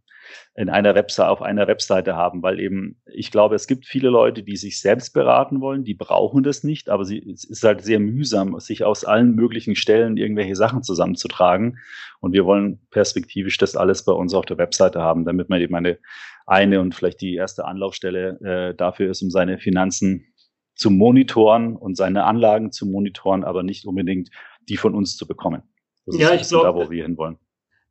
in 0.57 0.69
einer 0.69 0.95
Webseite, 0.95 1.29
auf 1.29 1.43
einer 1.43 1.67
Webseite 1.67 2.15
haben, 2.15 2.43
weil 2.43 2.61
eben, 2.61 3.01
ich 3.07 3.33
glaube, 3.33 3.57
es 3.57 3.67
gibt 3.67 3.87
viele 3.87 4.09
Leute, 4.09 4.45
die 4.45 4.57
sich 4.57 4.81
selbst 4.81 5.13
beraten 5.13 5.61
wollen, 5.61 5.83
die 5.83 5.95
brauchen 5.95 6.45
das 6.45 6.63
nicht, 6.63 6.89
aber 6.91 7.05
sie, 7.05 7.29
es 7.29 7.43
ist 7.43 7.65
halt 7.65 7.83
sehr 7.83 7.99
mühsam, 7.99 8.59
sich 8.61 8.85
aus 8.85 9.05
allen 9.05 9.35
möglichen 9.35 9.75
Stellen 9.75 10.17
irgendwelche 10.17 10.55
Sachen 10.55 10.85
zusammenzutragen. 10.85 11.79
Und 12.21 12.33
wir 12.33 12.45
wollen 12.45 12.79
perspektivisch 12.91 13.59
das 13.59 13.75
alles 13.75 14.05
bei 14.05 14.13
uns 14.13 14.33
auf 14.33 14.47
der 14.47 14.59
Webseite 14.59 15.01
haben, 15.03 15.25
damit 15.25 15.49
man 15.49 15.61
eben 15.61 15.75
eine, 15.75 15.99
eine 16.47 16.81
und 16.81 16.95
vielleicht 16.95 17.21
die 17.21 17.35
erste 17.35 17.65
Anlaufstelle 17.65 18.39
äh, 18.71 18.75
dafür 18.77 19.11
ist, 19.11 19.23
um 19.23 19.31
seine 19.31 19.59
Finanzen 19.59 20.33
zu 20.77 20.91
monitoren 20.91 21.75
und 21.75 21.97
seine 21.97 22.25
Anlagen 22.25 22.71
zu 22.71 22.87
monitoren, 22.87 23.43
aber 23.43 23.65
nicht 23.65 23.87
unbedingt 23.87 24.31
die 24.69 24.77
von 24.77 24.95
uns 24.95 25.17
zu 25.17 25.27
bekommen. 25.27 25.63
Das 26.07 26.17
ja, 26.17 26.31
ist 26.31 26.43
ich 26.43 26.49
glaube, 26.49 26.79
da, 26.79 26.87
wo 26.87 26.91
wir 26.91 27.03
hinwollen 27.03 27.39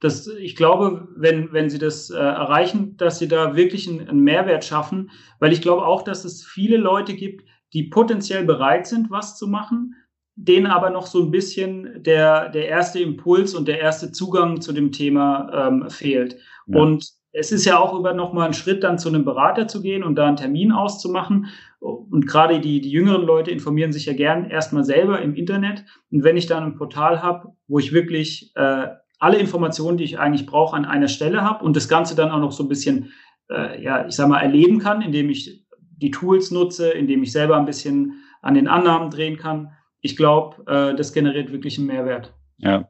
das, 0.03 0.27
ich 0.27 0.57
glaube, 0.57 1.07
wenn, 1.15 1.53
wenn 1.53 1.69
sie 1.69 1.79
das 1.79 2.09
äh, 2.09 2.17
erreichen, 2.17 2.97
dass 2.97 3.19
sie 3.19 3.29
da 3.29 3.55
wirklich 3.55 3.87
einen, 3.87 4.09
einen, 4.09 4.19
Mehrwert 4.19 4.65
schaffen, 4.65 5.11
weil 5.39 5.53
ich 5.53 5.61
glaube 5.61 5.85
auch, 5.85 6.01
dass 6.01 6.25
es 6.25 6.43
viele 6.45 6.75
Leute 6.75 7.13
gibt, 7.13 7.45
die 7.71 7.83
potenziell 7.83 8.43
bereit 8.43 8.85
sind, 8.85 9.11
was 9.11 9.37
zu 9.37 9.47
machen, 9.47 9.95
denen 10.35 10.67
aber 10.67 10.89
noch 10.89 11.05
so 11.05 11.23
ein 11.23 11.31
bisschen 11.31 12.03
der, 12.03 12.49
der 12.49 12.67
erste 12.67 12.99
Impuls 12.99 13.55
und 13.55 13.69
der 13.69 13.79
erste 13.79 14.11
Zugang 14.11 14.59
zu 14.59 14.73
dem 14.73 14.91
Thema 14.91 15.69
ähm, 15.69 15.89
fehlt. 15.89 16.35
Ja. 16.67 16.81
Und 16.81 17.09
es 17.31 17.53
ist 17.53 17.63
ja 17.63 17.79
auch 17.79 17.97
über 17.97 18.13
nochmal 18.13 18.47
ein 18.47 18.53
Schritt, 18.53 18.83
dann 18.83 18.99
zu 18.99 19.07
einem 19.07 19.23
Berater 19.23 19.69
zu 19.69 19.81
gehen 19.81 20.03
und 20.03 20.15
da 20.15 20.27
einen 20.27 20.35
Termin 20.35 20.73
auszumachen. 20.73 21.47
Und 21.79 22.27
gerade 22.27 22.59
die, 22.59 22.81
die 22.81 22.91
jüngeren 22.91 23.25
Leute 23.25 23.51
informieren 23.51 23.93
sich 23.93 24.05
ja 24.05 24.13
gern 24.13 24.49
erstmal 24.49 24.83
selber 24.83 25.21
im 25.21 25.33
Internet. 25.33 25.85
Und 26.11 26.25
wenn 26.25 26.35
ich 26.35 26.45
dann 26.45 26.63
ein 26.63 26.75
Portal 26.75 27.23
habe, 27.23 27.53
wo 27.67 27.79
ich 27.79 27.93
wirklich 27.93 28.51
äh, 28.55 28.87
alle 29.23 29.37
Informationen, 29.37 29.97
die 29.97 30.03
ich 30.03 30.19
eigentlich 30.19 30.45
brauche, 30.45 30.75
an 30.75 30.83
einer 30.83 31.07
Stelle 31.07 31.43
habe 31.43 31.63
und 31.63 31.77
das 31.77 31.87
Ganze 31.87 32.13
dann 32.13 32.29
auch 32.29 32.39
noch 32.39 32.51
so 32.51 32.63
ein 32.63 32.67
bisschen, 32.67 33.13
äh, 33.49 33.81
ja, 33.81 34.05
ich 34.05 34.15
sag 34.15 34.27
mal, 34.27 34.41
erleben 34.41 34.79
kann, 34.79 35.01
indem 35.01 35.29
ich 35.29 35.65
die 35.79 36.11
Tools 36.11 36.51
nutze, 36.51 36.91
indem 36.91 37.23
ich 37.23 37.31
selber 37.31 37.55
ein 37.55 37.65
bisschen 37.65 38.21
an 38.41 38.53
den 38.53 38.67
Annahmen 38.67 39.09
drehen 39.09 39.37
kann. 39.37 39.71
Ich 40.01 40.17
glaube, 40.17 40.63
äh, 40.69 40.93
das 40.93 41.13
generiert 41.13 41.53
wirklich 41.53 41.77
einen 41.77 41.87
Mehrwert. 41.87 42.33
Ja, 42.57 42.89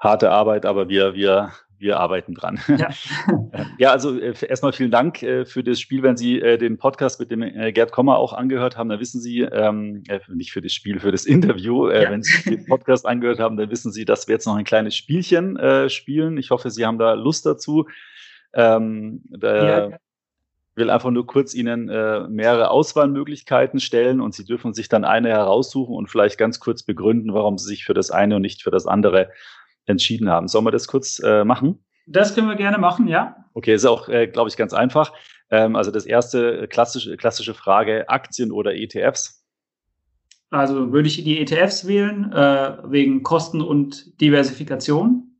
harte 0.00 0.30
Arbeit, 0.30 0.64
aber 0.64 0.88
wir, 0.88 1.12
wir 1.12 1.52
wir 1.80 1.98
arbeiten 1.98 2.34
dran. 2.34 2.60
Ja, 2.68 2.90
ja 3.78 3.90
also 3.90 4.18
äh, 4.18 4.34
erstmal 4.46 4.72
vielen 4.72 4.90
Dank 4.90 5.22
äh, 5.22 5.44
für 5.44 5.64
das 5.64 5.80
Spiel. 5.80 6.02
Wenn 6.02 6.16
Sie 6.16 6.40
äh, 6.40 6.58
den 6.58 6.76
Podcast 6.76 7.18
mit 7.18 7.30
dem 7.30 7.42
äh, 7.42 7.72
Gerd 7.72 7.90
Kommer 7.90 8.18
auch 8.18 8.32
angehört 8.32 8.76
haben, 8.76 8.88
dann 8.88 9.00
wissen 9.00 9.20
Sie, 9.20 9.40
ähm, 9.40 10.02
äh, 10.08 10.20
nicht 10.28 10.52
für 10.52 10.60
das 10.60 10.72
Spiel, 10.72 11.00
für 11.00 11.10
das 11.10 11.24
Interview, 11.24 11.88
äh, 11.88 12.04
ja. 12.04 12.10
wenn 12.10 12.22
Sie 12.22 12.56
den 12.56 12.66
Podcast 12.66 13.06
angehört 13.06 13.40
haben, 13.40 13.56
dann 13.56 13.70
wissen 13.70 13.92
Sie, 13.92 14.04
dass 14.04 14.28
wir 14.28 14.34
jetzt 14.34 14.46
noch 14.46 14.56
ein 14.56 14.64
kleines 14.64 14.94
Spielchen 14.94 15.58
spielen. 15.88 16.36
Ich 16.36 16.50
hoffe, 16.50 16.70
Sie 16.70 16.84
haben 16.84 16.98
da 16.98 17.14
Lust 17.14 17.46
dazu. 17.46 17.86
Ähm, 18.52 19.22
da 19.30 19.88
ja. 19.90 19.98
will 20.74 20.90
einfach 20.90 21.10
nur 21.10 21.26
kurz 21.26 21.54
Ihnen 21.54 21.86
mehrere 21.86 22.70
Auswahlmöglichkeiten 22.70 23.80
stellen 23.80 24.20
und 24.20 24.34
Sie 24.34 24.44
dürfen 24.44 24.74
sich 24.74 24.88
dann 24.88 25.04
eine 25.04 25.28
heraussuchen 25.28 25.94
und 25.94 26.08
vielleicht 26.08 26.38
ganz 26.38 26.60
kurz 26.60 26.82
begründen, 26.82 27.32
warum 27.32 27.58
Sie 27.58 27.68
sich 27.68 27.84
für 27.84 27.94
das 27.94 28.10
eine 28.10 28.36
und 28.36 28.42
nicht 28.42 28.62
für 28.62 28.70
das 28.70 28.86
andere 28.86 29.30
entschieden 29.86 30.28
haben. 30.28 30.48
Sollen 30.48 30.64
wir 30.64 30.70
das 30.70 30.86
kurz 30.86 31.20
äh, 31.24 31.44
machen? 31.44 31.84
Das 32.06 32.34
können 32.34 32.48
wir 32.48 32.56
gerne 32.56 32.78
machen, 32.78 33.08
ja. 33.08 33.36
Okay, 33.54 33.74
ist 33.74 33.84
auch, 33.84 34.08
äh, 34.08 34.26
glaube 34.26 34.48
ich, 34.48 34.56
ganz 34.56 34.72
einfach. 34.72 35.12
Ähm, 35.50 35.76
also 35.76 35.90
das 35.90 36.06
erste 36.06 36.66
klassische, 36.68 37.16
klassische 37.16 37.54
Frage, 37.54 38.08
Aktien 38.08 38.52
oder 38.52 38.74
ETFs? 38.74 39.44
Also 40.50 40.92
würde 40.92 41.08
ich 41.08 41.22
die 41.22 41.38
ETFs 41.38 41.86
wählen, 41.86 42.32
äh, 42.32 42.78
wegen 42.84 43.22
Kosten 43.22 43.60
und 43.60 44.20
Diversifikation. 44.20 45.36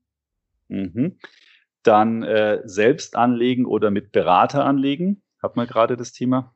Mhm. 0.69 1.19
Dann 1.83 2.23
äh, 2.23 2.61
selbst 2.65 3.17
anlegen 3.17 3.67
oder 3.67 3.91
mit 3.91 4.13
Berater 4.13 4.65
anlegen. 4.65 5.23
Hat 5.43 5.57
man 5.57 5.67
gerade 5.67 5.97
das 5.97 6.13
Thema? 6.13 6.55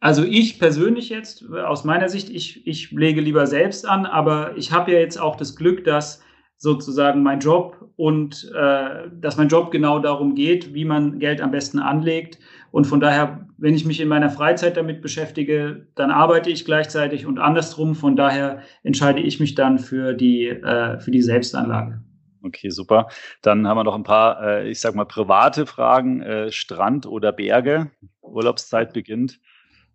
Also 0.00 0.22
ich 0.22 0.58
persönlich 0.58 1.08
jetzt, 1.08 1.48
aus 1.48 1.84
meiner 1.84 2.10
Sicht, 2.10 2.28
ich, 2.28 2.66
ich 2.66 2.90
lege 2.90 3.22
lieber 3.22 3.46
selbst 3.46 3.88
an, 3.88 4.04
aber 4.04 4.54
ich 4.56 4.70
habe 4.70 4.92
ja 4.92 4.98
jetzt 4.98 5.18
auch 5.18 5.36
das 5.36 5.56
Glück, 5.56 5.84
dass 5.84 6.22
sozusagen 6.64 7.22
mein 7.22 7.40
Job 7.40 7.90
und 7.96 8.50
äh, 8.56 9.08
dass 9.20 9.36
mein 9.36 9.48
Job 9.48 9.70
genau 9.70 9.98
darum 9.98 10.34
geht, 10.34 10.72
wie 10.72 10.86
man 10.86 11.18
Geld 11.18 11.42
am 11.42 11.50
besten 11.50 11.78
anlegt. 11.78 12.38
Und 12.70 12.86
von 12.86 13.00
daher, 13.00 13.46
wenn 13.58 13.74
ich 13.74 13.84
mich 13.84 14.00
in 14.00 14.08
meiner 14.08 14.30
Freizeit 14.30 14.78
damit 14.78 15.02
beschäftige, 15.02 15.86
dann 15.94 16.10
arbeite 16.10 16.48
ich 16.48 16.64
gleichzeitig 16.64 17.26
und 17.26 17.38
andersrum. 17.38 17.94
Von 17.94 18.16
daher 18.16 18.62
entscheide 18.82 19.20
ich 19.20 19.38
mich 19.40 19.54
dann 19.54 19.78
für 19.78 20.14
die, 20.14 20.48
äh, 20.48 20.98
für 20.98 21.10
die 21.10 21.20
Selbstanlage. 21.20 22.02
Okay, 22.42 22.70
super. 22.70 23.08
Dann 23.42 23.68
haben 23.68 23.76
wir 23.76 23.84
noch 23.84 23.94
ein 23.94 24.02
paar, 24.02 24.42
äh, 24.42 24.70
ich 24.70 24.80
sag 24.80 24.94
mal, 24.94 25.04
private 25.04 25.66
Fragen. 25.66 26.22
Äh, 26.22 26.50
Strand 26.50 27.04
oder 27.04 27.30
Berge? 27.30 27.90
Urlaubszeit 28.22 28.94
beginnt. 28.94 29.38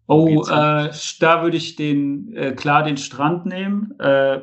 Oh, 0.06 0.44
äh, 0.44 0.90
da 1.20 1.42
würde 1.42 1.58
ich 1.58 1.76
den 1.76 2.32
äh, 2.36 2.52
klar 2.52 2.84
den 2.84 2.98
Strand 2.98 3.48
nehmen. 3.48 3.96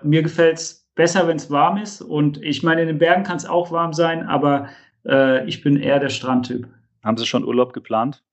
Mir 0.03 0.23
gefällt 0.23 0.59
es 0.59 0.86
besser, 0.97 1.29
wenn 1.29 1.37
es 1.37 1.51
warm 1.51 1.77
ist. 1.77 2.03
Und 2.03 2.43
ich 2.43 2.65
meine, 2.65 2.81
in 2.81 2.89
den 2.89 2.99
Bergen 2.99 3.23
kann 3.23 3.37
es 3.37 3.47
auch 3.47 3.71
warm 3.71 3.93
sein, 3.93 4.27
aber 4.27 4.69
äh, 5.07 5.47
ich 5.47 5.63
bin 5.63 5.77
eher 5.77 6.01
der 6.01 6.09
Strandtyp. 6.09 6.67
Haben 7.05 7.17
Sie 7.17 7.27
schon 7.27 7.45
Urlaub 7.45 7.73
geplant? 7.73 8.25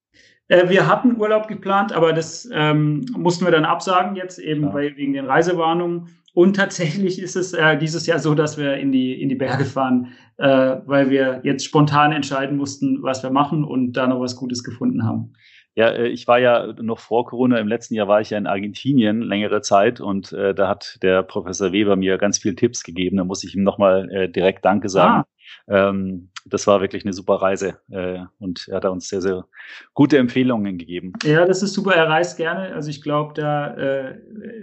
Äh, 0.47 0.69
wir 0.69 0.87
hatten 0.87 1.17
Urlaub 1.17 1.47
geplant, 1.47 1.93
aber 1.93 2.13
das 2.13 2.49
ähm, 2.51 3.05
mussten 3.15 3.45
wir 3.45 3.51
dann 3.51 3.65
absagen 3.65 4.15
jetzt 4.15 4.39
eben 4.39 4.73
weil, 4.73 4.97
wegen 4.97 5.13
den 5.13 5.25
Reisewarnungen. 5.25 6.09
Und 6.33 6.55
tatsächlich 6.55 7.21
ist 7.21 7.35
es 7.35 7.53
äh, 7.53 7.77
dieses 7.77 8.07
Jahr 8.07 8.17
so, 8.17 8.33
dass 8.33 8.57
wir 8.57 8.77
in 8.77 8.91
die, 8.91 9.21
in 9.21 9.29
die 9.29 9.35
Berge 9.35 9.65
fahren, 9.65 10.13
äh, 10.37 10.77
weil 10.85 11.11
wir 11.11 11.41
jetzt 11.43 11.63
spontan 11.63 12.11
entscheiden 12.11 12.57
mussten, 12.57 13.03
was 13.03 13.21
wir 13.21 13.29
machen 13.29 13.63
und 13.63 13.93
da 13.93 14.07
noch 14.07 14.19
was 14.19 14.35
Gutes 14.35 14.63
gefunden 14.63 15.03
haben. 15.03 15.33
Ja, 15.75 15.89
äh, 15.89 16.07
ich 16.07 16.27
war 16.27 16.39
ja 16.39 16.73
noch 16.81 16.99
vor 16.99 17.25
Corona, 17.25 17.57
im 17.57 17.67
letzten 17.67 17.95
Jahr 17.95 18.07
war 18.07 18.21
ich 18.21 18.29
ja 18.29 18.37
in 18.37 18.47
Argentinien 18.47 19.21
längere 19.21 19.61
Zeit 19.61 19.99
und 19.99 20.31
äh, 20.31 20.53
da 20.53 20.67
hat 20.67 20.99
der 21.01 21.23
Professor 21.23 21.71
Weber 21.71 21.95
mir 21.95 22.17
ganz 22.17 22.37
viele 22.37 22.55
Tipps 22.55 22.83
gegeben. 22.83 23.17
Da 23.17 23.23
muss 23.23 23.43
ich 23.43 23.55
ihm 23.55 23.63
nochmal 23.63 24.09
äh, 24.11 24.29
direkt 24.29 24.65
Danke 24.65 24.89
sagen. 24.89 25.23
Ah. 25.23 25.32
Ähm, 25.67 26.29
das 26.45 26.67
war 26.67 26.81
wirklich 26.81 27.05
eine 27.05 27.13
super 27.13 27.35
Reise 27.35 27.77
äh, 27.89 28.19
und 28.39 28.67
er 28.67 28.77
hat 28.77 28.85
uns 28.85 29.07
sehr, 29.07 29.21
sehr 29.21 29.45
gute 29.93 30.17
Empfehlungen 30.17 30.77
gegeben. 30.77 31.13
Ja, 31.23 31.45
das 31.45 31.63
ist 31.63 31.73
super. 31.73 31.95
Er 31.95 32.09
reist 32.09 32.37
gerne. 32.37 32.73
Also 32.73 32.89
ich 32.89 33.01
glaube, 33.01 33.33
da 33.33 33.75
äh, 33.75 34.19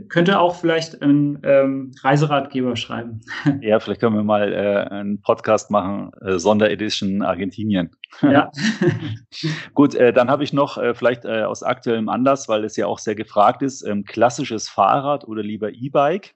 könnte 0.08 0.38
auch 0.40 0.56
vielleicht 0.56 1.00
ein 1.02 1.38
ähm, 1.42 1.92
Reiseratgeber 2.02 2.76
schreiben. 2.76 3.20
Ja, 3.60 3.78
vielleicht 3.78 4.00
können 4.00 4.16
wir 4.16 4.22
mal 4.22 4.52
äh, 4.52 4.88
einen 4.90 5.20
Podcast 5.20 5.70
machen, 5.70 6.12
äh, 6.22 6.38
Sonderedition 6.38 7.22
Argentinien. 7.22 7.90
Ja. 8.22 8.50
Gut, 9.74 9.94
äh, 9.94 10.12
dann 10.12 10.30
habe 10.30 10.44
ich 10.44 10.52
noch 10.52 10.78
äh, 10.78 10.94
vielleicht 10.94 11.26
aus 11.26 11.62
aktuellem 11.62 12.08
Anlass, 12.08 12.48
weil 12.48 12.64
es 12.64 12.76
ja 12.76 12.86
auch 12.86 12.98
sehr 12.98 13.14
gefragt 13.14 13.62
ist, 13.62 13.82
ähm, 13.82 14.04
klassisches 14.04 14.68
Fahrrad 14.68 15.26
oder 15.26 15.42
lieber 15.42 15.70
E-Bike? 15.72 16.34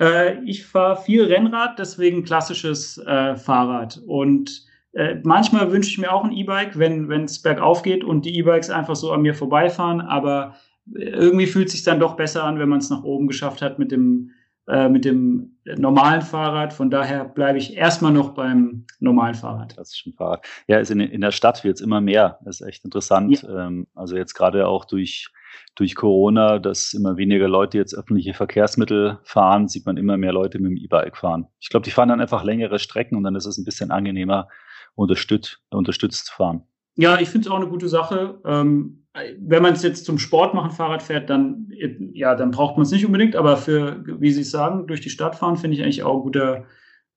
Äh, 0.00 0.42
ich 0.44 0.64
fahre 0.66 1.00
viel 1.00 1.24
Rennrad, 1.24 1.78
deswegen 1.78 2.24
klassisches 2.24 2.98
äh, 2.98 3.36
Fahrrad. 3.36 4.00
Und 4.06 4.64
äh, 4.92 5.16
manchmal 5.22 5.70
wünsche 5.70 5.90
ich 5.90 5.98
mir 5.98 6.12
auch 6.12 6.24
ein 6.24 6.32
E-Bike, 6.32 6.78
wenn 6.78 7.24
es 7.24 7.42
bergauf 7.42 7.82
geht 7.82 8.02
und 8.02 8.24
die 8.24 8.36
E-Bikes 8.38 8.70
einfach 8.70 8.96
so 8.96 9.12
an 9.12 9.22
mir 9.22 9.34
vorbeifahren. 9.34 10.00
Aber 10.00 10.56
irgendwie 10.92 11.46
fühlt 11.46 11.66
es 11.66 11.72
sich 11.72 11.82
dann 11.82 12.00
doch 12.00 12.16
besser 12.16 12.44
an, 12.44 12.58
wenn 12.58 12.68
man 12.68 12.80
es 12.80 12.90
nach 12.90 13.04
oben 13.04 13.28
geschafft 13.28 13.62
hat 13.62 13.78
mit 13.78 13.92
dem, 13.92 14.30
äh, 14.66 14.88
mit 14.88 15.04
dem 15.04 15.58
normalen 15.76 16.22
Fahrrad. 16.22 16.72
Von 16.72 16.90
daher 16.90 17.24
bleibe 17.24 17.58
ich 17.58 17.76
erstmal 17.76 18.12
noch 18.12 18.30
beim 18.30 18.86
normalen 18.98 19.34
Fahrrad. 19.34 19.74
Klassischen 19.74 20.14
Fahrrad. 20.14 20.44
Ja, 20.66 20.78
ist 20.78 20.90
in, 20.90 21.00
in 21.00 21.20
der 21.20 21.30
Stadt 21.30 21.62
wird 21.62 21.76
es 21.76 21.82
immer 21.82 22.00
mehr. 22.00 22.38
Das 22.44 22.60
ist 22.60 22.66
echt 22.66 22.84
interessant. 22.84 23.42
Ja. 23.42 23.66
Ähm, 23.66 23.86
also 23.94 24.16
jetzt 24.16 24.34
gerade 24.34 24.66
auch 24.66 24.86
durch 24.86 25.28
durch 25.74 25.94
Corona, 25.94 26.58
dass 26.58 26.92
immer 26.92 27.16
weniger 27.16 27.48
Leute 27.48 27.78
jetzt 27.78 27.94
öffentliche 27.94 28.34
Verkehrsmittel 28.34 29.18
fahren, 29.24 29.68
sieht 29.68 29.86
man 29.86 29.96
immer 29.96 30.16
mehr 30.16 30.32
Leute 30.32 30.58
mit 30.58 30.70
dem 30.70 30.76
E-Bike 30.76 31.16
fahren. 31.16 31.46
Ich 31.60 31.68
glaube, 31.68 31.84
die 31.84 31.90
fahren 31.90 32.08
dann 32.08 32.20
einfach 32.20 32.44
längere 32.44 32.78
Strecken 32.78 33.16
und 33.16 33.24
dann 33.24 33.36
ist 33.36 33.46
es 33.46 33.58
ein 33.58 33.64
bisschen 33.64 33.90
angenehmer, 33.90 34.48
unterstützt, 34.94 35.60
unterstützt 35.70 36.26
zu 36.26 36.34
fahren. 36.34 36.62
Ja, 36.96 37.20
ich 37.20 37.28
finde 37.28 37.46
es 37.46 37.52
auch 37.52 37.56
eine 37.56 37.68
gute 37.68 37.88
Sache. 37.88 38.40
Ähm, 38.44 39.06
wenn 39.38 39.62
man 39.62 39.72
es 39.72 39.82
jetzt 39.82 40.04
zum 40.04 40.18
Sport 40.18 40.54
machen, 40.54 40.70
Fahrrad 40.70 41.02
fährt, 41.02 41.30
dann, 41.30 41.68
ja, 42.12 42.34
dann 42.34 42.50
braucht 42.50 42.76
man 42.76 42.84
es 42.84 42.92
nicht 42.92 43.06
unbedingt, 43.06 43.34
aber 43.34 43.56
für, 43.56 44.04
wie 44.20 44.30
Sie 44.30 44.44
sagen, 44.44 44.86
durch 44.86 45.00
die 45.00 45.10
Stadt 45.10 45.34
fahren, 45.34 45.56
finde 45.56 45.76
ich 45.76 45.82
eigentlich 45.82 46.02
auch 46.02 46.22
guter, 46.22 46.64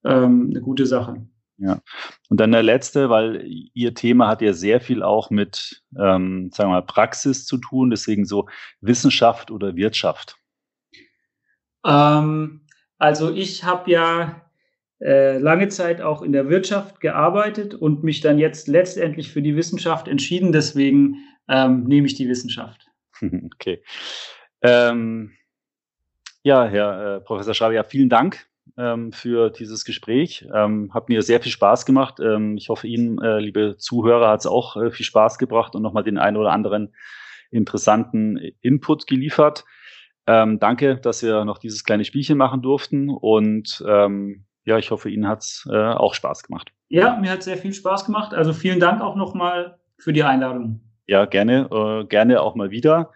ähm, 0.04 0.48
eine 0.50 0.62
gute 0.62 0.86
Sache. 0.86 1.28
Ja. 1.64 1.80
Und 2.30 2.42
dann 2.42 2.52
der 2.52 2.62
letzte, 2.62 3.10
weil 3.10 3.46
Ihr 3.74 3.94
Thema 3.94 4.28
hat 4.28 4.42
ja 4.42 4.52
sehr 4.52 4.82
viel 4.82 5.02
auch 5.02 5.30
mit, 5.30 5.82
ähm, 5.98 6.50
sagen 6.52 6.70
wir 6.70 6.76
mal, 6.76 6.82
Praxis 6.82 7.46
zu 7.46 7.58
tun, 7.58 7.90
deswegen 7.90 8.26
so 8.26 8.50
Wissenschaft 8.82 9.50
oder 9.50 9.78
Wirtschaft. 9.78 10.36
Ähm, 11.86 12.68
also 12.98 13.34
ich 13.34 13.64
habe 13.64 13.90
ja 13.90 14.42
äh, 15.00 15.38
lange 15.38 15.70
Zeit 15.70 16.02
auch 16.02 16.22
in 16.22 16.34
der 16.34 16.50
Wirtschaft 16.50 17.00
gearbeitet 17.00 17.74
und 17.74 18.04
mich 18.04 18.20
dann 18.20 18.40
jetzt 18.40 18.68
letztendlich 18.68 19.32
für 19.32 19.42
die 19.42 19.56
Wissenschaft 19.56 20.10
entschieden. 20.10 20.52
Deswegen 20.52 21.16
ähm, 21.48 21.86
nehme 21.86 22.08
ich 22.08 22.16
die 22.16 22.28
Wissenschaft. 22.28 22.88
Okay. 23.56 23.82
Ähm, 24.62 25.32
ja, 26.42 26.66
Herr 26.66 27.16
äh, 27.16 27.20
Professor 27.22 27.54
Schrabe, 27.54 27.76
ja, 27.76 27.84
vielen 27.84 28.10
Dank 28.10 28.48
ähm, 28.78 29.12
für 29.12 29.50
dieses 29.50 29.86
Gespräch. 29.86 30.48
Ähm, 30.54 30.94
hat 30.94 31.10
mir 31.10 31.22
sehr 31.22 31.42
viel 31.42 31.52
Spaß 31.52 31.86
gemacht. 31.86 32.20
Ähm, 32.20 32.58
ich 32.58 32.70
hoffe, 32.70 32.88
Ihnen, 32.88 33.22
äh, 33.22 33.40
liebe 33.40 33.78
Zuhörer, 33.78 34.30
hat 34.30 34.42
es 34.42 34.46
auch 34.46 34.78
äh, 34.78 34.92
viel 34.92 35.06
Spaß 35.06 35.38
gebracht 35.38 35.76
und 35.76 35.82
nochmal 35.82 36.04
den 36.04 36.18
einen 36.18 36.38
oder 36.38 36.52
anderen 36.52 36.94
interessanten 37.52 38.38
Input 38.62 39.08
geliefert. 39.08 39.66
Ähm, 40.26 40.60
danke, 40.60 40.98
dass 40.98 41.22
wir 41.22 41.46
noch 41.46 41.58
dieses 41.58 41.84
kleine 41.84 42.06
Spielchen 42.06 42.38
machen 42.38 42.62
durften 42.62 43.10
und 43.10 43.84
ähm, 43.88 44.46
ja, 44.66 44.78
ich 44.78 44.92
hoffe, 44.92 45.10
Ihnen 45.10 45.28
hat 45.28 45.42
es 45.42 45.68
äh, 45.70 45.76
auch 45.76 46.14
Spaß 46.14 46.44
gemacht. 46.44 46.72
Ja, 46.88 47.18
mir 47.20 47.32
hat 47.32 47.44
sehr 47.44 47.58
viel 47.58 47.74
Spaß 47.74 48.06
gemacht. 48.06 48.34
Also 48.34 48.54
vielen 48.54 48.80
Dank 48.80 49.02
auch 49.02 49.16
nochmal 49.16 49.80
für 49.98 50.14
die 50.14 50.24
Einladung. 50.24 50.80
Ja, 51.06 51.26
gerne, 51.26 51.68
äh, 51.72 52.06
gerne 52.06 52.42
auch 52.42 52.56
mal 52.56 52.72
wieder. 52.72 53.12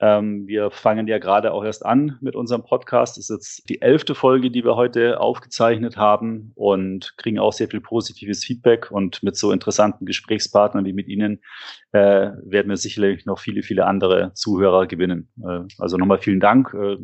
Ähm, 0.00 0.46
wir 0.46 0.70
fangen 0.70 1.08
ja 1.08 1.18
gerade 1.18 1.52
auch 1.52 1.64
erst 1.64 1.84
an 1.84 2.18
mit 2.20 2.36
unserem 2.36 2.62
Podcast. 2.62 3.16
Das 3.16 3.28
ist 3.28 3.36
jetzt 3.36 3.68
die 3.68 3.82
elfte 3.82 4.14
Folge, 4.14 4.50
die 4.50 4.64
wir 4.64 4.76
heute 4.76 5.20
aufgezeichnet 5.20 5.96
haben 5.96 6.52
und 6.54 7.14
kriegen 7.16 7.38
auch 7.38 7.52
sehr 7.52 7.68
viel 7.68 7.80
positives 7.80 8.44
Feedback. 8.44 8.90
Und 8.90 9.22
mit 9.22 9.36
so 9.36 9.50
interessanten 9.50 10.06
Gesprächspartnern 10.06 10.84
wie 10.84 10.92
mit 10.92 11.08
Ihnen 11.08 11.40
äh, 11.92 12.30
werden 12.44 12.68
wir 12.68 12.76
sicherlich 12.76 13.26
noch 13.26 13.40
viele, 13.40 13.62
viele 13.62 13.86
andere 13.86 14.32
Zuhörer 14.34 14.86
gewinnen. 14.86 15.32
Äh, 15.42 15.62
also 15.78 15.96
nochmal 15.96 16.18
vielen 16.18 16.40
Dank, 16.40 16.74
äh, 16.74 16.96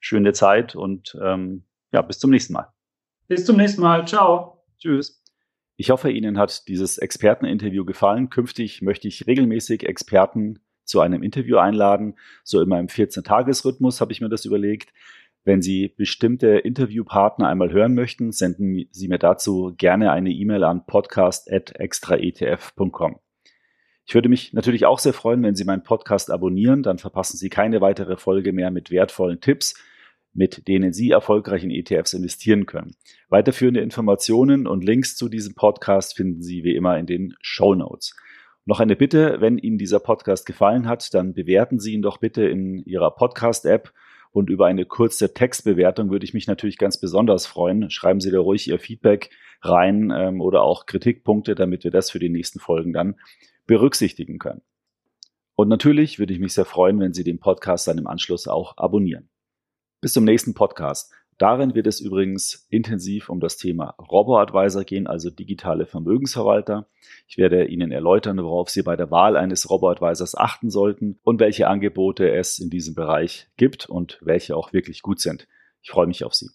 schöne 0.00 0.32
Zeit 0.32 0.76
und 0.76 1.18
ähm, 1.20 1.64
ja, 1.92 2.02
bis 2.02 2.18
zum 2.18 2.30
nächsten 2.30 2.52
Mal. 2.52 2.72
Bis 3.26 3.44
zum 3.44 3.56
nächsten 3.56 3.82
Mal. 3.82 4.06
Ciao. 4.06 4.64
Tschüss. 4.78 5.22
Ich 5.76 5.90
hoffe, 5.90 6.10
Ihnen 6.10 6.38
hat 6.38 6.68
dieses 6.68 6.96
Experteninterview 6.96 7.84
gefallen. 7.84 8.30
Künftig 8.30 8.82
möchte 8.82 9.08
ich 9.08 9.26
regelmäßig 9.26 9.86
Experten 9.86 10.60
zu 10.86 11.00
einem 11.00 11.22
Interview 11.22 11.58
einladen. 11.58 12.14
So 12.44 12.62
in 12.62 12.68
meinem 12.68 12.86
14-Tages-Rhythmus 12.86 14.00
habe 14.00 14.12
ich 14.12 14.20
mir 14.20 14.28
das 14.28 14.44
überlegt. 14.44 14.92
Wenn 15.44 15.62
Sie 15.62 15.94
bestimmte 15.96 16.58
Interviewpartner 16.58 17.46
einmal 17.46 17.70
hören 17.70 17.94
möchten, 17.94 18.32
senden 18.32 18.88
Sie 18.90 19.06
mir 19.06 19.18
dazu 19.18 19.74
gerne 19.76 20.10
eine 20.10 20.30
E-Mail 20.30 20.64
an 20.64 20.84
podcast.extraetf.com. 20.86 23.20
Ich 24.08 24.14
würde 24.14 24.28
mich 24.28 24.52
natürlich 24.52 24.86
auch 24.86 24.98
sehr 24.98 25.12
freuen, 25.12 25.44
wenn 25.44 25.54
Sie 25.54 25.64
meinen 25.64 25.84
Podcast 25.84 26.32
abonnieren, 26.32 26.82
dann 26.82 26.98
verpassen 26.98 27.36
Sie 27.36 27.48
keine 27.48 27.80
weitere 27.80 28.16
Folge 28.16 28.52
mehr 28.52 28.72
mit 28.72 28.90
wertvollen 28.90 29.40
Tipps, 29.40 29.80
mit 30.32 30.66
denen 30.66 30.92
Sie 30.92 31.10
erfolgreich 31.10 31.62
in 31.62 31.70
ETFs 31.70 32.12
investieren 32.12 32.66
können. 32.66 32.96
Weiterführende 33.28 33.80
Informationen 33.80 34.66
und 34.66 34.82
Links 34.84 35.14
zu 35.16 35.28
diesem 35.28 35.54
Podcast 35.54 36.16
finden 36.16 36.42
Sie 36.42 36.64
wie 36.64 36.74
immer 36.74 36.98
in 36.98 37.06
den 37.06 37.36
Show 37.40 37.76
Notes. 37.76 38.16
Noch 38.68 38.80
eine 38.80 38.96
Bitte, 38.96 39.36
wenn 39.38 39.58
Ihnen 39.58 39.78
dieser 39.78 40.00
Podcast 40.00 40.44
gefallen 40.44 40.88
hat, 40.88 41.14
dann 41.14 41.34
bewerten 41.34 41.78
Sie 41.78 41.92
ihn 41.92 42.02
doch 42.02 42.18
bitte 42.18 42.48
in 42.48 42.78
Ihrer 42.84 43.12
Podcast-App 43.12 43.92
und 44.32 44.50
über 44.50 44.66
eine 44.66 44.84
kurze 44.84 45.32
Textbewertung 45.32 46.10
würde 46.10 46.24
ich 46.24 46.34
mich 46.34 46.48
natürlich 46.48 46.76
ganz 46.76 46.98
besonders 46.98 47.46
freuen. 47.46 47.90
Schreiben 47.90 48.20
Sie 48.20 48.32
da 48.32 48.40
ruhig 48.40 48.66
Ihr 48.66 48.80
Feedback 48.80 49.30
rein 49.62 50.12
ähm, 50.14 50.40
oder 50.40 50.62
auch 50.62 50.86
Kritikpunkte, 50.86 51.54
damit 51.54 51.84
wir 51.84 51.92
das 51.92 52.10
für 52.10 52.18
die 52.18 52.28
nächsten 52.28 52.58
Folgen 52.58 52.92
dann 52.92 53.14
berücksichtigen 53.68 54.40
können. 54.40 54.62
Und 55.54 55.68
natürlich 55.68 56.18
würde 56.18 56.32
ich 56.32 56.40
mich 56.40 56.52
sehr 56.52 56.64
freuen, 56.64 56.98
wenn 56.98 57.14
Sie 57.14 57.22
den 57.22 57.38
Podcast 57.38 57.86
dann 57.86 57.98
im 57.98 58.08
Anschluss 58.08 58.48
auch 58.48 58.76
abonnieren. 58.78 59.28
Bis 60.00 60.12
zum 60.12 60.24
nächsten 60.24 60.54
Podcast. 60.54 61.12
Darin 61.38 61.74
wird 61.74 61.86
es 61.86 62.00
übrigens 62.00 62.66
intensiv 62.70 63.28
um 63.28 63.40
das 63.40 63.58
Thema 63.58 63.94
Robo-Advisor 63.98 64.84
gehen, 64.84 65.06
also 65.06 65.28
digitale 65.28 65.84
Vermögensverwalter. 65.84 66.88
Ich 67.28 67.36
werde 67.36 67.66
Ihnen 67.66 67.92
erläutern, 67.92 68.42
worauf 68.42 68.70
Sie 68.70 68.82
bei 68.82 68.96
der 68.96 69.10
Wahl 69.10 69.36
eines 69.36 69.68
Robo-Advisors 69.68 70.34
achten 70.34 70.70
sollten 70.70 71.18
und 71.22 71.38
welche 71.38 71.68
Angebote 71.68 72.30
es 72.30 72.58
in 72.58 72.70
diesem 72.70 72.94
Bereich 72.94 73.48
gibt 73.56 73.86
und 73.88 74.18
welche 74.22 74.56
auch 74.56 74.72
wirklich 74.72 75.02
gut 75.02 75.20
sind. 75.20 75.46
Ich 75.82 75.90
freue 75.90 76.06
mich 76.06 76.24
auf 76.24 76.34
Sie. 76.34 76.48